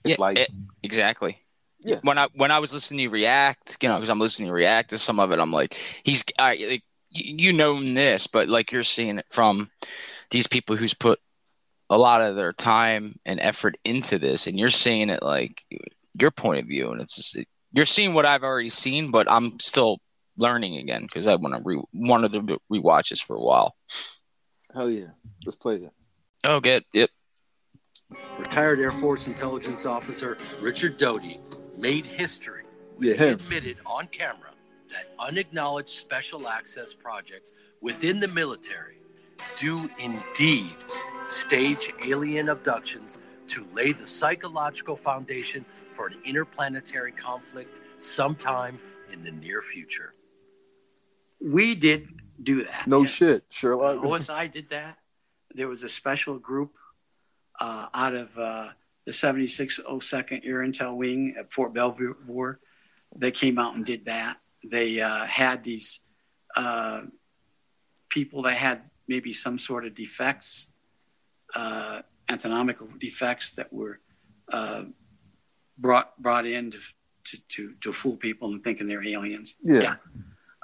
it's 0.05 0.19
yeah, 0.19 0.25
like 0.25 0.39
it- 0.39 0.51
exactly. 0.83 1.39
Yeah. 1.81 2.01
When 2.03 2.19
I 2.19 2.29
when 2.35 2.51
I 2.51 2.59
was 2.59 2.73
listening 2.73 3.07
to 3.07 3.13
react, 3.13 3.77
you 3.81 3.89
know, 3.89 3.97
because 3.97 4.09
I'm 4.11 4.19
listening 4.19 4.49
to 4.49 4.53
react 4.55 4.91
to 4.91 4.99
some 4.99 5.21
of 5.21 5.31
it, 5.31 5.39
I'm 5.39 5.53
like, 5.53 5.77
he's 6.03 6.25
right, 6.41 6.59
like, 6.69 6.83
you, 7.11 7.51
you 7.51 7.53
know 7.53 7.81
this, 7.83 8.27
but 8.27 8.49
like 8.49 8.73
you're 8.73 8.83
seeing 8.83 9.19
it 9.19 9.27
from 9.31 9.71
these 10.31 10.47
people 10.47 10.75
who's 10.75 10.95
put 10.95 11.21
a 11.89 11.97
lot 11.97 12.23
of 12.23 12.35
their 12.35 12.53
time 12.53 13.21
and 13.25 13.39
effort 13.41 13.77
into 13.85 14.19
this, 14.19 14.47
and 14.49 14.59
you're 14.59 14.71
seeing 14.71 15.11
it 15.11 15.23
like 15.23 15.63
your 16.21 16.31
point 16.31 16.61
of 16.61 16.67
view, 16.67 16.91
and 16.93 17.01
it's 17.01 17.17
just 17.17 17.37
you're 17.73 17.85
seeing 17.87 18.15
what 18.15 18.27
I've 18.27 18.43
already 18.43 18.69
seen, 18.69 19.11
but 19.11 19.31
I'm 19.31 19.59
still 19.61 19.99
learning 20.39 20.77
again 20.77 21.03
because 21.03 21.27
I 21.27 21.35
want 21.37 21.55
to 21.55 21.61
re- 21.65 21.83
wanted 21.93 22.33
to 22.33 22.59
rewatch 22.73 23.09
this 23.11 23.21
for 23.21 23.37
a 23.37 23.41
while. 23.41 23.75
hell 24.75 24.91
yeah, 24.91 25.09
let's 25.45 25.57
play 25.57 25.77
it. 25.77 25.91
Oh, 26.47 26.61
good. 26.61 26.85
Yep. 26.93 27.11
retired 28.39 28.79
Air 28.79 28.91
Force 28.91 29.27
intelligence 29.27 29.85
officer 29.87 30.39
Richard 30.61 30.97
Doty 30.99 31.41
made 31.77 32.07
history 32.07 32.63
when 32.97 33.09
Yeah, 33.09 33.15
he 33.15 33.25
him. 33.25 33.35
admitted 33.35 33.79
on 33.85 34.07
camera 34.09 34.51
that 34.91 35.13
unacknowledged 35.19 35.89
special 35.91 36.47
access 36.49 36.95
projects 36.95 37.53
within 37.83 38.21
the 38.21 38.29
military 38.29 38.99
do 39.57 39.91
indeed 39.99 40.75
stage 41.29 41.93
alien 42.05 42.49
abductions 42.49 43.19
to 43.49 43.67
lay 43.75 43.93
the 43.93 44.07
psychological 44.07 44.95
foundation 44.97 45.65
for 45.97 46.09
an 46.09 46.19
interplanetary 46.25 47.13
conflict 47.13 47.81
sometime 47.97 48.79
in 49.13 49.25
the 49.25 49.31
near 49.31 49.63
future. 49.63 50.13
We 51.41 51.75
did 51.75 52.09
do 52.43 52.65
that. 52.65 52.87
No 52.87 53.03
yes. 53.03 53.11
shit, 53.11 53.45
Sherlock. 53.51 53.99
OSI 53.99 54.51
did 54.51 54.69
that. 54.69 54.99
There 55.55 55.69
was 55.69 55.83
a 55.83 55.89
special 55.89 56.39
group 56.39 56.75
uh, 57.59 57.89
out 57.95 58.15
of 58.15 58.37
uh, 58.39 58.69
the 59.07 59.13
7602nd 59.13 60.47
Air 60.47 60.59
Intel 60.59 60.97
Wing 60.97 61.35
at 61.39 61.51
Fort 61.53 61.73
Belvoir. 61.73 62.61
They 63.17 63.31
came 63.31 63.59
out 63.59 63.75
and 63.75 63.85
did 63.85 64.05
that. 64.05 64.39
They 64.63 65.01
uh, 65.01 65.25
had 65.25 65.65
these 65.65 66.01
uh, 66.57 67.03
people 68.11 68.43
that 68.43 68.55
had 68.55 68.83
maybe 69.09 69.33
some 69.33 69.59
sort 69.59 69.87
of 69.87 69.95
defects, 69.95 70.71
uh, 71.55 72.03
anatomical 72.29 72.89
defects 72.99 73.53
that 73.53 73.73
were 73.73 74.01
uh, 74.53 74.85
brought 75.79 76.21
brought 76.21 76.47
in 76.47 76.71
to, 76.71 76.79
to, 77.25 77.39
to, 77.49 77.73
to 77.81 77.93
fool 77.93 78.17
people 78.17 78.53
and 78.53 78.63
thinking 78.63 78.89
they're 78.89 79.05
aliens. 79.05 79.57
Yeah. 79.63 79.97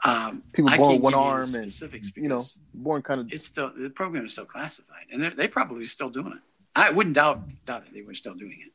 Um, 0.05 0.43
People 0.53 0.77
born 0.77 1.01
one 1.01 1.13
give 1.13 1.13
you 1.13 1.17
arm 1.17 1.41
and 1.43 1.49
specifics 1.49 2.11
you 2.17 2.29
know, 2.29 2.43
born 2.75 3.03
kind 3.03 3.21
of 3.21 3.33
it's 3.33 3.47
still 3.47 3.71
the 3.77 3.89
program 3.89 4.25
is 4.25 4.33
still 4.33 4.45
classified, 4.45 5.07
and 5.13 5.23
they're, 5.23 5.31
they 5.31 5.47
probably 5.47 5.85
still 5.85 6.11
doing 6.11 6.33
it. 6.33 6.41
I 6.75 6.91
wouldn't 6.91 7.15
doubt 7.15 7.65
doubt 7.65 7.85
it. 7.87 7.95
They 7.95 8.03
were 8.03 8.15
still 8.15 8.35
doing 8.35 8.59
it. 8.67 8.73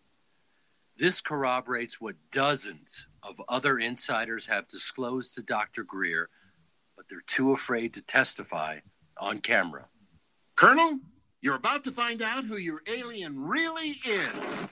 This 0.95 1.21
corroborates 1.21 1.99
what 1.99 2.15
dozens 2.31 3.07
of 3.21 3.41
other 3.49 3.77
insiders 3.77 4.47
have 4.47 4.67
disclosed 4.67 5.35
to 5.35 5.43
Dr. 5.43 5.83
Greer, 5.83 6.29
but 6.95 7.07
they're 7.09 7.21
too 7.27 7.51
afraid 7.51 7.93
to 7.93 8.01
testify 8.01 8.79
on 9.19 9.39
camera. 9.39 9.85
Colonel, 10.55 10.99
you're 11.41 11.55
about 11.55 11.83
to 11.83 11.91
find 11.91 12.21
out 12.21 12.45
who 12.45 12.57
your 12.57 12.81
alien 12.87 13.43
really 13.43 13.95
is. 14.05 14.69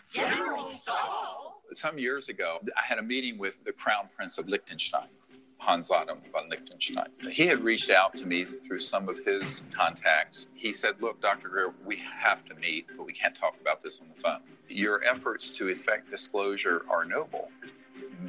Some 1.75 1.99
years 1.99 2.29
ago, 2.29 2.59
I 2.77 2.81
had 2.85 2.99
a 2.99 3.03
meeting 3.03 3.37
with 3.37 3.61
the 3.65 3.73
Crown 3.73 4.07
Prince 4.15 4.37
of 4.37 4.47
Liechtenstein, 4.47 5.09
Hans 5.57 5.91
Adam 5.91 6.19
von 6.31 6.47
Liechtenstein. 6.49 7.07
He 7.29 7.45
had 7.47 7.59
reached 7.59 7.89
out 7.89 8.15
to 8.15 8.25
me 8.25 8.45
through 8.45 8.79
some 8.79 9.09
of 9.09 9.19
his 9.25 9.61
contacts. 9.73 10.47
He 10.53 10.71
said, 10.71 11.01
Look, 11.01 11.19
Dr. 11.19 11.49
Greer, 11.49 11.73
we 11.85 11.97
have 11.97 12.45
to 12.45 12.55
meet, 12.55 12.87
but 12.95 13.05
we 13.05 13.11
can't 13.11 13.35
talk 13.35 13.59
about 13.59 13.81
this 13.81 13.99
on 13.99 14.07
the 14.15 14.21
phone. 14.21 14.39
Your 14.69 15.03
efforts 15.03 15.51
to 15.53 15.67
effect 15.67 16.09
disclosure 16.09 16.85
are 16.89 17.03
noble, 17.03 17.51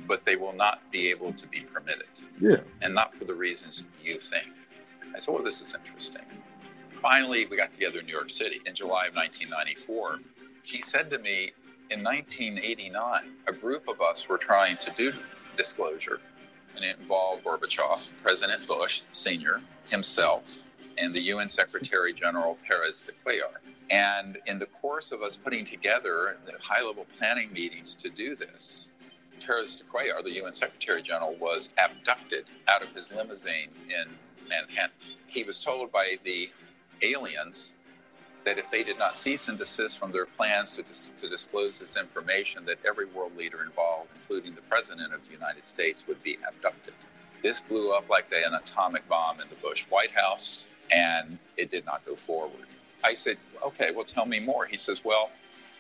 but 0.09 0.25
they 0.25 0.35
will 0.35 0.53
not 0.53 0.81
be 0.91 1.09
able 1.09 1.33
to 1.33 1.47
be 1.47 1.61
permitted, 1.61 2.09
yeah. 2.41 2.57
and 2.83 2.93
not 2.93 3.15
for 3.15 3.27
the 3.27 3.35
reasons 3.35 3.87
you 4.03 4.19
think. 4.19 4.49
I 5.15 5.21
said, 5.21 5.33
Well, 5.33 5.45
this 5.45 5.61
is 5.61 5.73
interesting. 5.73 6.25
Finally, 6.91 7.47
we 7.47 7.57
got 7.57 7.73
together 7.73 8.01
in 8.01 8.07
New 8.07 8.13
York 8.13 8.31
City 8.31 8.61
in 8.67 8.75
July 8.75 9.07
of 9.07 9.15
1994. 9.15 10.19
He 10.65 10.81
said 10.81 11.09
to 11.11 11.21
me, 11.21 11.53
in 11.91 12.03
1989, 12.03 13.31
a 13.47 13.53
group 13.53 13.89
of 13.89 14.01
us 14.01 14.29
were 14.29 14.39
trying 14.39 14.77
to 14.79 14.91
do 14.93 15.13
disclosure, 15.57 16.21
and 16.75 16.85
it 16.85 16.99
involved 16.99 17.45
Gorbachev, 17.45 18.01
President 18.23 18.67
Bush 18.67 19.03
Sr., 19.13 19.61
himself, 19.89 20.43
and 20.99 21.15
the 21.15 21.23
UN 21.25 21.49
Secretary 21.49 22.13
General 22.13 22.59
Perez 22.67 23.07
de 23.07 23.13
Cuellar. 23.25 23.59
And 23.91 24.39
in 24.47 24.59
the 24.59 24.67
course 24.67 25.13
of 25.13 25.23
us 25.23 25.37
putting 25.37 25.65
together 25.65 26.37
the 26.45 26.53
high 26.61 26.83
level 26.83 27.07
planning 27.17 27.53
meetings 27.53 27.95
to 27.97 28.11
do 28.11 28.35
this, 28.35 28.89
Perez 29.45 29.77
de 29.77 29.85
Cuellar, 29.85 30.25
the 30.25 30.43
UN 30.43 30.53
Secretary 30.53 31.03
General, 31.03 31.37
was 31.37 31.71
abducted 31.79 32.51
out 32.67 32.83
of 32.83 32.89
his 32.97 33.15
limousine 33.15 33.71
in 33.89 34.09
Manhattan. 34.49 34.91
He 35.29 35.45
was 35.45 35.61
told 35.61 35.93
by 35.93 36.19
the 36.25 36.51
aliens 37.03 37.75
that 38.47 38.59
if 38.59 38.71
they 38.71 38.85
did 38.85 38.97
not 38.97 39.17
cease 39.17 39.49
and 39.49 39.59
desist 39.59 39.99
from 39.99 40.13
their 40.13 40.25
plans 40.25 40.77
to, 40.77 40.83
dis- 40.85 41.11
to 41.19 41.29
disclose 41.29 41.81
this 41.81 41.97
information, 41.97 42.65
that 42.65 42.79
every 42.87 43.07
world 43.07 43.37
leader 43.37 43.65
involved, 43.65 44.09
including 44.15 44.55
the 44.55 44.63
President 44.63 45.13
of 45.13 45.23
the 45.27 45.33
United 45.33 45.67
States, 45.67 46.07
would 46.07 46.23
be 46.23 46.39
abducted. 46.49 46.95
This 47.43 47.61
blew 47.61 47.93
up 47.93 48.09
like 48.09 48.27
an 48.33 48.55
atomic 48.55 49.07
bomb 49.09 49.41
in 49.41 49.49
the 49.49 49.57
Bush 49.57 49.85
White 49.91 50.13
House, 50.13 50.69
and 50.93 51.39
it 51.57 51.73
did 51.73 51.85
not 51.85 52.07
go 52.07 52.15
forward. 52.15 52.67
I 53.03 53.15
said, 53.15 53.37
okay, 53.65 53.91
well, 53.93 54.05
tell 54.05 54.27
me 54.27 54.39
more. 54.39 54.65
He 54.65 54.77
says, 54.77 55.05
well, 55.05 55.31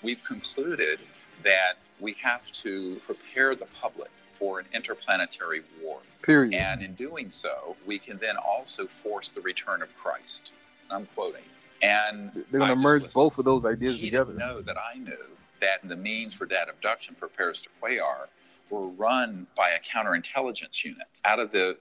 we've 0.02 0.22
concluded 0.24 0.98
that 1.44 1.74
we 2.00 2.16
have 2.20 2.50
to 2.52 3.00
prepare 3.06 3.54
the 3.54 3.66
public 3.80 4.10
for 4.34 4.58
an 4.58 4.66
interplanetary 4.74 5.62
war. 5.80 6.00
Period. 6.22 6.52
And 6.52 6.82
in 6.82 6.94
doing 6.94 7.30
so, 7.30 7.76
we 7.86 8.00
can 8.00 8.18
then 8.18 8.36
also 8.36 8.88
force 8.88 9.28
the 9.28 9.40
return 9.40 9.82
of 9.82 9.96
Christ. 9.96 10.52
I'm 10.90 11.06
quoting. 11.14 11.42
And 11.82 12.32
They're 12.50 12.60
gonna 12.60 12.76
merge 12.76 13.02
listened. 13.02 13.14
both 13.14 13.38
of 13.38 13.44
those 13.44 13.64
ideas 13.64 13.96
He 13.98 14.06
together. 14.06 14.32
didn't 14.32 14.38
know 14.46 14.60
that 14.62 14.76
I 14.78 14.98
knew 14.98 15.18
that 15.60 15.86
the 15.88 15.96
means 15.96 16.34
for 16.34 16.46
that 16.46 16.68
abduction 16.68 17.14
for 17.14 17.28
Perez 17.28 17.62
de 17.62 17.68
Cuellar 17.80 18.28
were 18.70 18.88
run 18.88 19.46
by 19.56 19.70
a 19.70 19.80
counterintelligence 19.80 20.84
unit 20.84 21.06
out 21.24 21.38
of 21.38 21.50
the 21.52 21.76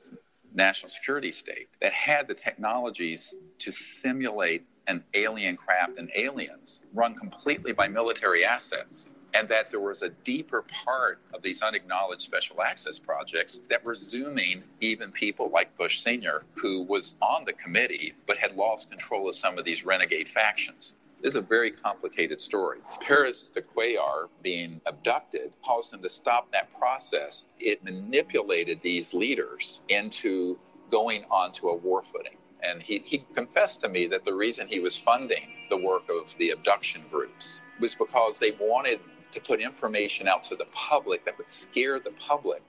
national 0.53 0.89
security 0.89 1.31
state 1.31 1.67
that 1.81 1.91
had 1.91 2.27
the 2.27 2.33
technologies 2.33 3.33
to 3.59 3.71
simulate 3.71 4.63
an 4.87 5.03
alien 5.15 5.57
craft 5.57 5.97
and 5.97 6.09
aliens 6.15 6.83
run 6.93 7.15
completely 7.15 7.71
by 7.73 7.87
military 7.87 8.45
assets 8.45 9.09
and 9.35 9.49
that 9.49 9.69
there 9.69 9.81
was 9.81 10.01
a 10.01 10.09
deeper 10.23 10.63
part 10.85 11.19
of 11.33 11.41
these 11.41 11.61
unacknowledged 11.61 12.21
special 12.21 12.61
access 12.61 12.97
projects 12.97 13.59
that 13.69 13.83
were 13.83 13.95
zooming 13.95 14.63
even 14.79 15.11
people 15.11 15.49
like 15.49 15.77
Bush 15.77 15.99
Sr., 15.99 16.43
who 16.55 16.83
was 16.83 17.15
on 17.21 17.43
the 17.43 17.53
committee 17.53 18.13
but 18.27 18.37
had 18.37 18.55
lost 18.55 18.89
control 18.89 19.27
of 19.27 19.35
some 19.35 19.57
of 19.57 19.65
these 19.65 19.85
renegade 19.85 20.29
factions. 20.29 20.95
This 21.21 21.31
is 21.31 21.37
a 21.37 21.41
very 21.41 21.71
complicated 21.71 22.39
story. 22.39 22.79
Perez 23.01 23.49
de 23.49 23.61
Cuellar 23.61 24.29
being 24.41 24.79
abducted 24.85 25.51
caused 25.65 25.93
him 25.93 26.01
to 26.03 26.09
stop 26.09 26.51
that 26.51 26.69
process. 26.77 27.45
It 27.59 27.83
manipulated 27.83 28.79
these 28.81 29.13
leaders 29.13 29.81
into 29.89 30.57
going 30.91 31.25
onto 31.29 31.69
a 31.69 31.75
war 31.75 32.03
footing. 32.03 32.37
And 32.63 32.81
he, 32.81 32.99
he 32.99 33.25
confessed 33.33 33.81
to 33.81 33.89
me 33.89 34.07
that 34.07 34.23
the 34.23 34.33
reason 34.33 34.67
he 34.67 34.79
was 34.79 34.95
funding 34.95 35.49
the 35.69 35.77
work 35.77 36.03
of 36.09 36.35
the 36.37 36.51
abduction 36.51 37.03
groups 37.11 37.61
was 37.79 37.95
because 37.95 38.39
they 38.39 38.51
wanted 38.59 38.99
to 39.35 39.41
put 39.41 39.61
information 39.61 40.27
out 40.27 40.43
to 40.43 40.55
the 40.55 40.65
public 40.73 41.23
that 41.25 41.37
would 41.37 41.49
scare 41.49 41.99
the 41.99 42.11
public 42.11 42.63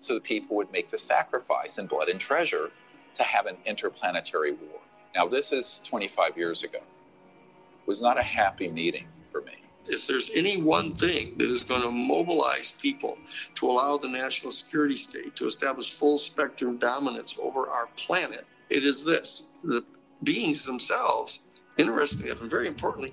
so 0.00 0.14
that 0.14 0.22
people 0.22 0.56
would 0.56 0.70
make 0.72 0.88
the 0.90 0.98
sacrifice 0.98 1.78
in 1.78 1.86
blood 1.86 2.08
and 2.08 2.18
treasure 2.18 2.70
to 3.14 3.22
have 3.22 3.46
an 3.46 3.56
interplanetary 3.66 4.52
war. 4.52 4.80
Now, 5.14 5.26
this 5.28 5.52
is 5.52 5.80
25 5.84 6.36
years 6.38 6.64
ago. 6.64 6.78
It 6.78 7.86
was 7.86 8.00
not 8.00 8.18
a 8.18 8.22
happy 8.22 8.68
meeting 8.68 9.06
for 9.30 9.42
me. 9.42 9.52
If 9.86 10.06
there's 10.06 10.30
any 10.34 10.62
one 10.62 10.94
thing 10.94 11.34
that 11.36 11.50
is 11.50 11.64
going 11.64 11.82
to 11.82 11.90
mobilize 11.90 12.72
people 12.72 13.18
to 13.56 13.66
allow 13.66 13.96
the 13.98 14.08
national 14.08 14.52
security 14.52 14.96
state 14.96 15.34
to 15.36 15.46
establish 15.46 15.92
full 15.92 16.18
spectrum 16.18 16.78
dominance 16.78 17.36
over 17.42 17.68
our 17.68 17.88
planet, 17.96 18.46
it 18.70 18.84
is 18.84 19.04
this. 19.04 19.44
The 19.64 19.84
beings 20.22 20.64
themselves, 20.64 21.40
interestingly 21.76 22.30
enough, 22.30 22.42
and 22.42 22.50
very 22.50 22.68
importantly, 22.68 23.12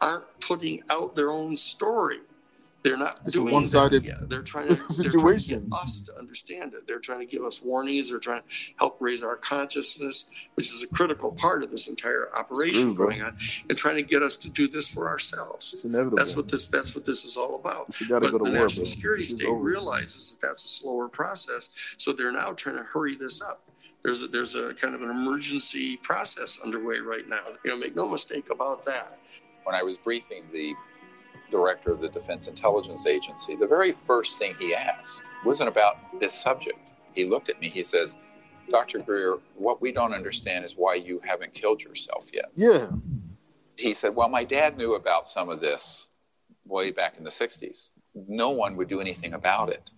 aren't 0.00 0.24
putting 0.40 0.82
out 0.90 1.16
their 1.16 1.30
own 1.30 1.56
story. 1.56 2.18
They're 2.82 2.96
not 2.96 3.20
It's 3.26 3.36
a 3.36 3.40
doing 3.40 3.52
one-sided 3.52 4.04
that. 4.04 4.08
Yeah, 4.08 4.16
they're 4.22 4.42
trying 4.42 4.68
to 4.68 4.74
they're 5.02 5.10
trying 5.10 5.38
to 5.38 5.48
get 5.48 5.62
us 5.72 6.00
to 6.02 6.16
understand 6.18 6.72
it. 6.74 6.86
They're 6.86 6.98
trying 6.98 7.20
to 7.20 7.26
give 7.26 7.44
us 7.44 7.62
warnings. 7.62 8.08
They're 8.10 8.18
trying 8.18 8.40
to 8.40 8.48
help 8.78 8.96
raise 9.00 9.22
our 9.22 9.36
consciousness, 9.36 10.24
which 10.54 10.72
is 10.72 10.82
a 10.82 10.86
critical 10.86 11.30
part 11.32 11.62
of 11.62 11.70
this 11.70 11.88
entire 11.88 12.34
operation 12.34 12.94
true, 12.94 13.06
going 13.06 13.22
on, 13.22 13.36
and 13.68 13.76
trying 13.76 13.96
to 13.96 14.02
get 14.02 14.22
us 14.22 14.36
to 14.38 14.48
do 14.48 14.66
this 14.66 14.88
for 14.88 15.08
ourselves. 15.08 15.72
It's 15.74 15.84
inevitable. 15.84 16.16
That's 16.16 16.36
what 16.36 16.48
this. 16.48 16.66
That's 16.68 16.94
what 16.94 17.04
this 17.04 17.24
is 17.24 17.36
all 17.36 17.56
about. 17.56 18.00
You 18.00 18.08
gotta 18.08 18.20
but 18.26 18.32
go 18.32 18.38
to 18.38 18.44
the 18.44 18.50
war, 18.50 18.60
national 18.64 18.84
bro. 18.84 18.90
security 18.90 19.24
This 19.24 19.34
state 19.34 19.46
over. 19.46 19.58
realizes 19.60 20.30
that 20.30 20.40
that's 20.40 20.64
a 20.64 20.68
slower 20.68 21.08
process, 21.08 21.68
so 21.98 22.12
they're 22.12 22.32
now 22.32 22.52
trying 22.52 22.76
to 22.76 22.82
hurry 22.84 23.14
this 23.14 23.42
up. 23.42 23.62
There's 24.02 24.22
a, 24.22 24.28
there's 24.28 24.54
a 24.54 24.72
kind 24.72 24.94
of 24.94 25.02
an 25.02 25.10
emergency 25.10 25.98
process 25.98 26.58
underway 26.64 27.00
right 27.00 27.28
now. 27.28 27.40
You 27.62 27.72
know, 27.72 27.76
make 27.76 27.94
no 27.94 28.08
mistake 28.08 28.48
about 28.50 28.82
that. 28.86 29.18
When 29.64 29.74
I 29.74 29.82
was 29.82 29.98
briefing 29.98 30.44
the 30.52 30.74
director 31.50 31.90
of 31.92 32.00
the 32.00 32.08
Defense 32.08 32.48
Intelligence 32.48 33.06
Agency, 33.06 33.56
the 33.56 33.66
very 33.66 33.94
first 34.06 34.38
thing 34.38 34.54
he 34.58 34.74
asked 34.74 35.22
wasn't 35.44 35.68
about 35.68 35.96
this 36.20 36.32
subject. 36.34 36.78
He 37.14 37.24
looked 37.24 37.48
at 37.48 37.60
me, 37.60 37.68
he 37.68 37.82
says, 37.82 38.16
Dr. 38.70 39.00
Greer, 39.00 39.38
what 39.56 39.80
we 39.82 39.90
don't 39.92 40.12
understand 40.14 40.64
is 40.64 40.74
why 40.76 40.94
you 40.94 41.20
haven't 41.24 41.52
killed 41.54 41.82
yourself 41.82 42.26
yet. 42.32 42.46
Yeah. 42.54 42.88
He 43.76 43.94
said, 43.94 44.14
Well, 44.14 44.28
my 44.28 44.44
dad 44.44 44.76
knew 44.78 44.94
about 44.94 45.26
some 45.26 45.48
of 45.48 45.60
this 45.60 46.08
way 46.66 46.90
back 46.92 47.16
in 47.18 47.24
the 47.24 47.30
60s. 47.30 47.90
No 48.14 48.50
one 48.50 48.76
would 48.76 48.88
do 48.88 49.00
anything 49.00 49.32
about 49.32 49.70
it. 49.70 49.90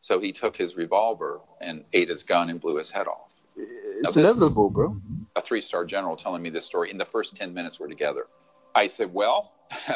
So 0.00 0.20
he 0.20 0.32
took 0.32 0.56
his 0.56 0.76
revolver 0.76 1.40
and 1.60 1.84
ate 1.92 2.08
his 2.08 2.22
gun 2.22 2.50
and 2.50 2.60
blew 2.60 2.76
his 2.76 2.90
head 2.90 3.06
off. 3.06 3.32
It's 3.56 4.14
this 4.14 4.16
inevitable, 4.16 4.70
bro. 4.70 4.96
a 5.36 5.40
three 5.40 5.60
star 5.60 5.84
general 5.84 6.16
telling 6.16 6.40
me 6.42 6.50
this 6.50 6.64
story 6.64 6.90
in 6.90 6.98
the 6.98 7.04
first 7.04 7.36
10 7.36 7.52
minutes 7.52 7.80
we're 7.80 7.88
together. 7.88 8.26
I 8.74 8.86
said, 8.86 9.12
Well, 9.12 9.52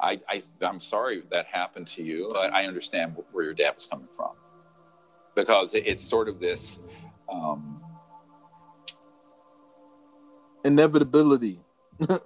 I, 0.00 0.20
I, 0.28 0.42
I'm 0.62 0.80
sorry 0.80 1.22
that 1.30 1.46
happened 1.46 1.86
to 1.88 2.02
you, 2.02 2.30
but 2.32 2.52
I 2.52 2.66
understand 2.66 3.16
where 3.32 3.44
your 3.44 3.54
dad 3.54 3.74
was 3.74 3.86
coming 3.86 4.08
from. 4.16 4.30
Because 5.34 5.74
it- 5.74 5.86
it's 5.86 6.04
sort 6.04 6.28
of 6.28 6.38
this 6.40 6.78
um, 7.32 7.80
Inevitability. 10.64 11.60
what 11.98 12.20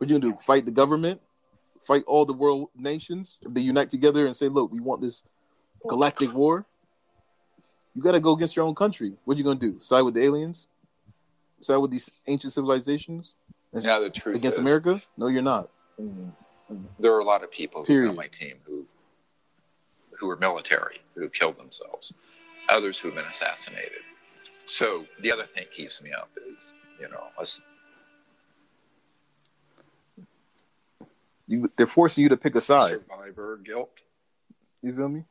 you 0.00 0.06
gonna 0.06 0.20
do? 0.20 0.34
Fight 0.44 0.64
the 0.64 0.70
government? 0.70 1.20
Fight 1.80 2.02
all 2.06 2.24
the 2.26 2.32
world 2.32 2.68
nations? 2.76 3.38
If 3.42 3.54
they 3.54 3.60
unite 3.60 3.88
together 3.90 4.26
and 4.26 4.34
say, 4.36 4.48
"Look, 4.48 4.72
we 4.72 4.80
want 4.80 5.00
this 5.00 5.22
galactic 5.88 6.32
war," 6.34 6.66
you 7.94 8.02
got 8.02 8.12
to 8.12 8.20
go 8.20 8.32
against 8.32 8.56
your 8.56 8.64
own 8.66 8.74
country. 8.74 9.14
What 9.24 9.38
you 9.38 9.44
gonna 9.44 9.58
do? 9.60 9.78
Side 9.80 10.02
with 10.02 10.14
the 10.14 10.22
aliens? 10.24 10.66
Side 11.60 11.76
with 11.76 11.92
these 11.92 12.10
ancient 12.26 12.52
civilizations? 12.52 13.34
Yeah, 13.72 14.00
the 14.00 14.10
truth 14.10 14.36
against 14.38 14.56
is- 14.56 14.60
America? 14.60 15.00
No, 15.16 15.28
you're 15.28 15.42
not. 15.42 15.70
There 16.98 17.14
are 17.14 17.20
a 17.20 17.24
lot 17.24 17.42
of 17.42 17.50
people 17.50 17.80
who 17.82 17.86
Period. 17.86 18.06
are 18.08 18.10
on 18.10 18.16
my 18.16 18.26
team 18.28 18.56
who 18.64 18.84
who 20.18 20.30
are 20.30 20.36
military 20.36 20.98
who 21.14 21.28
killed 21.28 21.58
themselves, 21.58 22.12
others 22.68 22.98
who 22.98 23.08
have 23.08 23.16
been 23.16 23.26
assassinated. 23.26 24.02
So 24.66 25.04
the 25.20 25.32
other 25.32 25.46
thing 25.46 25.64
keeps 25.74 26.00
me 26.02 26.12
up 26.12 26.30
is 26.56 26.72
you 27.00 27.08
know 27.08 27.24
us 27.38 27.60
You, 31.48 31.68
they're 31.76 31.86
forcing 31.86 32.22
you 32.22 32.28
to 32.30 32.36
pick 32.36 32.54
a 32.54 32.60
side. 32.60 32.90
survivor 32.92 33.60
guilt. 33.62 33.90
You 34.80 34.94
feel 34.94 35.08
me? 35.08 35.24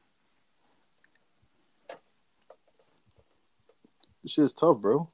This 4.21 4.33
shit 4.33 4.45
is 4.45 4.53
tough, 4.53 4.77
bro. 4.77 5.09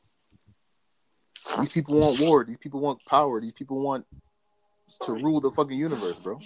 These 1.60 1.72
people 1.72 1.98
want 1.98 2.20
war. 2.20 2.44
These 2.44 2.58
people 2.58 2.82
want 2.82 3.00
power. 3.06 3.40
These 3.40 3.54
people 3.54 3.80
want 3.80 4.06
to 5.02 5.14
rule 5.14 5.42
the 5.42 5.52
fucking 5.52 5.78
universe, 5.78 6.16
bro. 6.16 6.40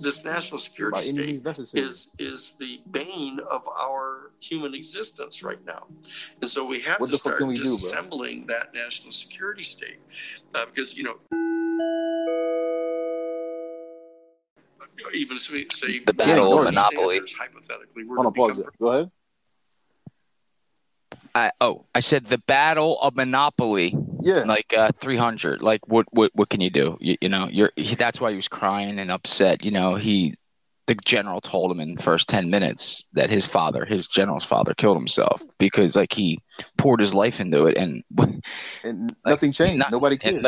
This 0.00 0.24
national 0.24 0.58
security 0.58 0.94
By 0.94 1.00
state 1.00 1.74
is 1.74 2.08
is 2.18 2.52
the 2.58 2.80
bane 2.90 3.40
of 3.50 3.66
our 3.68 4.30
human 4.40 4.74
existence 4.74 5.42
right 5.42 5.64
now, 5.66 5.86
and 6.40 6.48
so 6.48 6.64
we 6.64 6.80
have 6.80 7.00
What 7.00 7.10
to 7.10 7.16
start 7.16 7.38
can 7.38 7.48
we 7.48 7.54
do, 7.54 7.62
disassembling 7.64 8.46
that 8.48 8.72
national 8.72 9.10
security 9.12 9.64
state 9.64 9.98
uh, 10.54 10.66
because 10.66 10.96
you 10.96 11.04
know. 11.04 11.16
Even 15.14 15.36
as 15.36 15.50
we 15.50 15.66
say 15.72 16.00
The 16.04 16.12
battle 16.12 16.58
of 16.58 16.64
Monopoly. 16.64 17.16
Sanders, 17.16 17.34
hypothetically, 17.34 18.04
we're 18.04 18.16
Hold 18.16 18.26
on, 18.26 18.32
gonna 18.32 18.48
pause 18.48 18.56
become 18.58 18.72
it. 18.74 18.78
Go 18.78 18.86
ahead. 18.88 19.10
I, 21.34 21.50
oh, 21.60 21.86
I 21.94 22.00
said 22.00 22.26
the 22.26 22.38
battle 22.38 22.98
of 23.00 23.16
Monopoly. 23.16 23.96
Yeah. 24.20 24.44
Like 24.44 24.74
uh, 24.76 24.90
300. 25.00 25.62
Like 25.62 25.86
what? 25.88 26.06
What? 26.10 26.30
What 26.34 26.50
can 26.50 26.60
you 26.60 26.70
do? 26.70 26.98
You, 27.00 27.16
you 27.20 27.28
know, 27.28 27.48
you're. 27.50 27.72
He, 27.76 27.94
that's 27.94 28.20
why 28.20 28.30
he 28.30 28.36
was 28.36 28.48
crying 28.48 28.98
and 28.98 29.10
upset. 29.10 29.64
You 29.64 29.70
know, 29.70 29.94
he, 29.94 30.34
the 30.86 30.94
general 30.94 31.40
told 31.40 31.70
him 31.70 31.80
in 31.80 31.94
the 31.94 32.02
first 32.02 32.28
10 32.28 32.50
minutes 32.50 33.04
that 33.14 33.30
his 33.30 33.46
father, 33.46 33.84
his 33.84 34.06
general's 34.06 34.44
father, 34.44 34.74
killed 34.74 34.96
himself 34.96 35.42
because 35.58 35.96
like 35.96 36.12
he 36.12 36.38
poured 36.76 37.00
his 37.00 37.14
life 37.14 37.40
into 37.40 37.66
it 37.66 37.76
and 37.76 38.04
and 38.84 39.16
nothing 39.24 39.52
changed. 39.52 39.84
Nobody 39.90 40.16
cared. 40.16 40.42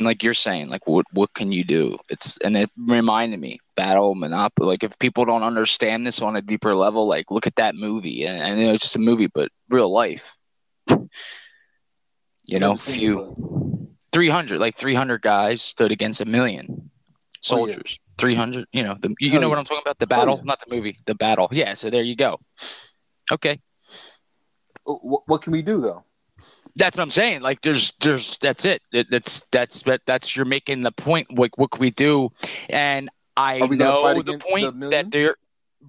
And 0.00 0.06
like 0.06 0.22
you're 0.22 0.34
saying, 0.34 0.70
like 0.70 0.86
what 0.86 1.04
what 1.12 1.34
can 1.34 1.52
you 1.52 1.62
do? 1.62 1.98
It's 2.08 2.38
and 2.38 2.56
it 2.56 2.70
reminded 2.76 3.38
me 3.38 3.60
battle 3.76 4.14
monopoly. 4.14 4.68
Like 4.68 4.82
if 4.82 4.98
people 4.98 5.26
don't 5.26 5.42
understand 5.42 6.06
this 6.06 6.22
on 6.22 6.36
a 6.36 6.40
deeper 6.42 6.74
level, 6.74 7.06
like 7.06 7.30
look 7.30 7.46
at 7.46 7.56
that 7.56 7.74
movie, 7.74 8.24
and, 8.24 8.40
and 8.40 8.60
it's 8.60 8.82
just 8.82 8.96
a 8.96 8.98
movie, 8.98 9.26
but 9.26 9.50
real 9.68 9.90
life. 9.92 10.36
You 12.46 12.58
know, 12.58 12.76
few 12.76 13.88
three 14.12 14.28
hundred, 14.30 14.58
like 14.58 14.74
three 14.74 14.94
hundred 14.94 15.22
guys 15.22 15.62
stood 15.62 15.92
against 15.92 16.20
a 16.20 16.24
million 16.24 16.90
Oh, 17.50 17.66
yeah. 17.66 17.76
soldiers. 17.76 17.98
Three 18.18 18.34
hundred, 18.34 18.66
you 18.72 18.82
know, 18.82 18.96
the, 18.98 19.14
you 19.20 19.30
Hell 19.30 19.40
know 19.42 19.48
what. 19.50 19.58
I'm 19.58 19.64
talking 19.64 19.82
about? 19.84 19.98
The 19.98 20.06
Oh, 20.06 20.08
battle, 20.08 20.36
yeah. 20.36 20.42
not 20.44 20.60
the 20.66 20.74
movie, 20.74 20.98
the 21.06 21.14
battle. 21.14 21.48
Yeah, 21.52 21.74
so 21.74 21.90
there 21.90 22.02
you 22.02 22.16
go. 22.16 22.40
Okay. 23.32 23.60
Oh, 24.86 24.98
what, 25.02 25.22
what 25.26 25.42
can 25.42 25.52
we 25.52 25.62
do 25.62 25.80
though? 25.80 26.04
That's 26.76 26.96
what 26.96 27.02
I'm 27.02 27.10
saying. 27.10 27.42
Like, 27.42 27.62
there's, 27.62 27.92
there's, 28.00 28.36
that's 28.38 28.64
it. 28.64 28.82
it 28.92 29.08
that's, 29.10 29.42
that's, 29.50 29.82
that, 29.82 30.02
that's 30.06 30.34
you're 30.36 30.44
making 30.44 30.82
the 30.82 30.92
point. 30.92 31.38
Like, 31.38 31.58
what 31.58 31.70
can 31.70 31.80
we 31.80 31.90
do? 31.90 32.30
And 32.68 33.10
I 33.36 33.60
Are 33.60 33.66
we 33.66 33.76
gonna 33.76 34.00
fight 34.00 34.16
know 34.16 34.22
the 34.22 34.38
point 34.38 34.80
the 34.80 34.88
point 34.88 34.90
that 34.90 35.10
they're 35.10 35.36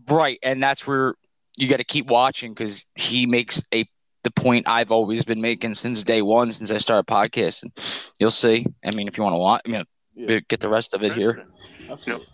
right, 0.10 0.40
and 0.44 0.62
that's 0.62 0.86
where 0.88 1.16
you 1.58 1.68
got 1.68 1.78
to 1.78 1.84
keep 1.84 2.08
watching 2.08 2.54
because 2.54 2.86
he 2.96 3.26
makes 3.26 3.62
a 3.74 3.86
the 4.24 4.32
point 4.32 4.68
I've 4.68 4.92
always 4.92 5.26
been 5.26 5.42
making 5.42 5.76
since 5.76 6.04
day 6.04 6.22
one, 6.22 6.52
since 6.52 6.72
I 6.72 6.78
started 6.78 7.12
podcasting. 7.12 7.72
You'll 8.20 8.32
see. 8.32 8.66
I 8.86 8.92
mean, 8.92 9.08
if 9.08 9.18
you 9.18 9.24
want 9.24 9.34
to 9.34 9.38
watch, 9.38 9.62
I 9.66 9.70
mean, 9.70 9.84
Yeah. 10.16 10.40
get 10.48 10.60
the 10.60 10.70
rest 10.70 10.94
of 10.94 11.04
it 11.04 11.14
here. 11.14 11.48
Absolutely. 11.90 12.28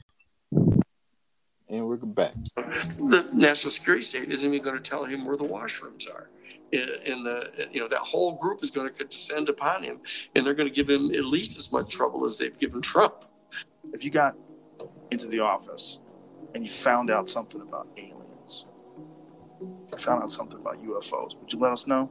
And 1.70 1.88
we're 1.88 1.98
back. 1.98 2.34
the 2.56 3.28
national 3.34 3.72
security 3.72 4.04
state 4.04 4.30
isn't 4.32 4.54
even 4.54 4.64
going 4.64 4.82
to 4.82 4.90
tell 4.90 5.06
him 5.06 5.26
where 5.26 5.38
the 5.38 5.46
washrooms 5.46 6.10
are. 6.14 6.30
In 6.74 7.24
the, 7.24 7.70
you 7.72 7.80
know, 7.80 7.88
that 7.88 8.00
whole 8.00 8.36
group 8.36 8.62
is 8.62 8.72
going 8.72 8.94
to 8.94 9.04
descend 9.06 9.48
upon 9.48 9.84
him, 9.84 10.00
and 10.36 10.46
they're 10.46 10.54
going 10.54 10.68
to 10.68 10.74
give 10.74 10.90
him 10.90 11.12
at 11.12 11.24
least 11.24 11.58
as 11.58 11.72
much 11.72 11.90
trouble 11.90 12.26
as 12.26 12.38
they've 12.38 12.58
given 12.58 12.82
Trump. 12.82 13.24
If 13.94 14.04
you 14.04 14.12
got 14.12 14.36
into 15.12 15.28
the 15.28 15.40
office 15.40 16.00
and 16.54 16.66
you 16.66 16.70
found 16.70 17.10
out 17.10 17.30
something 17.30 17.62
about 17.62 17.88
aliens, 17.96 18.66
you 19.62 19.98
found 19.98 20.24
out 20.24 20.32
something 20.32 20.60
about 20.60 20.84
UFOs, 20.84 21.40
would 21.40 21.54
you 21.54 21.60
let 21.60 21.72
us 21.72 21.88
know? 21.88 22.10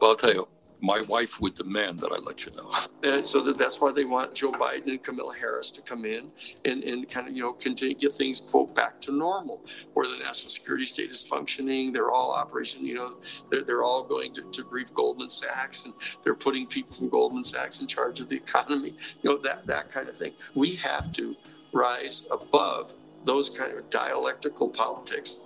Well, 0.00 0.10
I'll 0.10 0.16
tell 0.16 0.34
you, 0.34 0.48
my 0.82 1.00
wife 1.02 1.40
would 1.40 1.54
demand 1.54 2.00
that 2.00 2.12
I 2.12 2.18
let 2.26 2.44
you 2.44 2.52
know. 2.52 2.70
And 3.04 3.24
so 3.24 3.40
that 3.42 3.56
that's 3.56 3.80
why 3.80 3.92
they 3.92 4.04
want 4.04 4.34
Joe 4.34 4.50
Biden 4.50 4.88
and 4.88 5.02
Kamala 5.02 5.34
Harris 5.34 5.70
to 5.72 5.82
come 5.82 6.04
in 6.04 6.30
and, 6.64 6.82
and 6.82 7.08
kind 7.08 7.28
of, 7.28 7.34
you 7.34 7.40
know, 7.40 7.52
continue 7.52 7.94
get 7.94 8.12
things, 8.12 8.40
quote, 8.40 8.74
back 8.74 9.00
to 9.02 9.12
normal, 9.12 9.64
where 9.94 10.06
the 10.06 10.16
national 10.16 10.50
security 10.50 10.84
state 10.84 11.10
is 11.10 11.22
functioning. 11.22 11.92
They're 11.92 12.10
all 12.10 12.32
operation, 12.32 12.84
you 12.84 12.94
know, 12.94 13.16
they're, 13.48 13.62
they're 13.62 13.84
all 13.84 14.02
going 14.02 14.34
to, 14.34 14.42
to 14.42 14.64
brief 14.64 14.92
Goldman 14.92 15.28
Sachs 15.28 15.84
and 15.84 15.94
they're 16.24 16.34
putting 16.34 16.66
people 16.66 16.92
from 16.92 17.08
Goldman 17.08 17.44
Sachs 17.44 17.80
in 17.80 17.86
charge 17.86 18.18
of 18.18 18.28
the 18.28 18.36
economy, 18.36 18.94
you 19.22 19.30
know, 19.30 19.38
that, 19.38 19.64
that 19.68 19.90
kind 19.90 20.08
of 20.08 20.16
thing. 20.16 20.32
We 20.54 20.74
have 20.76 21.12
to 21.12 21.36
rise 21.72 22.26
above 22.32 22.94
those 23.24 23.48
kind 23.48 23.72
of 23.72 23.88
dialectical 23.88 24.68
politics 24.68 25.41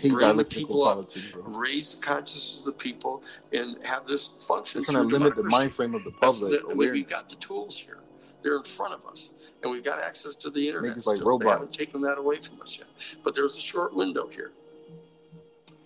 bring 0.00 0.14
the 0.14 0.20
dialectical 0.20 0.60
people 0.60 0.84
up, 0.84 1.08
bro. 1.32 1.42
raise 1.58 1.92
the 1.92 2.04
consciousness 2.04 2.60
of 2.60 2.66
the 2.66 2.72
people, 2.72 3.22
and 3.52 3.82
have 3.84 4.06
this 4.06 4.26
function. 4.46 4.80
We're 4.80 4.92
trying 4.92 5.04
to 5.04 5.08
through 5.08 5.18
limit 5.18 5.36
the 5.36 5.44
mind 5.44 5.72
frame 5.72 5.94
of 5.94 6.04
the 6.04 6.10
public. 6.12 6.62
the, 6.62 6.68
the 6.68 6.74
we've 6.74 7.08
got 7.08 7.28
the 7.28 7.36
tools 7.36 7.78
here. 7.78 7.98
They're 8.42 8.56
in 8.56 8.64
front 8.64 8.92
of 8.94 9.06
us, 9.06 9.34
and 9.62 9.72
we've 9.72 9.84
got 9.84 10.00
access 10.00 10.34
to 10.36 10.50
the 10.50 10.66
internet. 10.68 10.96
Niggas 10.96 11.06
like 11.06 11.16
still. 11.16 11.38
They 11.38 11.48
haven't 11.48 11.72
taken 11.72 12.00
that 12.02 12.18
away 12.18 12.40
from 12.40 12.60
us 12.60 12.78
yet. 12.78 12.88
But 13.22 13.34
there's 13.34 13.56
a 13.56 13.60
short 13.60 13.94
window 13.94 14.28
here. 14.28 14.52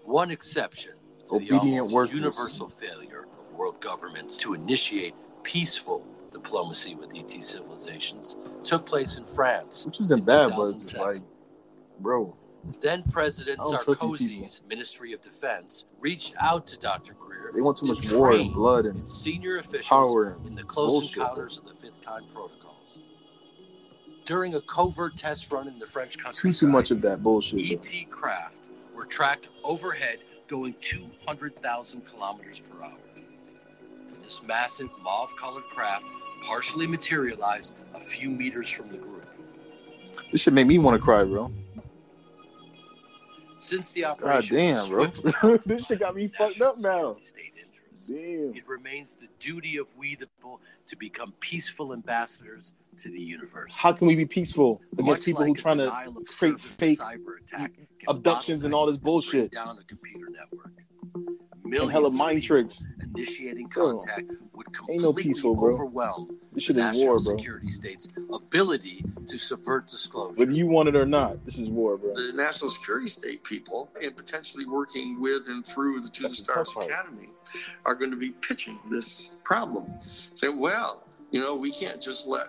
One 0.05 0.31
exception 0.31 0.95
to 1.27 1.37
Obedient 1.37 1.63
the 1.63 1.71
almost 1.73 1.93
workers. 1.93 2.15
universal 2.15 2.69
failure 2.69 3.27
of 3.39 3.57
world 3.57 3.81
governments 3.81 4.37
to 4.39 4.55
initiate 4.55 5.15
peaceful 5.43 6.07
diplomacy 6.31 6.95
with 6.95 7.11
ET 7.15 7.31
civilizations 7.43 8.37
took 8.65 8.85
place 8.87 9.17
in 9.17 9.25
France. 9.25 9.87
Which 9.87 10.01
isn't 10.01 10.21
in 10.21 10.25
bad, 10.25 10.53
but 10.57 10.69
it's 10.71 10.97
like, 10.97 11.23
bro. 12.01 12.37
Then 12.81 13.03
President 13.05 13.61
I 13.61 13.71
don't 13.71 13.85
trust 13.85 14.01
these 14.01 14.11
Sarkozy's 14.43 14.63
Ministry 14.69 15.13
of 15.13 15.23
Defense 15.23 15.85
reached 16.01 16.35
out 16.39 16.67
to 16.69 16.79
Dr. 16.79 17.15
Greer. 17.15 17.51
They 17.55 17.61
want 17.61 17.79
too 17.79 17.87
to 17.87 17.95
much 17.95 18.13
war 18.13 18.33
and 18.33 18.53
blood 18.53 18.87
and 18.87 19.09
senior 19.09 19.59
officials 19.59 19.89
power 19.89 20.37
in 20.47 20.55
the 20.55 20.65
close 20.65 20.91
bullshit, 20.91 21.17
encounters 21.19 21.59
of 21.59 21.67
the 21.67 21.75
fifth 21.75 22.01
kind 22.03 22.25
protocols. 22.33 23.03
During 24.25 24.55
a 24.55 24.61
covert 24.63 25.17
test 25.17 25.51
run 25.51 25.69
in 25.69 25.79
the 25.79 25.87
French 25.87 26.19
country, 26.19 26.51
too 26.51 26.55
too 26.55 26.67
much 26.67 26.91
of 26.91 27.01
that 27.03 27.23
bullshit. 27.23 27.61
ET 27.71 28.11
craft 28.11 28.69
were 28.95 29.07
tracked 29.07 29.49
overhead 29.65 30.19
going 30.49 30.75
200,000 30.81 32.07
kilometers 32.07 32.59
per 32.59 32.83
hour. 32.83 32.99
This 34.23 34.43
massive 34.43 34.91
mauve 35.03 35.35
colored 35.37 35.65
craft 35.65 36.05
partially 36.43 36.87
materialized 36.87 37.75
a 37.95 38.01
few 38.01 38.29
meters 38.29 38.69
from 38.71 38.91
the 38.91 38.99
group. 38.99 39.27
This 40.33 40.43
should 40.43 40.53
make 40.53 40.67
me 40.67 40.79
want 40.79 40.95
to 40.95 41.03
cry, 41.03 41.25
bro. 41.25 41.51
Since 43.59 43.93
the 43.93 44.05
operation, 44.05 44.57
God 44.57 44.75
damn, 44.75 44.89
bro. 44.89 45.07
this 45.67 45.87
shit 45.87 46.01
got 46.01 46.15
me 46.15 46.29
fucked 46.29 46.61
up 46.61 46.79
now. 46.79 47.17
Damn. 48.07 48.55
It 48.55 48.67
remains 48.67 49.17
the 49.17 49.27
duty 49.39 49.77
of 49.77 49.95
we 49.97 50.15
the 50.15 50.29
people 50.39 50.61
to 50.87 50.97
become 50.97 51.33
peaceful 51.41 51.93
ambassadors 51.93 52.73
to 52.99 53.11
the 53.11 53.21
universe. 53.21 53.77
How 53.77 53.93
can 53.93 54.07
we 54.07 54.17
be 54.17 54.25
peaceful 54.25 54.81
against 54.93 55.11
Much 55.11 55.25
people 55.25 55.43
like 55.43 55.49
who 55.49 55.55
trying 55.55 55.79
to 55.79 56.25
create 56.39 56.61
fake 56.61 56.99
cyber 56.99 57.41
attack 57.43 57.73
abductions 58.07 58.65
and 58.65 58.75
all 58.75 58.87
this 58.87 58.97
bullshit 58.97 59.51
down 59.51 59.79
a 59.79 59.85
computer 59.85 60.31
network. 60.31 60.73
And 61.73 61.91
hella 61.91 62.11
Millions 62.11 62.17
of 62.17 62.19
mind 62.19 62.43
tricks? 62.43 62.83
initiating 63.15 63.69
Bro, 63.69 63.99
contact 63.99 64.31
would 64.55 64.67
ain't 64.91 65.03
no 65.03 65.13
completely 65.13 65.23
peaceful, 65.23 65.55
bro. 65.55 65.73
overwhelm 65.75 66.39
This 66.53 66.67
the 66.67 66.75
national 66.75 67.07
war, 67.07 67.15
bro. 67.15 67.37
security 67.37 67.71
state's 67.71 68.09
ability 68.33 69.05
to 69.27 69.39
subvert 69.39 69.87
disclosure. 69.87 70.35
Whether 70.35 70.53
you 70.53 70.67
want 70.67 70.89
it 70.89 70.97
or 70.97 71.07
not, 71.07 71.45
this 71.45 71.59
is 71.59 71.69
war, 71.69 71.97
bro. 71.97 72.13
the 72.13 72.33
national 72.35 72.71
security 72.71 73.09
state 73.09 73.43
people 73.45 73.91
and 74.03 74.17
potentially 74.17 74.67
working 74.67 75.21
with 75.21 75.49
and 75.49 75.67
through 75.67 76.01
the 76.03 76.09
To 76.11 76.23
the 76.23 76.29
That's 76.29 76.43
the 76.43 76.65
Stars. 76.65 76.87
Academy 76.87 77.29
are 77.87 77.95
going 77.95 78.11
to 78.11 78.17
be 78.17 78.31
pitching 78.31 78.79
this 78.91 79.37
problem. 79.45 79.87
Say, 80.01 80.49
well, 80.49 81.03
you 81.31 81.41
know, 81.41 81.55
we 81.57 81.71
can't 81.73 82.01
just 82.01 82.27
let 82.27 82.49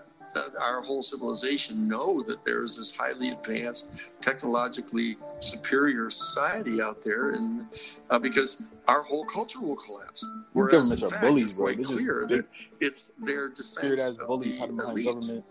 our 0.59 0.81
whole 0.81 1.01
civilization 1.01 1.87
know 1.87 2.21
that 2.23 2.43
there's 2.45 2.77
this 2.77 2.95
highly 2.95 3.29
advanced, 3.29 3.91
technologically 4.21 5.17
superior 5.37 6.09
society 6.09 6.81
out 6.81 7.01
there, 7.01 7.31
and 7.31 7.65
uh, 8.09 8.19
because 8.19 8.67
our 8.87 9.01
whole 9.01 9.25
culture 9.25 9.59
will 9.59 9.75
collapse. 9.75 10.27
Whereas, 10.53 10.91
in 10.91 11.09
fact, 11.09 11.21
bullies, 11.21 11.43
it's 11.43 11.53
quite 11.53 11.83
clear 11.83 12.25
that 12.29 12.45
it's 12.79 13.13
their 13.25 13.49
defense 13.49 14.07
of 14.07 14.27
bullies 14.27 14.57
the 14.57 14.65
elite 14.65 15.05
government 15.05 15.45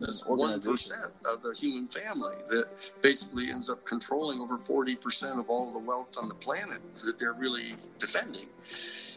this 0.00 0.24
one 0.26 0.52
of 0.52 0.62
the 0.62 1.54
human 1.56 1.86
family 1.88 2.34
that 2.48 2.66
basically 3.02 3.50
ends 3.50 3.70
up 3.70 3.84
controlling 3.84 4.40
over 4.40 4.58
forty 4.58 4.96
percent 4.96 5.38
of 5.38 5.48
all 5.48 5.68
of 5.68 5.74
the 5.74 5.78
wealth 5.78 6.16
on 6.20 6.28
the 6.28 6.34
planet 6.34 6.80
that 7.04 7.18
they're 7.18 7.34
really 7.34 7.74
defending. 7.98 8.46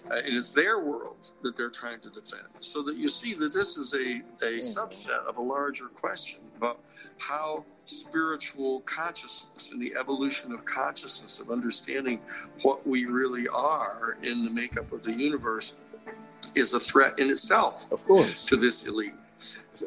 Uh, 0.10 0.16
and 0.26 0.36
it's 0.36 0.52
their 0.52 0.80
world 0.80 1.32
that 1.44 1.56
they're 1.56 1.70
trying 1.70 2.00
to 2.02 2.10
defend. 2.10 2.48
So 2.60 2.82
that 2.84 2.96
you 2.98 3.10
see 3.10 3.34
that 3.36 3.54
this 3.54 3.78
is 3.78 3.94
a, 3.94 4.22
a 4.46 4.60
subset 4.60 5.26
of 5.28 5.38
a 5.38 5.42
larger 5.42 5.86
question 5.88 6.40
about 6.58 6.80
how 7.18 7.66
spiritual 7.86 8.82
consciousness 8.82 9.72
and 9.72 9.82
the 9.82 9.94
evolution 10.00 10.52
of 10.52 10.64
consciousness 10.66 11.40
of 11.40 11.50
understanding 11.52 12.20
what 12.62 12.86
we 12.88 13.06
really 13.06 13.48
are 13.48 14.18
in 14.24 14.44
the 14.44 14.50
makeup 14.52 14.92
of 14.92 15.02
the 15.04 15.14
universe 15.14 15.80
is 16.56 16.74
a 16.74 16.80
threat 16.80 17.20
in 17.20 17.30
itself 17.30 17.92
Of 17.92 18.04
course. 18.06 18.44
to 18.46 18.56
this 18.56 18.88
elite 18.88 19.14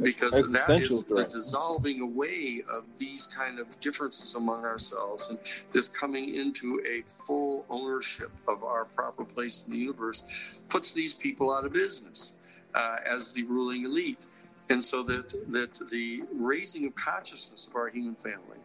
because 0.03 0.51
that 0.53 0.81
is 0.81 1.05
the 1.05 1.25
dissolving 1.25 2.01
away 2.01 2.63
of 2.73 2.85
these 2.97 3.27
kind 3.27 3.59
of 3.59 3.79
differences 3.81 4.35
among 4.35 4.65
ourselves 4.65 5.29
and 5.31 5.39
this 5.73 5.89
coming 5.89 6.35
into 6.35 6.81
a 6.89 7.03
full 7.09 7.65
ownership 7.69 8.31
of 8.49 8.65
our 8.65 8.85
proper 8.87 9.25
place 9.25 9.67
in 9.67 9.73
the 9.73 9.79
universe 9.79 10.61
puts 10.69 10.93
these 10.93 11.15
people 11.15 11.53
out 11.53 11.65
of 11.65 11.73
business 11.73 12.35
uh, 12.75 12.97
as 13.07 13.33
the 13.35 13.45
ruling 13.45 13.85
elite 13.85 14.27
and 14.71 14.83
so 14.83 15.03
that 15.03 15.29
that 15.51 15.75
the 15.91 16.23
raising 16.41 16.87
of 16.87 16.95
consciousness 16.95 17.67
of 17.69 17.77
our 17.77 17.89
human 17.89 18.15
family 18.15 18.59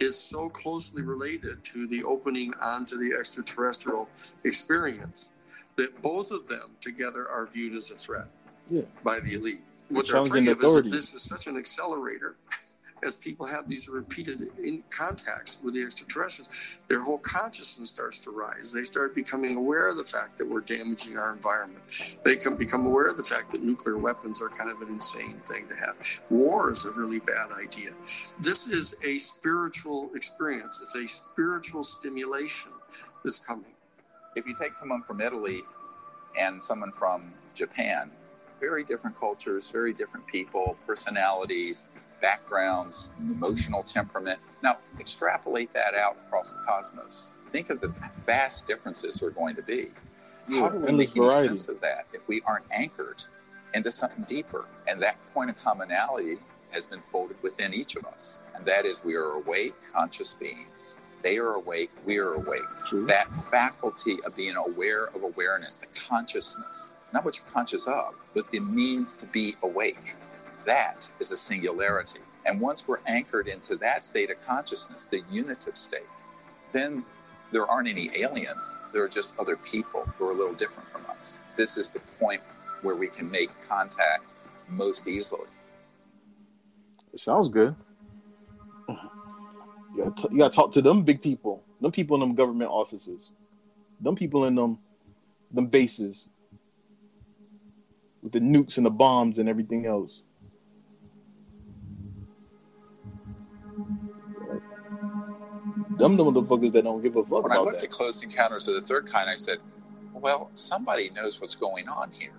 is 0.00 0.18
so 0.18 0.48
closely 0.48 1.02
related 1.02 1.64
to 1.64 1.86
the 1.88 2.04
opening 2.04 2.52
onto 2.60 2.96
the 2.96 3.16
extraterrestrial 3.18 4.08
experience 4.44 5.30
that 5.76 6.00
both 6.02 6.30
of 6.30 6.48
them 6.48 6.70
together 6.80 7.28
are 7.28 7.46
viewed 7.46 7.74
as 7.74 7.90
a 7.90 7.94
threat 7.94 8.28
Yeah. 8.70 8.82
by 9.02 9.20
the 9.20 9.34
elite. 9.34 9.62
What 9.88 10.06
they're 10.06 10.16
afraid 10.18 10.48
of 10.48 10.60
is 10.62 10.74
that 10.74 10.90
this 10.90 11.14
is 11.14 11.22
such 11.22 11.46
an 11.46 11.56
accelerator 11.56 12.36
as 13.02 13.16
people 13.16 13.46
have 13.46 13.68
these 13.68 13.88
repeated 13.88 14.48
in 14.62 14.82
contacts 14.90 15.58
with 15.62 15.74
the 15.74 15.82
extraterrestrials, 15.82 16.80
their 16.88 17.02
whole 17.02 17.18
consciousness 17.18 17.90
starts 17.90 18.18
to 18.20 18.30
rise. 18.30 18.72
They 18.72 18.84
start 18.84 19.14
becoming 19.14 19.56
aware 19.56 19.88
of 19.88 19.96
the 19.96 20.04
fact 20.04 20.36
that 20.38 20.48
we're 20.48 20.60
damaging 20.60 21.16
our 21.16 21.32
environment. 21.32 21.82
They 22.24 22.36
can 22.36 22.56
become 22.56 22.86
aware 22.86 23.06
of 23.06 23.16
the 23.16 23.24
fact 23.24 23.50
that 23.52 23.62
nuclear 23.62 23.98
weapons 23.98 24.42
are 24.42 24.48
kind 24.48 24.70
of 24.70 24.82
an 24.82 24.88
insane 24.88 25.40
thing 25.46 25.68
to 25.68 25.76
have. 25.76 25.96
War 26.30 26.72
is 26.72 26.84
a 26.84 26.92
really 26.92 27.20
bad 27.20 27.52
idea. 27.52 27.90
This 28.40 28.68
is 28.68 28.94
a 29.04 29.18
spiritual 29.18 30.10
experience. 30.14 30.80
It's 30.82 30.96
a 30.96 31.06
spiritual 31.06 31.84
stimulation 31.84 32.72
that's 33.22 33.38
coming. 33.38 33.72
If 34.36 34.46
you 34.46 34.54
take 34.60 34.74
someone 34.74 35.02
from 35.02 35.20
Italy 35.20 35.62
and 36.38 36.62
someone 36.62 36.92
from 36.92 37.32
Japan, 37.54 38.10
very 38.60 38.84
different 38.84 39.18
cultures, 39.18 39.70
very 39.70 39.92
different 39.92 40.26
people, 40.26 40.76
personalities, 40.86 41.88
backgrounds, 42.20 43.12
emotional 43.20 43.82
temperament. 43.82 44.38
Now, 44.62 44.78
extrapolate 44.98 45.72
that 45.72 45.94
out 45.94 46.16
across 46.26 46.54
the 46.54 46.60
cosmos. 46.66 47.32
Think 47.50 47.70
of 47.70 47.80
the 47.80 47.92
vast 48.26 48.66
differences 48.66 49.22
are 49.22 49.30
going 49.30 49.56
to 49.56 49.62
be. 49.62 49.88
How 50.50 50.70
do 50.70 50.78
we 50.78 50.92
make 50.92 51.16
any 51.16 51.30
sense 51.30 51.68
of 51.68 51.80
that 51.80 52.06
if 52.12 52.26
we 52.26 52.40
aren't 52.46 52.64
anchored 52.72 53.22
into 53.74 53.90
something 53.90 54.24
deeper? 54.24 54.64
And 54.86 55.00
that 55.02 55.16
point 55.34 55.50
of 55.50 55.58
commonality 55.62 56.36
has 56.72 56.86
been 56.86 57.00
folded 57.00 57.36
within 57.42 57.74
each 57.74 57.96
of 57.96 58.04
us. 58.06 58.40
And 58.54 58.64
that 58.64 58.86
is 58.86 59.02
we 59.04 59.14
are 59.14 59.32
awake, 59.32 59.74
conscious 59.92 60.34
beings. 60.34 60.96
They 61.22 61.38
are 61.38 61.54
awake, 61.54 61.90
we 62.06 62.18
are 62.18 62.34
awake. 62.34 62.62
That 62.92 63.28
faculty 63.50 64.18
of 64.24 64.36
being 64.36 64.56
aware 64.56 65.06
of 65.08 65.22
awareness, 65.22 65.76
the 65.76 65.86
consciousness, 66.08 66.94
not 67.12 67.24
what 67.24 67.38
you're 67.38 67.52
conscious 67.52 67.86
of, 67.86 68.14
but 68.34 68.50
the 68.50 68.60
means 68.60 69.14
to 69.14 69.26
be 69.28 69.56
awake. 69.62 70.14
That 70.64 71.08
is 71.20 71.32
a 71.32 71.36
singularity. 71.36 72.20
And 72.46 72.60
once 72.60 72.86
we're 72.86 73.00
anchored 73.06 73.48
into 73.48 73.76
that 73.76 74.04
state 74.04 74.30
of 74.30 74.40
consciousness, 74.44 75.04
the 75.04 75.22
unitive 75.30 75.76
state, 75.76 76.02
then 76.72 77.04
there 77.50 77.66
aren't 77.66 77.88
any 77.88 78.10
aliens. 78.16 78.76
There 78.92 79.02
are 79.02 79.08
just 79.08 79.34
other 79.38 79.56
people 79.56 80.02
who 80.18 80.26
are 80.28 80.32
a 80.32 80.34
little 80.34 80.54
different 80.54 80.88
from 80.88 81.02
us. 81.10 81.42
This 81.56 81.76
is 81.78 81.88
the 81.88 82.00
point 82.20 82.42
where 82.82 82.94
we 82.94 83.08
can 83.08 83.30
make 83.30 83.50
contact 83.68 84.24
most 84.68 85.08
easily. 85.08 85.46
It 87.12 87.20
sounds 87.20 87.48
good. 87.48 87.74
You 88.88 90.04
gotta, 90.04 90.10
t- 90.14 90.28
you 90.30 90.38
gotta 90.38 90.54
talk 90.54 90.72
to 90.72 90.82
them 90.82 91.02
big 91.02 91.22
people, 91.22 91.64
them 91.80 91.90
people 91.90 92.16
in 92.16 92.20
them 92.20 92.34
government 92.34 92.70
offices, 92.70 93.32
them 94.00 94.14
people 94.14 94.44
in 94.44 94.54
them, 94.54 94.78
them 95.50 95.66
bases 95.66 96.28
with 98.28 98.42
the 98.42 98.46
nukes 98.46 98.76
and 98.76 98.84
the 98.84 98.90
bombs 98.90 99.38
and 99.38 99.48
everything 99.48 99.86
else. 99.86 100.22
Them 105.98 106.16
the 106.16 106.24
motherfuckers 106.24 106.72
that 106.72 106.84
don't 106.84 107.02
give 107.02 107.16
a 107.16 107.24
fuck 107.24 107.44
When 107.44 107.52
I 107.52 107.58
looked 107.58 107.78
that. 107.78 107.84
at 107.84 107.90
Close 107.90 108.22
Encounters 108.22 108.68
of 108.68 108.74
the 108.74 108.82
Third 108.82 109.06
Kind, 109.06 109.30
I 109.30 109.34
said, 109.34 109.58
well, 110.12 110.50
somebody 110.54 111.10
knows 111.10 111.40
what's 111.40 111.56
going 111.56 111.88
on 111.88 112.10
here. 112.12 112.32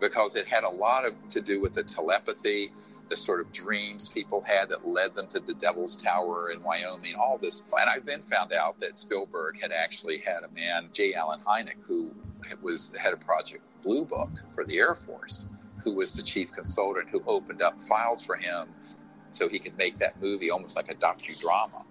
Because 0.00 0.36
it 0.36 0.46
had 0.46 0.64
a 0.64 0.68
lot 0.68 1.06
of 1.06 1.14
to 1.30 1.40
do 1.40 1.60
with 1.60 1.72
the 1.72 1.82
telepathy, 1.82 2.72
the 3.12 3.16
sort 3.18 3.42
of 3.42 3.52
dreams 3.52 4.08
people 4.08 4.42
had 4.42 4.70
that 4.70 4.88
led 4.88 5.14
them 5.14 5.26
to 5.26 5.38
the 5.38 5.52
Devil's 5.52 5.98
Tower 5.98 6.50
in 6.50 6.62
Wyoming, 6.62 7.14
all 7.14 7.36
this. 7.36 7.62
And 7.78 7.90
I 7.90 7.98
then 7.98 8.22
found 8.22 8.54
out 8.54 8.80
that 8.80 8.96
Spielberg 8.96 9.60
had 9.60 9.70
actually 9.70 10.16
had 10.16 10.44
a 10.44 10.48
man, 10.54 10.88
J. 10.94 11.12
Allen 11.12 11.40
Hynek, 11.46 11.76
who 11.82 12.10
was 12.62 12.88
the 12.88 12.98
head 12.98 13.12
of 13.12 13.20
Project 13.20 13.62
Blue 13.82 14.06
Book 14.06 14.30
for 14.54 14.64
the 14.64 14.78
Air 14.78 14.94
Force, 14.94 15.50
who 15.84 15.94
was 15.94 16.14
the 16.14 16.22
chief 16.22 16.52
consultant 16.52 17.10
who 17.10 17.22
opened 17.26 17.60
up 17.60 17.82
files 17.82 18.24
for 18.24 18.36
him 18.36 18.66
so 19.30 19.46
he 19.46 19.58
could 19.58 19.76
make 19.76 19.98
that 19.98 20.18
movie 20.18 20.50
almost 20.50 20.74
like 20.74 20.90
a 20.90 20.94
docudrama. 20.94 21.82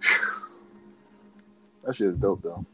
That 1.85 1.95
shit 1.95 2.07
is 2.07 2.17
dope 2.17 2.41
though. 2.41 2.65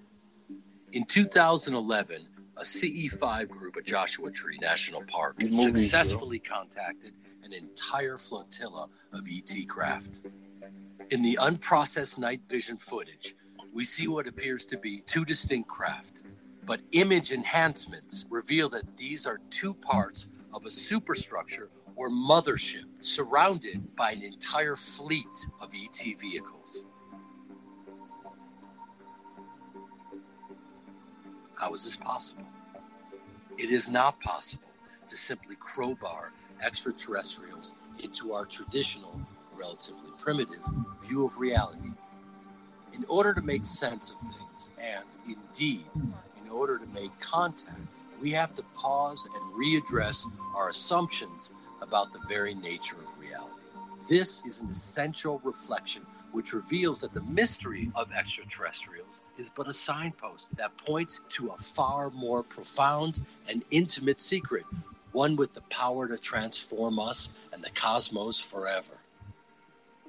In 0.94 1.04
2011, 1.04 2.28
a 2.56 2.62
CE5 2.62 3.50
group 3.50 3.76
at 3.76 3.86
Joshua 3.86 4.32
Tree 4.32 4.58
National 4.62 5.04
Park 5.04 5.38
Good 5.38 5.54
movie, 5.54 5.82
successfully 5.82 6.40
contacted 6.40 7.12
an 7.48 7.54
entire 7.54 8.18
flotilla 8.18 8.90
of 9.14 9.26
ET 9.32 9.68
craft. 9.70 10.22
In 11.12 11.22
the 11.22 11.38
unprocessed 11.42 12.18
night 12.18 12.42
vision 12.50 12.78
footage, 12.78 13.36
we 13.74 13.86
see 13.86 14.10
what 14.10 14.28
appears 14.28 14.66
to 14.66 14.78
be 14.78 15.02
two 15.06 15.24
distinct 15.24 15.70
craft, 15.70 16.24
but 16.66 16.82
image 16.92 17.32
enhancements 17.32 18.26
reveal 18.30 18.68
that 18.70 18.98
these 18.98 19.26
are 19.26 19.40
two 19.50 19.74
parts 19.74 20.28
of 20.54 20.66
a 20.66 20.70
superstructure 20.70 21.70
or 21.96 22.10
mothership 22.10 22.86
surrounded 23.00 23.96
by 23.96 24.12
an 24.12 24.24
entire 24.24 24.76
fleet 24.76 25.48
of 25.62 25.72
ET 25.74 26.20
vehicles. 26.20 26.84
How 31.56 31.74
is 31.74 31.86
this 31.86 31.96
possible? 31.96 32.46
It 33.58 33.72
is 33.72 33.88
not 33.88 34.20
possible 34.20 34.68
to 35.08 35.16
simply 35.16 35.56
crowbar 35.56 36.34
extraterrestrials 36.66 37.76
into 38.04 38.34
our 38.34 38.46
traditional, 38.46 39.20
relatively 39.56 40.12
primitive 40.18 40.64
view 41.04 41.26
of 41.26 41.40
reality. 41.40 41.92
In 42.94 43.06
order 43.10 43.34
to 43.34 43.42
make 43.42 43.66
sense 43.66 44.12
of 44.12 44.18
things, 44.34 44.70
and 44.80 45.06
indeed, 45.28 45.86
in 45.96 46.50
order 46.52 46.78
to 46.78 46.86
make 46.88 47.18
contact, 47.20 48.04
we 48.22 48.32
have 48.32 48.54
to 48.56 48.64
pause 48.74 49.28
and 49.34 49.54
readdress 49.54 50.26
our 50.56 50.70
assumptions 50.70 51.52
about 51.82 52.12
the 52.12 52.20
very 52.28 52.54
nature 52.54 52.96
of 52.96 53.20
reality. 53.20 53.54
This 54.10 54.46
is 54.46 54.62
an 54.62 54.70
essential 54.70 55.40
reflection 55.44 56.06
which 56.32 56.54
reveals 56.54 57.02
that 57.02 57.14
the 57.14 57.22
mystery 57.22 57.92
of 57.96 58.12
extraterrestrials 58.12 59.24
is 59.38 59.50
but 59.50 59.68
a 59.68 59.74
signpost 59.74 60.56
that 60.56 60.76
points 60.78 61.22
to 61.30 61.50
a 61.50 61.58
far 61.58 62.10
more 62.12 62.44
profound 62.44 63.22
and 63.50 63.64
intimate 63.72 64.22
secret, 64.22 64.64
one 65.18 65.36
with 65.36 65.54
the 65.54 65.62
power 65.62 66.08
to 66.08 66.16
transform 66.16 67.00
us 67.00 67.30
and 67.52 67.64
the 67.64 67.72
cosmos 67.72 68.40
forever. 68.40 69.00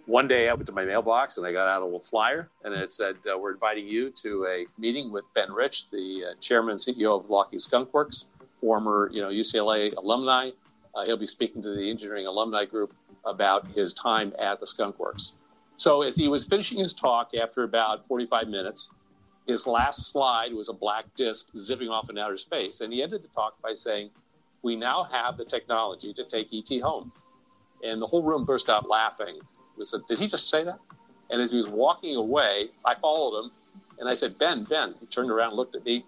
One 0.05 0.29
day 0.29 0.51
I 0.51 0.53
went 0.53 0.67
to 0.67 0.73
my 0.73 0.85
mailbox 0.85 1.39
and 1.39 1.47
I 1.47 1.53
got 1.53 1.67
out 1.67 1.81
a 1.81 1.85
little 1.87 1.99
flyer 1.99 2.51
and 2.63 2.75
it 2.75 2.93
said, 2.93 3.17
uh, 3.27 3.39
We're 3.39 3.55
inviting 3.55 3.87
you 3.87 4.11
to 4.11 4.45
a 4.45 4.67
meeting 4.79 5.11
with 5.11 5.25
Ben 5.35 5.51
Rich, 5.51 5.89
the 5.89 6.25
uh, 6.33 6.35
chairman 6.41 6.73
and 6.73 6.79
CEO 6.79 7.19
of 7.19 7.31
Lockheed 7.31 7.63
Skunk 7.63 7.95
Works, 7.95 8.27
former 8.61 9.09
you 9.11 9.23
know, 9.23 9.31
UCLA 9.31 9.97
alumni. 9.97 10.51
Uh, 10.95 11.07
he'll 11.07 11.17
be 11.17 11.27
speaking 11.27 11.63
to 11.63 11.71
the 11.75 11.89
engineering 11.89 12.27
alumni 12.27 12.67
group 12.67 12.93
about 13.25 13.67
his 13.69 13.95
time 13.95 14.35
at 14.39 14.61
the 14.61 14.67
Skunk 14.67 14.99
Works. 14.99 15.33
So 15.79 16.03
as 16.03 16.17
he 16.17 16.29
was 16.29 16.45
finishing 16.45 16.81
his 16.81 16.93
talk 16.93 17.31
after 17.35 17.63
about 17.63 18.07
45 18.07 18.49
minutes, 18.49 18.91
his 19.47 19.67
last 19.67 20.11
slide 20.11 20.53
was 20.53 20.69
a 20.69 20.75
black 20.75 21.07
disc 21.17 21.49
zipping 21.57 21.89
off 21.89 22.11
in 22.11 22.19
outer 22.19 22.37
space. 22.37 22.83
And 22.83 22.93
he 22.93 23.03
ended 23.03 23.25
the 23.25 23.29
talk 23.29 23.55
by 23.63 23.73
saying, 23.73 24.11
We 24.63 24.77
now 24.77 25.05
have 25.05 25.37
the 25.37 25.45
technology 25.45 26.13
to 26.15 26.25
take 26.25 26.53
ET 26.53 26.81
home. 26.81 27.13
And 27.83 28.03
the 28.03 28.07
whole 28.07 28.23
room 28.23 28.45
burst 28.45 28.69
out 28.69 28.89
laughing. 28.89 29.39
We 29.77 29.85
said, 29.85 30.01
Did 30.09 30.19
he 30.19 30.27
just 30.27 30.51
say 30.51 30.65
that? 30.65 30.79
And 31.31 31.41
as 31.41 31.53
he 31.53 31.59
was 31.59 31.69
walking 31.69 32.17
away, 32.17 32.69
I 32.85 32.95
followed 32.95 33.45
him 33.45 33.51
and 33.99 34.09
I 34.09 34.15
said, 34.15 34.39
Ben, 34.39 34.65
Ben. 34.65 34.95
He 35.01 35.07
turned 35.07 35.31
around, 35.31 35.55
looked 35.55 35.75
at 35.75 35.85
me, 35.85 36.05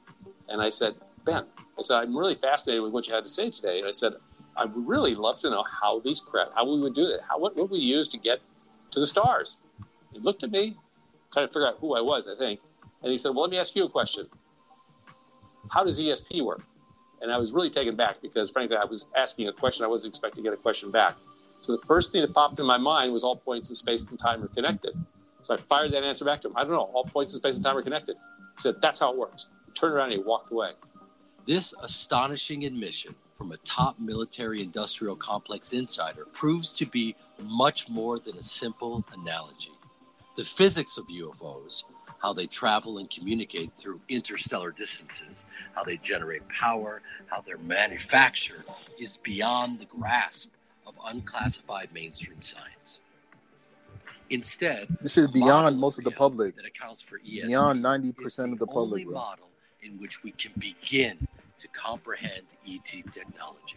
and 0.48 0.62
I 0.62 0.70
said, 0.70 0.94
Ben, 1.24 1.44
I 1.78 1.82
said, 1.82 1.97
I'm 1.97 2.16
really 2.16 2.35
fascinated 2.35 2.82
with 2.82 2.93
what 2.93 3.06
you 3.06 3.14
had 3.14 3.24
to 3.24 3.31
say 3.31 3.51
today. 3.51 3.78
And 3.78 3.89
I 3.89 3.93
said, 3.93 4.14
I 4.56 4.64
would 4.64 4.86
really 4.86 5.14
love 5.14 5.40
to 5.40 5.51
know 5.51 5.64
how 5.64 6.01
these 6.01 6.20
craft, 6.20 6.52
how 6.55 6.70
we 6.70 6.81
would 6.81 6.94
do 6.94 7.06
that. 7.06 7.20
How, 7.28 7.39
what 7.39 7.56
would 7.56 7.70
we 7.70 7.78
use 7.78 8.09
to 8.10 8.18
get 8.18 8.40
to 8.93 9.01
the 9.01 9.06
stars? 9.06 9.56
He 10.12 10.18
looked 10.18 10.43
at 10.43 10.51
me, 10.51 10.77
trying 11.32 11.47
to 11.47 11.52
figure 11.52 11.66
out 11.66 11.78
who 11.81 11.97
I 11.97 12.01
was, 12.01 12.27
I 12.27 12.36
think. 12.36 12.60
And 13.02 13.10
he 13.10 13.16
said, 13.16 13.31
Well, 13.31 13.43
let 13.43 13.51
me 13.51 13.59
ask 13.59 13.74
you 13.74 13.85
a 13.85 13.89
question. 13.89 14.27
How 15.70 15.85
does 15.85 16.01
ESP 16.01 16.44
work? 16.44 16.62
And 17.21 17.31
I 17.31 17.39
was 17.39 17.53
really 17.53 17.71
taken 17.71 17.97
back 17.97 18.23
because, 18.23 18.51
frankly, 18.51 18.77
I 18.77 18.85
was 18.85 19.11
asking 19.17 19.49
a 19.49 19.53
question 19.53 19.85
I 19.85 19.89
wasn't 19.89 20.13
expecting 20.13 20.43
to 20.43 20.51
get 20.51 20.59
a 20.59 20.61
question 20.61 20.91
back. 20.91 21.17
So 21.61 21.77
the 21.77 21.87
first 21.87 22.13
thing 22.13 22.23
that 22.23 22.33
popped 22.33 22.59
in 22.59 22.67
my 22.67 22.79
mind 22.79 23.13
was 23.13 23.23
all 23.23 23.37
points 23.37 23.69
in 23.69 23.77
space 23.77 24.05
and 24.09 24.19
time 24.19 24.43
are 24.43 24.49
connected. 24.49 24.93
So 25.41 25.55
I 25.55 25.59
fired 25.59 25.93
that 25.93 26.03
answer 26.03 26.25
back 26.25 26.41
to 26.43 26.49
him. 26.49 26.57
I 26.57 26.63
don't 26.63 26.73
know. 26.73 26.91
All 26.95 27.05
points 27.05 27.33
in 27.33 27.39
space 27.39 27.57
and 27.57 27.65
time 27.65 27.77
are 27.77 27.83
connected. 27.83 28.17
He 28.57 28.63
said, 28.63 28.77
That's 28.81 29.01
how 29.01 29.13
it 29.13 29.19
works. 29.19 29.49
He 29.67 29.73
turned 29.73 29.95
around 29.95 30.13
and 30.13 30.21
he 30.21 30.27
walked 30.27 30.51
away. 30.51 30.73
This 31.47 31.75
astonishing 31.83 32.65
admission 32.65 33.15
from 33.35 33.53
a 33.53 33.57
top 33.59 33.99
military 33.99 34.63
industrial 34.63 35.17
complex 35.17 35.73
insider 35.73 36.27
proves 36.33 36.73
to 36.75 36.87
be 36.87 37.17
much 37.43 37.89
more 37.89 38.19
than 38.19 38.37
a 38.37 38.43
simple 38.43 39.05
analogy. 39.15 39.73
The 40.37 40.45
physics 40.45 40.99
of 40.99 41.07
UFOs, 41.09 41.85
how 42.21 42.33
they 42.33 42.47
travel 42.47 42.99
and 42.99 43.11
communicate 43.11 43.71
through 43.79 44.01
interstellar 44.09 44.71
distances, 44.71 45.45
how 45.75 45.83
they 45.83 45.97
generate 45.99 46.47
power, 46.49 47.01
how 47.27 47.41
they're 47.41 47.59
manufactured, 47.59 48.65
is 49.01 49.17
beyond 49.19 49.79
the 49.81 49.87
grasp 49.87 50.51
of 50.87 50.95
unclassified 51.07 51.89
mainstream 51.95 52.41
science. 52.43 53.01
Instead, 54.29 54.87
This 55.01 55.19
is 55.19 55.29
beyond 55.29 55.79
most 55.79 55.99
of 55.99 56.05
the 56.05 56.11
public. 56.11 56.55
that 56.57 56.65
accounts 56.65 57.03
for 57.03 57.19
ESP 57.19 57.49
Beyond 57.49 57.83
90% 57.83 58.53
of 58.53 58.59
the 58.59 58.67
the 58.67 58.67
public. 58.67 59.05
bro. 59.07 59.15
model 59.15 59.49
in 59.83 59.99
which 59.99 60.23
we 60.23 60.31
can 60.33 60.53
begin 60.59 61.27
to 61.57 61.69
comprehend 61.69 62.43
ET 62.69 62.85
technology. 63.11 63.77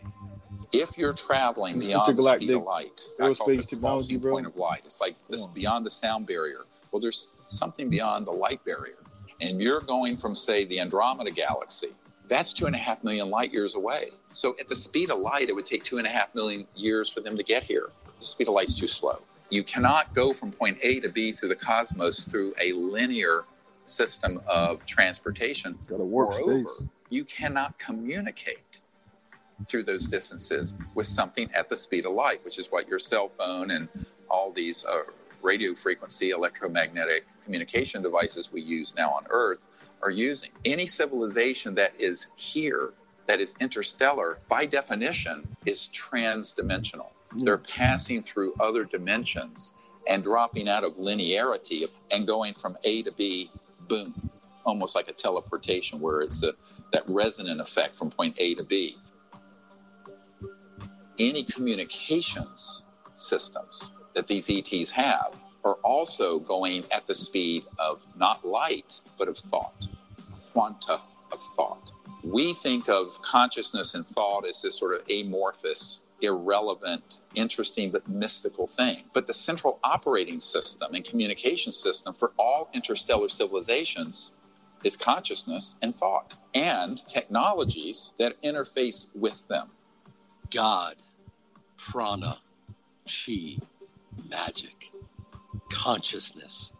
If 0.74 0.98
you're 0.98 1.14
traveling 1.14 1.80
beyond 1.80 2.18
the 2.18 2.24
speed 2.24 2.52
of 2.52 2.64
light, 2.64 3.02
I 3.20 3.34
call 3.34 3.48
aerospace 3.48 3.56
the 3.70 3.76
technology, 3.76 4.18
bro. 4.18 4.32
point 4.34 4.48
of 4.48 4.56
light. 4.58 4.82
It's 4.86 5.00
like 5.02 5.16
this 5.30 5.48
beyond 5.48 5.86
the 5.86 5.90
sound 5.90 6.28
barrier. 6.28 6.66
Well, 6.92 7.00
there's 7.00 7.30
something 7.46 7.90
beyond 7.90 8.28
the 8.28 8.32
light 8.32 8.64
barrier, 8.66 8.98
and 9.42 9.62
you're 9.62 9.82
going 9.82 10.18
from, 10.18 10.36
say, 10.36 10.66
the 10.66 10.80
Andromeda 10.80 11.32
galaxy. 11.32 11.90
That's 12.28 12.54
two 12.54 12.66
and 12.66 12.76
a 12.76 12.80
half 12.80 13.04
million 13.04 13.30
light 13.30 13.52
years 13.52 13.76
away. 13.76 14.12
So, 14.32 14.56
at 14.60 14.68
the 14.68 14.76
speed 14.76 15.12
of 15.12 15.20
light, 15.20 15.50
it 15.50 15.54
would 15.54 15.66
take 15.66 15.84
two 15.84 15.98
and 15.98 16.08
a 16.08 16.10
half 16.10 16.34
million 16.34 16.66
years 16.76 17.12
for 17.12 17.20
them 17.20 17.36
to 17.38 17.44
get 17.44 17.64
here. 17.64 17.90
The 18.20 18.26
speed 18.26 18.48
of 18.48 18.54
light's 18.54 18.76
too 18.76 18.88
slow. 18.88 19.22
You 19.50 19.64
cannot 19.64 20.16
go 20.16 20.34
from 20.34 20.52
point 20.52 20.78
A 20.82 21.00
to 21.02 21.10
B 21.10 21.32
through 21.32 21.50
the 21.50 21.56
cosmos 21.56 22.26
through 22.26 22.56
a 22.60 22.72
linear 22.74 23.44
system 23.84 24.42
of 24.48 24.86
transportation. 24.86 25.78
Gotta 25.88 26.04
warp 26.04 26.32
Moreover, 26.32 26.66
space. 26.66 26.88
you 27.10 27.26
cannot 27.26 27.78
communicate 27.78 28.80
through 29.68 29.84
those 29.84 30.08
distances 30.08 30.78
with 30.96 31.06
something 31.06 31.50
at 31.54 31.70
the 31.70 31.76
speed 31.76 32.06
of 32.06 32.14
light, 32.14 32.44
which 32.44 32.58
is 32.58 32.72
what 32.72 32.88
your 32.88 33.00
cell 33.00 33.30
phone 33.38 33.72
and 33.72 33.88
all 34.30 34.52
these 34.52 34.86
uh, 34.86 35.04
radio 35.42 35.76
frequency 35.76 36.32
electromagnetic 36.32 37.26
communication 37.44 38.02
devices 38.02 38.52
we 38.52 38.62
use 38.62 38.96
now 38.96 39.12
on 39.12 39.26
Earth 39.30 39.60
are 40.02 40.12
using. 40.12 40.52
Any 40.66 40.86
civilization 40.86 41.76
that 41.76 41.94
is 42.00 42.28
here, 42.36 42.94
that 43.28 43.40
is 43.40 43.56
interstellar, 43.60 44.40
by 44.50 44.66
definition, 44.66 45.48
is 45.66 45.90
transdimensional. 45.94 47.08
Hmm. 47.32 47.44
They're 47.44 47.58
passing 47.58 48.22
through 48.24 48.54
other 48.60 48.84
dimensions 48.84 49.74
and 50.08 50.24
dropping 50.24 50.68
out 50.68 50.84
of 50.84 50.96
linearity 50.96 51.88
and 52.12 52.28
going 52.28 52.54
from 52.56 52.78
A 52.84 53.04
to 53.04 53.12
B, 53.14 53.50
boom, 53.88 54.30
almost 54.66 54.96
like 54.96 55.08
a 55.08 55.14
teleportation 55.14 56.00
where 56.00 56.22
it's 56.22 56.44
a, 56.44 56.54
that 56.92 57.04
resonant 57.08 57.62
effect 57.62 57.96
from 57.96 58.10
point 58.10 58.36
A 58.38 58.56
to 58.56 58.64
B. 58.64 58.98
Any 61.20 61.44
communications 61.44 62.84
systems 63.16 63.92
that 64.16 64.28
these 64.28 64.50
ETs 64.50 64.90
have 64.92 65.34
are 65.64 65.78
also 65.84 66.40
going 66.40 66.84
at 66.92 67.08
the 67.08 67.14
speed 67.14 67.64
of 67.80 68.02
not 68.16 68.46
light, 68.46 69.00
but 69.18 69.28
of 69.28 69.38
thought, 69.38 69.88
quanta 70.52 71.00
of 71.32 71.40
thought. 71.56 71.92
We 72.24 72.54
think 72.54 72.88
of 72.88 73.22
consciousness 73.22 73.96
and 73.96 74.08
thought 74.08 74.48
as 74.48 74.62
this 74.62 74.78
sort 74.78 74.96
of 74.96 75.02
amorphous, 75.10 76.02
irrelevant, 76.22 77.20
interesting, 77.36 77.92
but 77.92 78.08
mystical 78.08 78.68
thing. 78.68 79.04
But 79.14 79.28
the 79.28 79.34
central 79.34 79.80
operating 79.84 80.40
system 80.40 80.94
and 80.94 81.04
communication 81.04 81.74
system 81.74 82.14
for 82.14 82.32
all 82.38 82.70
interstellar 82.74 83.30
civilizations 83.30 84.34
is 84.84 84.98
consciousness 84.98 85.76
and 85.82 85.96
thought 85.96 86.36
and 86.54 87.06
technologies 87.08 88.14
that 88.18 88.42
interface 88.42 89.08
with 89.14 89.48
them. 89.48 89.70
God, 90.50 90.96
prana, 91.78 92.40
chi, 93.06 93.58
magic, 94.30 94.93
consciousness. 95.74 96.72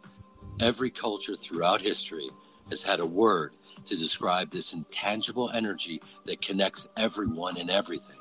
Every 0.60 0.90
culture 0.90 1.34
throughout 1.34 1.80
history 1.80 2.30
has 2.70 2.84
had 2.84 3.00
a 3.00 3.06
word 3.06 3.52
to 3.84 3.96
describe 3.96 4.50
this 4.50 4.72
intangible 4.72 5.50
energy 5.50 6.00
that 6.24 6.40
connects 6.40 6.88
everyone 6.96 7.56
and 7.56 7.70
everything. 7.70 8.20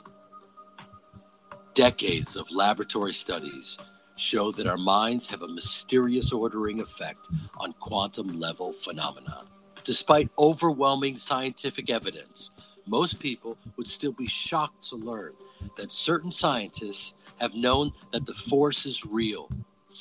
Decades 1.74 2.36
of 2.36 2.52
laboratory 2.52 3.14
studies 3.14 3.78
show 4.16 4.52
that 4.52 4.68
our 4.68 4.78
minds 4.78 5.28
have 5.28 5.42
a 5.42 5.48
mysterious 5.48 6.32
ordering 6.32 6.82
effect 6.82 7.28
on 7.58 7.74
quantum 7.74 8.40
level 8.40 8.74
phenomena. 8.74 9.46
Despite 9.84 10.30
overwhelming 10.38 11.18
scientific 11.18 11.90
evidence, 11.90 12.52
most 12.86 13.20
people 13.20 13.58
would 13.78 13.88
still 13.88 14.12
be 14.12 14.28
shocked 14.28 14.90
to 14.90 14.96
learn 14.96 15.34
that 15.78 15.92
certain 15.92 16.32
scientists 16.32 17.14
have 17.38 17.54
known 17.54 17.92
that 18.12 18.26
the 18.26 18.34
force 18.34 18.86
is 18.86 19.06
real 19.06 19.50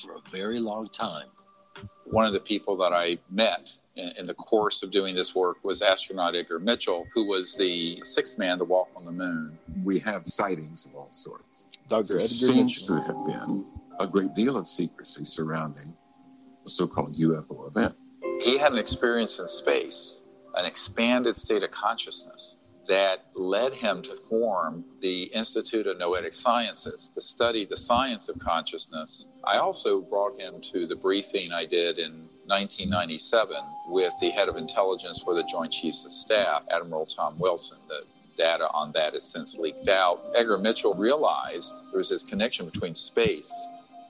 for 0.03 0.13
a 0.13 0.31
very 0.31 0.59
long 0.59 0.89
time. 0.89 1.29
One 2.05 2.27
of 2.27 2.33
the 2.33 2.41
people 2.41 2.77
that 2.79 2.93
I 2.93 3.19
met 3.31 3.73
in, 3.97 4.11
in 4.19 4.27
the 4.27 4.35
course 4.35 4.83
of 4.83 4.91
doing 4.91 5.15
this 5.15 5.35
work 5.35 5.59
was 5.63 5.83
astronaut 5.83 6.35
Edgar 6.35 6.59
Mitchell, 6.59 7.07
who 7.15 7.27
was 7.27 7.57
the 7.57 8.01
sixth 8.03 8.39
man 8.39 8.59
to 8.59 8.65
walk 8.65 8.89
on 8.97 9.05
the 9.05 9.13
moon. 9.13 9.59
We 9.85 9.99
have 10.01 10.27
sightings 10.27 10.87
of 10.87 10.95
all 10.95 11.13
sorts. 11.13 11.67
Dr. 11.89 12.09
There 12.09 12.17
Edgar 12.17 12.29
seems 12.29 12.89
Mitchell. 12.89 12.97
to 12.97 13.03
have 13.03 13.27
been 13.27 13.67
a 13.99 14.07
great 14.07 14.35
deal 14.35 14.57
of 14.57 14.67
secrecy 14.67 15.25
surrounding 15.25 15.95
the 16.65 16.71
so-called 16.71 17.17
UFO 17.17 17.69
event. 17.69 17.95
He 18.41 18.59
had 18.59 18.73
an 18.73 18.79
experience 18.79 19.39
in 19.39 19.49
space, 19.49 20.23
an 20.55 20.65
expanded 20.65 21.37
state 21.37 21.63
of 21.63 21.71
consciousness 21.71 22.57
that 22.89 23.27
led 23.35 23.73
him 23.73 24.03
to 24.03 24.17
form 24.29 24.85
the 25.01 25.25
Institute 25.25 25.87
of 25.87 25.99
Noetic 25.99 26.35
Sciences 26.35 27.11
to 27.15 27.21
study 27.21 27.65
the 27.65 27.77
science 27.77 28.29
of 28.29 28.39
consciousness. 28.39 29.29
I 29.45 29.59
also 29.59 30.01
brought 30.01 30.41
him 30.41 30.61
to 30.73 30.87
the 30.87 30.97
briefing 30.97 31.53
I 31.53 31.65
did 31.65 31.99
in 31.99 32.13
1997 32.47 33.57
with 33.89 34.13
the 34.21 34.31
head 34.31 34.49
of 34.49 34.57
intelligence 34.57 35.23
for 35.25 35.35
the 35.35 35.45
Joint 35.51 35.73
Chiefs 35.73 36.05
of 36.05 36.13
Staff, 36.13 36.65
Admiral 36.71 37.07
Tom 37.07 37.39
Wilson. 37.39 37.79
The 37.89 38.03
data 38.37 38.69
on 38.73 38.93
that 38.93 39.15
has 39.15 39.25
since 39.25 39.57
leaked 39.57 39.89
out. 39.89 40.19
Edgar 40.35 40.59
Mitchell 40.59 40.95
realized 40.95 41.73
there 41.91 41.99
was 41.99 42.09
this 42.09 42.23
connection 42.23 42.67
between 42.67 42.95
space 42.95 43.53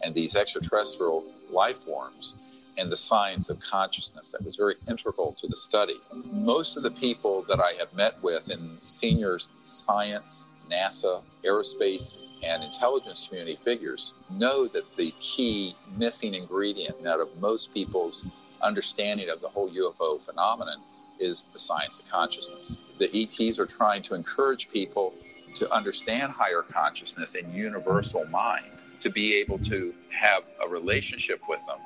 and 0.02 0.14
these 0.14 0.36
extraterrestrial 0.36 1.24
life 1.50 1.76
forms 1.84 2.34
and 2.78 2.90
the 2.90 2.96
science 2.96 3.50
of 3.50 3.60
consciousness 3.60 4.30
that 4.30 4.42
was 4.44 4.56
very 4.56 4.76
integral 4.88 5.32
to 5.38 5.46
the 5.46 5.56
study. 5.56 5.96
Most 6.24 6.76
of 6.76 6.82
the 6.82 6.90
people 6.90 7.44
that 7.48 7.60
I 7.60 7.72
have 7.78 7.92
met 7.94 8.22
with 8.22 8.48
in 8.50 8.78
senior 8.80 9.38
science, 9.64 10.46
NASA, 10.70 11.22
aerospace, 11.44 12.28
and 12.42 12.62
intelligence 12.62 13.26
community 13.28 13.56
figures 13.62 14.14
know 14.30 14.66
that 14.68 14.96
the 14.96 15.12
key 15.20 15.74
missing 15.96 16.34
ingredient 16.34 17.06
out 17.06 17.20
of 17.20 17.28
most 17.40 17.74
people's 17.74 18.24
understanding 18.62 19.28
of 19.28 19.40
the 19.40 19.48
whole 19.48 19.70
UFO 19.70 20.20
phenomenon 20.20 20.78
is 21.18 21.44
the 21.52 21.58
science 21.58 22.00
of 22.00 22.08
consciousness. 22.08 22.78
The 22.98 23.10
ETs 23.14 23.58
are 23.58 23.66
trying 23.66 24.02
to 24.04 24.14
encourage 24.14 24.70
people 24.70 25.12
to 25.56 25.70
understand 25.70 26.32
higher 26.32 26.62
consciousness 26.62 27.34
and 27.34 27.52
universal 27.52 28.24
mind, 28.26 28.72
to 29.00 29.10
be 29.10 29.34
able 29.34 29.58
to 29.58 29.92
have 30.10 30.44
a 30.64 30.68
relationship 30.68 31.40
with 31.48 31.60
them 31.66 31.78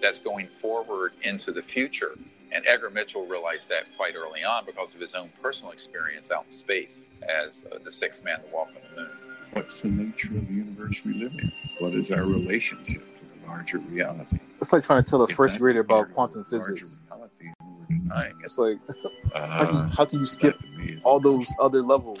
that's 0.00 0.18
going 0.18 0.48
forward 0.60 1.12
into 1.22 1.52
the 1.52 1.62
future. 1.62 2.12
And 2.52 2.66
Edgar 2.66 2.90
Mitchell 2.90 3.26
realized 3.26 3.68
that 3.68 3.84
quite 3.96 4.14
early 4.16 4.42
on 4.42 4.64
because 4.64 4.94
of 4.94 5.00
his 5.00 5.14
own 5.14 5.30
personal 5.42 5.72
experience 5.72 6.30
out 6.30 6.46
in 6.46 6.52
space 6.52 7.08
as 7.28 7.64
uh, 7.70 7.78
the 7.84 7.90
sixth 7.90 8.24
man 8.24 8.40
to 8.40 8.46
walk 8.52 8.68
on 8.68 8.74
the 8.94 9.02
moon. 9.02 9.10
What's 9.52 9.82
the 9.82 9.88
nature 9.90 10.36
of 10.36 10.46
the 10.48 10.54
universe 10.54 11.04
we 11.04 11.14
live 11.14 11.32
in? 11.32 11.52
What 11.78 11.94
is 11.94 12.10
our 12.10 12.24
relationship 12.24 13.14
to 13.16 13.24
the 13.24 13.46
larger 13.46 13.78
reality? 13.78 14.38
It's 14.60 14.72
like 14.72 14.82
trying 14.82 15.04
to 15.04 15.10
tell 15.10 15.20
a 15.22 15.24
If 15.24 15.32
first 15.36 15.54
that's 15.54 15.62
grader 15.62 15.80
about 15.80 16.12
quantum 16.12 16.44
the 16.48 16.56
larger 16.58 16.74
physics. 16.74 16.96
reality 17.10 17.46
and 17.60 17.78
we're 17.78 17.96
denying 17.96 18.30
it, 18.30 18.44
It's 18.44 18.58
like 18.58 18.78
how, 19.34 19.64
can, 19.66 19.76
uh, 19.76 19.88
how 19.90 20.04
can 20.06 20.20
you 20.20 20.26
skip 20.26 20.60
all 21.04 21.20
those 21.20 21.48
other 21.60 21.82
levels, 21.82 22.20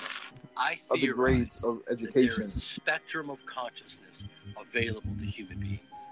I 0.58 0.76
other 0.90 1.00
theorize 1.00 1.14
grades 1.16 1.64
of 1.64 1.78
that 1.86 1.98
there 2.00 2.08
education? 2.08 2.42
is 2.42 2.56
a 2.56 2.60
spectrum 2.60 3.30
of 3.30 3.44
consciousness 3.46 4.26
available 4.60 5.14
to 5.18 5.24
human 5.24 5.60
beings. 5.60 6.10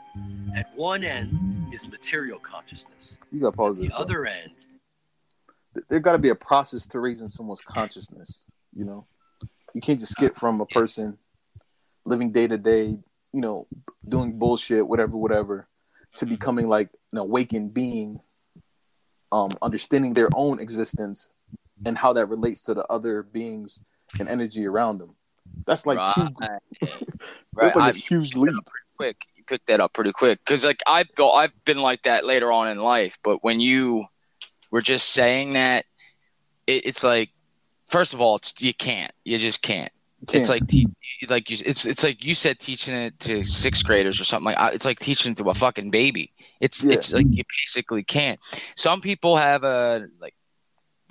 At 0.54 0.74
one 0.76 1.02
end 1.04 1.38
is 1.72 1.88
material 1.88 2.38
consciousness. 2.38 3.18
You 3.32 3.40
got 3.40 3.50
to 3.50 3.56
pause 3.56 3.76
The 3.78 3.84
this. 3.84 3.90
bro. 3.92 3.98
other 3.98 4.26
end, 4.26 4.66
There 5.88 6.00
got 6.00 6.12
to 6.12 6.18
be 6.18 6.28
a 6.30 6.34
process 6.34 6.86
to 6.88 7.00
raising 7.00 7.28
someone's 7.28 7.60
consciousness. 7.60 8.44
You 8.74 8.84
know, 8.84 9.06
you 9.74 9.80
can't 9.80 9.98
just 10.00 10.12
skip 10.12 10.36
from 10.36 10.60
a 10.60 10.66
person 10.66 11.18
living 12.04 12.30
day 12.30 12.46
to 12.46 12.56
day, 12.56 12.86
you 13.32 13.40
know, 13.40 13.66
doing 14.08 14.38
bullshit, 14.38 14.86
whatever, 14.86 15.16
whatever, 15.16 15.66
to 16.16 16.24
becoming 16.26 16.68
like 16.68 16.88
an 17.12 17.18
awakened 17.18 17.74
being, 17.74 18.20
um, 19.32 19.50
understanding 19.60 20.14
their 20.14 20.28
own 20.34 20.60
existence 20.60 21.28
and 21.84 21.98
how 21.98 22.12
that 22.12 22.26
relates 22.28 22.62
to 22.62 22.74
the 22.74 22.86
other 22.86 23.22
beings 23.24 23.80
and 24.18 24.28
energy 24.28 24.66
around 24.66 24.98
them. 24.98 25.14
That's 25.66 25.86
like 25.86 26.14
two, 26.14 26.28
Right. 26.40 26.50
that's 26.80 26.94
Right. 27.54 27.76
like 27.76 27.76
I- 27.76 27.90
a 27.90 27.92
huge 27.94 28.34
leap. 28.34 28.54
quick. 28.96 29.16
You 29.36 29.44
picked 29.44 29.66
that 29.68 29.80
up 29.80 29.92
pretty 29.92 30.12
quick 30.12 30.38
because 30.44 30.64
like 30.64 30.80
I've 30.86 31.12
built, 31.14 31.34
I've 31.34 31.52
been 31.64 31.78
like 31.78 32.02
that 32.02 32.24
later 32.24 32.50
on 32.52 32.68
in 32.68 32.78
life. 32.78 33.18
But 33.22 33.42
when 33.44 33.60
you 33.60 34.04
were 34.70 34.82
just 34.82 35.10
saying 35.10 35.52
that, 35.54 35.84
it, 36.66 36.84
it's 36.86 37.04
like, 37.04 37.30
first 37.88 38.12
of 38.14 38.20
all, 38.20 38.36
it's 38.36 38.60
you 38.62 38.74
can't. 38.74 39.12
You 39.24 39.38
just 39.38 39.62
can't. 39.62 39.92
Can't. 40.26 40.40
It's 40.40 40.48
like 40.48 40.66
te- 40.66 40.86
like 41.28 41.48
you. 41.50 41.58
It's 41.64 41.86
it's 41.86 42.02
like 42.02 42.24
you 42.24 42.34
said 42.34 42.58
teaching 42.58 42.94
it 42.94 43.18
to 43.20 43.44
sixth 43.44 43.84
graders 43.84 44.20
or 44.20 44.24
something 44.24 44.52
like. 44.54 44.74
It's 44.74 44.84
like 44.84 44.98
teaching 44.98 45.32
it 45.32 45.38
to 45.38 45.50
a 45.50 45.54
fucking 45.54 45.90
baby. 45.90 46.32
It's 46.60 46.82
Yeah. 46.82 46.94
it's 46.94 47.12
like 47.12 47.26
you 47.28 47.44
basically 47.64 48.02
can't. 48.02 48.40
Some 48.76 49.00
people 49.00 49.36
have 49.36 49.62
a 49.62 50.06
like. 50.20 50.34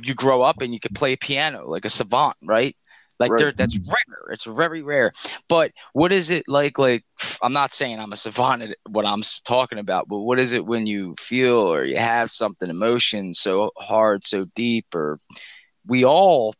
You 0.03 0.13
grow 0.13 0.41
up 0.41 0.61
and 0.61 0.73
you 0.73 0.79
can 0.81 0.93
play 0.93 1.15
piano 1.15 1.69
like 1.69 1.85
a 1.85 1.89
savant, 1.89 2.35
right? 2.43 2.75
Like 3.19 3.31
Right. 3.31 3.39
there, 3.39 3.51
that's 3.53 3.77
rare. 3.77 4.31
It's 4.31 4.43
very 4.43 4.81
rare. 4.81 5.11
But 5.47 5.71
what 5.93 6.11
is 6.11 6.29
it 6.29 6.43
like? 6.47 6.77
Like 6.77 7.05
I'm 7.41 7.53
not 7.53 7.71
saying 7.71 7.99
I'm 7.99 8.11
a 8.11 8.17
savant 8.17 8.61
at 8.63 8.77
what 8.89 9.05
I'm 9.05 9.23
talking 9.45 9.79
about, 9.79 10.07
but 10.09 10.19
what 10.19 10.39
is 10.39 10.51
it 10.53 10.65
when 10.65 10.85
you 10.85 11.15
feel 11.17 11.57
or 11.59 11.85
you 11.85 11.97
have 11.97 12.29
something 12.29 12.69
emotion 12.69 13.33
so 13.33 13.71
hard, 13.77 14.25
so 14.25 14.45
deep, 14.55 14.93
or 14.93 15.17
we 15.85 16.03
all 16.03 16.55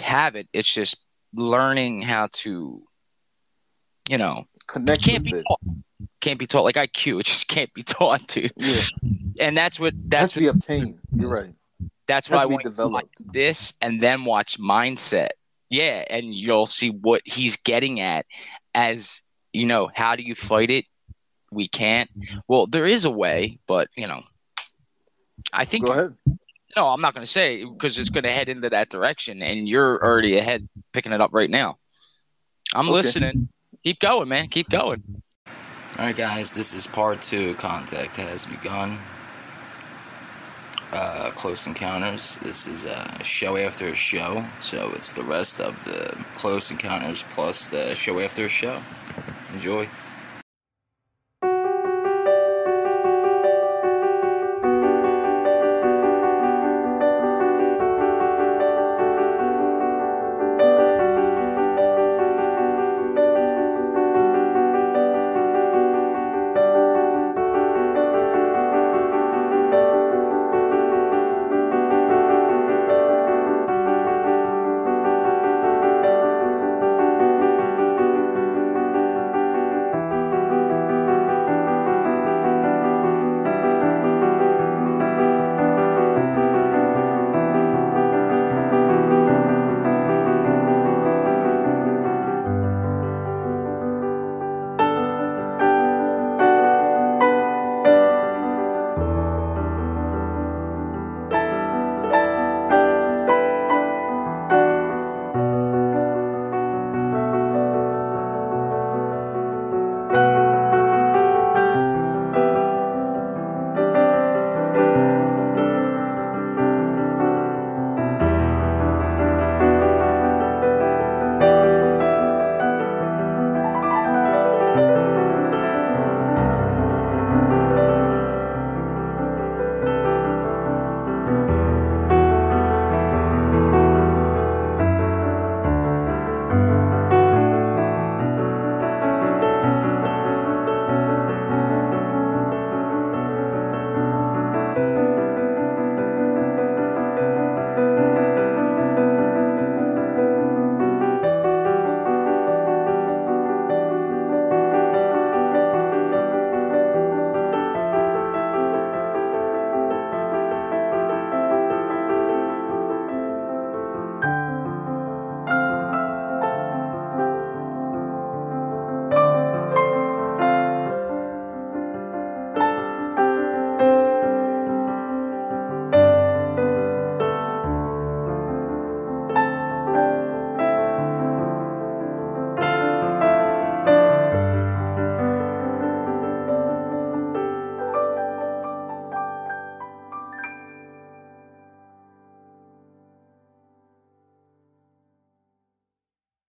have 0.00 0.34
it. 0.34 0.48
It's 0.52 0.72
just 0.72 0.96
learning 1.34 2.02
how 2.02 2.28
to, 2.32 2.82
you 4.08 4.18
know, 4.18 4.44
Connect 4.66 5.02
can't 5.04 5.24
be 5.24 5.30
it. 5.30 5.44
taught. 5.46 5.60
Can't 6.20 6.38
be 6.38 6.46
taught 6.46 6.64
like 6.64 6.76
IQ. 6.76 7.20
It 7.20 7.26
just 7.26 7.48
can't 7.48 7.72
be 7.74 7.82
taught 7.82 8.26
to. 8.28 8.48
Yeah. 8.56 8.82
And 9.40 9.56
that's 9.56 9.78
what 9.78 9.94
that's 10.08 10.34
what, 10.36 10.44
obtained. 10.46 10.98
You're 11.14 11.30
right. 11.30 11.54
that's 12.06 12.28
why 12.28 12.38
I 12.38 12.42
to 12.42 12.48
be 12.48 12.52
want 12.54 12.64
you 12.64 12.70
to 12.70 12.76
watch 12.88 13.04
developed. 13.18 13.32
this 13.32 13.72
and 13.80 14.00
then 14.02 14.24
watch 14.24 14.58
mindset. 14.58 15.28
Yeah, 15.70 16.04
and 16.10 16.34
you'll 16.34 16.66
see 16.66 16.90
what 16.90 17.22
he's 17.24 17.56
getting 17.56 18.00
at 18.00 18.26
as 18.74 19.22
you 19.52 19.66
know, 19.66 19.90
how 19.94 20.14
do 20.16 20.22
you 20.22 20.34
fight 20.34 20.70
it? 20.70 20.84
We 21.50 21.66
can't. 21.68 22.08
Mm-hmm. 22.16 22.38
Well, 22.46 22.66
there 22.66 22.86
is 22.86 23.04
a 23.04 23.10
way, 23.10 23.58
but 23.66 23.88
you 23.96 24.06
know, 24.06 24.22
I 25.52 25.64
think 25.64 25.86
Go 25.86 25.92
ahead. 25.92 26.14
no, 26.76 26.88
I'm 26.88 27.00
not 27.00 27.14
going 27.14 27.24
to 27.24 27.30
say 27.30 27.64
because 27.64 27.98
it's 27.98 28.10
going 28.10 28.24
to 28.24 28.30
head 28.32 28.48
into 28.48 28.70
that 28.70 28.88
direction, 28.90 29.42
and 29.42 29.68
you're 29.68 30.04
already 30.04 30.38
ahead 30.38 30.68
picking 30.92 31.12
it 31.12 31.20
up 31.20 31.30
right 31.32 31.50
now. 31.50 31.78
I'm 32.74 32.86
Okay. 32.86 32.92
listening. 32.92 33.48
Keep 33.82 34.00
going, 34.00 34.28
man. 34.28 34.48
Keep 34.48 34.68
going. 34.70 35.22
All 35.98 36.06
right, 36.06 36.16
guys, 36.16 36.54
this 36.54 36.74
is 36.74 36.86
part 36.86 37.20
two. 37.20 37.54
Contact 37.54 38.16
has 38.16 38.44
begun. 38.44 38.96
Uh, 40.92 41.30
Close 41.36 41.68
Encounters. 41.68 42.36
This 42.42 42.66
is 42.66 42.84
a 42.84 43.22
show 43.22 43.56
after 43.56 43.86
a 43.86 43.94
show, 43.94 44.44
so 44.60 44.90
it's 44.96 45.12
the 45.12 45.22
rest 45.22 45.60
of 45.60 45.84
the 45.84 46.12
Close 46.34 46.72
Encounters 46.72 47.22
plus 47.30 47.68
the 47.68 47.94
show 47.94 48.18
after 48.18 48.46
a 48.46 48.48
show. 48.48 48.80
Enjoy. 49.54 49.86